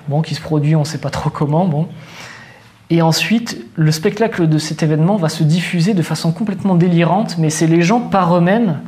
bon, 0.07 0.21
qui 0.21 0.35
se 0.35 0.41
produit, 0.41 0.75
on 0.75 0.81
ne 0.81 0.85
sait 0.85 0.97
pas 0.99 1.09
trop 1.09 1.29
comment, 1.29 1.67
bon. 1.67 1.87
Et 2.89 3.01
ensuite, 3.01 3.65
le 3.75 3.91
spectacle 3.91 4.47
de 4.47 4.57
cet 4.57 4.81
événement 4.81 5.17
va 5.17 5.27
se 5.27 5.43
diffuser 5.43 5.93
de 5.93 6.01
façon 6.01 6.31
complètement 6.31 6.75
délirante, 6.75 7.37
mais 7.37 7.49
c'est 7.49 7.67
les 7.67 7.81
gens 7.81 7.99
par 7.99 8.37
eux-mêmes 8.37 8.79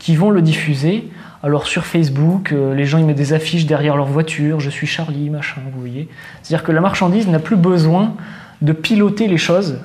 qui 0.00 0.16
vont 0.16 0.30
le 0.30 0.42
diffuser. 0.42 1.08
Alors 1.42 1.66
sur 1.66 1.86
Facebook, 1.86 2.50
euh, 2.50 2.74
les 2.74 2.84
gens 2.84 3.00
mettent 3.04 3.16
des 3.16 3.32
affiches 3.32 3.66
derrière 3.66 3.96
leur 3.96 4.06
voiture, 4.06 4.58
je 4.58 4.68
suis 4.68 4.88
Charlie, 4.88 5.30
machin, 5.30 5.60
vous 5.72 5.80
voyez. 5.80 6.08
C'est-à-dire 6.42 6.64
que 6.64 6.72
la 6.72 6.80
marchandise 6.80 7.28
n'a 7.28 7.38
plus 7.38 7.56
besoin 7.56 8.14
de 8.62 8.72
piloter 8.72 9.28
les 9.28 9.38
choses. 9.38 9.78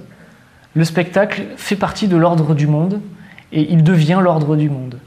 Le 0.73 0.83
spectacle 0.83 1.43
fait 1.57 1.75
partie 1.75 2.07
de 2.07 2.17
l'ordre 2.17 2.55
du 2.55 2.65
monde 2.65 2.99
et 3.51 3.71
il 3.71 3.83
devient 3.83 4.19
l'ordre 4.21 4.55
du 4.55 4.69
monde. 4.69 4.97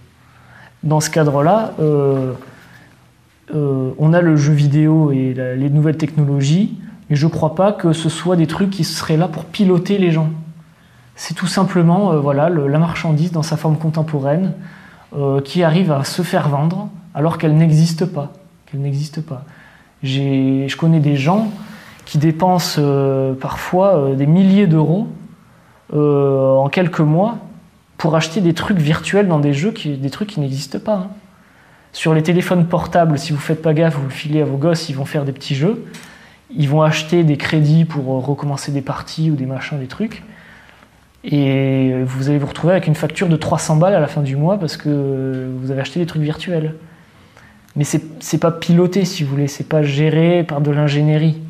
Dans 0.84 1.00
ce 1.00 1.08
cadre-là, 1.08 1.72
euh, 1.80 2.34
euh, 3.54 3.92
on 3.98 4.12
a 4.12 4.20
le 4.20 4.36
jeu 4.36 4.52
vidéo 4.52 5.12
et 5.12 5.32
les 5.32 5.70
nouvelles 5.70 5.96
technologies 5.96 6.78
et 7.08 7.16
je 7.16 7.26
ne 7.26 7.30
crois 7.30 7.54
pas 7.54 7.72
que 7.72 7.94
ce 7.94 8.10
soit 8.10 8.36
des 8.36 8.46
trucs 8.46 8.68
qui 8.68 8.84
seraient 8.84 9.16
là 9.16 9.26
pour 9.26 9.46
piloter 9.46 9.96
les 9.96 10.10
gens. 10.10 10.28
C'est 11.16 11.32
tout 11.32 11.46
simplement 11.46 12.12
euh, 12.12 12.20
voilà, 12.20 12.50
la 12.50 12.78
marchandise 12.78 13.32
dans 13.32 13.42
sa 13.42 13.56
forme 13.56 13.78
contemporaine 13.78 14.52
qui 15.44 15.62
arrive 15.62 15.92
à 15.92 16.02
se 16.02 16.22
faire 16.22 16.48
vendre 16.48 16.88
alors 17.14 17.38
qu'elle 17.38 17.54
n'existe 17.54 18.04
pas. 18.04 18.32
Qu'elle 18.66 18.80
n'existe 18.80 19.24
pas. 19.24 19.44
Je 20.02 20.76
connais 20.76 20.98
des 20.98 21.14
gens 21.14 21.52
qui 22.04 22.18
dépensent 22.18 22.82
parfois 23.40 24.10
des 24.16 24.26
milliers 24.26 24.66
d'euros 24.66 25.06
en 25.92 26.68
quelques 26.68 26.98
mois 26.98 27.38
pour 27.96 28.16
acheter 28.16 28.40
des 28.40 28.54
trucs 28.54 28.78
virtuels 28.78 29.28
dans 29.28 29.38
des 29.38 29.52
jeux, 29.52 29.72
qui, 29.72 29.96
des 29.96 30.10
trucs 30.10 30.30
qui 30.30 30.40
n'existent 30.40 30.78
pas. 30.78 30.94
Hein. 30.94 31.10
Sur 31.92 32.12
les 32.12 32.22
téléphones 32.22 32.66
portables, 32.66 33.18
si 33.18 33.32
vous 33.32 33.38
faites 33.38 33.62
pas 33.62 33.72
gaffe, 33.72 33.96
vous 33.96 34.04
le 34.04 34.10
filez 34.10 34.42
à 34.42 34.44
vos 34.44 34.56
gosses, 34.56 34.88
ils 34.88 34.96
vont 34.96 35.04
faire 35.04 35.24
des 35.24 35.32
petits 35.32 35.54
jeux 35.54 35.84
ils 36.56 36.68
vont 36.68 36.82
acheter 36.82 37.24
des 37.24 37.36
crédits 37.36 37.84
pour 37.84 38.04
recommencer 38.24 38.72
des 38.72 38.82
parties 38.82 39.30
ou 39.30 39.36
des 39.36 39.46
machins, 39.46 39.78
des 39.78 39.86
trucs. 39.86 40.22
Et 41.24 41.94
vous 42.04 42.28
allez 42.28 42.38
vous 42.38 42.46
retrouver 42.46 42.74
avec 42.74 42.86
une 42.86 42.94
facture 42.94 43.28
de 43.28 43.36
300 43.36 43.76
balles 43.76 43.94
à 43.94 44.00
la 44.00 44.08
fin 44.08 44.20
du 44.20 44.36
mois 44.36 44.58
parce 44.58 44.76
que 44.76 45.48
vous 45.58 45.70
avez 45.70 45.80
acheté 45.80 46.00
des 46.00 46.06
trucs 46.06 46.22
virtuels. 46.22 46.74
Mais 47.76 47.84
c'est 47.84 48.38
pas 48.38 48.52
piloté, 48.52 49.04
si 49.04 49.24
vous 49.24 49.30
voulez, 49.30 49.48
c'est 49.48 49.68
pas 49.68 49.82
géré 49.82 50.44
par 50.44 50.60
de 50.60 50.70
l'ingénierie. 50.70 51.40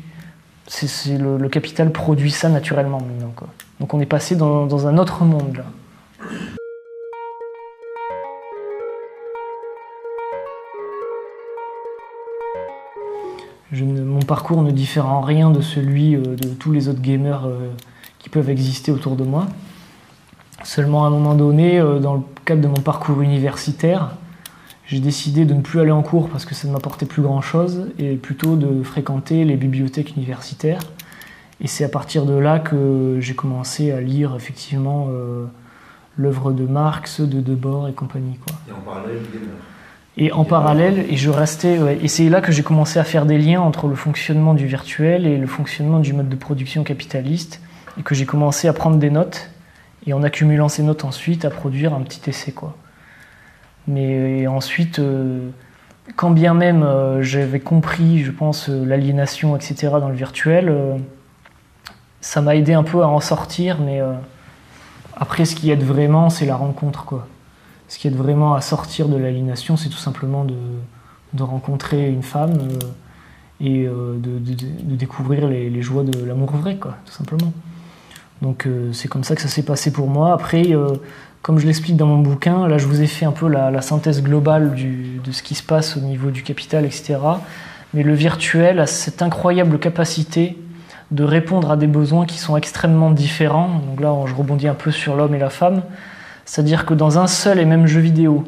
Le, 1.07 1.37
le, 1.37 1.49
capital 1.49 1.91
produit 1.91 2.31
ça 2.31 2.49
naturellement 2.49 2.99
maintenant. 2.99 3.33
Donc 3.79 3.93
on 3.93 3.99
est 3.99 4.07
passé 4.07 4.35
dans 4.35 4.87
un 4.87 4.97
autre 4.97 5.23
monde 5.23 5.57
là. 5.57 5.65
Mon 14.15 14.21
parcours 14.21 14.63
ne 14.63 14.71
diffère 14.71 15.07
en 15.07 15.21
rien 15.21 15.51
de 15.51 15.61
celui 15.61 16.15
euh, 16.15 16.35
de 16.35 16.47
tous 16.47 16.71
les 16.71 16.87
autres 16.87 17.01
gamers 17.01 17.45
euh, 17.45 17.69
qui 18.19 18.29
peuvent 18.29 18.49
exister 18.49 18.91
autour 18.91 19.15
de 19.15 19.23
moi. 19.23 19.47
Seulement 20.63 21.03
à 21.03 21.07
un 21.07 21.09
moment 21.09 21.35
donné, 21.35 21.79
euh, 21.79 21.99
dans 21.99 22.15
le 22.15 22.21
cadre 22.45 22.61
de 22.61 22.67
mon 22.67 22.81
parcours 22.81 23.21
universitaire, 23.21 24.15
j'ai 24.87 24.99
décidé 24.99 25.45
de 25.45 25.53
ne 25.53 25.61
plus 25.61 25.79
aller 25.79 25.91
en 25.91 26.01
cours 26.01 26.29
parce 26.29 26.45
que 26.45 26.55
ça 26.55 26.67
ne 26.67 26.73
m'apportait 26.73 27.05
plus 27.05 27.21
grand-chose 27.21 27.89
et 27.99 28.15
plutôt 28.15 28.55
de 28.55 28.83
fréquenter 28.83 29.43
les 29.43 29.57
bibliothèques 29.57 30.15
universitaires. 30.15 30.81
Et 31.59 31.67
c'est 31.67 31.83
à 31.83 31.89
partir 31.89 32.25
de 32.25 32.33
là 32.33 32.59
que 32.59 33.17
j'ai 33.19 33.33
commencé 33.33 33.91
à 33.91 33.99
lire 33.99 34.35
effectivement 34.35 35.07
l'œuvre 36.17 36.51
de 36.51 36.65
Marx, 36.65 37.21
de 37.21 37.41
Debord 37.41 37.87
et 37.87 37.93
compagnie. 37.93 38.37
Quoi. 38.37 38.55
Et 38.67 38.71
en 38.71 38.81
parallèle, 38.81 39.21
et 40.17 40.31
en 40.31 40.45
parallèle, 40.45 41.05
et 41.09 41.17
je 41.17 41.29
restais, 41.29 41.77
et 42.01 42.07
c'est 42.07 42.29
là 42.29 42.39
que 42.39 42.53
j'ai 42.53 42.63
commencé 42.63 42.99
à 42.99 43.03
faire 43.03 43.25
des 43.25 43.37
liens 43.37 43.59
entre 43.59 43.87
le 43.87 43.95
fonctionnement 43.95 44.53
du 44.53 44.65
virtuel 44.65 45.25
et 45.25 45.37
le 45.37 45.47
fonctionnement 45.47 45.99
du 45.99 46.13
mode 46.13 46.29
de 46.29 46.35
production 46.37 46.85
capitaliste, 46.85 47.61
et 47.99 48.03
que 48.03 48.15
j'ai 48.15 48.25
commencé 48.25 48.69
à 48.69 48.73
prendre 48.73 48.97
des 48.97 49.09
notes, 49.09 49.49
et 50.07 50.13
en 50.13 50.23
accumulant 50.23 50.69
ces 50.69 50.83
notes 50.83 51.03
ensuite, 51.03 51.43
à 51.43 51.49
produire 51.49 51.93
un 51.93 52.01
petit 52.01 52.29
essai, 52.29 52.53
quoi. 52.53 52.77
Mais 53.87 54.47
ensuite, 54.47 54.99
euh, 54.99 55.49
quand 56.15 56.31
bien 56.31 56.53
même 56.53 56.83
euh, 56.83 57.21
j'avais 57.21 57.59
compris, 57.59 58.23
je 58.23 58.31
pense, 58.31 58.69
euh, 58.69 58.85
l'aliénation, 58.85 59.55
etc., 59.55 59.89
dans 59.99 60.09
le 60.09 60.15
virtuel, 60.15 60.73
ça 62.21 62.41
m'a 62.41 62.55
aidé 62.55 62.73
un 62.73 62.83
peu 62.83 63.01
à 63.01 63.07
en 63.07 63.19
sortir, 63.19 63.79
mais 63.79 64.01
après, 65.15 65.45
ce 65.45 65.55
qui 65.55 65.71
aide 65.71 65.83
vraiment, 65.83 66.29
c'est 66.29 66.45
la 66.45 66.55
rencontre, 66.55 67.05
quoi 67.05 67.27
ce 67.87 67.97
qui 67.97 68.07
aide 68.07 68.15
vraiment 68.15 68.55
à 68.55 68.61
sortir 68.61 69.07
de 69.07 69.17
l'aliénation, 69.17 69.77
c'est 69.77 69.89
tout 69.89 69.97
simplement 69.97 70.45
de, 70.45 70.55
rencontrer 71.37 72.09
une 72.09 72.23
femme 72.23 72.53
euh, 72.53 72.79
et 73.59 73.85
euh, 73.85 74.15
de, 74.17 74.95
découvrir 74.95 75.49
les, 75.49 75.81
joies 75.81 76.03
de 76.03 76.23
l'amour 76.23 76.51
vrai, 76.51 76.77
quoi, 76.77 76.95
tout 77.05 77.11
simplement. 77.11 77.51
Donc 78.41 78.65
euh, 78.65 78.93
c'est 78.93 79.09
comme 79.09 79.25
ça 79.25 79.35
que 79.35 79.41
ça 79.41 79.49
s'est 79.49 79.63
passé 79.63 79.91
pour 79.91 80.07
moi. 80.07 80.33
Après, 80.33 80.71
comme 81.41 81.59
je 81.59 81.65
l'explique 81.65 81.97
dans 81.97 82.07
mon 82.07 82.19
bouquin, 82.19 82.67
là 82.67 82.77
je 82.77 82.85
vous 82.85 83.01
ai 83.01 83.07
fait 83.07 83.25
un 83.25 83.33
peu 83.33 83.49
la, 83.49 83.81
synthèse 83.81 84.23
globale 84.23 84.75
de 84.75 85.31
ce 85.31 85.43
qui 85.43 85.55
se 85.55 85.63
passe 85.63 85.97
au 85.97 85.99
niveau 85.99 86.31
du 86.31 86.41
capital, 86.41 86.85
etc. 86.85 87.17
Mais 87.93 88.03
le 88.03 88.13
virtuel 88.13 88.79
a 88.79 88.87
cette 88.87 89.21
incroyable 89.21 89.77
capacité 89.77 90.57
de 91.11 91.23
répondre 91.23 91.71
à 91.71 91.77
des 91.77 91.87
besoins 91.87 92.25
qui 92.25 92.37
sont 92.37 92.57
extrêmement 92.57 93.11
différents. 93.11 93.81
Donc 93.87 94.01
là, 94.01 94.13
je 94.25 94.33
rebondis 94.33 94.67
un 94.67 94.73
peu 94.73 94.91
sur 94.91 95.15
l'homme 95.15 95.35
et 95.35 95.39
la 95.39 95.49
femme. 95.49 95.83
C'est-à-dire 96.45 96.85
que 96.85 96.93
dans 96.93 97.19
un 97.19 97.27
seul 97.27 97.59
et 97.59 97.65
même 97.65 97.87
jeu 97.87 97.99
vidéo, 97.99 98.43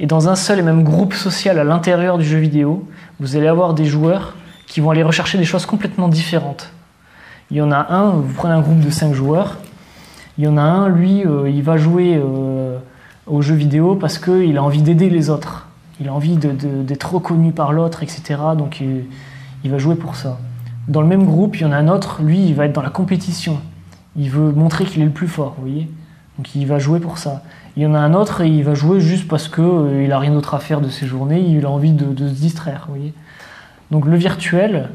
et 0.00 0.06
dans 0.06 0.28
un 0.28 0.36
seul 0.36 0.58
et 0.58 0.62
même 0.62 0.84
groupe 0.84 1.14
social 1.14 1.58
à 1.58 1.64
l'intérieur 1.64 2.18
du 2.18 2.24
jeu 2.24 2.38
vidéo, 2.38 2.88
vous 3.18 3.36
allez 3.36 3.48
avoir 3.48 3.74
des 3.74 3.84
joueurs 3.84 4.36
qui 4.66 4.80
vont 4.80 4.90
aller 4.90 5.02
rechercher 5.02 5.38
des 5.38 5.44
choses 5.44 5.66
complètement 5.66 6.08
différentes. 6.08 6.70
Il 7.50 7.56
y 7.56 7.62
en 7.62 7.72
a 7.72 7.92
un, 7.92 8.10
vous 8.10 8.32
prenez 8.34 8.54
un 8.54 8.60
groupe 8.60 8.80
de 8.80 8.90
5 8.90 9.14
joueurs, 9.14 9.56
il 10.36 10.44
y 10.44 10.46
en 10.46 10.56
a 10.56 10.62
un, 10.62 10.88
lui, 10.88 11.26
euh, 11.26 11.48
il 11.48 11.62
va 11.62 11.78
jouer 11.78 12.14
euh, 12.14 12.78
au 13.26 13.42
jeu 13.42 13.54
vidéo 13.54 13.96
parce 13.96 14.18
qu'il 14.18 14.56
a 14.56 14.62
envie 14.62 14.82
d'aider 14.82 15.10
les 15.10 15.30
autres. 15.30 15.66
Il 16.00 16.08
a 16.08 16.12
envie 16.12 16.36
d'être 16.36 17.14
reconnu 17.14 17.50
par 17.50 17.72
l'autre, 17.72 18.04
etc. 18.04 18.36
Donc 18.56 18.80
il 18.80 19.70
va 19.70 19.78
jouer 19.78 19.96
pour 19.96 20.14
ça. 20.14 20.38
Dans 20.88 21.02
le 21.02 21.06
même 21.06 21.24
groupe, 21.24 21.56
il 21.56 21.62
y 21.62 21.64
en 21.64 21.72
a 21.72 21.76
un 21.76 21.88
autre, 21.88 22.22
lui, 22.22 22.46
il 22.46 22.54
va 22.54 22.64
être 22.64 22.72
dans 22.72 22.82
la 22.82 22.90
compétition. 22.90 23.60
Il 24.16 24.30
veut 24.30 24.52
montrer 24.52 24.84
qu'il 24.84 25.02
est 25.02 25.06
le 25.06 25.10
plus 25.10 25.28
fort, 25.28 25.54
vous 25.56 25.66
voyez 25.68 25.88
donc 26.38 26.54
il 26.54 26.66
va 26.66 26.78
jouer 26.78 27.00
pour 27.00 27.18
ça. 27.18 27.42
Il 27.76 27.82
y 27.82 27.86
en 27.86 27.94
a 27.94 27.98
un 27.98 28.14
autre 28.14 28.40
et 28.42 28.48
il 28.48 28.62
va 28.62 28.74
jouer 28.74 29.00
juste 29.00 29.28
parce 29.28 29.48
qu'il 29.48 29.64
euh, 29.64 30.06
n'a 30.06 30.18
rien 30.18 30.32
d'autre 30.32 30.54
à 30.54 30.60
faire 30.60 30.80
de 30.80 30.88
ses 30.88 31.06
journées, 31.06 31.40
il 31.40 31.64
a 31.66 31.70
envie 31.70 31.92
de, 31.92 32.28
se 32.28 32.32
distraire. 32.32 32.86
voyez 32.88 33.12
Donc 33.90 34.06
le 34.06 34.16
virtuel, 34.16 34.88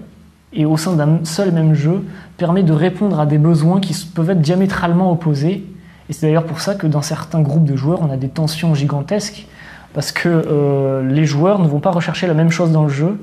et 0.53 0.65
au 0.65 0.77
sein 0.77 0.93
d'un 0.95 1.19
seul 1.25 1.51
même 1.51 1.73
jeu, 1.73 2.05
permet 2.37 2.63
de 2.63 2.71
répondre 2.71 3.19
à 3.19 3.25
des 3.25 3.37
besoins 3.37 3.81
qui 3.81 3.93
peuvent 4.05 4.29
être 4.29 4.41
diamétralement 4.41 5.11
opposés. 5.11 5.65
Et 6.09 6.13
c'est 6.13 6.27
d'ailleurs 6.27 6.45
pour 6.45 6.61
ça 6.61 6.75
que 6.75 6.87
dans 6.87 7.01
certains 7.01 7.41
groupes 7.41 7.65
de 7.65 7.75
joueurs, 7.75 8.01
on 8.01 8.09
a 8.09 8.17
des 8.17 8.29
tensions 8.29 8.73
gigantesques, 8.73 9.47
parce 9.93 10.11
que 10.11 10.29
euh, 10.29 11.07
les 11.09 11.25
joueurs 11.25 11.59
ne 11.59 11.67
vont 11.67 11.79
pas 11.79 11.91
rechercher 11.91 12.27
la 12.27 12.33
même 12.33 12.51
chose 12.51 12.71
dans 12.71 12.83
le 12.83 12.89
jeu. 12.89 13.19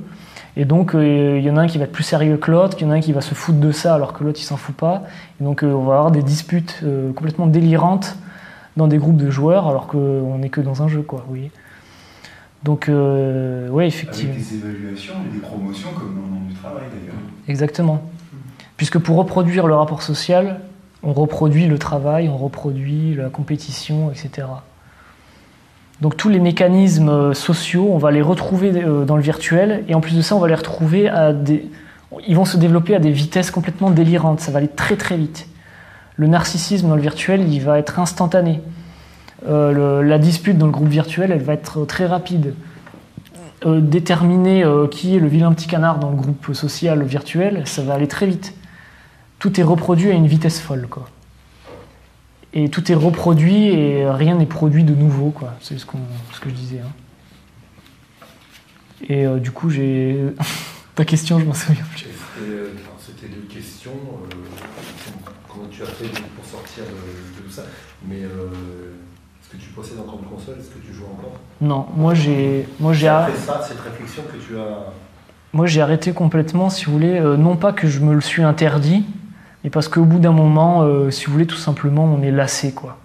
Et 0.57 0.65
donc, 0.65 0.95
euh, 0.95 1.39
il 1.39 1.45
y 1.45 1.51
en 1.51 1.57
a 1.57 1.63
un 1.63 1.67
qui 1.67 1.79
va 1.79 1.85
être 1.85 1.93
plus 1.93 2.05
sérieux 2.05 2.37
que 2.37 2.51
l'autre, 2.51 2.77
il 2.81 2.85
y 2.85 2.87
en 2.87 2.91
a 2.91 2.95
un 2.95 3.01
qui 3.01 3.13
va 3.13 3.21
se 3.21 3.35
foutre 3.35 3.59
de 3.59 3.73
ça 3.73 3.95
alors 3.95 4.13
que 4.13 4.25
l'autre 4.25 4.41
il 4.41 4.45
s'en 4.45 4.57
fout 4.57 4.75
pas. 4.75 5.05
Et 5.41 5.45
donc, 5.45 5.63
euh, 5.63 5.73
on 5.73 5.85
va 5.85 5.95
avoir 5.95 6.11
des 6.11 6.23
disputes 6.23 6.81
euh, 6.83 7.13
complètement 7.13 7.47
délirantes 7.47 8.17
dans 8.77 8.89
des 8.89 8.99
groupes 8.99 9.17
de 9.17 9.31
joueurs 9.31 9.69
alors 9.69 9.87
qu'on 9.87 10.39
n'est 10.39 10.49
que 10.49 10.61
dans 10.61 10.83
un 10.83 10.89
jeu, 10.89 11.03
quoi. 11.03 11.25
Oui. 11.29 11.51
Donc, 12.63 12.91
oui, 12.91 13.85
effectivement. 13.87 14.35
Avec 14.35 14.49
des 14.49 14.57
évaluations 14.57 15.15
et 15.27 15.35
des 15.35 15.41
promotions 15.41 15.89
comme 15.93 16.15
dans 16.15 16.23
le 16.23 16.29
monde 16.29 16.49
du 16.49 16.55
travail 16.55 16.85
d'ailleurs. 16.93 17.19
Exactement. 17.49 18.03
Puisque 18.77 18.99
pour 18.99 19.17
reproduire 19.17 19.67
le 19.67 19.75
rapport 19.75 20.03
social, 20.03 20.61
on 21.03 21.15
reproduit 21.15 21.67
le 21.67 21.79
travail, 21.79 22.29
on 22.29 22.37
reproduit 22.37 23.15
la 23.15 23.31
compétition, 23.31 24.11
etc. 24.11 24.47
Donc 26.01 26.17
tous 26.17 26.31
les 26.31 26.41
mécanismes 26.41 27.11
euh, 27.11 27.35
sociaux, 27.35 27.89
on 27.93 27.99
va 27.99 28.11
les 28.11 28.23
retrouver 28.23 28.73
euh, 28.75 29.05
dans 29.05 29.17
le 29.17 29.23
virtuel, 29.23 29.85
et 29.89 29.95
en 29.95 30.01
plus 30.01 30.17
de 30.17 30.23
ça, 30.23 30.35
on 30.35 30.39
va 30.39 30.49
les 30.49 30.55
retrouver 30.55 31.09
à 31.09 31.33
des... 31.33 31.71
Ils 32.27 32.35
vont 32.35 32.45
se 32.45 32.57
développer 32.57 32.95
à 32.95 32.99
des 32.99 33.13
vitesses 33.13 33.51
complètement 33.51 33.91
délirantes, 33.91 34.41
ça 34.41 34.51
va 34.51 34.59
aller 34.59 34.69
très 34.69 34.97
très 34.97 35.17
vite. 35.17 35.47
Le 36.17 36.27
narcissisme 36.27 36.89
dans 36.89 36.97
le 36.97 37.03
virtuel, 37.03 37.47
il 37.49 37.61
va 37.61 37.79
être 37.79 37.99
instantané. 37.99 38.61
Euh, 39.49 40.03
la 40.03 40.19
dispute 40.19 40.59
dans 40.59 40.67
le 40.67 40.73
groupe 40.73 40.89
virtuel, 40.89 41.33
elle 41.33 41.43
va 41.43 41.53
être 41.53 41.85
très 41.85 42.07
rapide. 42.07 42.55
déterminer 43.65 44.65
qui 44.91 45.17
est 45.17 45.21
le 45.21 45.29
vilain 45.29 45.53
petit 45.53 45.69
canard 45.69 45.99
dans 45.99 46.11
le 46.11 46.17
groupe 46.17 46.53
social 46.55 47.03
virtuel, 47.05 47.63
ça 47.67 47.83
va 47.83 47.95
aller 47.95 48.09
très 48.09 48.27
vite. 48.27 48.55
Tout 49.39 49.61
est 49.61 49.63
reproduit 49.63 50.11
à 50.11 50.15
une 50.15 50.27
vitesse 50.27 50.61
folle. 50.61 50.87
Quoi 50.91 51.07
et 52.53 52.69
tout 52.69 52.91
est 52.91 52.95
reproduit 52.95 53.69
et 53.69 54.09
rien 54.11 54.37
n'est 54.37 54.47
produit 54.47 54.85
de 54.85 54.95
nouveau, 54.95 55.31
quoi. 55.31 55.55
C'est 55.61 55.79
ce, 55.79 55.87
ce, 55.87 56.41
que 56.41 56.49
je 56.49 56.55
disais. 56.55 56.81
Hein. 56.81 56.91
Et 59.09 59.27
euh, 59.27 59.39
du 59.39 59.51
coup, 59.51 59.71
j'ai. 59.71 60.19
Ta 60.95 61.05
question, 61.05 61.39
je 61.39 61.45
m'en 61.45 61.55
souviens 61.55 61.85
plus. 61.95 62.07
Euh, 62.43 62.73
c'était 62.99 63.29
deux 63.33 63.47
questions. 63.49 63.93
Euh, 63.93 64.35
comment 65.49 65.69
tu 65.71 65.83
as 65.83 65.87
fait 65.87 66.09
pour 66.35 66.45
sortir 66.45 66.85
de, 66.85 67.43
tout 67.43 67.51
ça 67.51 67.63
Mais 68.07 68.19
Est-ce 68.19 69.51
que 69.53 69.57
tu 69.57 69.71
possèdes 69.71 70.01
encore 70.01 70.19
une 70.23 70.29
console? 70.29 70.57
Est-ce 70.59 70.71
que 70.71 70.85
tu 70.85 70.93
joues 70.93 71.07
encore? 71.07 71.39
Non, 71.61 71.87
moi 71.97 72.15
j'ai. 72.15 72.69
Moi 72.81 72.93
j'ai 72.93 73.07
ça, 73.07 73.65
cette 73.67 73.81
réflexion 73.81 74.25
que 74.25 74.37
tu 74.37 74.59
as. 74.59 74.93
Moi 75.53 75.67
j'ai 75.67 75.81
arrêté 75.81 76.13
complètement, 76.13 76.71
si 76.71 76.85
vous 76.85 76.93
voulez, 76.93 77.19
euh, 77.19 77.37
non 77.37 77.57
pas 77.57 77.73
que 77.73 77.89
je 77.89 78.01
me 78.01 78.15
le 78.15 78.21
suis 78.21 78.43
interdit, 78.43 79.05
mais 79.65 79.71
parce 79.71 79.89
qu'au 79.89 80.05
bout 80.05 80.19
d'un 80.19 80.33
moment, 80.33 80.83
euh, 80.83 81.11
si 81.11 81.27
vous 81.27 81.33
voulez, 81.33 81.47
tout 81.47 81.57
simplement, 81.57 82.05
on 82.05 82.23
est 82.23 82.31
lassé 82.31 82.73
quoi. 82.73 82.97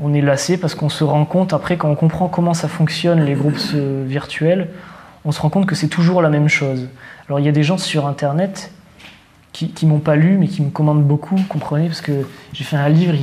On 0.00 0.14
est 0.14 0.20
lassé 0.20 0.58
parce 0.58 0.74
qu'on 0.74 0.88
se 0.88 1.02
rend 1.02 1.24
compte, 1.24 1.52
après, 1.52 1.76
quand 1.76 1.88
on 1.88 1.96
comprend 1.96 2.28
comment 2.28 2.54
ça 2.54 2.68
fonctionne, 2.68 3.24
les 3.24 3.34
groupes 3.34 3.58
virtuels, 4.06 4.68
on 5.24 5.32
se 5.32 5.40
rend 5.40 5.50
compte 5.50 5.66
que 5.66 5.74
c'est 5.74 5.88
toujours 5.88 6.22
la 6.22 6.30
même 6.30 6.48
chose. 6.48 6.88
Alors 7.28 7.40
il 7.40 7.46
y 7.46 7.48
a 7.48 7.52
des 7.52 7.62
gens 7.62 7.78
sur 7.78 8.06
Internet 8.06 8.72
qui, 9.52 9.70
qui 9.70 9.86
m'ont 9.86 9.98
pas 9.98 10.16
lu, 10.16 10.38
mais 10.38 10.46
qui 10.46 10.62
me 10.62 10.70
commandent 10.70 11.04
beaucoup, 11.04 11.36
comprenez, 11.48 11.88
parce 11.88 12.00
que 12.00 12.26
j'ai 12.52 12.64
fait 12.64 12.76
un 12.76 12.88
livre, 12.88 13.14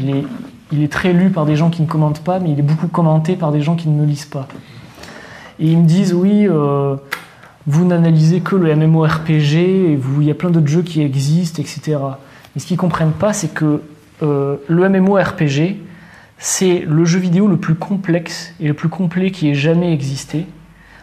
il 0.71 0.83
est, 0.83 0.91
très 0.91 1.13
lu 1.13 1.29
par 1.29 1.45
des 1.45 1.55
gens 1.55 1.69
qui 1.69 1.81
ne 1.81 1.87
commentent 1.87 2.23
pas, 2.23 2.39
mais 2.39 2.51
il 2.51 2.59
est 2.59 2.63
beaucoup 2.63 2.87
commenté 2.87 3.35
par 3.35 3.51
des 3.51 3.61
gens 3.61 3.75
qui 3.75 3.87
ne 3.87 3.99
me 3.99 4.05
lisent 4.05 4.25
pas. 4.25 4.47
Et 5.59 5.67
ils 5.67 5.77
me 5.77 5.85
disent, 5.85 6.13
oui, 6.13 6.47
euh, 6.47 6.97
vous 7.67 7.85
n'analysez 7.85 8.41
que 8.41 8.55
le 8.55 8.75
MMORPG, 8.75 9.53
et 9.55 9.99
il 10.19 10.25
y 10.25 10.31
a 10.31 10.35
plein 10.35 10.49
d'autres 10.49 10.67
jeux 10.67 10.81
qui 10.81 11.01
existent, 11.01 11.61
etc. 11.61 11.97
Mais 12.55 12.61
ce 12.61 12.67
qu'ils 12.67 12.77
ne 12.77 12.81
comprennent 12.81 13.11
pas, 13.11 13.33
c'est 13.33 13.53
que 13.53 13.81
euh, 14.23 14.57
le 14.67 14.89
MMORPG, 14.89 15.77
c'est 16.37 16.79
le 16.87 17.05
jeu 17.05 17.19
vidéo 17.19 17.47
le 17.47 17.57
plus 17.57 17.75
complexe 17.75 18.53
et 18.59 18.67
le 18.67 18.73
plus 18.73 18.89
complet 18.89 19.31
qui 19.31 19.49
ait 19.49 19.55
jamais 19.55 19.93
existé. 19.93 20.45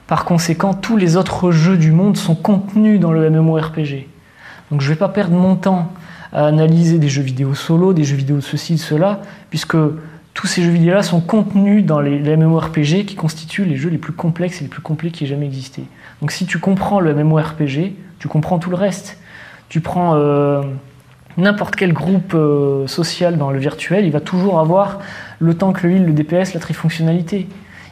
Par 0.07 0.25
conséquent, 0.25 0.75
tous 0.75 0.97
les 0.97 1.17
autres 1.17 1.53
jeux 1.53 1.77
du 1.77 1.93
monde 1.93 2.17
sont 2.17 2.35
contenus 2.35 3.01
dans 3.01 3.13
le 3.13 3.29
MMORPG. 3.31 4.07
Donc 4.71 4.81
je 4.81 4.89
ne 4.89 4.93
vais 4.95 4.99
pas 4.99 5.09
perdre 5.09 5.35
mon 5.35 5.57
temps 5.57 5.93
à 6.33 6.47
analyser 6.47 6.99
des 6.99 7.09
jeux 7.09 7.23
vidéo 7.23 7.55
solo, 7.55 7.93
des 7.93 8.05
jeux 8.05 8.17
vidéo 8.17 8.37
de 8.37 8.41
ceci, 8.41 8.75
de 8.75 8.79
cela, 8.79 9.21
puisque 9.51 9.77
tous 10.35 10.47
ces 10.47 10.63
jeux 10.63 10.71
vidéo-là 10.71 11.03
sont 11.03 11.21
contenus 11.21 11.85
dans 11.85 12.01
les, 12.01 12.19
MMORPG 12.37 13.05
qui 13.05 13.15
constituent 13.15 13.67
les 13.67 13.77
jeux 13.77 13.91
les 13.91 13.99
plus 13.99 14.15
complexes 14.15 14.61
et 14.61 14.65
les 14.65 14.71
plus 14.71 14.81
complets 14.81 15.11
qui 15.11 15.25
aient 15.25 15.29
jamais 15.29 15.47
existé. 15.47 15.85
Donc 16.21 16.33
si 16.33 16.47
tu 16.47 16.59
comprends 16.59 17.01
le 17.01 17.15
MMORPG, 17.15 17.93
tu 18.19 18.29
comprends 18.29 18.59
tout 18.59 18.71
le 18.71 18.77
reste. 18.77 19.19
Tu 19.69 19.81
prends 19.81 20.15
euh, 20.15 20.63
n'importe 21.37 21.77
quel 21.77 21.93
groupe 21.93 22.35
euh, 22.35 22.87
social 22.87 23.39
dans 23.39 23.51
le 23.51 23.59
virtuel, 23.59 24.05
il 24.05 24.13
va 24.13 24.21
toujours 24.21 24.59
avoir 24.59 25.01
le 25.39 25.55
temps 25.55 25.73
que 25.73 25.87
le 25.87 25.95
heal, 25.95 26.07
le 26.07 26.13
DPS, 26.13 26.55
la 26.55 26.61
trifonctionnalité. 26.61 27.49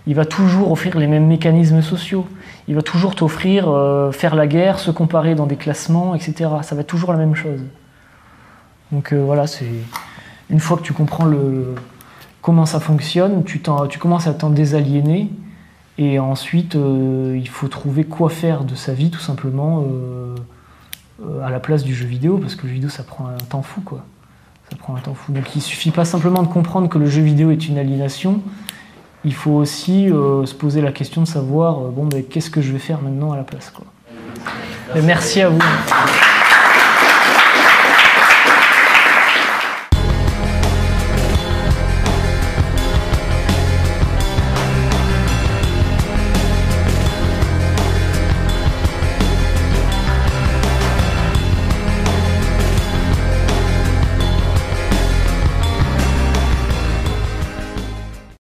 Il 0.07 0.15
va 0.15 0.25
toujours 0.25 0.73
offrir 0.73 0.99
les 0.99 1.07
mêmes 1.07 1.27
mécanismes 1.27 1.83
sociaux. 1.83 2.27
Il 2.69 2.75
va 2.75 2.83
toujours 2.83 3.15
t'offrir 3.15 3.69
euh, 3.69 4.12
faire 4.12 4.35
la 4.35 4.47
guerre, 4.47 4.79
se 4.79 4.91
comparer 4.91 5.35
dans 5.35 5.47
des 5.47 5.57
classements, 5.57 6.15
etc. 6.15 6.51
Ça 6.62 6.75
va 6.75 6.85
toujours 6.85 7.12
la 7.12 7.19
même 7.19 7.35
chose. 7.35 7.61
Donc 8.93 9.12
euh, 9.12 9.23
voilà, 9.23 9.47
c'est 9.47 9.67
une 10.49 10.61
fois 10.61 10.77
que 10.77 10.83
tu 10.83 10.93
comprends 10.93 11.27
le, 11.27 11.75
comment 12.43 12.67
ça 12.67 12.81
fonctionne, 12.81 13.45
tu, 13.45 13.61
commences 13.61 14.27
à 14.27 14.35
t'en 14.35 14.51
désaliéner. 14.51 15.31
Et 15.99 16.19
ensuite, 16.19 16.75
il 16.75 17.49
faut 17.49 17.69
trouver 17.69 18.05
quoi 18.05 18.31
faire 18.31 18.65
de 18.65 18.75
sa 18.75 18.95
vie, 18.95 19.11
tout 19.11 19.21
simplement, 19.21 19.85
à 21.45 21.51
la 21.51 21.61
place 21.61 21.85
du 21.85 21.95
jeu 21.95 22.07
vidéo, 22.07 22.39
parce 22.39 22.55
que 22.55 22.63
le 22.63 22.69
jeu 22.69 22.75
vidéo, 22.75 22.91
ça 22.91 23.03
prend 23.03 23.27
un 23.27 23.37
temps 23.49 23.63
fou, 23.63 23.81
quoi. 23.81 24.05
Ça 24.71 24.77
prend 24.77 24.97
un 24.97 25.01
temps 25.01 25.15
fou. 25.15 25.33
Donc 25.33 25.55
il 25.57 25.61
suffit 25.61 25.91
pas 25.91 26.05
simplement 26.05 26.43
de 26.43 26.49
comprendre 26.49 26.89
que 26.89 26.99
le 26.99 27.07
jeu 27.07 27.23
vidéo 27.23 27.51
est 27.51 27.69
une 27.69 27.79
aliénation, 27.79 28.41
il 29.25 29.35
faut 29.35 29.53
aussi 29.53 30.09
se 30.09 30.55
poser 30.55 30.81
la 30.81 30.93
question 30.93 31.23
de 31.23 31.27
savoir, 31.27 31.81
bon, 31.91 32.07
ben, 32.07 32.23
qu'est-ce 32.25 32.51
que 32.51 32.63
je 32.63 32.73
vais 32.73 32.79
faire 32.79 33.03
maintenant 33.03 33.33
à 33.33 33.37
la 33.37 33.45
place, 33.45 33.71
quoi. 33.71 33.85
Merci 35.03 35.43
à 35.43 35.51
vous. 35.51 35.61